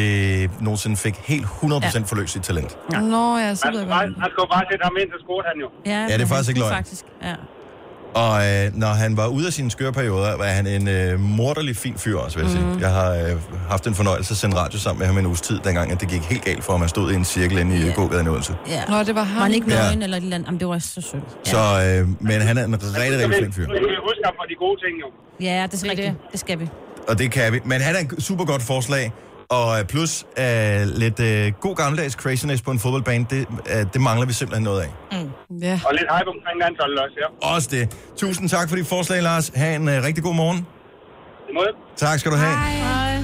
nogensinde 0.62 0.98
fik 0.98 1.16
helt 1.16 1.46
100% 1.46 1.98
ja. 1.98 2.02
forløst 2.12 2.34
sit 2.34 2.42
talent. 2.44 2.78
Ja. 2.94 3.00
Nå, 3.00 3.38
ja, 3.38 3.56
så 3.56 3.72
ved 3.72 3.80
jeg 3.80 3.90
godt. 3.90 4.18
man 4.24 4.30
skulle 4.34 4.50
bare 4.56 4.66
sætte 4.72 4.84
ham 4.84 4.96
ind, 5.02 5.10
så 5.16 5.18
scorede 5.26 5.48
han 5.52 5.58
jo. 5.64 5.68
Ja, 5.86 6.00
Ja, 6.10 6.14
det 6.18 6.22
er 6.22 6.28
faktisk 6.28 6.50
ikke 6.50 6.60
løgn. 6.60 6.74
Faktisk, 6.74 7.06
ja. 7.24 7.36
Og 8.14 8.34
øh, 8.48 8.72
når 8.74 8.88
han 8.88 9.18
var 9.18 9.28
ude 9.28 9.48
af 9.48 9.54
sine 9.54 9.72
skøre 9.72 9.92
perioder, 9.94 10.38
var 10.38 10.46
han 10.46 10.68
en 10.68 10.88
øh, 10.88 11.20
morderlig 11.20 11.76
fin 11.78 11.94
fyr 11.98 12.18
også, 12.18 12.38
vil 12.40 12.48
jeg 12.48 12.62
Mhm. 12.62 12.72
sige. 12.74 12.82
Jeg 12.88 12.92
har 12.96 13.12
øh, 13.14 13.32
haft 13.70 13.88
en 13.88 13.96
fornøjelse 13.96 14.32
at 14.32 14.38
sende 14.38 14.56
radio 14.58 14.80
sammen 14.80 15.00
med 15.00 15.08
ham 15.08 15.18
en 15.18 15.26
uges 15.26 15.42
tid, 15.42 15.60
dengang 15.64 15.92
at 15.92 16.02
det 16.02 16.10
gik 16.10 16.22
helt 16.22 16.44
galt 16.46 16.64
for 16.64 16.72
ham. 16.74 16.80
Han 16.82 16.90
stod 16.90 17.12
i 17.12 17.16
en 17.16 17.26
cirkel 17.26 17.58
inde 17.58 17.76
i 17.78 17.82
yeah. 17.82 17.96
gågaden 17.96 18.26
i 18.26 18.30
Odense. 18.30 18.54
Ja. 18.70 18.84
Nå, 18.90 19.04
det 19.04 19.16
var 19.16 19.24
ham. 19.24 19.36
Var 19.38 19.44
han 19.44 19.54
ikke 19.54 19.68
Ja. 19.72 19.82
nøgen 19.84 20.02
eller 20.02 20.18
et 20.18 20.22
eller 20.24 20.36
andet? 20.36 20.48
Jamen, 20.48 20.60
det 20.60 20.68
var 20.68 20.80
så 20.80 21.02
sødt. 21.02 21.24
Ja. 21.48 21.52
Så, 21.52 22.00
øh, 22.02 22.08
men 22.22 22.42
han 22.42 22.58
er 22.58 22.66
en 22.66 22.74
rigtig, 22.74 23.20
rigtig 23.20 23.36
flink 23.38 23.54
fyr. 23.54 23.62
Vi 23.62 23.78
skal 23.78 23.98
huske 24.10 24.22
ham 24.26 24.34
for 24.40 24.46
de 24.52 24.56
gode 24.60 24.78
ting, 24.84 24.94
jo. 25.04 25.08
Ja, 25.46 25.68
det 25.72 25.84
er 25.84 25.90
rigtigt. 25.90 26.14
Det 26.32 26.40
skal 26.40 26.60
vi. 26.60 26.70
Og 27.08 27.20
det 27.20 27.32
kan 27.32 27.54
vi. 27.54 27.60
Men 27.66 27.82
han 27.82 27.96
er 27.96 28.00
en 28.00 28.22
super 28.22 28.46
godt 28.46 28.62
forslag. 28.64 29.12
Og 29.50 29.80
øh, 29.80 29.86
plus 29.86 30.26
øh, 30.38 30.46
lidt 30.96 31.20
øh, 31.20 31.54
god 31.62 31.76
gammeldags 31.76 32.14
craziness 32.14 32.62
på 32.62 32.72
en 32.72 32.80
fodboldbane, 32.80 33.26
det, 33.30 33.48
øh, 33.76 33.86
det 33.94 34.02
mangler 34.02 34.26
vi 34.26 34.34
simpelthen 34.34 34.64
noget 34.64 34.82
af. 34.82 34.90
Mm. 35.12 35.32
Ja. 35.62 35.80
Og 35.86 35.94
lidt 35.94 36.08
hype 36.18 36.30
omkring 36.30 36.60
landsholdet 36.62 37.00
også, 37.00 37.16
ja. 37.22 37.54
Også 37.56 37.68
det. 37.72 37.98
Tusind 38.18 38.50
tak 38.50 38.70
for 38.70 38.76
dit 38.76 38.88
forslag, 38.88 39.24
Lars. 39.24 39.52
Ha' 39.56 39.76
en 39.76 39.90
øh, 39.90 40.04
rigtig 40.04 40.24
god 40.24 40.36
morgen. 40.36 40.68
Måde. 41.54 41.68
Tak 41.98 42.20
skal 42.20 42.32
du 42.32 42.38
have. 42.38 42.58
Hej. 42.58 43.18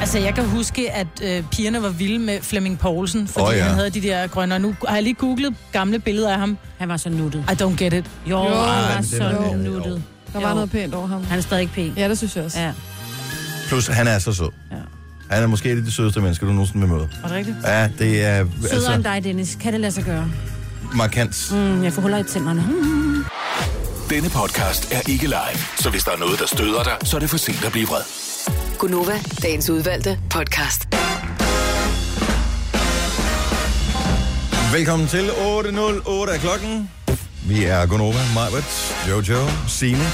Altså, 0.00 0.18
jeg 0.18 0.34
kan 0.34 0.44
huske, 0.44 0.90
at 0.90 1.06
øh, 1.22 1.44
pigerne 1.50 1.82
var 1.82 1.88
vilde 1.88 2.18
med 2.18 2.40
Flemming 2.40 2.78
Poulsen, 2.78 3.28
fordi 3.28 3.46
oh, 3.46 3.56
ja. 3.56 3.62
han 3.62 3.74
havde 3.74 3.90
de 3.90 4.00
der 4.02 4.26
grønne. 4.26 4.54
Og 4.54 4.60
nu 4.60 4.74
har 4.88 4.94
jeg 4.94 5.02
lige 5.02 5.14
googlet 5.14 5.54
gamle 5.72 5.98
billeder 5.98 6.32
af 6.32 6.38
ham. 6.38 6.58
Han 6.78 6.88
var 6.88 6.96
så 6.96 7.10
nuttet. 7.10 7.44
I 7.50 7.62
don't 7.62 7.76
get 7.84 7.92
it. 7.92 8.10
Jo, 8.26 8.38
Jo, 8.38 8.44
han 8.44 8.94
var 8.94 8.96
det 9.00 9.08
så 9.10 9.54
nuttet. 9.56 10.02
Der 10.32 10.40
var 10.40 10.54
noget 10.54 10.70
pænt 10.70 10.94
over 10.94 11.06
ham. 11.06 11.24
Han 11.24 11.38
er 11.38 11.42
stadig 11.42 11.60
ikke 11.62 11.74
pæn. 11.74 11.92
Ja, 11.96 12.08
det 12.08 12.18
synes 12.18 12.36
jeg 12.36 12.44
også. 12.44 12.60
Ja. 12.60 12.72
Plus, 13.68 13.86
han 13.86 14.06
er 14.08 14.18
så 14.18 14.32
sød. 14.32 14.48
Ja. 14.70 14.76
Han 15.30 15.42
er 15.42 15.46
måske 15.46 15.70
et 15.70 15.76
af 15.76 15.82
de 15.84 15.92
sødeste 15.92 16.20
mennesker, 16.20 16.46
du 16.46 16.52
nogensinde 16.52 16.86
vil 16.86 16.96
møde. 16.96 17.08
Var 17.22 17.28
det 17.28 17.36
rigtigt? 17.36 17.56
Ja, 17.64 17.88
det 17.98 18.24
er 18.24 18.46
Sødere 18.60 18.74
altså 18.74 18.92
end 18.92 19.04
dig, 19.04 19.20
Dennis. 19.24 19.58
Kan 19.60 19.72
det 19.72 19.80
lade 19.80 19.92
sig 19.92 20.04
gøre? 20.04 20.30
markant. 20.94 21.48
Mm, 21.52 21.84
jeg 21.84 21.92
får 21.92 22.02
huller 22.02 22.18
i 22.18 22.22
tænderne. 22.24 22.62
Mm. 22.68 23.24
Denne 24.10 24.30
podcast 24.30 24.92
er 24.92 25.00
ikke 25.10 25.26
live, 25.26 25.58
så 25.78 25.90
hvis 25.90 26.04
der 26.04 26.10
er 26.12 26.16
noget, 26.18 26.38
der 26.38 26.46
støder 26.46 26.82
dig, 26.82 26.92
så 27.04 27.16
er 27.16 27.20
det 27.20 27.30
for 27.30 27.36
sent 27.36 27.64
at 27.64 27.72
blive 27.72 27.86
vred. 27.86 28.02
Gunova, 28.78 29.20
dagens 29.42 29.70
udvalgte 29.70 30.18
podcast. 30.30 30.88
Velkommen 34.72 35.08
til 35.08 35.28
8.08 35.28 36.30
af 36.32 36.40
klokken. 36.40 36.90
Vi 37.46 37.64
er 37.64 37.86
Gonova, 37.86 38.18
Majbert, 38.34 38.94
Jojo, 39.08 39.48
Sine 39.68 40.04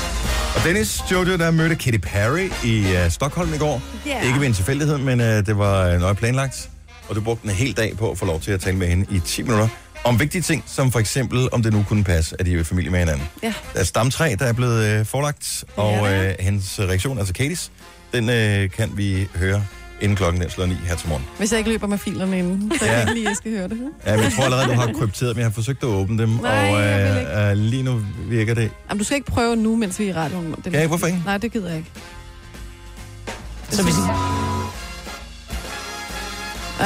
og 0.59 0.65
Dennis. 0.65 1.01
Jojo, 1.13 1.37
der 1.37 1.51
mødte 1.51 1.75
Katy 1.75 1.99
Perry 2.03 2.51
i 2.65 2.81
uh, 2.81 3.11
Stockholm 3.11 3.55
i 3.55 3.59
går. 3.59 3.83
Ja. 4.07 4.27
Ikke 4.27 4.41
ved 4.41 4.47
en 4.47 4.53
tilfældighed, 4.53 4.99
men 4.99 5.21
uh, 5.21 5.27
det 5.27 5.59
var 5.59 5.95
uh, 5.95 6.01
nøje 6.01 6.15
planlagt. 6.15 6.71
Og 7.09 7.17
du 7.17 7.21
brugte 7.21 7.45
en 7.45 7.51
hel 7.51 7.77
dag 7.77 7.97
på 7.97 8.11
at 8.11 8.19
få 8.19 8.27
lov 8.27 8.41
til 8.41 8.53
at 8.53 8.61
tale 8.61 8.77
med 8.77 8.87
hende 8.87 9.07
i 9.11 9.21
10 9.21 9.43
minutter. 9.43 9.69
Om 10.05 10.21
vigtige 10.21 10.43
ting, 10.43 10.65
som 10.67 10.93
for 10.93 10.99
eksempel, 10.99 11.49
om 11.53 11.63
det 11.63 11.73
nu 11.73 11.85
kunne 11.89 12.05
passe, 12.05 12.37
at 12.39 12.47
de 12.47 12.59
er 12.59 12.65
familie 12.65 12.91
med 12.91 12.99
hinanden. 12.99 13.29
Ja. 13.43 13.55
Der 13.75 13.81
er 13.81 13.85
stamtræ, 13.85 14.35
der 14.39 14.47
er 14.47 14.53
blevet 14.53 15.01
uh, 15.01 15.07
forelagt, 15.07 15.65
og 15.77 15.93
uh, 16.03 16.09
hendes 16.41 16.81
reaktion, 16.81 17.19
altså 17.19 17.35
Katys, 17.35 17.71
den 18.13 18.25
uh, 18.25 18.71
kan 18.71 18.91
vi 18.95 19.29
høre 19.35 19.65
inden 20.01 20.17
klokken 20.17 20.43
den 20.43 20.51
slår 20.51 20.67
9 20.67 20.75
her 20.75 20.97
til 20.97 21.09
morgen. 21.09 21.25
Hvis 21.39 21.51
jeg 21.53 21.59
ikke 21.59 21.71
løber 21.71 21.87
med 21.87 21.99
filerne 21.99 22.39
inden, 22.39 22.73
så 22.79 22.85
Ja. 22.87 22.93
jeg 22.93 23.01
ikke 23.01 23.15
lige, 23.15 23.29
jeg 23.29 23.37
skal 23.37 23.51
høre 23.53 23.69
det. 23.69 23.79
Ja, 24.07 24.15
men 24.17 24.25
jeg 24.25 24.33
tror 24.33 24.45
allerede, 24.45 24.67
du 24.69 24.73
har 24.73 24.93
krypteret, 24.93 25.37
men 25.37 25.41
jeg 25.41 25.47
har 25.47 25.53
forsøgt 25.55 25.83
at 25.83 25.89
åbne 25.89 26.19
dem, 26.23 26.29
Nej, 26.29 26.71
og 26.73 26.81
jeg 26.83 27.27
øh, 27.37 27.51
øh, 27.51 27.57
lige 27.57 27.83
nu 27.83 28.01
virker 28.29 28.55
det. 28.55 28.71
Jamen, 28.89 28.99
du 28.99 29.05
skal 29.05 29.15
ikke 29.17 29.31
prøve 29.31 29.57
nu, 29.57 29.77
mens 29.77 29.99
vi 29.99 30.05
er 30.05 30.09
i 30.09 30.13
radioen. 30.15 30.55
Det 30.65 30.73
jeg? 30.73 30.87
Hvorfor 30.89 31.07
ikke? 31.07 31.23
Nej, 31.25 31.39
det 31.39 31.53
gider 31.53 31.69
jeg 31.69 31.77
ikke. 31.77 31.91
Så 33.71 33.83
vi, 33.85 33.91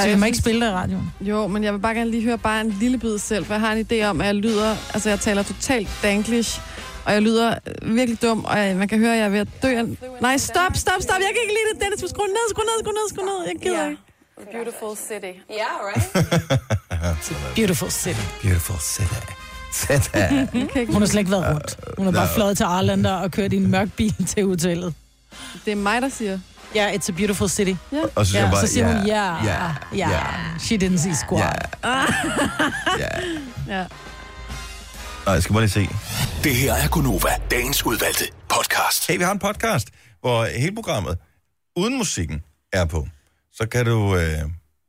så 0.00 0.08
vi 0.08 0.14
må 0.14 0.26
ikke 0.26 0.38
spille 0.38 0.60
det 0.66 0.70
i 0.72 0.74
radioen. 0.74 1.12
Jo, 1.20 1.46
men 1.46 1.64
jeg 1.64 1.72
vil 1.72 1.78
bare 1.78 1.94
gerne 1.94 2.10
lige 2.10 2.22
høre 2.22 2.38
bare 2.38 2.60
en 2.60 2.76
lille 2.80 2.98
bid 2.98 3.18
selv, 3.18 3.44
for 3.44 3.54
jeg 3.54 3.60
har 3.60 3.72
en 3.72 3.86
idé 3.92 4.04
om, 4.04 4.20
at 4.20 4.26
jeg 4.26 4.34
lyder, 4.34 4.76
altså 4.94 5.08
jeg 5.08 5.20
taler 5.20 5.42
totalt 5.42 5.88
danglish, 6.02 6.60
og 7.04 7.12
jeg 7.12 7.22
lyder 7.22 7.54
øh, 7.66 7.96
virkelig 7.96 8.22
dum, 8.22 8.44
og 8.44 8.58
jeg, 8.58 8.76
man 8.76 8.88
kan 8.88 8.98
høre, 8.98 9.12
at 9.12 9.18
jeg 9.18 9.24
er 9.24 9.28
ved 9.28 9.38
at 9.40 9.48
dø. 9.62 9.68
Nej, 10.20 10.36
stop, 10.36 10.76
stop, 10.76 11.00
stop, 11.00 11.18
jeg 11.18 11.30
kan 11.34 11.40
ikke 11.42 11.54
lide 11.58 11.68
det, 11.74 11.82
Dennis, 11.82 12.10
skru 12.10 12.22
ned, 12.22 12.50
skru 12.50 12.62
ned, 12.62 12.76
skru 12.82 12.90
ned, 12.92 13.08
skru 13.08 13.22
ned, 13.24 13.46
jeg 13.46 13.56
gider 13.62 13.88
ikke. 13.88 14.02
Beautiful 14.52 14.96
city. 14.96 15.32
Yeah, 15.50 15.74
right? 15.88 16.04
Beautiful 17.56 17.90
city. 17.90 18.20
Beautiful 18.42 18.78
city. 18.80 19.32
City. 19.72 20.16
Hun 20.92 21.02
har 21.02 21.06
slet 21.06 21.20
ikke 21.20 21.30
været 21.30 21.54
rundt. 21.54 21.76
Hun 21.96 22.06
har 22.06 22.12
bare 22.12 22.26
Nå. 22.26 22.32
fløjet 22.34 22.56
til 22.56 22.64
Arlander 22.64 23.12
og 23.12 23.30
kørt 23.30 23.52
i 23.52 23.56
en 23.56 23.70
mørk 23.70 23.88
bil 23.96 24.14
til 24.34 24.46
hotellet. 24.46 24.94
Det 25.64 25.72
er 25.72 25.76
mig, 25.76 26.02
der 26.02 26.08
siger. 26.08 26.38
Ja, 26.74 26.86
yeah, 26.86 26.94
it's 26.94 27.08
a 27.08 27.12
beautiful 27.12 27.48
city. 27.48 27.74
Ja. 27.92 28.02
Og 28.14 28.26
så 28.26 28.32
siger 28.32 28.40
ja, 28.40 28.46
hun 28.46 28.54
bare, 28.54 28.66
så 28.66 28.72
siger 28.72 28.86
hun, 28.96 29.06
ja, 29.06 29.24
ja, 29.34 29.44
ja, 29.44 29.70
ja, 29.96 30.10
ja. 30.10 30.18
She 30.58 30.76
didn't 30.76 30.96
see 30.96 31.14
squat. 31.14 31.76
Ja. 31.84 32.04
Ja. 33.68 33.84
Nej, 35.26 35.34
jeg 35.34 35.42
skal 35.42 35.52
bare 35.52 35.62
lige 35.62 35.70
se. 35.70 35.88
Det 36.44 36.54
her 36.56 36.74
er 36.74 36.88
Gunova, 36.88 37.28
dagens 37.50 37.86
udvalgte 37.86 38.24
podcast. 38.48 39.06
Hey, 39.08 39.18
vi 39.18 39.24
har 39.24 39.32
en 39.32 39.38
podcast, 39.38 39.88
hvor 40.20 40.44
hele 40.44 40.74
programmet, 40.74 41.18
uden 41.76 41.98
musikken, 41.98 42.42
er 42.72 42.84
på. 42.84 43.08
Så 43.52 43.66
kan 43.66 43.86
du 43.86 44.16
øh, 44.16 44.38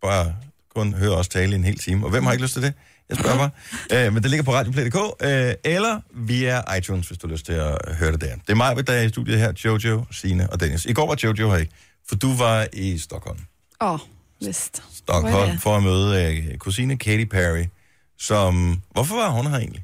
bare 0.02 0.36
kun 0.76 0.94
høre 0.94 1.12
os 1.12 1.28
tale 1.28 1.52
i 1.52 1.56
en 1.56 1.64
hel 1.64 1.78
time. 1.80 2.06
Og 2.06 2.10
hvem 2.10 2.24
har 2.24 2.32
ikke 2.32 2.44
lyst 2.44 2.54
til 2.54 2.62
det? 2.62 2.74
Jeg 3.10 3.18
spørger 3.18 3.38
bare. 3.38 3.50
Øh, 4.06 4.14
men 4.14 4.24
det 4.24 4.32
ligger 4.32 4.44
på 4.44 4.54
radioplay.dk, 4.54 4.96
øh, 5.22 5.54
eller 5.64 6.00
via 6.14 6.76
iTunes, 6.78 7.08
hvis 7.08 7.18
du 7.18 7.28
har 7.28 7.32
lyst 7.34 7.46
til 7.46 7.54
at 7.54 7.78
høre 7.96 8.12
det 8.12 8.22
der. 8.22 8.36
Det 8.36 8.50
er 8.50 8.56
mig, 8.56 8.88
der 8.88 8.94
er 8.94 9.02
i 9.02 9.10
studiet 9.10 9.40
her, 9.40 9.54
Jojo, 9.66 10.04
Sine 10.12 10.50
og 10.50 10.60
Dennis. 10.60 10.86
I 10.86 10.94
går 10.94 11.08
var 11.08 11.18
Jojo 11.24 11.50
her 11.52 11.58
ikke, 11.58 11.74
for 12.10 12.16
du 12.16 12.36
var 12.36 12.68
i 12.74 12.98
Stockholm. 12.98 13.40
Åh, 13.82 13.94
oh, 13.94 14.00
vist. 14.42 14.84
Stockholm 14.94 15.60
for 15.60 15.78
at 15.78 15.84
møde 15.84 16.24
øh, 16.24 16.58
kusine 16.58 16.98
Katy 16.98 17.26
Perry, 17.26 17.66
som... 18.20 18.82
Hvorfor 18.92 19.16
var 19.16 19.30
hun 19.30 19.48
her 19.48 19.58
egentlig? 19.58 19.84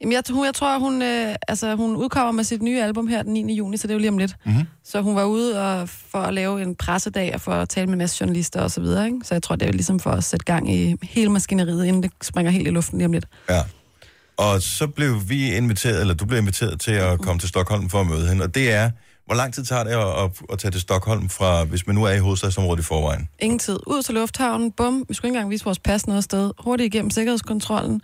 Jamen, 0.00 0.12
jeg, 0.12 0.22
hun, 0.30 0.44
jeg 0.44 0.54
tror, 0.54 0.78
hun, 0.78 1.02
øh, 1.02 1.34
altså, 1.48 1.76
hun 1.76 1.96
udkommer 1.96 2.32
med 2.32 2.44
sit 2.44 2.62
nye 2.62 2.82
album 2.82 3.06
her 3.06 3.22
den 3.22 3.32
9. 3.32 3.54
juni, 3.54 3.76
så 3.76 3.86
det 3.86 3.90
er 3.90 3.94
jo 3.94 3.98
lige 3.98 4.10
om 4.10 4.18
lidt. 4.18 4.36
Mm-hmm. 4.46 4.66
Så 4.84 5.00
hun 5.00 5.16
var 5.16 5.24
ude 5.24 5.62
og, 5.62 5.88
for 5.88 6.18
at 6.18 6.34
lave 6.34 6.62
en 6.62 6.74
pressedag 6.74 7.34
og 7.34 7.40
for 7.40 7.52
at 7.52 7.68
tale 7.68 7.86
med 7.86 7.92
en 7.92 7.98
masse 7.98 8.16
journalister 8.20 8.60
og 8.60 8.70
så 8.70 8.80
videre. 8.80 9.06
Ikke? 9.06 9.18
Så 9.24 9.34
jeg 9.34 9.42
tror, 9.42 9.56
det 9.56 9.68
er 9.68 9.72
ligesom 9.72 10.00
for 10.00 10.10
at 10.10 10.24
sætte 10.24 10.44
gang 10.44 10.74
i 10.74 10.96
hele 11.02 11.30
maskineriet, 11.32 11.86
inden 11.86 12.02
det 12.02 12.12
springer 12.22 12.52
helt 12.52 12.66
i 12.68 12.70
luften 12.70 12.98
lige 12.98 13.06
om 13.06 13.12
lidt. 13.12 13.26
Ja. 13.50 13.62
Og 14.36 14.62
så 14.62 14.86
blev 14.86 15.20
vi 15.28 15.54
inviteret, 15.54 16.00
eller 16.00 16.14
du 16.14 16.26
blev 16.26 16.38
inviteret 16.38 16.80
til 16.80 16.92
at 16.92 17.20
komme 17.20 17.40
til 17.40 17.48
Stockholm 17.48 17.90
for 17.90 18.00
at 18.00 18.06
møde 18.06 18.28
hende. 18.28 18.44
Og 18.44 18.54
det 18.54 18.72
er, 18.72 18.90
hvor 19.26 19.34
lang 19.34 19.54
tid 19.54 19.64
tager 19.64 19.84
det 19.84 19.90
at, 19.90 20.24
at, 20.24 20.30
at 20.52 20.58
tage 20.58 20.70
til 20.70 20.80
Stockholm 20.80 21.28
fra, 21.28 21.64
hvis 21.64 21.86
man 21.86 21.96
nu 21.96 22.04
er 22.04 22.12
i 22.12 22.18
hovedstadsområdet 22.18 22.82
i 22.82 22.84
forvejen? 22.84 23.28
Ingen 23.38 23.58
tid. 23.58 23.78
Ud 23.86 24.02
til 24.02 24.14
lufthavnen, 24.14 24.72
bum. 24.72 25.04
Vi 25.08 25.14
skulle 25.14 25.28
ikke 25.28 25.36
engang 25.36 25.50
vise 25.50 25.64
vores 25.64 25.78
pas 25.78 26.06
noget 26.06 26.24
sted. 26.24 26.50
Hurtigt 26.58 26.94
igennem 26.94 27.10
sikkerhedskontrollen. 27.10 28.00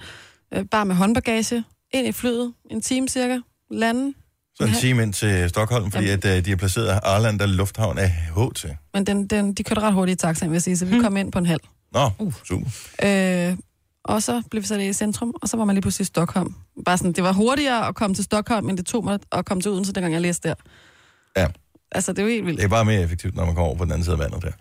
Øh, 0.54 0.64
bare 0.70 0.84
med 0.84 0.94
håndbagage. 0.94 1.64
Ind 1.94 2.06
i 2.06 2.12
flyet. 2.12 2.52
En 2.70 2.82
time 2.82 3.08
cirka. 3.08 3.38
Landen. 3.70 4.14
Så 4.54 4.64
en 4.64 4.74
time 4.80 5.02
ind 5.02 5.12
til 5.12 5.48
Stockholm, 5.48 5.90
fordi 5.90 6.08
at, 6.08 6.24
uh, 6.24 6.30
de 6.30 6.50
har 6.50 6.56
placeret 6.56 7.00
Arlanda 7.02 7.46
Lufthavn 7.46 7.98
af 7.98 8.10
HT. 8.10 8.66
Men 8.94 9.06
den, 9.06 9.26
den, 9.26 9.54
de 9.54 9.64
kørte 9.64 9.80
ret 9.80 9.94
hurtigt 9.94 10.22
i 10.22 10.26
taxaen, 10.26 10.50
vil 10.50 10.54
jeg 10.54 10.62
sige, 10.62 10.76
så 10.76 10.84
vi 10.84 11.00
kom 11.00 11.16
ind 11.16 11.32
på 11.32 11.38
en 11.38 11.46
halv. 11.46 11.60
Nå, 11.92 12.10
super. 12.48 12.66
Øh, 13.04 13.56
og 14.04 14.22
så 14.22 14.42
blev 14.50 14.62
vi 14.62 14.66
sat 14.66 14.80
i 14.80 14.92
centrum, 14.92 15.34
og 15.42 15.48
så 15.48 15.56
var 15.56 15.64
man 15.64 15.74
lige 15.74 15.82
pludselig 15.82 16.04
i 16.04 16.06
Stockholm. 16.06 16.54
Bare 16.84 16.98
sådan, 16.98 17.12
det 17.12 17.24
var 17.24 17.32
hurtigere 17.32 17.88
at 17.88 17.94
komme 17.94 18.14
til 18.14 18.24
Stockholm, 18.24 18.68
end 18.68 18.76
det 18.78 18.86
tog 18.86 19.04
mig 19.04 19.18
at 19.32 19.44
komme 19.44 19.60
til 19.60 19.70
Odense, 19.70 19.92
dengang 19.92 20.12
jeg 20.12 20.22
læste 20.22 20.48
der. 20.48 20.54
Ja. 21.36 21.46
Altså, 21.92 22.12
det 22.12 22.18
er 22.18 22.22
jo 22.22 22.28
helt 22.28 22.46
vildt. 22.46 22.58
Det 22.58 22.64
er 22.64 22.68
bare 22.68 22.84
mere 22.84 23.02
effektivt, 23.02 23.34
når 23.34 23.44
man 23.44 23.54
kommer 23.54 23.68
over 23.68 23.76
på 23.78 23.84
den 23.84 23.92
anden 23.92 24.04
side 24.04 24.14
af 24.14 24.18
vandet 24.18 24.42
der. 24.42 24.52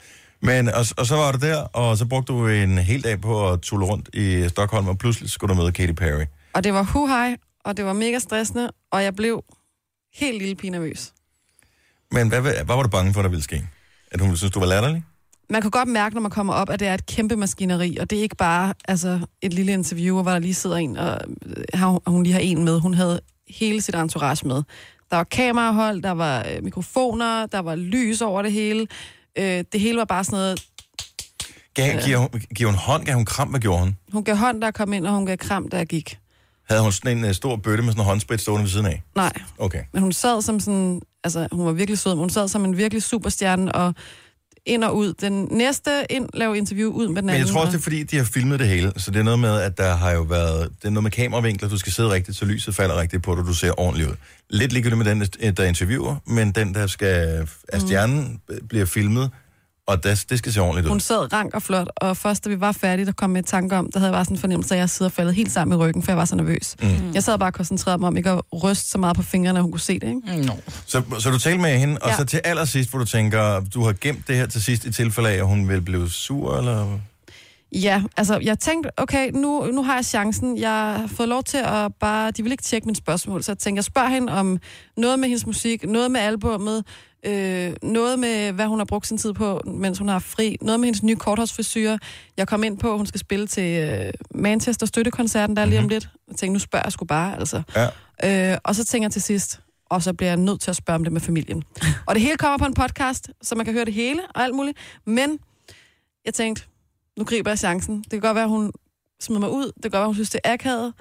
Men, 0.42 0.68
og, 0.68 0.86
og 0.98 1.06
så 1.06 1.16
var 1.16 1.32
du 1.32 1.38
der, 1.48 1.62
og 1.62 1.98
så 1.98 2.06
brugte 2.06 2.34
du 2.34 2.48
en 2.48 2.78
hel 2.78 3.04
dag 3.04 3.22
på 3.22 3.52
at 3.52 3.62
tulle 3.62 3.86
rundt 3.86 4.10
i 4.14 4.50
Stockholm, 4.50 4.88
og 4.88 4.98
pludselig 4.98 5.30
skulle 5.30 5.56
du 5.56 5.62
møde 5.62 5.72
Katy 5.72 5.94
Perry. 5.94 6.26
Og 6.54 6.64
det 6.64 6.74
var 6.74 6.84
hu 6.84 7.08
hej, 7.08 7.38
og 7.66 7.78
det 7.78 7.86
var 7.86 7.94
mega 7.94 8.20
stressende, 8.20 8.72
og 8.92 9.04
jeg 9.04 9.16
blev 9.16 9.44
helt 10.14 10.38
lille 10.38 10.56
pige 10.56 10.72
nervøs. 10.72 11.14
Men 12.12 12.28
hvad, 12.28 12.42
hvad, 12.42 12.54
hvad 12.54 12.76
var 12.76 12.84
du 12.84 12.90
bange 12.90 13.14
for, 13.14 13.22
der 13.22 13.30
ville 13.30 13.44
ske? 13.44 13.64
At 14.12 14.20
hun 14.20 14.30
ville 14.30 14.38
synes, 14.38 14.52
du 14.54 14.60
var 14.60 14.66
latterlig? 14.68 15.04
Man 15.50 15.62
kan 15.62 15.72
godt 15.72 15.90
mærke, 15.90 16.16
når 16.16 16.22
man 16.22 16.32
kommer 16.32 16.54
op, 16.54 16.70
at 16.70 16.80
det 16.80 16.88
er 16.88 16.94
et 16.94 17.06
kæmpe 17.06 17.36
maskineri, 17.36 17.98
og 17.98 18.10
det 18.10 18.18
er 18.18 18.22
ikke 18.22 18.36
bare 18.36 18.74
altså, 18.86 19.20
et 19.42 19.54
lille 19.54 19.72
interview, 19.72 20.22
hvor 20.22 20.32
der 20.32 20.40
lige 20.40 20.54
sidder 20.54 20.76
en, 20.78 20.98
og 20.98 21.20
øh, 21.46 21.64
har- 21.74 22.02
hun 22.10 22.24
lige 22.24 22.34
har 22.34 22.40
en 22.40 22.66
med. 22.66 22.80
Hun 22.80 22.94
havde 22.94 23.20
hele 23.48 23.82
sit 23.82 23.96
entourage 23.96 24.48
med. 24.48 24.56
Der 25.12 25.16
var 25.18 25.24
kamerahold, 25.24 26.02
der 26.02 26.12
var 26.12 26.46
øh, 26.56 26.64
mikrofoner, 26.64 27.46
der 27.46 27.60
var 27.60 27.76
lys 27.76 28.22
over 28.22 28.42
det 28.42 28.52
hele. 28.52 28.88
Øh, 29.38 29.64
det 29.72 29.80
hele 29.82 29.98
var 29.98 30.06
bare 30.06 30.24
sådan 30.24 30.38
noget... 30.40 30.64
Gav, 31.74 32.02
giver, 32.06 32.18
hun, 32.18 32.30
giver 32.56 32.70
hun 32.70 32.80
hånd? 32.80 33.06
Gav 33.06 33.16
hun 33.16 33.26
kram? 33.26 33.48
Hvad 33.50 33.60
gjorde 33.60 33.80
hun? 33.80 33.98
Hun 34.12 34.24
gav 34.24 34.36
hånd, 34.36 34.62
der 34.62 34.72
kom 34.72 34.94
ind, 34.94 35.08
og 35.08 35.14
hun 35.14 35.26
gav 35.26 35.38
kram, 35.38 35.70
der 35.70 35.86
gik. 35.86 36.20
Havde 36.70 36.82
hun 36.82 36.92
sådan 36.92 37.18
en 37.18 37.24
uh, 37.26 37.32
stor 37.32 37.56
bøtte 37.56 37.84
med 37.84 37.92
sådan 37.94 38.02
en 38.02 38.06
håndsprit 38.06 38.42
stående 38.42 38.64
ved 38.64 38.70
siden 38.72 38.86
af? 38.86 39.04
Nej, 39.16 39.34
Okay. 39.58 39.84
men 39.94 40.02
hun 40.02 40.14
sad 40.14 40.42
som 40.42 40.60
sådan... 40.60 41.02
Altså, 41.24 41.48
hun 41.52 41.66
var 41.66 41.72
virkelig 41.72 42.00
sød, 42.00 42.12
men 42.12 42.20
hun 42.20 42.30
sad 42.30 42.48
som 42.48 42.66
en 42.66 42.78
virkelig 42.78 43.04
superstjerne, 43.04 43.76
og 43.76 43.94
ind 44.66 44.84
og 44.84 44.96
ud. 44.98 45.14
Den 45.14 45.48
næste 45.52 46.06
ind, 46.10 46.30
lave 46.34 46.58
interview 46.58 46.92
ud 46.92 47.08
med 47.08 47.16
den 47.16 47.26
Men 47.26 47.30
anden. 47.30 47.48
jeg 47.48 47.54
tror 47.54 47.60
også, 47.62 47.68
og- 47.70 47.72
det 47.74 47.80
er 47.80 47.84
fordi, 47.84 48.04
de 48.04 48.18
har 48.18 48.24
filmet 48.24 48.60
det 48.60 48.68
hele. 48.68 48.94
Så 48.98 49.12
det 49.12 49.20
er 49.20 49.24
noget 49.24 49.40
med, 49.40 49.60
at 49.62 49.78
der 49.78 49.96
har 49.96 50.12
jo 50.12 50.22
været... 50.22 50.70
Det 50.82 50.86
er 50.88 50.90
noget 50.90 51.04
med 51.04 51.12
kameravinkler, 51.12 51.70
du 51.70 51.78
skal 51.78 51.94
sidde 51.94 52.10
rigtigt, 52.10 52.38
så 52.38 52.46
lyset 52.46 52.76
falder 52.76 53.00
rigtigt 53.02 53.24
på 53.24 53.36
dig, 53.36 53.46
du 53.46 53.54
ser 53.54 53.80
ordentligt 53.80 54.10
ud. 54.10 54.16
Lidt 54.50 54.74
ligegyldigt 54.74 54.98
med 54.98 55.06
den, 55.06 55.56
der 55.58 55.64
interviewer, 55.64 56.16
men 56.28 56.52
den, 56.52 56.74
der 56.74 56.88
skal... 56.88 57.40
Mm. 57.42 57.48
af 57.74 57.82
stjernen 57.82 58.42
bliver 58.70 58.86
filmet, 58.86 59.30
Og 59.88 60.04
det, 60.04 60.26
det 60.30 60.38
skal 60.40 60.54
se 60.54 60.62
ordentligt 60.62 60.86
ud. 60.86 60.90
Hun 60.90 61.00
sad 61.00 61.34
rank 61.34 61.54
og 61.54 61.62
flot, 61.62 61.88
og 61.96 62.18
først 62.18 62.46
da 62.46 62.50
vi 62.50 62.60
var 62.60 62.72
færdige, 62.72 63.06
der 63.06 63.12
kom 63.12 63.36
jeg 63.36 63.44
i 63.44 63.48
tanke 63.48 63.78
om, 63.78 63.92
der 63.92 64.00
havde 64.00 64.12
jeg 64.12 64.16
bare 64.18 64.26
sådan 64.26 64.38
en 64.38 64.42
fornemmelse 64.42 64.74
af, 64.74 64.78
at 64.78 64.80
jeg 64.80 64.90
sidder 64.90 65.10
faldet 65.10 65.36
helt 65.36 65.52
sammen 65.52 65.80
i 65.80 65.82
ryggen, 65.82 66.04
for 66.04 66.12
jeg 66.12 66.18
var 66.18 66.26
så 66.26 66.36
nervøs. 66.36 66.76
Mm. 66.82 67.12
Jeg 67.14 67.24
sad 67.24 67.38
bare 67.40 67.50
og 67.50 67.54
koncentrerede 67.54 68.00
mig 68.00 68.08
om 68.08 68.18
ikke 68.18 68.30
at 68.30 68.42
ryste 68.64 68.90
så 68.90 68.98
meget 68.98 69.16
på 69.16 69.22
fingrene, 69.24 69.60
at 69.60 69.64
hun 69.64 69.72
kunne 69.72 69.80
se 69.80 70.00
det, 70.00 70.08
ikke? 70.08 70.46
No. 70.46 70.54
Så, 70.86 71.02
så 71.20 71.30
du 71.32 71.40
talte 71.40 71.62
med 71.62 71.78
hende, 71.80 71.98
og 72.02 72.10
Ja. 72.10 72.18
så 72.18 72.26
til 72.26 72.42
allersidst, 72.44 72.90
hvor 72.90 73.00
du 73.00 73.06
tænker, 73.06 73.60
du 73.74 73.84
har 73.84 73.94
gemt 74.02 74.28
det 74.28 74.36
her 74.36 74.46
til 74.46 74.64
sidst 74.64 74.86
i 74.86 74.92
tilfælde 74.92 75.30
af, 75.30 75.34
at 75.38 75.48
hun 75.48 75.70
vil 75.70 75.82
blive 75.82 76.10
sur, 76.10 76.58
eller... 76.58 77.00
Ja, 77.72 78.04
altså 78.18 78.40
jeg 78.44 78.60
tænkte, 78.60 78.90
okay, 78.98 79.30
nu, 79.32 79.66
nu 79.74 79.84
har 79.84 79.96
jeg 79.96 80.06
chancen. 80.06 80.58
Jeg 80.58 80.70
har 80.72 81.10
fået 81.16 81.30
lov 81.30 81.44
til 81.44 81.58
at 81.58 81.92
bare... 82.00 82.32
De 82.32 82.44
vil 82.44 82.52
ikke 82.52 82.64
tjekke 82.64 82.86
mine 82.86 82.96
spørgsmål, 82.96 83.44
så 83.44 83.52
jeg 83.52 83.58
tænkte, 83.58 83.78
jeg 83.78 83.84
spørger 83.84 84.10
hende 84.10 84.34
om 84.34 84.58
noget 84.98 85.20
med 85.20 85.28
hendes 85.28 85.46
musik, 85.46 85.84
noget 85.88 86.12
med 86.12 86.20
albummet, 86.20 86.84
øh, 87.26 87.74
noget 87.82 88.20
med, 88.20 88.52
hvad 88.52 88.66
hun 88.66 88.80
har 88.80 88.86
brugt 88.86 89.08
sin 89.08 89.18
tid 89.18 89.34
på, 89.34 89.62
mens 89.66 89.98
hun 90.00 90.08
har 90.08 90.20
fri, 90.20 90.58
noget 90.62 90.80
med 90.80 90.88
hendes 90.88 91.04
nye 91.04 91.16
korthårsfrisyrer. 91.16 91.98
Jeg 92.38 92.48
kom 92.48 92.64
ind 92.64 92.78
på, 92.78 92.92
at 92.92 92.98
hun 92.98 93.06
skal 93.06 93.20
spille 93.20 93.48
til 93.48 93.90
øh, 93.90 94.14
Manchester 94.32 94.86
Støttekoncerten, 94.86 95.56
der 95.56 95.62
er 95.62 95.66
lige 95.66 95.80
om 95.80 95.88
lidt. 95.88 96.10
Jeg 96.28 96.36
tænkte, 96.36 96.54
nu 96.54 96.60
spørger 96.60 96.86
jeg 96.86 96.92
sgu 96.92 97.06
bare, 97.06 97.40
altså. 97.40 97.62
Ja. 98.24 98.52
Øh, 98.52 98.58
og 98.64 98.76
så 98.76 98.86
tænker 98.86 99.06
jeg 99.06 99.12
til 99.12 99.22
sidst, 99.22 99.60
og 99.90 100.04
så 100.04 100.14
bliver 100.14 100.30
jeg 100.30 100.38
nødt 100.38 100.62
til 100.62 100.70
at 100.70 100.76
spørge 100.76 100.96
om 100.96 101.04
det 101.04 101.14
med 101.14 101.22
familien. 101.22 101.64
og 102.08 102.16
det 102.16 102.22
hele 102.22 102.38
kommer 102.38 102.58
på 102.58 102.66
en 102.66 102.74
podcast, 102.74 103.30
så 103.42 103.56
man 103.56 103.66
kan 103.66 103.74
høre 103.74 103.86
det 103.86 103.94
hele 103.94 104.22
og 104.36 104.44
alt 104.44 104.56
muligt. 104.56 104.78
Men 105.06 105.40
jeg 106.26 106.34
tænkte, 106.34 106.64
nu 107.18 107.24
griber 107.24 107.52
jeg 107.52 107.60
chancen. 107.60 107.98
Det 107.98 108.12
kan 108.12 108.20
godt 108.20 108.36
være, 108.36 108.48
hun 108.48 108.72
smider 109.22 109.40
mig 109.40 109.50
ud. 109.50 109.66
Det 109.66 109.82
kan 109.82 109.92
godt 109.92 110.00
være, 110.00 110.06
hun 110.08 110.16
synes, 110.16 110.30
det 110.30 110.42
er 110.44 110.54
akavet. 110.54 110.94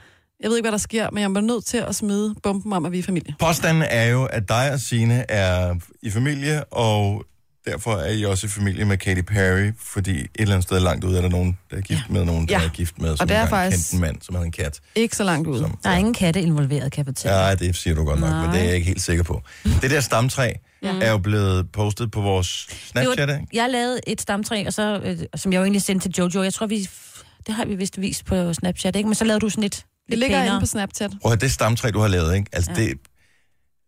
Jeg 0.42 0.50
ved 0.50 0.56
ikke, 0.56 0.64
hvad 0.64 0.72
der 0.72 0.78
sker, 0.78 1.10
men 1.10 1.22
jeg 1.22 1.26
er 1.36 1.40
nødt 1.40 1.64
til 1.64 1.78
at 1.78 1.94
smide 1.94 2.34
bomben 2.42 2.72
om, 2.72 2.86
at 2.86 2.92
vi 2.92 2.98
er 2.98 3.02
familie. 3.02 3.34
Påstanden 3.38 3.84
er 3.90 4.04
jo, 4.04 4.24
at 4.24 4.48
dig 4.48 4.72
og 4.72 4.80
Signe 4.80 5.30
er 5.30 5.74
i 6.02 6.10
familie, 6.10 6.64
og 6.64 7.24
derfor 7.66 7.92
er 7.92 8.10
I 8.12 8.24
også 8.24 8.46
i 8.46 8.50
familie 8.50 8.84
med 8.84 8.96
Katy 8.98 9.20
Perry, 9.20 9.72
fordi 9.80 10.10
et 10.20 10.28
eller 10.38 10.54
andet 10.54 10.64
sted 10.68 10.80
langt 10.80 11.04
ude 11.04 11.16
er 11.18 11.22
der 11.22 11.28
nogen, 11.28 11.58
der 11.70 11.76
er 11.76 11.80
gift 11.80 12.00
ja. 12.08 12.12
med 12.14 12.24
nogen, 12.24 12.48
der 12.48 12.58
Ja. 12.60 12.64
er 12.64 12.68
gift 12.68 12.98
med, 12.98 13.16
som 13.16 13.24
Og 13.24 13.28
det 13.28 13.36
er 13.36 13.46
faktisk- 13.48 13.92
en 13.92 14.00
mand, 14.00 14.16
som 14.22 14.34
havde 14.34 14.46
en 14.46 14.52
kat. 14.52 14.80
Ikke 14.94 15.16
så 15.16 15.24
langt 15.24 15.48
ud. 15.48 15.58
Som, 15.58 15.78
Der 15.84 15.90
er 15.90 15.96
ingen 15.96 16.14
katte 16.14 16.40
involveret, 16.42 16.92
kan 16.92 16.98
jeg 16.98 17.06
fortælle. 17.06 17.36
Ja, 17.38 17.54
det 17.54 17.76
siger 17.76 17.94
du 17.94 18.04
godt 18.04 18.20
nok, 18.20 18.30
Nej. 18.30 18.40
men 18.46 18.50
det 18.54 18.60
er 18.60 18.64
jeg 18.64 18.74
ikke 18.74 18.86
helt 18.86 19.02
sikker 19.02 19.24
på. 19.24 19.42
Det 19.82 19.90
der 19.90 20.00
stamtræ 20.00 20.52
Ja. 20.82 20.92
er 21.00 21.10
jo 21.10 21.18
blevet 21.18 21.72
postet 21.72 22.10
på 22.10 22.20
vores 22.20 22.66
Snapchat, 22.86 23.28
var, 23.28 23.34
ikke? 23.34 23.46
jeg 23.52 23.70
lavede 23.70 24.00
et 24.06 24.20
stamtræ, 24.20 24.64
og 24.66 24.72
så, 24.72 25.00
øh, 25.04 25.18
som 25.36 25.52
jeg 25.52 25.58
jo 25.58 25.62
egentlig 25.62 25.82
sendte 25.82 26.08
til 26.08 26.14
Jojo. 26.18 26.42
Jeg 26.42 26.54
tror, 26.54 26.66
vi, 26.66 26.88
det 27.46 27.54
har 27.54 27.64
vi 27.64 27.74
vist 27.74 28.00
vist 28.00 28.24
på 28.24 28.52
Snapchat, 28.54 28.96
ikke? 28.96 29.06
Men 29.08 29.14
så 29.14 29.24
lavede 29.24 29.40
du 29.40 29.48
sådan 29.48 29.64
et 29.64 29.84
Det 30.12 30.18
ligger 30.18 30.36
pænere. 30.38 30.54
inde 30.54 30.60
på 30.60 30.66
Snapchat. 30.66 31.10
Prøv 31.22 31.32
at 31.32 31.40
det 31.40 31.52
stamtræ, 31.52 31.90
du 31.90 32.00
har 32.00 32.08
lavet, 32.08 32.34
ikke? 32.34 32.46
Altså, 32.52 32.70
Ja. 32.76 32.82
det, 32.82 32.92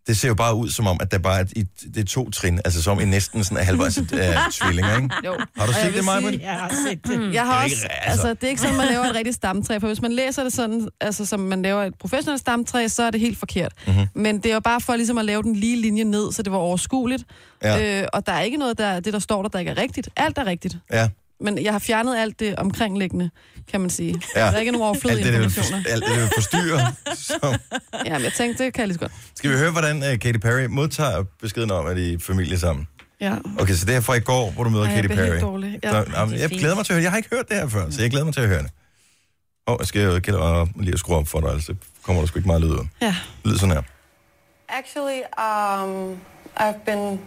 det 0.06 0.16
ser 0.16 0.28
jo 0.28 0.34
bare 0.34 0.54
ud 0.54 0.68
som 0.70 0.86
om, 0.86 0.96
at 1.00 1.10
der 1.10 1.18
bare 1.18 1.40
er, 1.40 1.44
et, 1.56 1.68
det 1.94 1.96
er 2.00 2.04
to 2.04 2.30
trin, 2.30 2.60
altså 2.64 2.82
som 2.82 3.00
i 3.00 3.04
næsten 3.04 3.44
sådan 3.44 3.58
en 3.58 3.64
halvvejs 3.66 3.98
uh, 3.98 4.06
tvillinger, 4.52 4.96
ikke? 4.96 5.10
Jo. 5.24 5.34
Har 5.56 5.66
du 5.66 5.72
set 5.72 5.94
det, 5.94 6.04
Maja? 6.04 6.38
Jeg 6.42 6.52
har 6.52 6.72
set 6.88 7.06
det. 7.06 7.34
Jeg 7.34 7.46
har 7.46 7.58
er 7.60 7.64
også, 7.64 7.76
ikke- 7.76 7.92
altså, 7.92 8.10
altså- 8.10 8.28
det 8.28 8.44
er 8.44 8.48
ikke 8.48 8.60
sådan, 8.60 8.76
man 8.76 8.86
laver 8.88 9.04
et 9.04 9.14
rigtigt 9.14 9.36
stamtræ, 9.36 9.78
for 9.78 9.86
hvis 9.86 10.02
man 10.02 10.12
læser 10.12 10.42
det 10.42 10.52
sådan, 10.52 10.88
altså 11.00 11.26
som 11.26 11.40
man 11.40 11.62
laver 11.62 11.82
et 11.84 11.94
professionelt 12.00 12.40
stamtræ, 12.40 12.88
så 12.88 13.02
er 13.02 13.10
det 13.10 13.20
helt 13.20 13.38
forkert. 13.38 13.72
Mhm. 13.86 14.06
Men 14.14 14.36
det 14.36 14.46
er 14.46 14.54
jo 14.54 14.60
bare 14.60 14.80
for 14.80 14.96
ligesom 14.96 15.18
at 15.18 15.24
lave 15.24 15.42
den 15.42 15.56
lige 15.56 15.80
linje 15.80 16.04
ned, 16.04 16.32
så 16.32 16.42
det 16.42 16.52
var 16.52 16.58
overskueligt. 16.58 17.24
Ja. 17.62 18.00
Øh, 18.02 18.08
og 18.12 18.26
der 18.26 18.32
er 18.32 18.40
ikke 18.40 18.56
noget, 18.56 18.78
der, 18.78 19.00
det 19.00 19.12
der 19.12 19.18
står 19.18 19.42
der, 19.42 19.48
der 19.48 19.58
ikke 19.58 19.70
er 19.70 19.78
rigtigt. 19.78 20.08
Alt 20.16 20.38
er 20.38 20.44
rigtigt. 20.46 20.76
Ja. 20.92 21.08
Men 21.40 21.64
jeg 21.64 21.72
har 21.72 21.78
fjernet 21.78 22.16
alt 22.16 22.40
det 22.40 22.56
omkringliggende, 22.56 23.30
kan 23.70 23.80
man 23.80 23.90
sige. 23.90 24.22
Ja. 24.36 24.40
Der 24.40 24.46
er 24.46 24.58
ikke 24.58 24.72
nogen 24.72 24.86
overflødige 24.86 25.18
alt 25.26 25.26
det, 25.34 25.42
informationer. 25.42 25.82
for- 25.82 25.90
alt 25.92 26.04
det, 26.04 26.10
der 26.14 26.20
vil 26.20 26.30
forstyrre. 26.34 26.92
Så. 27.28 27.58
Ja, 28.06 28.12
men 28.12 28.22
jeg 28.22 28.32
tænkte, 28.32 28.64
det 28.64 28.74
kan 28.74 28.80
jeg 28.80 28.88
lige 28.88 28.94
så 28.94 29.00
godt. 29.00 29.12
Skal 29.34 29.50
vi 29.50 29.56
høre, 29.56 29.70
hvordan 29.70 29.96
uh, 29.96 30.18
Katy 30.18 30.38
Perry 30.38 30.64
modtager 30.64 31.24
beskeden 31.40 31.70
om, 31.70 31.86
at 31.86 31.98
I 31.98 32.14
er 32.14 32.18
familie 32.18 32.58
sammen? 32.58 32.88
Ja. 33.20 33.34
Okay, 33.58 33.74
så 33.74 33.86
det 33.86 33.94
er 33.96 34.00
fra 34.00 34.14
i 34.14 34.20
går, 34.20 34.50
hvor 34.50 34.64
du 34.64 34.70
møder 34.70 34.84
Ej, 34.84 34.90
jeg 34.92 35.02
Katy 35.02 35.14
Perry. 35.14 35.40
dårlig. 35.40 35.78
Ja. 35.82 35.90
Så, 35.90 36.04
Det 36.04 36.14
er 36.14 36.20
jamen, 36.20 36.38
jeg 36.38 36.50
glæder 36.50 36.74
mig 36.74 36.84
til 36.84 36.92
at 36.92 36.96
høre. 36.96 37.02
Jeg 37.02 37.10
har 37.10 37.16
ikke 37.16 37.28
hørt 37.32 37.48
det 37.48 37.56
her 37.56 37.68
før, 37.68 37.90
så 37.90 38.02
jeg 38.02 38.10
glæder 38.10 38.24
mig 38.24 38.34
til 38.34 38.40
at 38.40 38.48
høre 38.48 38.62
det. 38.62 38.70
Åh, 39.66 39.74
oh, 39.74 39.76
jeg 39.80 39.86
skal 39.86 40.02
jo 40.02 40.66
lige 40.76 40.92
at 40.92 40.98
skrue 40.98 41.16
op 41.16 41.28
for 41.28 41.40
dig, 41.40 41.50
altså 41.50 41.72
det 41.72 41.80
kommer 42.02 42.22
der 42.22 42.26
sgu 42.26 42.38
ikke 42.38 42.46
meget 42.46 42.62
lyd 42.62 42.68
ud. 42.70 42.86
Ja. 43.02 43.14
Lyd 43.44 43.56
sådan 43.58 43.74
her. 43.74 43.82
Actually, 44.68 45.20
um, 45.38 46.18
I've 46.60 46.84
been 46.86 47.20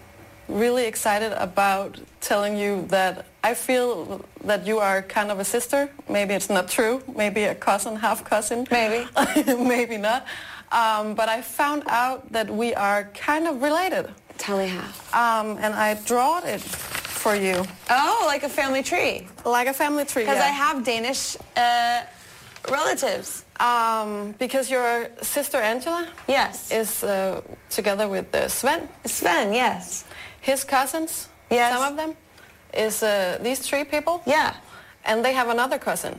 really 0.48 0.86
excited 0.86 1.34
about 1.34 2.00
telling 2.22 2.58
you 2.58 2.86
that 2.90 3.26
I 3.44 3.54
feel 3.54 4.22
that 4.44 4.66
you 4.68 4.80
are 4.80 5.02
kind 5.02 5.32
of 5.32 5.40
a 5.40 5.46
sister. 5.46 5.90
Maybe 6.10 6.34
it's 6.34 6.50
not 6.50 6.68
true. 6.70 7.02
Maybe 7.16 7.44
a 7.44 7.56
cousin, 7.56 7.96
half 7.96 8.24
cousin. 8.26 8.68
Maybe. 8.72 9.08
Maybe 9.64 9.98
not. 9.98 10.26
Um, 10.72 11.16
but 11.16 11.30
I 11.30 11.42
found 11.42 11.84
out 11.88 12.32
that 12.32 12.50
we 12.50 12.74
are 12.74 13.06
kind 13.14 13.48
of 13.48 13.62
related. 13.62 14.10
Tell 14.38 14.58
me 14.58 14.68
how. 14.68 15.42
Um, 15.42 15.58
and 15.62 15.74
I 15.74 15.94
drawed 16.06 16.44
it 16.46 16.62
for 16.62 17.36
you. 17.36 17.64
Oh, 17.90 18.24
like 18.28 18.44
a 18.44 18.50
family 18.50 18.84
tree. 18.84 19.28
Like 19.46 19.68
a 19.68 19.74
family 19.74 20.06
tree, 20.06 20.24
Because 20.24 20.38
yeah. 20.38 20.46
I 20.46 20.50
have 20.50 20.84
Danish 20.84 21.38
uh, 21.56 22.02
relatives. 22.70 23.44
Um, 23.60 24.36
because 24.38 24.70
your 24.70 25.08
sister 25.22 25.58
Angela 25.58 26.08
Yes. 26.28 26.72
is 26.72 27.04
uh, 27.04 27.42
together 27.72 28.08
with 28.08 28.34
uh, 28.36 28.48
Sven. 28.48 28.88
Sven, 29.06 29.52
yes. 29.54 30.04
His 30.52 30.64
cousins, 30.64 31.30
Yes. 31.52 31.74
some 31.74 31.92
of 31.92 31.98
them, 32.00 32.12
is 32.88 33.04
uh, 33.04 33.10
these 33.44 33.60
three 33.70 33.84
people. 33.84 34.14
Yeah. 34.28 34.50
And 35.06 35.24
they 35.26 35.34
have 35.34 35.50
another 35.52 35.78
cousin. 35.78 36.14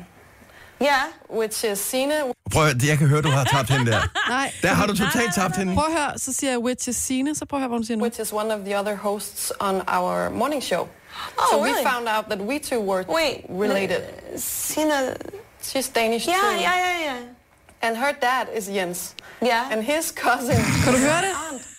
Yeah. 0.80 1.02
Which 1.40 1.64
is 1.64 1.78
Sine. 1.78 2.12
Prøv 2.52 2.66
at, 2.68 2.82
jeg 2.88 2.98
kan 2.98 3.06
høre, 3.08 3.22
du 3.22 3.28
har 3.30 3.44
tabt 3.44 3.70
hende 3.70 3.90
der. 3.92 4.00
Nej. 4.28 4.52
Der 4.62 4.68
har 4.68 4.86
du 4.86 4.96
totalt 4.96 5.34
tabt 5.34 5.56
hende. 5.56 5.74
Prøv 5.74 5.84
at 5.84 5.92
høre, 5.92 6.18
så 6.18 6.32
siger 6.32 6.50
jeg 6.50 6.58
Witches 6.58 6.96
Sine, 6.96 7.34
så 7.34 7.44
prøv 7.46 7.56
at 7.58 7.60
høre, 7.60 7.68
hvad 7.68 7.78
hun 7.78 7.84
siger 7.84 7.96
nu. 7.96 8.02
Which 8.04 8.20
is 8.20 8.32
one 8.32 8.54
of 8.54 8.60
the 8.60 8.78
other 8.80 8.94
hosts 8.96 9.52
on 9.60 9.82
our 9.88 10.28
morning 10.30 10.62
show. 10.62 10.80
Oh, 11.38 11.44
so 11.52 11.64
really? 11.64 11.84
we 11.84 11.90
found 11.90 12.08
out 12.08 12.24
that 12.30 12.40
we 12.40 12.58
two 12.58 12.80
were 12.80 13.04
Wait, 13.08 13.40
related. 13.50 14.02
Sina. 14.36 15.14
She's 15.62 15.88
Danish 15.88 16.26
Yeah, 16.28 16.36
too. 16.40 16.60
yeah, 16.60 16.76
yeah, 16.76 17.04
yeah. 17.06 17.18
And 17.82 17.96
her 17.96 18.12
dad 18.12 18.46
is 18.58 18.68
Jens. 18.68 19.14
Yeah. 19.42 19.72
And 19.72 19.82
his 19.82 20.14
cousin. 20.16 20.56
Kan 20.84 20.92
du 20.92 20.98
høre 20.98 21.22
det? 21.22 21.32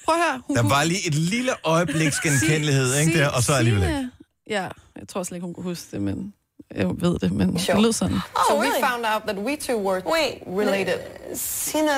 Prøv 0.06 0.16
at 0.16 0.22
høre. 0.22 0.42
Hun 0.48 0.56
Der 0.56 0.62
kunne- 0.62 0.70
var 0.72 0.84
lige 0.84 1.08
et 1.08 1.16
lille 1.16 1.52
øjebliks 1.64 2.20
genkendelighed, 2.26 2.96
ikke 2.96 3.20
der, 3.20 3.30
og 3.30 3.44
så 3.44 3.54
alligevel 3.54 3.84
ikke. 3.84 4.10
Ja, 4.48 4.68
jeg 5.00 5.08
tror 5.08 5.24
slet 5.24 5.36
ikke, 5.36 5.46
hun 5.46 5.54
kunne 5.54 5.64
huske 5.64 5.88
det, 5.92 6.02
men 6.02 6.34
jeg 6.76 6.88
ved 6.90 7.20
det, 7.20 7.32
men 7.32 7.60
Sure. 7.60 7.76
det 7.76 7.84
lød 7.84 7.94
sådan. 7.94 8.18
so 8.48 8.54
Oh, 8.54 8.60
we 8.60 8.66
really? 8.66 8.84
found 8.84 9.06
out 9.14 9.22
that 9.24 9.38
we 9.38 9.56
two 9.56 9.78
were 9.78 10.02
Wait, 10.06 10.34
related. 10.48 11.00
Sina. 11.36 11.92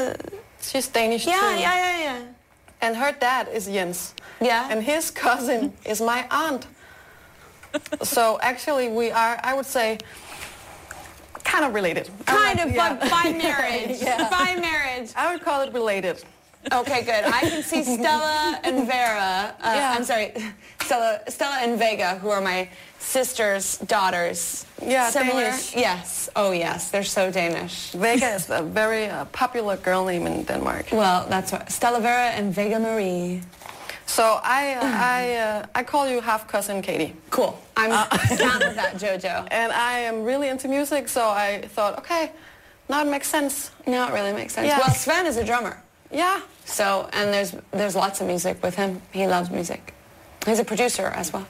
She's 0.62 0.88
Danish 0.95 1.28
Yeah, 1.28 1.38
too. 1.39 1.60
yeah, 1.60 1.76
yeah, 1.78 2.02
yeah. 2.02 2.20
And 2.82 2.95
her 2.95 3.12
dad 3.22 3.45
is 3.58 3.68
Jens. 3.68 4.14
Yeah. 4.41 4.72
And 4.72 4.82
his 4.84 5.12
cousin 5.12 5.72
is 5.91 5.99
my 6.02 6.24
aunt. 6.32 6.68
so 8.04 8.38
actually 8.41 8.88
we 8.89 9.12
are, 9.12 9.39
I 9.43 9.54
would 9.54 9.66
say, 9.66 9.97
kind 11.52 11.66
of 11.66 11.74
related. 11.74 12.10
Kind 12.26 12.60
I 12.60 12.64
of, 12.64 12.70
would- 12.70 12.76
but 12.99 13.10
by 13.10 13.32
marriage. 13.47 14.02
Yeah. 14.02 14.30
By 14.30 14.56
marriage. 14.60 15.12
I 15.16 15.32
would 15.32 15.43
call 15.43 15.62
it 15.62 15.74
related. 15.74 16.24
Okay, 16.72 17.02
good. 17.04 17.24
I 17.26 17.41
can 17.41 17.64
see 17.64 17.84
Stella 17.84 18.60
and 18.64 18.86
Vera. 18.86 19.56
Uh, 19.60 19.74
Yeah. 19.76 19.95
I'm 19.97 20.04
sorry, 20.04 20.32
Stella, 20.86 21.20
Stella 21.28 21.58
and 21.62 21.80
Vega, 21.80 22.20
who 22.22 22.30
are 22.30 22.39
my 22.41 22.70
sister's 22.99 23.80
daughters. 23.80 24.66
Yeah, 24.86 25.10
Similar? 25.10 25.41
Danish. 25.41 25.76
Yes. 25.76 26.30
Oh, 26.36 26.52
yes. 26.52 26.91
They're 26.91 27.04
so 27.04 27.32
Danish. 27.32 27.91
Vega 27.93 28.30
is 28.36 28.49
a 28.52 28.62
very 28.62 29.08
uh, 29.10 29.26
popular 29.32 29.78
girl 29.78 30.06
name 30.06 30.28
in 30.28 30.43
Denmark. 30.43 30.86
Well, 30.91 31.26
that's 31.30 31.52
what 31.52 31.72
Stella 31.72 31.99
Vera 31.99 32.30
and 32.38 32.54
Vega 32.54 32.80
Marie. 32.80 33.41
So 34.12 34.41
I, 34.43 34.74
uh, 34.74 34.80
I, 34.84 35.36
uh, 35.38 35.66
I 35.74 35.84
call 35.84 36.05
you 36.05 36.20
half 36.20 36.45
cousin 36.45 36.82
Katie. 36.82 37.16
Cool. 37.30 37.57
I'm 37.78 37.89
down 38.38 38.59
with 38.59 38.76
that, 38.76 38.95
JoJo. 38.95 39.47
And 39.51 39.72
I 39.72 39.99
am 39.99 40.24
really 40.26 40.49
into 40.49 40.68
music, 40.68 41.07
so 41.07 41.30
I 41.30 41.62
thought, 41.70 41.97
okay, 41.99 42.32
now 42.89 43.01
it 43.03 43.07
makes 43.07 43.30
sense. 43.30 43.72
Now 43.88 44.09
it 44.09 44.14
really 44.14 44.34
makes 44.34 44.53
sense. 44.53 44.68
Yeah. 44.68 44.80
Well, 44.80 44.89
Sven 44.93 45.26
is 45.28 45.38
a 45.38 45.45
drummer. 45.45 45.82
Yeah. 46.12 46.41
So, 46.66 47.09
and 47.14 47.34
there's 47.34 47.55
there's 47.72 47.95
lots 47.95 48.20
of 48.20 48.28
music 48.28 48.62
with 48.62 48.76
him. 48.76 49.01
He 49.14 49.28
loves 49.28 49.49
music. 49.49 49.93
He's 50.45 50.59
a 50.59 50.66
producer 50.66 51.05
as 51.05 51.32
well. 51.32 51.47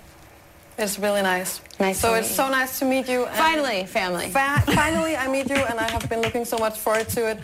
It's 0.78 1.00
really 1.00 1.24
nice. 1.24 1.62
Nice 1.80 2.00
So 2.00 2.14
it's 2.14 2.30
meet 2.30 2.36
so 2.36 2.50
nice 2.50 2.78
to 2.80 2.86
meet 2.86 3.10
you. 3.10 3.26
and- 3.26 3.36
Finally, 3.38 3.86
family. 3.88 4.30
Fa- 4.30 4.64
finally, 4.68 5.16
I 5.18 5.28
meet 5.28 5.50
you, 5.50 5.56
and 5.56 5.80
I 5.80 5.90
have 5.90 6.08
been 6.10 6.22
looking 6.22 6.46
so 6.46 6.58
much 6.60 6.78
forward 6.78 7.10
to 7.10 7.32
it. 7.32 7.40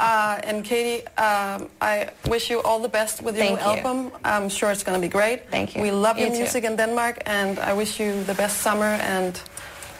Uh, 0.00 0.48
and 0.48 0.64
Katie, 0.64 1.00
um, 1.28 1.58
I 1.92 1.94
wish 2.32 2.44
you 2.50 2.58
all 2.66 2.80
the 2.80 2.88
best 2.98 3.22
with 3.22 3.34
your 3.36 3.44
Thank 3.46 3.60
new 3.60 3.66
you. 3.70 3.76
album. 3.76 3.98
I'm 4.24 4.48
sure 4.48 4.70
it's 4.74 4.82
going 4.86 4.98
to 5.00 5.06
be 5.08 5.12
great. 5.18 5.38
Thank 5.50 5.68
you. 5.76 5.82
We 5.82 5.90
love 5.90 6.16
You 6.18 6.24
your 6.26 6.34
too. 6.34 6.42
music 6.42 6.64
in 6.64 6.76
Denmark, 6.76 7.16
and 7.26 7.58
I 7.58 7.72
wish 7.80 8.00
you 8.00 8.10
the 8.24 8.34
best 8.34 8.56
summer 8.66 8.92
and 9.16 9.32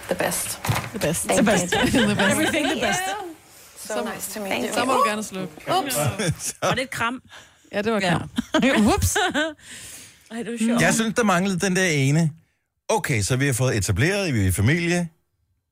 the 0.08 0.14
best. 0.14 0.46
The 0.92 0.98
best. 0.98 1.20
Thank 1.26 1.36
the 1.40 1.44
best. 1.52 1.70
the 2.10 2.14
best. 2.16 2.30
Everything 2.32 2.64
the 2.74 2.80
best. 2.80 3.02
So 3.88 4.04
nice 4.04 4.26
to 4.34 4.40
meet 4.40 4.48
Thank 4.52 4.64
you. 4.66 4.72
Så 4.74 4.84
må 4.84 4.92
du 4.92 5.02
gerne 5.08 5.22
slukke. 5.22 5.54
Oops. 5.76 5.96
Og 6.62 6.70
det 6.76 6.78
er 6.78 6.82
et 6.82 6.90
kram. 6.90 7.22
Ja, 7.72 7.82
det 7.82 7.92
var 7.92 8.00
Ja. 8.00 8.18
klart. 8.52 8.80
Whoops. 8.88 9.16
Ej, 10.30 10.42
det 10.42 10.58
sjovt. 10.60 10.80
Jeg 10.82 10.94
synes, 10.94 11.14
der 11.14 11.24
manglede 11.24 11.58
den 11.58 11.76
der 11.76 11.84
ene. 11.84 12.30
Okay, 12.88 13.22
så 13.22 13.36
vi 13.36 13.46
har 13.46 13.52
fået 13.52 13.76
etableret, 13.76 14.26
at 14.28 14.34
vi 14.34 14.42
er 14.42 14.46
i 14.48 14.52
familie. 14.52 15.08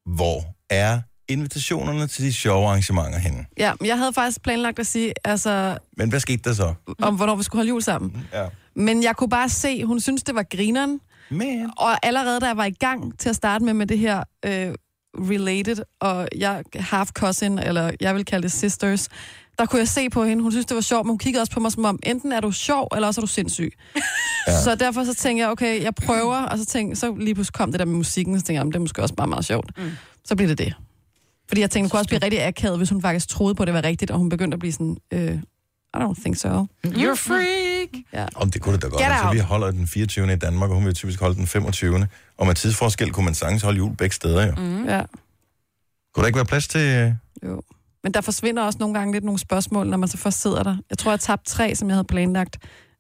Hvor 0.07 0.45
er 0.70 1.01
invitationerne 1.29 2.07
til 2.07 2.24
de 2.24 2.33
sjove 2.33 2.66
arrangementer 2.68 3.18
henne? 3.18 3.45
Ja, 3.59 3.72
men 3.81 3.87
jeg 3.89 3.99
havde 3.99 4.12
faktisk 4.12 4.43
planlagt 4.43 4.79
at 4.79 4.87
sige, 4.87 5.12
altså, 5.24 5.79
Men 5.97 6.09
hvad 6.09 6.20
skete 6.20 6.43
der 6.45 6.53
så? 6.55 6.74
om 7.03 7.16
hvornår 7.16 7.37
vi 7.37 7.43
skulle 7.43 7.59
holde 7.61 7.68
jul 7.68 7.83
sammen. 7.83 8.26
Ja. 8.33 8.47
Men 8.74 9.03
jeg 9.03 9.16
kunne 9.16 9.31
bare 9.31 9.49
se, 9.49 9.85
hun 9.85 10.01
synes, 10.01 10.22
det 10.22 10.35
var 10.35 10.43
grineren. 10.57 11.01
Men... 11.31 11.70
Og 11.76 12.07
allerede 12.07 12.41
da 12.41 12.47
jeg 12.47 12.57
var 12.57 12.64
i 12.64 12.70
gang 12.70 13.18
til 13.18 13.29
at 13.29 13.37
starte 13.37 13.64
med 13.64 13.72
med 13.74 13.87
det 13.87 13.99
her 13.99 14.22
øh, 14.45 14.74
related, 15.14 15.76
og 16.01 16.29
jeg 16.37 16.62
half 16.74 17.09
cousin, 17.12 17.59
eller 17.59 17.91
jeg 18.01 18.14
vil 18.14 18.24
kalde 18.24 18.43
det 18.43 18.53
sisters, 18.53 19.09
der 19.59 19.66
kunne 19.66 19.79
jeg 19.79 19.89
se 19.89 20.11
på 20.11 20.24
hende, 20.24 20.43
hun 20.43 20.53
synes, 20.53 20.66
det 20.66 20.74
var 20.74 20.81
sjovt, 20.81 21.07
men 21.07 21.11
hun 21.11 21.18
kiggede 21.18 21.43
også 21.43 21.53
på 21.53 21.61
mig 21.61 21.72
som 21.72 21.85
om, 21.85 21.99
enten 22.03 22.33
er 22.33 22.41
du 22.41 22.53
sjov, 22.53 22.89
eller 22.95 23.09
også 23.09 23.20
er 23.20 23.22
du 23.22 23.26
sindssyg. 23.26 23.72
Ja. 24.49 24.62
Så 24.62 24.74
derfor 24.74 25.05
så 25.05 25.14
tænkte 25.14 25.43
jeg, 25.43 25.51
okay, 25.51 25.83
jeg 25.83 25.95
prøver, 25.95 26.37
og 26.37 26.59
så, 26.59 26.64
tænkte, 26.66 26.97
så 27.01 27.14
lige 27.14 27.35
pludselig 27.35 27.55
kom 27.55 27.70
det 27.72 27.79
der 27.79 27.85
med 27.87 27.95
musikken, 27.95 28.35
så 28.35 28.41
tænkte 28.41 28.53
jeg, 28.53 28.59
"Jamen, 28.59 28.72
det 28.72 28.76
er 28.76 28.81
måske 28.81 29.03
også 29.03 29.14
bare 29.14 29.26
meget 29.26 29.45
sjovt. 29.45 29.70
Mm. 29.79 29.91
Så 30.24 30.37
bliver 30.37 30.49
det 30.49 30.59
det. 30.59 30.74
Fordi 31.49 31.61
jeg 31.61 31.70
tænkte, 31.70 31.84
det 31.84 31.90
kunne 31.90 32.01
også 32.01 32.09
blive 32.09 32.22
rigtig 32.22 32.46
akavet, 32.46 32.78
hvis 32.78 32.90
hun 32.90 33.03
faktisk 33.03 33.28
troede 33.28 33.55
på, 33.55 33.62
at 33.62 33.66
det 33.66 33.74
var 33.74 33.84
rigtigt, 33.84 34.11
og 34.11 34.18
hun 34.18 34.28
begyndte 34.28 34.55
at 34.55 34.59
blive 34.59 34.72
sådan, 34.72 34.96
øh, 35.12 35.34
I 35.94 35.96
don't 35.96 36.20
think 36.20 36.36
so. 36.36 36.49
You're 36.86 37.14
freak! 37.14 37.88
Ja. 38.12 38.26
Om 38.34 38.51
det 38.51 38.62
kunne 38.62 38.72
det 38.74 38.82
da 38.82 38.88
godt. 38.88 39.01
Get 39.03 39.07
Altså, 39.11 39.26
out. 39.26 39.34
vi 39.34 39.40
holder 39.40 39.70
den 39.70 39.86
24. 39.86 40.32
i 40.32 40.36
Danmark, 40.36 40.70
og 40.70 40.76
hun 40.76 40.84
vil 40.86 40.94
typisk 40.94 41.20
holde 41.20 41.34
den 41.36 41.46
25. 41.46 42.07
Og 42.38 42.46
med 42.46 42.55
tidsforskel 42.55 43.11
kunne 43.12 43.24
man 43.24 43.34
sagtens 43.34 43.62
holde 43.62 43.76
jul 43.78 43.96
begge 43.96 44.14
steder, 44.14 44.46
jo. 44.46 44.55
Mm. 44.57 44.84
Ja. 44.88 45.03
Kunne 46.14 46.22
der 46.22 46.26
ikke 46.26 46.36
være 46.36 46.44
plads 46.46 46.68
til... 46.68 47.16
Jo. 47.44 47.62
Men 48.05 48.14
der 48.14 48.20
forsvinder 48.20 48.62
også 48.62 48.78
nogle 48.78 48.99
gange 48.99 49.12
lidt 49.12 49.24
nogle 49.24 49.38
spørgsmål, 49.38 49.86
når 49.86 49.96
man 49.96 50.09
så 50.09 50.16
først 50.16 50.40
sidder 50.42 50.62
der. 50.62 50.76
Jeg 50.90 50.99
tror, 50.99 51.12
jeg 51.12 51.20
tabte 51.20 51.51
tre, 51.51 51.74
som 51.74 51.88
jeg 51.88 51.94
havde 51.96 52.05
planlagt. 52.05 52.57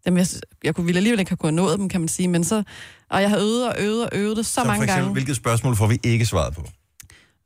Dem, 0.06 0.16
jeg, 0.16 0.26
jeg 0.64 0.74
kunne 0.74 0.86
ville 0.86 0.98
alligevel 0.98 1.20
ikke 1.20 1.30
have 1.30 1.36
kunnet 1.36 1.54
nået 1.54 1.78
dem, 1.78 1.88
kan 1.88 2.00
man 2.00 2.08
sige. 2.08 2.28
Men 2.28 2.44
så, 2.44 2.62
og 3.10 3.22
jeg 3.22 3.30
har 3.30 3.38
øvet 3.38 3.68
og 3.68 3.74
øvet 3.78 4.04
og 4.04 4.10
øvet 4.12 4.36
det 4.36 4.46
så, 4.46 4.52
Så 4.52 4.60
for 4.60 4.66
mange 4.66 4.84
eksempel, 4.84 5.02
gange. 5.02 5.12
hvilket 5.12 5.36
spørgsmål 5.36 5.76
får 5.76 5.86
vi 5.86 5.98
ikke 6.02 6.26
svaret 6.26 6.54
på? 6.54 6.62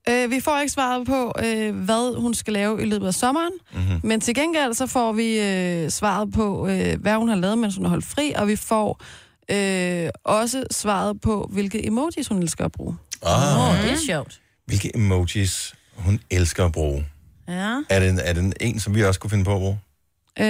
Øh, 0.09 0.31
vi 0.31 0.41
får 0.41 0.59
ikke 0.59 0.73
svaret 0.73 1.07
på, 1.07 1.33
øh, 1.45 1.77
hvad 1.85 2.21
hun 2.21 2.35
skal 2.35 2.53
lave 2.53 2.83
i 2.83 2.85
løbet 2.85 3.07
af 3.07 3.15
sommeren. 3.15 3.53
Mm-hmm. 3.75 4.01
Men 4.03 4.21
til 4.21 4.35
gengæld 4.35 4.75
så 4.75 4.87
får 4.87 5.13
vi 5.13 5.41
øh, 5.41 5.91
svaret 5.91 6.33
på, 6.33 6.69
øh, 6.69 7.01
hvad 7.01 7.15
hun 7.15 7.29
har 7.29 7.37
lavet, 7.37 7.59
mens 7.59 7.77
hun 7.77 7.85
har 7.85 7.91
holdt 7.91 8.05
fri. 8.05 8.33
Og 8.37 8.49
vi 8.49 8.57
får 8.57 9.03
øh, 9.51 10.11
også 10.25 10.65
svaret 10.71 11.21
på, 11.21 11.49
hvilke 11.53 11.87
emojis 11.87 12.29
hun 12.29 12.39
elsker 12.43 12.65
at 12.65 12.73
bruge. 12.73 12.97
Ah, 13.27 13.71
Åh, 13.71 13.83
det 13.83 13.93
er 13.93 13.97
sjovt. 14.07 14.41
Hvilke 14.67 14.97
emojis 14.97 15.75
hun 15.97 16.21
elsker 16.31 16.65
at 16.65 16.73
bruge? 16.73 17.07
Ja. 17.49 17.77
Er 17.91 18.01
det, 18.01 18.21
er 18.29 18.33
det 18.33 18.55
en, 18.61 18.81
som 18.81 18.95
vi 18.95 19.05
også 19.05 19.21
kunne 19.21 19.31
finde 19.31 19.45
på 19.45 19.55
at 19.55 19.59
bruge? 19.61 19.79
Øh, 20.39 20.45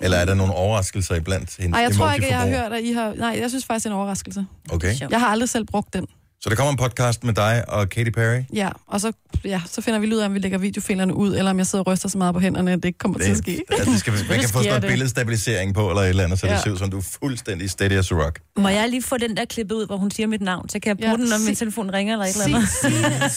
Eller 0.00 0.16
er 0.16 0.24
der 0.24 0.34
nogle 0.34 0.54
overraskelser 0.54 1.14
iblandt 1.14 1.56
hendes 1.56 1.70
nej, 1.70 1.80
jeg 1.80 1.92
tror 1.92 2.12
ikke, 2.12 2.26
jeg 2.28 2.38
har 2.38 2.48
hørt, 2.48 2.72
at 2.72 2.84
I 2.84 2.92
har... 2.92 3.14
Nej, 3.14 3.38
jeg 3.40 3.50
synes 3.50 3.64
faktisk, 3.64 3.84
det 3.84 3.90
er 3.90 3.94
en 3.94 3.98
overraskelse. 4.00 4.46
Okay. 4.72 4.94
Jeg 5.10 5.20
har 5.20 5.26
aldrig 5.26 5.48
selv 5.48 5.64
brugt 5.64 5.92
den. 5.94 6.06
Så 6.42 6.48
der 6.50 6.56
kommer 6.56 6.70
en 6.70 6.76
podcast 6.76 7.24
med 7.24 7.34
dig 7.34 7.64
og 7.68 7.88
Katy 7.88 8.10
Perry. 8.10 8.42
Ja, 8.54 8.68
og 8.86 9.00
så, 9.00 9.12
ja, 9.44 9.62
så 9.66 9.80
finder 9.80 10.00
vi 10.00 10.06
ud 10.14 10.18
af, 10.18 10.26
om 10.26 10.34
vi 10.34 10.38
lægger 10.38 10.58
videofilerne 10.58 11.14
ud, 11.14 11.36
eller 11.36 11.50
om 11.50 11.58
jeg 11.58 11.66
sidder 11.66 11.84
og 11.84 11.92
ryster 11.92 12.08
så 12.08 12.18
meget 12.18 12.34
på 12.34 12.40
hænderne, 12.40 12.72
at 12.72 12.76
det 12.76 12.84
ikke 12.84 12.98
kommer 12.98 13.18
til 13.18 13.30
at 13.30 13.36
ske. 13.36 13.62
altså, 13.70 13.90
det 13.90 14.00
skal, 14.00 14.12
man 14.30 14.40
kan 14.40 14.48
få 14.48 14.52
sådan 14.52 14.66
noget 14.68 14.82
det. 14.82 14.90
billedstabilisering 14.90 15.74
på, 15.74 15.88
eller 15.88 16.02
et 16.02 16.08
eller 16.08 16.24
andet, 16.24 16.38
så 16.38 16.46
det 16.46 16.52
Ja. 16.52 16.60
ser 16.62 16.70
ud 16.70 16.78
som, 16.78 16.90
du 16.90 16.98
er 16.98 17.02
fuldstændig 17.22 17.70
steady 17.70 17.92
as 17.92 18.12
a 18.12 18.14
rock. 18.14 18.40
Må 18.56 18.68
jeg 18.68 18.88
lige 18.88 19.02
få 19.02 19.18
den 19.18 19.36
der 19.36 19.44
klippet 19.44 19.74
ud, 19.74 19.86
hvor 19.86 19.96
hun 19.96 20.10
siger 20.10 20.26
mit 20.26 20.40
navn, 20.40 20.68
så 20.68 20.78
kan 20.80 20.88
jeg 20.88 20.96
bruge 20.96 21.10
Ja, 21.10 21.16
den, 21.16 21.28
når 21.28 21.38
min 21.38 21.46
sig- 21.46 21.56
telefon 21.58 21.90
ringer 21.92 22.14
eller 22.14 22.26
et 22.26 22.44
eller 22.44 22.56
andet. 22.56 22.68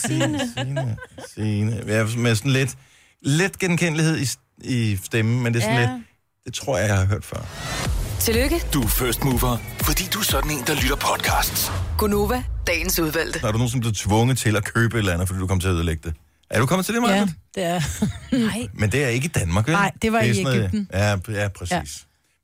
Signe, 0.05 0.41
Signe. 0.55 0.97
Signe. 1.35 1.83
Ja, 1.87 2.05
med 2.17 2.35
sådan 2.35 2.51
lidt, 2.51 2.75
lidt 3.21 3.59
genkendelighed 3.59 4.17
i, 4.19 4.27
i 4.63 4.99
stemmen, 5.03 5.43
men 5.43 5.53
det 5.53 5.59
er 5.59 5.63
sådan 5.63 5.79
Ja. 5.79 5.89
lidt, 5.95 6.03
det 6.45 6.53
tror 6.53 6.77
jeg, 6.77 6.87
jeg 6.87 6.97
har 6.97 7.05
hørt 7.05 7.25
før. 7.25 7.45
Tillykke, 8.19 8.61
Du 8.73 8.81
er 8.81 8.87
first 8.87 9.23
mover, 9.23 9.57
fordi 9.81 10.03
du 10.13 10.19
er 10.19 10.23
sådan 10.23 10.51
en, 10.51 10.63
der 10.67 10.73
lytter 10.75 10.95
podcasts. 10.95 11.71
Gunova, 11.97 12.43
dagens 12.67 12.99
udvalgte. 12.99 13.39
Når 13.41 13.51
du 13.51 13.57
nogensinde 13.57 13.81
blevet 13.81 13.97
tvunget 13.97 14.37
til 14.37 14.55
at 14.55 14.63
købe 14.63 14.95
et 14.95 14.99
eller 14.99 15.13
andet, 15.13 15.27
fordi 15.27 15.39
du 15.39 15.47
kom 15.47 15.59
til 15.59 15.67
at 15.67 15.73
ødelægge 15.73 16.01
det. 16.09 16.13
Er 16.49 16.59
du 16.59 16.65
kommet 16.65 16.85
til 16.85 16.95
det, 16.95 17.01
Maja? 17.03 17.15
Ja, 17.15 17.27
det 17.55 17.63
er. 17.63 17.81
Nej. 18.47 18.67
Men 18.73 18.91
det 18.91 19.03
er 19.03 19.07
ikke 19.07 19.25
i 19.25 19.27
Danmark, 19.27 19.67
vel? 19.67 19.73
Nej, 19.73 19.91
det 20.01 20.11
var 20.13 20.19
er 20.19 20.23
i 20.23 20.33
sådan 20.33 20.43
noget- 20.43 20.59
Egypten. 20.59 20.87
Ja, 20.93 21.15
ja, 21.41 21.47
præcis. 21.47 21.71
Ja. 21.71 21.81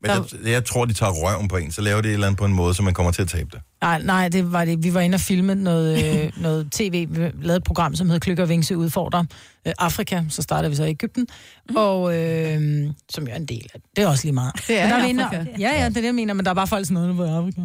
Men 0.02 0.10
der, 0.44 0.50
jeg 0.50 0.64
tror, 0.64 0.84
de 0.84 0.92
tager 0.92 1.12
røven 1.12 1.48
på 1.48 1.56
en, 1.56 1.72
så 1.72 1.80
laver 1.82 2.00
de 2.00 2.08
et 2.08 2.14
eller 2.14 2.26
andet 2.26 2.38
på 2.38 2.44
en 2.44 2.52
måde, 2.52 2.74
så 2.74 2.82
man 2.82 2.94
kommer 2.94 3.12
til 3.12 3.22
at 3.22 3.28
tabe 3.28 3.48
det. 3.52 3.60
Nej, 3.82 4.02
nej, 4.02 4.28
det 4.28 4.52
var 4.52 4.64
det. 4.64 4.82
Vi 4.84 4.94
var 4.94 5.00
inde 5.00 5.14
og 5.16 5.20
filme 5.20 5.54
noget, 5.54 6.04
øh, 6.24 6.32
noget 6.42 6.68
tv. 6.72 7.06
Vi 7.10 7.16
lavede 7.42 7.56
et 7.56 7.64
program, 7.64 7.94
som 7.96 8.10
hed 8.10 8.20
Klykker 8.20 8.44
Vingse 8.46 8.76
udfordrer 8.76 9.24
øh, 9.66 9.72
Afrika. 9.78 10.22
Så 10.28 10.42
startede 10.42 10.70
vi 10.70 10.76
så 10.76 10.84
i 10.84 10.90
Ægypten. 10.90 11.26
Mm. 11.70 11.76
Og 11.76 12.18
øh, 12.18 12.86
som 13.10 13.26
jo 13.26 13.32
er 13.32 13.36
en 13.36 13.46
del 13.46 13.66
af 13.74 13.80
det. 13.96 14.04
er 14.04 14.08
også 14.08 14.24
lige 14.24 14.32
meget. 14.34 14.52
Det 14.68 14.78
er 14.80 14.88
Men 14.88 15.00
der 15.00 15.06
inde- 15.06 15.24
Afrika. 15.24 15.44
Ja, 15.58 15.70
ja, 15.82 15.88
det 15.88 15.96
er 15.96 16.00
det, 16.00 16.04
jeg 16.04 16.14
mener. 16.14 16.34
Men 16.34 16.44
der 16.44 16.50
er 16.50 16.54
bare 16.54 16.66
folk 16.66 16.86
sådan 16.86 16.94
noget, 17.02 17.14
hvor 17.14 17.26
Afrika. 17.26 17.60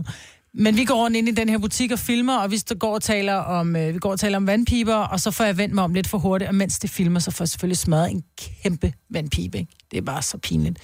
Men 0.54 0.78
vi 0.78 0.86
går 0.86 0.96
rundt 1.04 1.18
ind 1.18 1.28
i 1.28 1.32
den 1.32 1.50
her 1.50 1.58
butik 1.58 1.92
og 1.92 2.00
filmer, 2.00 2.38
og 2.38 2.52
vi 2.52 2.60
går 2.80 2.94
og 2.94 3.02
taler 3.02 3.34
om, 3.34 3.76
øh, 3.76 3.94
vi 3.94 4.00
går 4.00 4.12
og 4.12 4.20
taler 4.20 4.38
om 4.38 4.48
vandpiber, 4.48 4.96
og 4.96 5.20
så 5.20 5.32
får 5.32 5.44
jeg 5.44 5.58
vendt 5.58 5.76
mig 5.76 5.84
om 5.84 5.94
lidt 5.94 6.08
for 6.08 6.18
hurtigt, 6.18 6.50
og 6.50 6.56
mens 6.56 6.80
det 6.80 6.90
filmer, 6.90 7.20
så 7.20 7.32
får 7.32 7.44
jeg 7.44 7.50
selvfølgelig 7.50 7.78
smadret 7.78 8.12
en 8.12 8.24
kæmpe 8.64 8.94
vandpibe. 9.10 9.58
Ikke? 9.60 9.72
Det 9.92 9.98
er 9.98 10.02
bare 10.02 10.22
så 10.22 10.38
pinligt. 10.38 10.80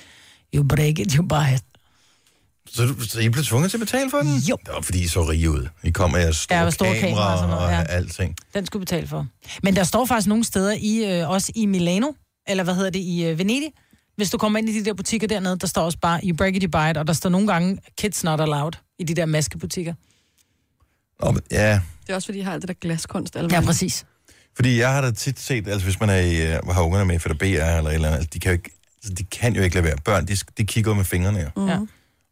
You 0.56 0.64
break 0.68 1.00
it, 1.00 1.14
you 1.14 1.28
buy 1.28 1.54
it. 1.56 1.64
Så, 2.70 2.86
du, 2.86 3.00
så 3.08 3.20
I 3.20 3.30
blev 3.30 3.44
tvunget 3.44 3.72
til 3.72 3.78
at 3.78 3.80
betale 3.80 4.10
for 4.10 4.18
den? 4.18 4.36
Jo. 4.38 4.58
Det 4.66 4.74
var 4.74 4.82
fordi, 4.82 5.04
I 5.04 5.08
så 5.08 5.22
rige 5.30 5.50
ud. 5.52 5.68
I 5.84 5.90
kom 5.92 6.12
med 6.12 6.20
jeres 6.20 6.38
store, 6.38 6.58
Ja, 6.60 6.66
og 6.66 6.74
store 6.74 7.00
kamera, 7.00 7.32
og 7.32 7.38
sådan 7.38 7.50
noget, 7.50 7.66
og 7.66 7.72
ja. 7.72 7.84
alting. 7.84 8.36
Den 8.54 8.66
skulle 8.66 8.80
betale 8.86 9.08
for. 9.08 9.28
Men 9.64 9.76
der 9.76 9.84
står 9.84 10.06
faktisk 10.06 10.28
nogle 10.28 10.44
steder, 10.44 10.76
i, 10.80 11.20
øh, 11.20 11.30
også 11.30 11.52
i 11.56 11.66
Milano, 11.66 12.12
eller 12.48 12.64
hvad 12.64 12.76
hedder 12.76 12.90
det, 12.90 13.00
i 13.00 13.26
øh, 13.26 13.40
Venedig. 13.40 13.70
Hvis 14.16 14.30
du 14.30 14.38
kommer 14.38 14.60
ind 14.60 14.70
i 14.70 14.80
de 14.80 14.86
der 14.86 14.94
butikker 14.94 15.28
dernede, 15.28 15.60
der 15.60 15.68
står 15.68 15.82
også 15.82 15.98
bare, 16.02 16.20
you 16.24 16.36
break 16.38 16.56
it, 16.56 16.64
you 16.64 16.70
buy 16.72 16.90
it, 16.92 16.98
og 16.98 17.08
der 17.08 17.14
står 17.14 17.30
nogle 17.30 17.48
gange, 17.48 17.78
kids 17.98 18.24
not 18.24 18.42
allowed, 18.42 18.72
i 19.00 19.04
de 19.04 19.14
der 19.14 19.26
maskebutikker. 19.26 19.94
Nå, 21.24 21.32
men, 21.32 21.42
ja, 21.52 21.82
Det 22.08 22.10
er 22.12 22.16
også, 22.16 22.26
fordi 22.26 22.38
jeg 22.38 22.46
har 22.48 22.54
alt 22.54 22.62
det 22.62 22.68
der 22.68 22.74
glaskunst. 22.82 23.36
Eller 23.36 23.50
Ja, 23.56 23.62
præcis. 23.66 24.06
fordi 24.56 24.80
jeg 24.80 24.94
har 24.94 25.02
da 25.02 25.12
tit 25.12 25.40
set, 25.40 25.68
altså 25.68 25.84
hvis 25.84 26.00
man 26.00 26.10
er 26.10 26.16
i, 26.18 26.58
uh, 26.58 26.76
har 26.76 26.82
ungerne 26.82 27.06
med, 27.06 27.20
for 27.20 27.30
der 27.30 27.36
BR 27.36 27.44
eller 27.46 27.90
eller 27.92 28.08
andet, 28.08 28.18
altså, 28.18 28.30
de 28.34 28.40
kan 28.40 28.50
jo 28.52 28.54
ikke, 28.54 28.70
altså, 29.04 29.14
de 29.14 29.24
kan 29.24 29.56
jo 29.56 29.62
ikke 29.62 29.76
lade 29.76 29.86
være. 29.86 29.98
Børn, 30.06 30.26
de, 30.28 30.38
de 30.58 30.66
kigger 30.66 30.94
med 30.94 31.04
fingrene 31.06 31.40
jo. 31.40 31.78
Mm. 31.78 31.90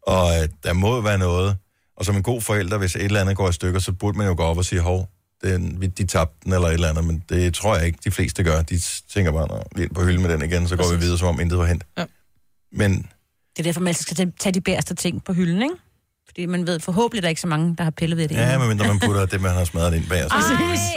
Og 0.07 0.25
uh, 0.25 0.45
der 0.63 0.73
må 0.73 0.95
jo 0.95 0.99
være 1.01 1.17
noget, 1.17 1.57
og 1.97 2.05
som 2.05 2.15
en 2.15 2.23
god 2.23 2.41
forælder, 2.41 2.77
hvis 2.77 2.95
et 2.95 3.01
eller 3.03 3.21
andet 3.21 3.37
går 3.37 3.49
i 3.49 3.53
stykker, 3.53 3.79
så 3.79 3.91
burde 3.91 4.17
man 4.17 4.27
jo 4.27 4.33
gå 4.37 4.43
op 4.43 4.57
og 4.57 4.65
sige, 4.65 4.81
hov, 4.81 5.09
den, 5.43 5.81
vi- 5.81 5.87
de 5.87 6.05
tabte 6.07 6.35
den 6.43 6.53
eller 6.53 6.67
et 6.67 6.73
eller 6.73 6.89
andet, 6.89 7.05
men 7.05 7.23
det 7.29 7.53
tror 7.53 7.75
jeg 7.77 7.85
ikke, 7.85 7.99
de 8.03 8.11
fleste 8.11 8.43
gør. 8.43 8.61
De 8.61 8.79
tænker 9.13 9.31
bare, 9.31 9.47
"Nå, 9.47 9.63
vi 9.75 9.83
er 9.83 9.87
på 9.95 10.03
hylden 10.03 10.21
med 10.21 10.29
den 10.31 10.41
igen, 10.41 10.67
så 10.67 10.75
går 10.75 10.91
vi 10.93 10.99
videre, 10.99 11.17
som 11.17 11.27
om 11.27 11.39
intet 11.39 11.57
var 11.59 11.65
hent. 11.65 11.83
Ja. 11.97 12.05
Men 12.71 12.91
Det 13.57 13.59
er 13.59 13.63
derfor, 13.63 13.81
man 13.81 13.87
altid 13.87 14.03
skal 14.03 14.31
tage- 14.39 14.51
de 14.51 14.61
bæreste 14.61 14.95
ting 14.95 15.23
på 15.23 15.33
hylden, 15.33 15.61
ikke? 15.61 15.75
Fordi 16.27 16.45
man 16.45 16.67
ved 16.67 16.79
forhåbentlig, 16.79 17.21
der 17.23 17.27
er 17.27 17.29
ikke 17.29 17.41
så 17.41 17.47
mange, 17.47 17.75
der 17.77 17.83
har 17.83 17.91
pillet 17.91 18.17
ved 18.17 18.27
det. 18.27 18.35
ja, 18.35 18.43
endnu. 18.53 18.59
medmindre 18.59 18.87
man 18.87 18.99
putter 18.99 19.25
det, 19.25 19.41
man 19.41 19.51
har 19.51 19.63
smadret 19.65 19.93
ind 19.95 20.07
bag. 20.09 20.23
Så, 20.23 20.27
Ej, 20.35 20.41
så 20.41 20.51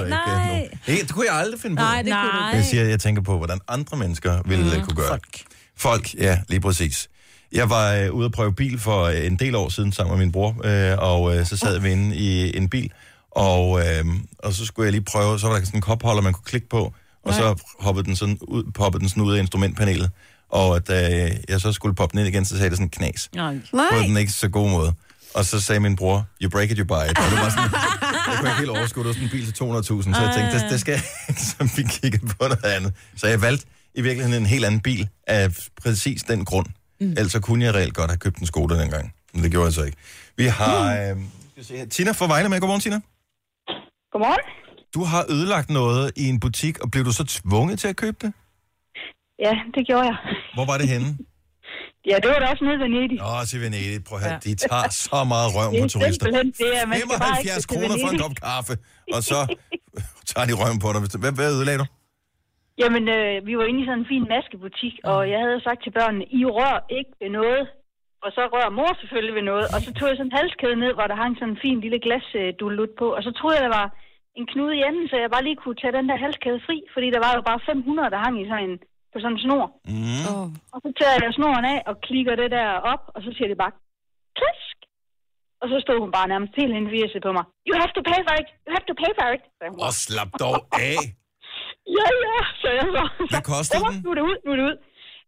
ikke, 0.04 0.10
nej. 0.10 0.46
nogen- 0.86 1.00
det, 1.06 1.12
kunne 1.12 1.26
jeg 1.26 1.34
aldrig 1.34 1.60
finde 1.60 1.76
på. 1.76 1.82
Nej, 1.82 2.02
det 2.02 2.12
kunne 2.12 2.22
du 2.32 2.36
Nej. 2.36 2.48
ikke. 2.48 2.56
Jeg 2.56 2.64
siger, 2.64 2.84
jeg 2.84 3.00
tænker 3.00 3.22
på, 3.22 3.36
hvordan 3.36 3.58
andre 3.68 3.96
mennesker 3.96 4.42
ville 4.46 4.64
mm, 4.78 4.84
kunne 4.84 4.96
gøre 4.96 5.08
folk. 5.08 5.42
Folk, 5.76 6.14
ja, 6.14 6.40
lige 6.48 6.60
præcis. 6.60 7.08
Jeg 7.54 7.70
var 7.70 7.92
øh, 7.92 8.12
ude 8.12 8.24
at 8.24 8.32
prøve 8.32 8.54
bil 8.54 8.78
for 8.78 9.02
øh, 9.04 9.26
en 9.26 9.36
del 9.36 9.54
år 9.54 9.68
siden 9.68 9.92
sammen 9.92 10.18
med 10.18 10.26
min 10.26 10.32
bror, 10.32 10.56
øh, 10.64 10.98
og 10.98 11.36
øh, 11.36 11.46
så 11.46 11.56
sad 11.56 11.78
vi 11.80 11.90
inde 11.90 12.16
i 12.16 12.56
en 12.56 12.68
bil, 12.68 12.90
og, 13.30 13.80
øh, 13.80 14.04
og 14.38 14.52
så 14.52 14.64
skulle 14.66 14.84
jeg 14.84 14.92
lige 14.92 15.04
prøve, 15.04 15.38
så 15.38 15.46
var 15.46 15.54
der 15.54 15.64
sådan 15.64 15.78
en 15.78 15.82
kopholder, 15.82 16.22
man 16.22 16.32
kunne 16.32 16.44
klikke 16.44 16.68
på, 16.68 16.94
og 17.24 17.34
så 17.34 17.62
hoppede 17.80 18.06
den 18.06 18.16
sådan 18.16 18.38
ud, 18.42 18.64
poppede 18.74 19.00
den 19.00 19.08
sådan 19.08 19.22
ud 19.22 19.34
af 19.34 19.40
instrumentpanelet, 19.40 20.10
og 20.50 20.88
da 20.88 21.30
jeg 21.48 21.60
så 21.60 21.72
skulle 21.72 21.94
poppe 21.94 22.12
den 22.12 22.26
ind 22.26 22.34
igen, 22.34 22.44
så 22.44 22.56
sagde 22.56 22.70
det 22.70 22.78
sådan 22.78 22.90
knas. 22.90 23.30
Nej. 23.34 23.58
På 23.70 23.76
Nej, 23.76 24.06
den 24.06 24.16
ikke 24.16 24.32
så 24.32 24.48
gode 24.48 24.70
måde. 24.70 24.92
Og 25.34 25.44
så 25.44 25.60
sagde 25.60 25.80
min 25.80 25.96
bror, 25.96 26.26
you 26.42 26.50
break 26.50 26.70
it, 26.70 26.78
you 26.78 26.86
buy 26.86 27.10
it. 27.10 27.18
Og 27.18 27.30
det 27.30 27.38
var 27.38 27.50
sådan, 27.50 27.70
jeg 28.28 28.38
kunne 28.38 28.48
ikke 28.48 28.58
helt 28.58 28.70
overskue, 28.70 29.02
det 29.02 29.08
var 29.08 29.12
sådan 29.12 29.24
en 29.24 29.30
bil 29.30 29.44
til 29.44 29.52
200.000, 29.52 30.14
så 30.14 30.20
jeg 30.22 30.34
tænkte, 30.36 30.58
det, 30.58 30.70
det 30.70 30.80
skal 30.80 30.92
jeg 30.92 31.02
så 31.48 31.70
vi 31.76 31.82
kiggede 31.82 32.26
på 32.26 32.34
noget 32.40 32.64
andet. 32.64 32.92
Så 33.16 33.26
jeg 33.26 33.42
valgte 33.42 33.66
i 33.94 34.00
virkeligheden 34.02 34.42
en 34.42 34.46
helt 34.46 34.64
anden 34.64 34.80
bil 34.80 35.08
af 35.26 35.56
præcis 35.82 36.22
den 36.22 36.44
grund. 36.44 36.66
Mm. 37.00 37.10
Ellers 37.10 37.32
så 37.32 37.40
kunne 37.40 37.64
jeg 37.64 37.74
reelt 37.74 37.94
godt 37.94 38.10
have 38.10 38.18
købt 38.18 38.38
en 38.38 38.46
Skoda 38.46 38.80
dengang. 38.82 39.14
Men 39.34 39.42
det 39.42 39.50
gjorde 39.50 39.66
jeg 39.66 39.72
så 39.72 39.82
ikke. 39.84 39.96
Vi 40.36 40.44
har 40.44 40.92
øh, 41.10 41.16
skal 41.52 41.64
se 41.64 41.76
her. 41.76 41.86
Tina 41.86 42.10
fra 42.12 42.26
Vejle 42.26 42.48
med. 42.48 42.60
Godmorgen, 42.60 42.80
Tina. 42.80 43.00
Godmorgen. 44.12 44.40
Du 44.94 45.04
har 45.04 45.24
ødelagt 45.30 45.70
noget 45.70 46.12
i 46.16 46.28
en 46.28 46.40
butik, 46.40 46.78
og 46.80 46.90
blev 46.90 47.04
du 47.04 47.12
så 47.12 47.24
tvunget 47.24 47.78
til 47.78 47.88
at 47.88 47.96
købe 47.96 48.16
det? 48.22 48.32
Ja, 49.38 49.52
det 49.74 49.86
gjorde 49.86 50.04
jeg. 50.04 50.16
Hvor 50.54 50.64
var 50.66 50.78
det 50.78 50.88
henne? 50.88 51.18
Ja, 52.10 52.16
det 52.22 52.28
var 52.32 52.38
da 52.38 52.46
også 52.52 52.64
nede 52.64 52.78
ved 52.78 52.84
Venedig. 52.88 53.18
Åh, 53.22 53.46
til 53.50 53.60
Venedig. 53.60 54.04
Prøv 54.04 54.18
at 54.18 54.24
høre, 54.24 54.38
de 54.44 54.54
tager 54.54 54.88
så 54.90 55.24
meget 55.32 55.48
røv 55.56 55.68
på 55.70 55.76
Det 55.76 55.82
er 55.84 55.88
turister. 55.88 56.24
simpelthen 56.26 56.46
det, 56.62 56.72
at 56.82 56.88
man 56.88 56.98
skal 56.98 57.18
bare 57.18 57.40
ikke 57.40 57.50
75 57.50 57.66
til 57.66 57.68
kroner 57.72 57.96
for 58.02 58.08
en 58.14 58.18
kop 58.24 58.34
kaffe, 58.46 58.74
og 59.14 59.20
så 59.30 59.38
tager 60.30 60.46
de 60.48 60.52
røven 60.60 60.78
på 60.84 60.88
dig. 60.92 61.00
Hvad, 61.22 61.32
hvad 61.38 61.48
ødelagde 61.56 61.78
du? 61.82 61.86
Jamen, 62.82 63.04
øh, 63.16 63.46
vi 63.46 63.52
var 63.58 63.64
inde 63.64 63.80
i 63.82 63.86
sådan 63.86 64.02
en 64.04 64.12
fin 64.12 64.26
maskebutik, 64.34 64.94
og 65.10 65.30
jeg 65.32 65.40
havde 65.44 65.64
sagt 65.66 65.80
til 65.82 65.92
børnene, 65.98 66.24
I 66.38 66.40
rør 66.58 66.78
ikke 66.98 67.12
ved 67.20 67.30
noget. 67.40 67.62
Og 68.24 68.30
så 68.36 68.42
rører 68.54 68.76
mor 68.78 68.92
selvfølgelig 69.00 69.34
ved 69.38 69.46
noget. 69.52 69.66
Og 69.74 69.78
så 69.84 69.90
tog 69.94 70.06
jeg 70.08 70.16
sådan 70.16 70.32
en 70.32 70.38
halskæde 70.38 70.76
ned, 70.82 70.92
hvor 70.94 71.06
der 71.08 71.16
hang 71.22 71.34
sådan 71.36 71.54
en 71.54 71.62
fin 71.64 71.78
lille 71.84 72.00
glas 72.06 72.28
øh, 72.40 72.48
dulut 72.60 72.92
på. 73.00 73.06
Og 73.16 73.22
så 73.26 73.30
troede 73.38 73.56
jeg, 73.56 73.64
der 73.68 73.76
var 73.80 73.88
en 74.38 74.46
knude 74.52 74.76
i 74.76 74.84
enden, 74.88 75.06
så 75.08 75.16
jeg 75.16 75.30
bare 75.34 75.46
lige 75.46 75.60
kunne 75.62 75.80
tage 75.82 75.96
den 75.98 76.08
der 76.10 76.16
halskæde 76.24 76.60
fri. 76.66 76.76
Fordi 76.94 77.08
der 77.14 77.20
var 77.26 77.32
jo 77.36 77.42
bare 77.50 77.60
500, 77.66 78.10
der 78.14 78.24
hang 78.24 78.36
i 78.42 78.48
sådan 78.50 78.68
en, 78.70 78.76
på 79.12 79.16
sådan 79.22 79.36
en 79.36 79.42
snor. 79.44 79.66
Mm. 79.92 80.22
oh. 80.30 80.46
Og 80.74 80.78
så 80.84 80.88
tager 80.98 81.16
jeg 81.24 81.34
snoren 81.38 81.66
af 81.74 81.78
og 81.90 81.94
klikker 82.06 82.34
det 82.42 82.50
der 82.56 82.68
op, 82.92 83.02
og 83.14 83.20
så 83.24 83.30
siger 83.36 83.48
det 83.52 83.58
bare, 83.64 83.74
klask. 84.38 84.76
Og 85.62 85.66
så 85.72 85.76
stod 85.84 85.98
hun 86.04 86.12
bare 86.18 86.28
nærmest 86.32 86.52
helt 86.60 86.74
indvirset 86.80 87.22
på 87.26 87.30
mig. 87.36 87.44
You 87.68 87.74
have 87.82 87.92
to 87.98 88.02
pay 88.10 88.20
for 88.26 88.34
it. 88.40 88.48
You 88.66 88.70
have 88.76 88.86
to 88.90 88.96
pay 89.02 89.12
for 89.18 89.26
it. 89.36 89.42
Og 89.86 89.92
slap 90.04 90.30
dog 90.44 90.58
af. 90.90 90.98
Ja, 91.98 92.06
ja, 92.28 92.38
så 92.62 92.68
jeg 92.78 92.86
så. 92.96 93.02
Hvad 93.32 93.42
kostede 93.52 93.80
så, 93.82 93.88
den? 93.92 93.96
Nu 94.04 94.08
er 94.12 94.16
det 94.18 94.24
ud, 94.30 94.36
nu 94.44 94.48
er 94.54 94.58
det 94.60 94.66
ud. 94.70 94.76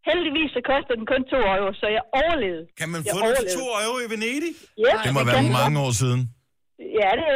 Heldigvis 0.09 0.51
så 0.57 0.61
koster 0.71 0.93
den 0.99 1.07
kun 1.13 1.21
2 1.33 1.37
euro, 1.57 1.69
så 1.81 1.87
jeg 1.97 2.03
overlevede. 2.21 2.65
Kan 2.81 2.89
man 2.93 3.01
Jeg 3.07 3.13
få 3.15 3.19
den 3.19 3.25
for 3.25 3.27
overlevede. 3.27 3.75
2 3.79 3.85
euro 3.87 3.97
i 4.05 4.07
Venedig? 4.15 4.53
Ja, 4.87 4.93
Det 5.05 5.11
må 5.15 5.21
det 5.23 5.29
være 5.33 5.47
mange 5.63 5.77
år 5.87 5.93
siden. 6.03 6.21
Ja, 7.01 7.11
det 7.21 7.29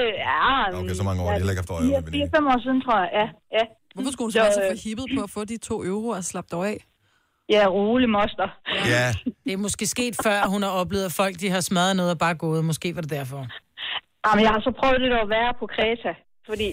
er... 0.42 0.51
Okay, 0.80 0.94
så 1.01 1.05
mange 1.09 1.20
år, 1.22 1.26
det 1.28 1.34
er 1.34 1.40
heller 1.42 1.55
ikke 1.55 1.64
haft 1.64 1.74
øje 1.76 1.84
med 1.86 2.12
Fire, 2.16 2.28
fem 2.36 2.44
år 2.52 2.59
siden, 2.64 2.78
tror 2.84 2.97
jeg, 3.05 3.10
ja. 3.20 3.26
ja. 3.59 3.64
Hvorfor 3.94 4.10
skulle 4.14 4.26
hun 4.28 4.32
så 4.36 4.40
være 4.44 4.52
så 4.59 4.62
forhippet 4.74 5.06
på 5.16 5.20
at 5.26 5.30
få 5.36 5.40
de 5.52 5.56
to 5.68 5.76
euro 5.92 6.09
og 6.18 6.24
slappe 6.30 6.48
dog 6.55 6.62
af? 6.72 6.78
Ja, 7.56 7.62
rolig 7.78 8.09
moster. 8.18 8.48
Ja. 8.94 9.06
Det 9.44 9.52
er 9.56 9.60
måske 9.66 9.84
sket 9.97 10.14
før, 10.26 10.36
at 10.47 10.51
hun 10.55 10.62
har 10.66 10.72
oplevet, 10.80 11.05
at 11.10 11.14
folk 11.22 11.34
de 11.42 11.48
har 11.56 11.60
smadret 11.60 11.97
noget 11.97 12.10
og 12.14 12.18
bare 12.26 12.34
gået. 12.44 12.60
Måske 12.70 12.88
var 12.97 13.01
det 13.06 13.10
derfor. 13.18 13.40
Jamen, 14.26 14.42
jeg 14.47 14.52
har 14.56 14.60
så 14.68 14.72
prøvet 14.80 15.01
det 15.01 15.10
at 15.24 15.28
være 15.36 15.51
på 15.60 15.66
Kreta. 15.74 16.12
Fordi 16.49 16.69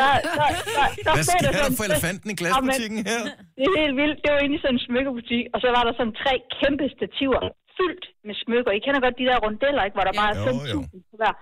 der, 0.00 0.12
der, 0.38 0.48
der, 0.76 0.86
der 1.06 1.12
Hvad 1.16 1.26
sker 1.30 1.42
der 1.46 1.52
sådan 1.60 1.78
for 1.80 1.86
elefanten 1.90 2.28
i 2.34 2.36
glasbutikken 2.40 2.98
her? 3.10 3.22
Det 3.58 3.64
er 3.70 3.76
helt 3.84 3.96
vildt. 4.02 4.16
Det 4.22 4.30
var 4.34 4.40
inde 4.44 4.56
i 4.58 4.60
sådan 4.64 4.76
en 4.78 4.84
smykkebutik, 4.88 5.44
og 5.54 5.58
så 5.62 5.68
var 5.76 5.82
der 5.86 5.92
sådan 5.98 6.14
tre 6.22 6.34
kæmpe 6.58 6.86
stativer 6.96 7.42
fyldt 7.76 8.04
med 8.26 8.34
smykker. 8.42 8.70
I 8.78 8.80
kender 8.84 9.00
godt 9.06 9.16
de 9.20 9.28
der 9.30 9.38
rundeller, 9.46 9.82
ikke? 9.86 9.96
Hvor 9.96 10.06
der 10.08 10.14
bare 10.22 10.32
er 10.34 10.38
Jo, 10.40 10.54
jo. 10.72 10.80
5.000 10.80 11.10
på 11.10 11.16
hver. 11.20 11.34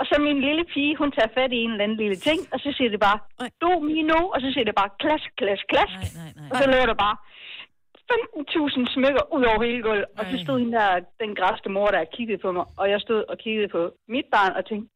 Og 0.00 0.04
så 0.08 0.14
min 0.28 0.40
lille 0.48 0.64
pige, 0.74 0.92
hun 1.02 1.10
tager 1.16 1.30
fat 1.38 1.50
i 1.52 1.58
en 1.64 1.70
eller 1.70 1.84
anden 1.84 1.98
lille 2.04 2.18
ting, 2.28 2.40
og 2.52 2.58
så 2.64 2.68
siger 2.76 2.90
det 2.94 3.00
bare, 3.08 3.18
du, 3.62 3.70
Mino, 3.88 4.18
og 4.34 4.38
så 4.44 4.48
siger 4.54 4.64
det 4.68 4.74
bare, 4.80 4.90
klask, 5.02 5.28
klask, 5.40 5.64
klask. 5.72 5.98
Og 6.50 6.54
så 6.60 6.64
løber 6.72 6.88
der 6.92 6.98
bare 7.06 7.16
15.000 8.12 8.94
smykker 8.94 9.22
ud 9.36 9.44
over 9.50 9.60
hele 9.68 9.82
gulvet. 9.86 10.06
Og 10.18 10.24
så 10.30 10.36
stod 10.44 10.56
hende 10.58 10.74
der, 10.78 10.90
den 11.22 11.30
græske 11.38 11.68
mor, 11.76 11.88
der 11.94 12.12
kiggede 12.16 12.40
på 12.44 12.48
mig, 12.56 12.64
og 12.80 12.86
jeg 12.92 13.00
stod 13.06 13.20
og 13.32 13.36
kiggede 13.44 13.68
på 13.76 13.80
mit 14.14 14.28
barn 14.34 14.52
og 14.58 14.62
tænkte, 14.68 14.88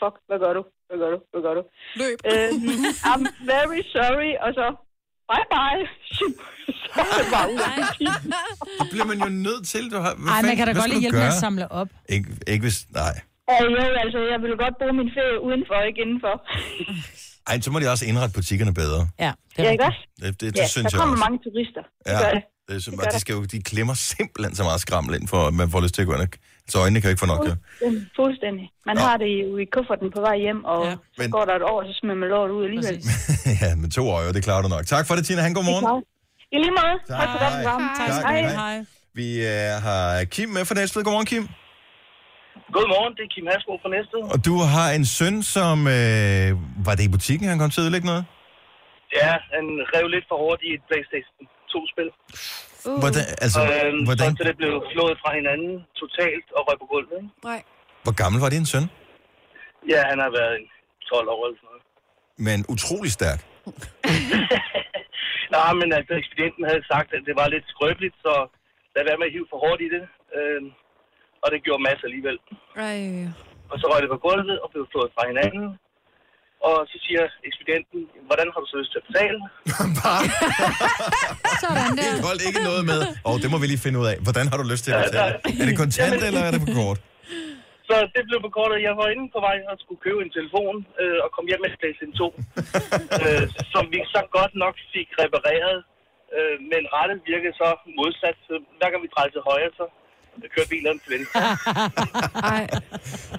fuck, 0.00 0.16
hvad 0.28 0.38
gør 0.44 0.52
du? 0.58 0.62
Hvad 0.92 1.00
gør 1.04 1.10
du? 1.14 1.18
Hvad 1.32 1.42
gør 1.46 1.54
du? 1.58 1.62
Løb. 2.00 2.18
Øhm, 2.32 2.84
I'm 3.12 3.24
very 3.54 3.80
sorry, 3.96 4.30
og 4.44 4.50
så, 4.58 4.66
bye 5.30 5.46
bye. 5.54 5.82
så 6.94 7.00
er 7.12 7.18
det 7.22 7.30
bare 7.36 7.48
ud 7.54 7.60
af. 7.70 7.74
Det 8.80 8.86
bliver 8.92 9.06
man 9.12 9.18
jo 9.26 9.28
nødt 9.46 9.64
til. 9.72 9.82
Du 9.94 9.98
har, 10.04 10.12
hvad 10.22 10.32
Ej, 10.36 10.42
man 10.48 10.56
kan 10.58 10.66
da 10.68 10.72
godt 10.80 10.90
lige 10.94 11.00
hjælpe 11.04 11.16
med 11.18 11.26
gøre? 11.28 11.34
at 11.36 11.44
samle 11.46 11.64
op. 11.80 11.88
Ikke, 12.14 12.26
ikke 12.52 12.62
hvis... 12.66 12.78
Nej. 13.02 13.14
Ja, 13.50 13.56
jo, 13.64 13.68
altså, 14.04 14.18
jeg 14.32 14.38
ville 14.44 14.56
godt 14.64 14.74
bruge 14.80 14.92
min 15.00 15.10
ferie 15.16 15.36
udenfor, 15.48 15.76
ikke 15.90 16.00
indenfor. 16.04 16.34
Ej, 17.50 17.60
så 17.60 17.70
må 17.72 17.76
de 17.82 17.86
også 17.94 18.04
indrette 18.10 18.32
butikkerne 18.38 18.74
bedre. 18.82 19.02
Ja, 19.24 19.32
Ja, 19.58 19.70
ikke 19.70 19.84
også? 19.90 20.02
Det, 20.22 20.40
det, 20.40 20.54
det 20.54 20.60
ja, 20.60 20.66
synes 20.74 20.84
der 20.84 20.90
jeg 20.92 21.00
kommer 21.00 21.16
også. 21.16 21.24
mange 21.26 21.38
turister. 21.46 21.82
Det 22.04 22.10
Ja, 22.12 22.18
gør 22.24 22.32
det. 22.36 22.42
det 22.68 22.74
er, 22.76 22.78
Det 22.78 22.88
og 22.88 23.04
gør 23.04 23.10
de, 23.16 23.20
skal 23.20 23.32
jo, 23.38 23.42
de 23.54 23.62
klemmer 23.70 23.94
simpelthen 23.94 24.54
så 24.60 24.62
meget 24.68 24.80
skrammel 24.86 25.12
ind, 25.18 25.28
for 25.28 25.40
at 25.48 25.54
man 25.60 25.70
får 25.70 25.80
lyst 25.84 25.94
til 25.94 26.02
at 26.04 26.08
gå 26.08 26.14
ind. 26.16 26.22
og- 26.22 26.38
Så 26.72 26.76
øjnene 26.84 26.98
kan 27.00 27.08
ikke 27.12 27.22
få 27.24 27.30
nok. 27.34 27.42
Ja. 27.48 27.50
Fuldstændig. 27.50 28.02
Fuldstændig. 28.20 28.64
Man 28.90 28.96
har 29.04 29.14
det 29.22 29.30
jo 29.42 29.48
i 29.64 29.66
kufferten 29.76 30.08
på 30.16 30.20
vej 30.28 30.36
hjem, 30.46 30.60
og 30.74 30.80
ja. 30.86 30.94
så 31.16 31.18
Men- 31.22 31.30
går 31.36 31.44
der 31.48 31.54
et 31.60 31.66
år, 31.72 31.78
så 31.88 31.92
smider 31.98 32.18
man 32.22 32.28
lort 32.34 32.50
ud 32.56 32.62
alligevel. 32.68 32.96
ja, 33.62 33.70
med 33.82 33.90
to 33.98 34.02
øje, 34.16 34.32
det 34.36 34.42
klarer 34.46 34.62
du 34.66 34.68
nok. 34.76 34.84
Tak 34.94 35.04
for 35.08 35.14
det, 35.16 35.22
Tina. 35.26 35.40
Han, 35.46 35.54
god 35.60 35.66
morgen. 35.70 35.84
I 36.54 36.56
lige 36.64 36.74
måde. 36.80 36.96
Tak 37.20 37.28
for 37.32 37.38
godt 37.44 37.54
program. 37.58 37.82
Tak. 38.00 38.10
Hej. 38.64 38.78
Vi 39.20 39.28
øh, 39.52 39.70
har 39.86 40.02
Kim 40.34 40.48
med 40.56 40.64
fra 40.68 40.74
Næstved. 40.80 41.00
Godmorgen, 41.04 41.28
Kim. 41.32 41.44
Godmorgen, 42.76 43.12
det 43.16 43.22
er 43.28 43.30
Kim 43.34 43.46
Hasko 43.52 43.72
fra 43.82 43.90
Næstved. 43.96 44.22
Og 44.34 44.38
du 44.48 44.54
har 44.74 44.88
en 44.98 45.04
søn, 45.16 45.36
som... 45.56 45.76
Øh, 45.96 46.48
var 46.86 46.94
det 46.98 47.04
i 47.08 47.12
butikken, 47.16 47.46
han 47.52 47.58
kom 47.60 47.70
til 47.70 47.80
at 47.80 47.84
ødelægge 47.86 48.06
noget? 48.12 48.24
Ja, 49.20 49.32
han 49.54 49.64
rev 49.94 50.06
lidt 50.14 50.26
for 50.30 50.36
hårdt 50.44 50.60
i 50.68 50.70
et 50.76 50.82
Playstation 50.88 51.36
2-spil. 51.72 52.08
Uh. 52.88 52.98
Hvordan, 53.02 53.24
altså, 53.44 53.60
øhm, 53.72 54.00
hvordan, 54.08 54.30
Så, 54.30 54.38
så 54.40 54.44
det 54.48 54.56
blev 54.62 54.74
slået 54.92 55.16
fra 55.22 55.30
hinanden 55.38 55.72
totalt 56.02 56.46
og 56.56 56.60
røg 56.66 56.76
på 56.82 56.86
gulvet. 56.92 57.16
Ikke? 57.20 57.30
Nej. 57.50 57.60
hvor 58.04 58.14
gammel 58.22 58.38
var 58.44 58.50
din 58.56 58.66
søn? 58.72 58.84
Ja, 59.92 60.00
han 60.10 60.18
har 60.24 60.30
været 60.38 60.52
en 60.60 60.66
12 61.10 61.28
år 61.34 61.40
eller 61.46 61.58
sådan 61.60 61.68
noget. 61.70 61.84
Men 62.46 62.58
utrolig 62.74 63.12
stærk. 63.18 63.40
Nej, 65.56 65.72
men 65.80 65.88
altså, 65.98 66.12
ekspedienten 66.22 66.64
havde 66.70 66.84
sagt, 66.92 67.10
at 67.16 67.22
det 67.28 67.34
var 67.40 67.46
lidt 67.54 67.66
skrøbeligt, 67.72 68.16
så 68.26 68.34
lad 68.94 69.04
være 69.08 69.18
med 69.20 69.28
at 69.28 69.34
hive 69.36 69.48
for 69.52 69.58
hårdt 69.64 69.80
i 69.86 69.88
det. 69.96 70.04
Øhm, 70.36 70.68
og 71.42 71.48
det 71.52 71.64
gjorde 71.66 71.82
masser 71.88 72.06
alligevel. 72.08 72.38
Ej. 72.88 73.00
Og 73.72 73.76
så 73.80 73.84
røg 73.90 74.00
det 74.04 74.10
på 74.14 74.20
gulvet 74.26 74.56
og 74.62 74.68
blev 74.72 74.84
slået 74.92 75.10
fra 75.16 75.24
hinanden. 75.30 75.64
Og 76.68 76.76
så 76.90 76.96
siger 77.06 77.22
ekspedienten, 77.48 77.98
hvordan 78.28 78.46
har 78.52 78.58
du 78.62 78.66
så 78.72 78.76
lyst 78.82 78.90
til 78.92 79.00
at 79.02 79.06
betale? 79.10 79.38
Sådan 81.64 81.90
der. 81.98 82.10
Det 82.16 82.24
holdt 82.28 82.42
ikke 82.48 82.62
noget 82.70 82.82
med. 82.92 83.00
Og 83.28 83.34
det 83.42 83.48
må 83.52 83.56
vi 83.62 83.66
lige 83.72 83.82
finde 83.86 83.98
ud 84.02 84.06
af. 84.12 84.16
Hvordan 84.26 84.44
har 84.50 84.56
du 84.60 84.64
lyst 84.72 84.82
til 84.84 84.90
at 84.94 84.98
betale? 85.06 85.34
Er 85.62 85.66
det 85.68 85.76
kontant, 85.82 86.18
eller 86.28 86.42
er 86.46 86.50
det 86.54 86.60
på 86.66 86.70
kort? 86.80 86.98
Så 87.88 87.94
det 88.14 88.22
blev 88.28 88.38
på 88.46 88.50
kortet. 88.58 88.76
Jeg 88.88 88.94
var 89.00 89.06
inde 89.14 89.26
på 89.34 89.40
vej 89.48 89.56
og 89.70 89.74
skulle 89.82 90.00
købe 90.06 90.20
en 90.26 90.32
telefon 90.38 90.74
øh, 91.02 91.18
og 91.24 91.28
kom 91.36 91.44
hjem 91.50 91.60
med 91.64 91.70
PlayStation 91.80 92.12
2. 92.20 92.26
øh, 93.24 93.44
som 93.74 93.84
vi 93.92 93.98
så 94.14 94.20
godt 94.38 94.54
nok 94.64 94.74
fik 94.94 95.08
repareret. 95.22 95.78
Øh, 96.36 96.56
men 96.72 96.82
rettet 96.96 97.18
virkede 97.30 97.54
så 97.62 97.68
modsat. 97.98 98.36
Så 98.46 98.54
hver 98.78 98.88
gang 98.90 99.02
vi 99.04 99.10
drejede 99.14 99.32
til 99.34 99.42
højre, 99.50 99.72
så 99.80 99.84
kørte 100.56 100.68
bilerne 100.68 100.98
til 101.08 101.18
venstre. 101.18 101.40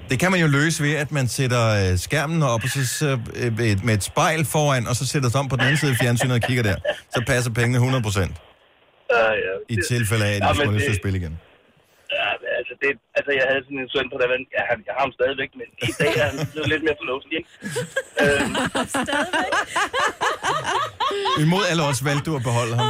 Det 0.10 0.20
kan 0.20 0.32
man 0.32 0.40
jo 0.42 0.48
løse 0.48 0.84
ved, 0.84 0.94
at 0.96 1.12
man 1.12 1.28
sætter 1.28 1.92
øh, 1.92 1.98
skærmen 2.00 2.44
op 2.44 2.64
og 2.64 2.70
så, 2.70 2.88
så, 2.88 3.20
øh, 3.36 3.58
med 3.58 3.72
et- 3.72 3.84
med 3.84 3.94
et 3.94 4.04
spejl 4.04 4.46
foran, 4.46 4.88
og 4.88 4.96
så 4.96 5.08
sætter 5.08 5.30
sig 5.30 5.40
om 5.40 5.48
på 5.50 5.56
den 5.56 5.64
anden 5.64 5.78
side 5.78 5.92
af 5.92 5.98
fjernsynet 5.98 6.34
og 6.34 6.42
kigger 6.42 6.64
der. 6.64 6.76
Så 7.16 7.24
passer 7.28 7.52
pengene 7.52 7.76
100 7.78 8.04
procent. 8.04 8.32
Øh, 9.12 9.18
ja, 9.18 9.24
I 9.70 9.78
tilfælde 9.90 10.26
af, 10.26 10.32
at 10.36 10.42
Ja, 10.42 10.48
de 10.54 10.58
men 10.58 10.66
får 10.66 10.72
lyst 10.74 10.84
til 10.84 10.90
at 10.90 10.94
det- 10.96 11.02
spille 11.02 11.20
igen. 11.20 11.40
Altså, 12.84 13.00
det, 13.00 13.18
altså, 13.20 13.32
jeg 13.40 13.46
havde 13.50 13.64
sådan 13.66 13.82
en 13.84 13.92
søn 13.94 14.08
på 14.12 14.18
der, 14.22 14.28
ja, 14.58 14.62
han, 14.72 14.78
jeg 14.88 14.94
har 14.96 15.04
ham 15.06 15.14
stadigvæk, 15.20 15.52
men 15.60 15.68
i 15.92 15.94
dag 16.02 16.14
er 16.22 16.28
han 16.32 16.38
blevet 16.54 16.70
lidt 16.74 16.84
mere 16.88 16.98
fornuftig, 17.02 17.34
ikke? 17.40 17.50
øhm, 18.24 18.54
Imod 21.44 21.64
alle 21.72 21.84
os 21.92 22.02
valgte 22.08 22.26
du 22.30 22.34
at 22.40 22.46
beholde 22.50 22.76
ham. 22.80 22.88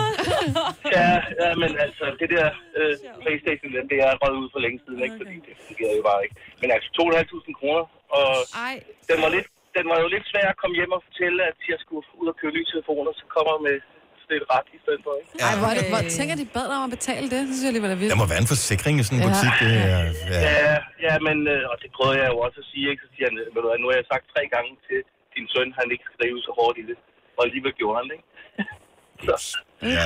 ja, 0.98 1.10
ja, 1.42 1.50
men 1.62 1.72
altså, 1.86 2.06
det 2.22 2.28
der 2.36 2.48
øh, 2.80 2.94
Playstation, 3.24 3.70
det 3.76 3.82
det 3.92 4.00
er 4.08 4.12
røget 4.22 4.38
ud 4.44 4.50
for 4.54 4.60
længe 4.66 4.80
siden, 4.84 5.02
ikke? 5.06 5.18
Fordi 5.22 5.36
det 5.48 5.54
fungerede 5.68 5.98
jo 6.00 6.04
bare 6.12 6.22
ikke. 6.26 6.36
Men 6.62 6.70
altså, 6.76 6.90
2.500 6.98 7.60
kroner, 7.60 7.84
og 8.20 8.30
Ej. 8.68 8.76
den 9.10 9.18
var, 9.24 9.30
lidt, 9.36 9.48
den 9.78 9.86
var 9.92 9.98
jo 10.04 10.08
lidt 10.16 10.26
svær 10.32 10.48
at 10.54 10.60
komme 10.62 10.76
hjem 10.80 10.92
og 10.98 11.02
fortælle, 11.08 11.40
at 11.52 11.58
jeg 11.72 11.80
skulle 11.84 12.04
ud 12.22 12.28
og 12.32 12.36
købe 12.40 12.54
nye 12.58 12.70
telefoner, 12.74 13.12
så 13.20 13.26
kommer 13.36 13.56
med 13.68 13.76
sådan 14.24 14.36
et 14.42 14.46
ret 14.56 14.68
i 14.78 14.80
stedet 14.84 15.02
for, 15.06 15.12
ikke? 15.22 15.30
Ej, 15.48 15.54
hvor, 15.60 15.70
er 15.72 15.76
det, 15.80 15.86
hvor 15.94 16.02
tænker 16.18 16.36
de 16.42 16.46
bad 16.58 16.66
dig 16.72 16.78
om 16.82 16.86
at 16.90 16.94
betale 16.98 17.26
det? 17.34 17.40
Det 17.48 17.52
synes 17.54 17.64
jeg 17.66 17.72
alligevel 17.74 17.92
er 17.96 18.00
vildt. 18.02 18.12
Der 18.16 18.22
må 18.24 18.28
være 18.34 18.42
en 18.46 18.52
forsikring 18.56 18.96
i 19.02 19.04
sådan 19.08 19.18
en 19.20 19.24
Ja. 19.26 19.30
butik. 19.32 19.54
Det 19.64 19.72
er, 19.96 20.02
ja. 20.34 20.40
Ja, 20.68 20.76
ja, 21.08 21.14
men 21.28 21.38
øh, 21.54 21.72
og 21.72 21.76
det 21.82 21.90
prøvede 21.98 22.18
jeg 22.22 22.28
jo 22.34 22.38
også 22.46 22.58
at 22.64 22.68
sige, 22.72 22.86
ikke? 22.92 23.02
Så 23.06 23.10
siger 23.14 23.26
han, 23.30 23.36
ved 23.54 23.60
du 23.64 23.68
hvad, 23.70 23.80
nu 23.84 23.88
har 23.92 23.98
jeg 24.02 24.08
sagt 24.14 24.26
tre 24.34 24.44
gange 24.56 24.72
til 24.88 25.00
din 25.36 25.46
søn, 25.54 25.70
han 25.80 25.88
ikke 25.94 26.06
skal 26.08 26.18
så 26.48 26.52
hårdt 26.60 26.76
i 26.82 26.86
det. 26.90 26.98
Og 27.38 27.42
alligevel 27.48 27.74
gjorde 27.80 27.96
han 28.00 28.06
det, 28.10 28.16
ikke? 28.20 28.30
så, 29.28 29.36
Ja. 29.98 30.06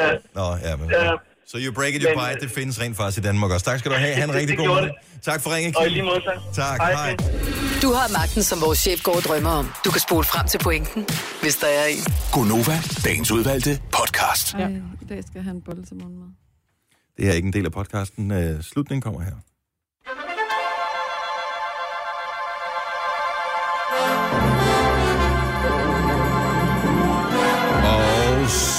ja, 0.00 0.08
Nå, 0.38 0.46
ja, 0.66 0.72
men... 0.80 0.86
Ja. 0.96 1.12
Så 1.50 1.58
you 1.64 1.72
break 1.72 1.94
it, 1.94 2.02
you 2.02 2.14
buy 2.14 2.28
it. 2.34 2.40
Det 2.40 2.50
findes 2.50 2.80
rent 2.80 2.96
faktisk 2.96 3.18
i 3.18 3.20
Danmark 3.20 3.50
også. 3.50 3.64
Tak 3.66 3.78
skal 3.78 3.90
du 3.90 3.96
have. 3.96 4.14
Han 4.20 4.28
en 4.30 4.34
rigtig 4.34 4.48
Det 4.48 4.58
god 4.58 4.66
morgen. 4.66 4.90
Tak 5.22 5.40
for 5.42 5.54
ringen, 5.54 5.76
Og 5.76 5.82
i 5.82 5.88
Kim. 5.88 5.92
lige 5.92 6.02
måde, 6.04 6.20
tak. 6.20 6.54
Tak, 6.54 6.80
Hej. 6.80 6.92
hej. 6.92 7.16
Du 7.82 7.92
har 7.92 8.12
magten, 8.18 8.42
som 8.42 8.60
vores 8.60 8.78
chef 8.78 9.02
går 9.02 9.16
og 9.16 9.22
drømmer 9.22 9.50
om. 9.50 9.66
Du 9.84 9.90
kan 9.90 10.00
spole 10.00 10.24
frem 10.24 10.46
til 10.48 10.58
pointen, 10.58 11.06
hvis 11.42 11.56
der 11.56 11.66
er 11.66 11.86
en. 11.86 12.02
Gonova, 12.32 12.76
dagens 13.04 13.30
udvalgte 13.30 13.80
podcast. 13.92 14.54
Ej, 14.54 14.68
i 15.02 15.04
dag 15.08 15.24
skal 15.24 15.48
en 15.48 15.62
bolle 15.62 15.84
til 15.84 15.96
morgenmad. 15.96 16.28
Det 17.16 17.28
er 17.28 17.32
ikke 17.32 17.46
en 17.46 17.52
del 17.52 17.64
af 17.64 17.72
podcasten. 17.72 18.30
Uh, 18.30 18.60
slutningen 18.60 19.02
kommer 19.02 19.20
her. 19.20 19.32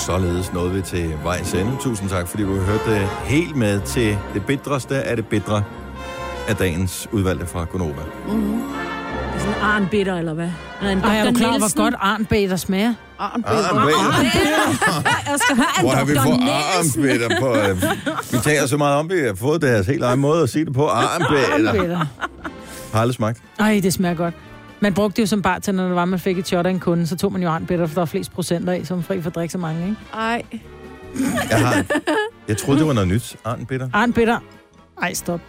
Således 0.09 0.53
nåede 0.53 0.73
vi 0.73 0.81
til 0.81 1.13
vejs 1.23 1.53
ende. 1.53 1.71
Tusind 1.81 2.09
tak, 2.09 2.27
fordi 2.27 2.43
du 2.43 2.55
hørte 2.59 2.91
det 2.93 3.07
helt 3.23 3.55
med 3.55 3.81
til 3.81 4.17
det 4.33 4.45
bitreste 4.45 4.95
af 5.01 5.15
det 5.15 5.27
bitre 5.27 5.63
af 6.47 6.55
dagens 6.55 7.07
udvalgte 7.11 7.45
fra 7.45 7.63
Gonova. 7.63 7.91
Mm-hmm. 8.27 8.51
Det 8.51 9.35
er 9.35 9.39
sådan 9.39 9.61
Arn 9.61 9.87
bitter, 9.91 10.15
eller 10.15 10.33
hvad? 10.33 10.49
Eller 10.81 10.91
en 10.91 10.99
Ej, 10.99 11.17
er 11.17 11.25
du 11.25 11.33
klar, 11.33 11.49
hvor 11.49 11.57
Nielsen. 11.57 11.81
godt 11.81 11.93
arnbæder 11.99 12.55
smager? 12.55 12.93
Arnbæder. 13.19 13.67
Arnbæder. 13.69 15.09
Jeg 15.31 15.39
skal 15.39 15.55
have 15.55 15.67
en 15.77 15.81
Hvor 15.81 15.91
har 15.91 16.05
vi 16.05 16.15
fået 17.39 17.79
på? 17.81 18.31
Vi 18.31 18.37
taler 18.37 18.67
så 18.67 18.77
meget 18.77 18.95
om, 18.95 19.09
vi 19.09 19.19
har 19.19 19.35
fået 19.35 19.61
deres 19.61 19.87
helt 19.87 20.03
egen 20.03 20.19
måde 20.19 20.43
at 20.43 20.49
sige 20.49 20.65
det 20.65 20.73
på. 20.73 20.87
Arnbæder. 20.87 22.05
Har 22.93 23.01
aldrig 23.01 23.15
smagt. 23.15 23.41
Ej, 23.59 23.79
det 23.83 23.93
smager 23.93 24.15
godt. 24.15 24.33
Man 24.81 24.93
brugte 24.93 25.15
det 25.15 25.21
jo 25.21 25.27
som 25.27 25.41
bartender, 25.41 25.83
når 25.83 25.87
det 25.89 25.95
var, 25.95 26.05
man 26.05 26.19
fik 26.19 26.37
et 26.37 26.47
shot 26.47 26.65
af 26.65 26.69
en 26.69 26.79
kunde, 26.79 27.07
så 27.07 27.15
tog 27.17 27.31
man 27.31 27.41
jo 27.43 27.49
arnbitter, 27.49 27.87
for 27.87 27.93
der 27.93 28.01
var 28.01 28.05
flest 28.05 28.31
procenter 28.31 28.73
i, 28.73 28.85
som 28.85 29.03
fri 29.03 29.21
for 29.21 29.29
at 29.29 29.35
drikke 29.35 29.51
så 29.51 29.57
mange, 29.57 29.83
ikke? 29.83 29.95
Ej. 30.13 30.43
Jeg, 31.49 31.67
har, 31.67 31.85
jeg 32.47 32.57
troede, 32.57 32.79
det 32.79 32.87
var 32.87 32.93
noget 32.93 33.07
nyt. 33.09 33.35
Arnbitter. 33.45 33.89
Arnbitter. 33.93 34.39
Ej, 35.01 35.13
stop. 35.13 35.41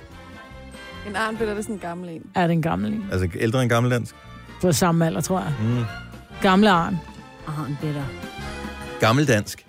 En 1.08 1.16
arnbitter, 1.16 1.54
det 1.54 1.58
er 1.58 1.62
sådan 1.62 1.74
en 1.74 1.80
gammel 1.80 2.08
en. 2.10 2.22
Er 2.34 2.46
det 2.46 2.52
en 2.52 2.62
gammel 2.62 2.92
en? 2.92 3.04
Altså 3.12 3.28
ældre 3.34 3.62
end 3.62 3.70
gammeldansk. 3.70 4.14
På 4.62 4.72
samme 4.72 5.06
alder, 5.06 5.20
tror 5.20 5.40
jeg. 5.40 5.52
Mm. 5.62 5.84
Gamle 6.42 6.70
arn. 6.70 6.96
Arnbitter. 7.46 8.04
Gammeldansk. 9.00 9.66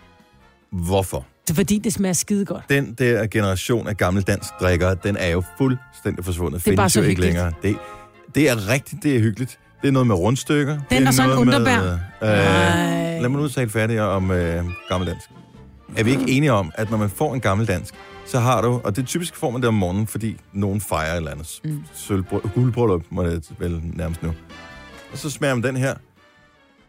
Hvorfor? 0.71 1.25
Det 1.47 1.49
er 1.49 1.55
fordi, 1.55 1.77
det 1.77 1.93
smager 1.93 2.13
skide 2.13 2.45
godt. 2.45 2.69
Den 2.69 2.93
der 2.93 3.27
generation 3.27 3.87
af 3.87 3.97
gammeldansk 3.97 4.49
drikkere, 4.61 4.95
den 5.03 5.17
er 5.17 5.27
jo 5.27 5.43
fuldstændig 5.57 6.25
forsvundet. 6.25 6.65
Det 6.65 6.71
er 6.71 6.75
bare 6.75 6.83
Findes 6.83 6.93
så 6.93 6.99
jo 6.99 7.03
ikke 7.05 7.21
hyggeligt. 7.21 7.33
længere. 7.35 7.53
Det, 7.63 7.77
det 8.35 8.49
er 8.49 8.69
rigtigt, 8.69 9.03
det 9.03 9.15
er 9.15 9.19
hyggeligt. 9.19 9.59
Det 9.81 9.87
er 9.87 9.91
noget 9.91 10.07
med 10.07 10.15
rundstykker. 10.15 10.73
det 10.73 10.83
Den 10.89 11.03
er 11.03 11.07
og 11.07 11.13
så 11.13 11.23
en 11.23 11.31
underbær. 11.31 11.81
Med, 11.81 11.91
øh, 11.91 13.21
lad 13.21 13.29
mig 13.29 13.41
nu 13.41 13.47
tale 13.47 13.69
færdigt 13.69 13.99
om 13.99 14.31
øh, 14.31 14.65
gammeldansk. 14.89 15.29
er 15.97 16.03
vi 16.03 16.11
ikke 16.11 16.23
enige 16.27 16.53
om, 16.53 16.71
at 16.75 16.91
når 16.91 16.97
man 16.97 17.09
får 17.09 17.33
en 17.33 17.41
gammel 17.41 17.67
dansk, 17.67 17.93
så 18.25 18.39
har 18.39 18.61
du, 18.61 18.81
og 18.83 18.95
det 18.95 19.07
typisk 19.07 19.35
får 19.35 19.51
man 19.51 19.61
det 19.61 19.67
om 19.67 19.73
morgenen, 19.73 20.07
fordi 20.07 20.37
nogen 20.53 20.81
fejrer 20.81 21.11
et 21.13 21.17
eller 21.17 21.31
andet 21.31 21.59
mm. 21.63 21.83
sølvbrød, 21.93 22.41
guldbrøllup, 22.55 23.03
må 23.09 23.23
det 23.23 23.49
vel 23.59 23.81
nærmest 23.93 24.23
nu. 24.23 24.33
Og 25.11 25.17
så 25.17 25.29
smager 25.29 25.53
man 25.55 25.63
den 25.63 25.77
her, 25.77 25.95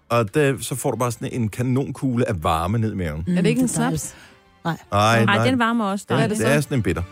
og 0.08 0.34
det, 0.34 0.64
så 0.64 0.74
får 0.74 0.90
du 0.90 0.96
bare 0.96 1.12
sådan 1.12 1.28
en 1.32 1.48
kanonkugle 1.48 2.28
af 2.28 2.44
varme 2.44 2.78
ned 2.78 2.92
i 2.92 2.96
maven. 2.96 3.24
Mm, 3.26 3.36
er 3.36 3.40
det 3.40 3.48
ikke 3.48 3.62
en 3.62 3.68
snaps? 3.68 4.14
Nej. 4.64 4.76
Ej, 4.92 5.24
Nej, 5.24 5.44
den 5.46 5.58
varmer 5.58 5.84
også. 5.84 6.06
Det, 6.08 6.18
Der. 6.18 6.26
det, 6.26 6.38
det 6.38 6.48
er 6.48 6.60
sådan 6.60 6.78
en 6.78 6.82
bitter. 6.82 7.02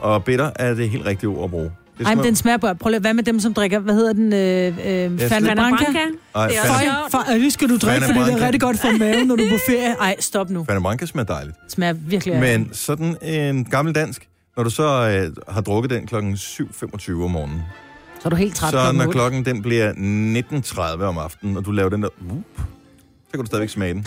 Og 0.00 0.24
bitter 0.24 0.50
er 0.56 0.74
det 0.74 0.90
helt 0.90 1.06
rigtige 1.06 1.28
ord 1.28 1.44
at 1.44 1.50
bruge. 1.50 1.70
Det 1.98 2.06
Ej, 2.06 2.14
men 2.14 2.24
den 2.24 2.36
smager 2.36 2.56
bare... 2.56 2.74
Prøv 2.74 2.90
lige, 2.90 3.00
hvad 3.00 3.14
med 3.14 3.24
dem, 3.24 3.40
som 3.40 3.54
drikker... 3.54 3.78
Hvad 3.78 3.94
hedder 3.94 4.12
den? 4.12 4.32
Øh, 4.32 5.12
øh, 5.12 5.28
Fanta 5.28 5.54
Branca? 5.54 5.84
Ej, 6.34 6.46
Det 6.48 6.56
er 6.58 6.62
Fanta- 6.62 7.34
øh, 7.34 7.50
skal 7.50 7.68
du 7.68 7.76
drikke, 7.76 8.06
fordi 8.06 8.18
det 8.20 8.32
er 8.32 8.40
rigtig 8.44 8.60
godt 8.60 8.78
for 8.78 8.98
maven, 8.98 9.26
når 9.26 9.36
du 9.36 9.44
er 9.44 9.50
på 9.50 9.58
ferie. 9.66 9.94
Ej, 10.00 10.16
stop 10.20 10.50
nu. 10.50 10.64
Fanta 10.64 10.80
Branca 10.80 11.06
smager 11.06 11.26
dejligt. 11.26 11.56
Smager 11.68 11.92
virkelig 11.92 12.34
af. 12.34 12.40
Men 12.40 12.70
sådan 12.72 13.16
en 13.22 13.64
gammel 13.64 13.94
dansk, 13.94 14.28
når 14.56 14.64
du 14.64 14.70
så 14.70 14.82
øh, 14.82 15.54
har 15.54 15.60
drukket 15.60 15.90
den 15.90 16.06
klokken 16.06 16.34
7.25 16.34 17.12
om 17.12 17.30
morgenen, 17.30 17.62
Så 18.20 18.22
er 18.24 18.30
du 18.30 18.36
helt 18.36 18.54
træt 18.54 18.70
så 18.70 18.76
klokken 18.78 19.02
når 19.04 19.12
klokken 19.12 19.44
den 19.44 19.62
bliver 19.62 19.92
19.30 21.02 21.02
om 21.02 21.18
aftenen, 21.18 21.56
og 21.56 21.64
du 21.64 21.70
laver 21.70 21.88
den 21.90 22.02
der, 22.02 22.08
uh, 22.20 22.36
så 22.58 23.30
kan 23.32 23.40
du 23.40 23.46
stadigvæk 23.46 23.68
smage 23.68 23.94
den. 23.94 24.06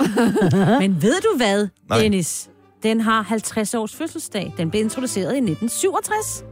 Men 0.80 1.02
ved 1.02 1.20
du 1.20 1.36
hvad, 1.36 1.68
Nej. 1.88 1.98
Dennis? 1.98 2.48
Den 2.82 3.00
har 3.00 3.22
50 3.22 3.74
års 3.74 3.94
fødselsdag. 3.96 4.54
Den 4.56 4.70
blev 4.70 4.82
introduceret 4.82 5.34
i 5.34 5.38
1967. 5.38 6.44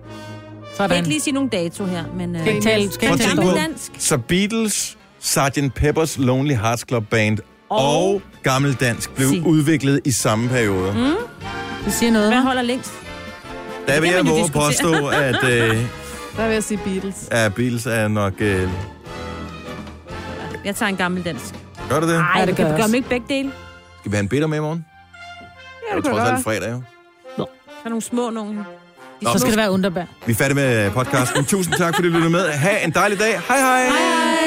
Jeg 0.78 0.88
kan 0.88 0.96
ikke 0.96 1.08
lige 1.08 1.20
sige 1.20 1.34
nogen 1.34 1.48
dato 1.48 1.84
her, 1.84 2.04
men... 2.16 2.36
Skal 2.40 2.54
ikke 2.54 2.64
tale- 2.64 2.92
skal 2.92 3.12
ikke 3.12 3.36
på, 3.36 3.50
dansk. 3.56 3.92
Så 3.98 4.18
Beatles, 4.18 4.98
Sgt. 5.20 5.58
Pepper's 5.80 6.22
Lonely 6.22 6.54
Hearts 6.54 6.84
Club 6.88 7.04
Band 7.10 7.38
og, 7.68 8.04
og 8.04 8.22
Gammel 8.42 8.74
Dansk 8.74 9.14
blev 9.14 9.28
Sig. 9.28 9.46
udviklet 9.46 10.00
i 10.04 10.10
samme 10.10 10.48
periode. 10.48 10.92
Mm. 10.94 11.14
Det 11.84 11.92
siger 11.92 12.12
noget, 12.12 12.28
Hvad 12.28 12.38
hva'? 12.38 12.42
holder 12.46 12.62
længst? 12.62 12.92
Der 13.88 14.00
vil 14.00 14.10
jeg 14.10 14.24
man 14.24 14.32
våge 14.32 14.48
påstå, 14.50 15.06
at, 15.08 15.44
øh, 15.44 15.50
Der 16.36 16.46
vil 16.46 16.52
jeg 16.54 16.64
sige 16.64 16.80
Beatles. 16.84 17.28
at 17.30 17.54
Beatles 17.54 17.86
er 17.86 18.08
nok... 18.08 18.32
Øh, 18.38 18.68
Jeg 20.64 20.76
tager 20.76 20.88
en 20.90 20.96
gammel 20.96 21.24
dansk. 21.24 21.54
gør 21.88 22.00
det 22.00 22.08
det? 22.08 22.18
Nej, 22.18 22.38
det 22.40 22.48
det 22.48 22.56
gør 22.56 22.64
kan 22.64 22.66
jeg 22.66 22.72
gøre 22.76 22.84
også. 22.84 22.86
dem 22.86 22.94
ikke 22.94 23.08
begge 23.08 23.26
dele. 23.28 23.52
Skal 24.00 24.12
vi 24.12 24.16
have 24.16 24.22
en 24.22 24.28
bitter 24.28 24.46
med 24.48 24.58
i 24.58 24.60
morgen? 24.60 24.84
Ja, 25.92 25.96
Det 25.96 26.04
det 26.04 26.10
er 26.10 26.14
trods 26.14 26.24
jeg 26.26 26.34
alt 26.34 26.44
fredag, 26.44 26.72
jo. 26.72 26.82
Der 27.36 27.44
er 27.84 27.88
nogle 27.88 28.02
små 28.02 28.30
nogle. 29.22 29.38
Så 29.38 29.42
skal 29.42 29.50
det 29.50 29.58
være 29.58 29.70
underbær. 29.70 30.04
Vi 30.26 30.32
er 30.32 30.36
færdige 30.36 30.54
med 30.54 30.90
podcasten. 30.90 31.44
Tusind 31.44 31.74
tak, 31.74 31.94
fordi 31.94 32.08
du 32.08 32.14
lyttede 32.14 32.30
med. 32.32 32.48
Ha' 32.48 32.84
en 32.84 32.90
dejlig 32.90 33.18
dag. 33.18 33.40
Hej 33.48 33.58
hej! 33.58 33.82
hej, 33.84 33.88
hej. 33.88 34.41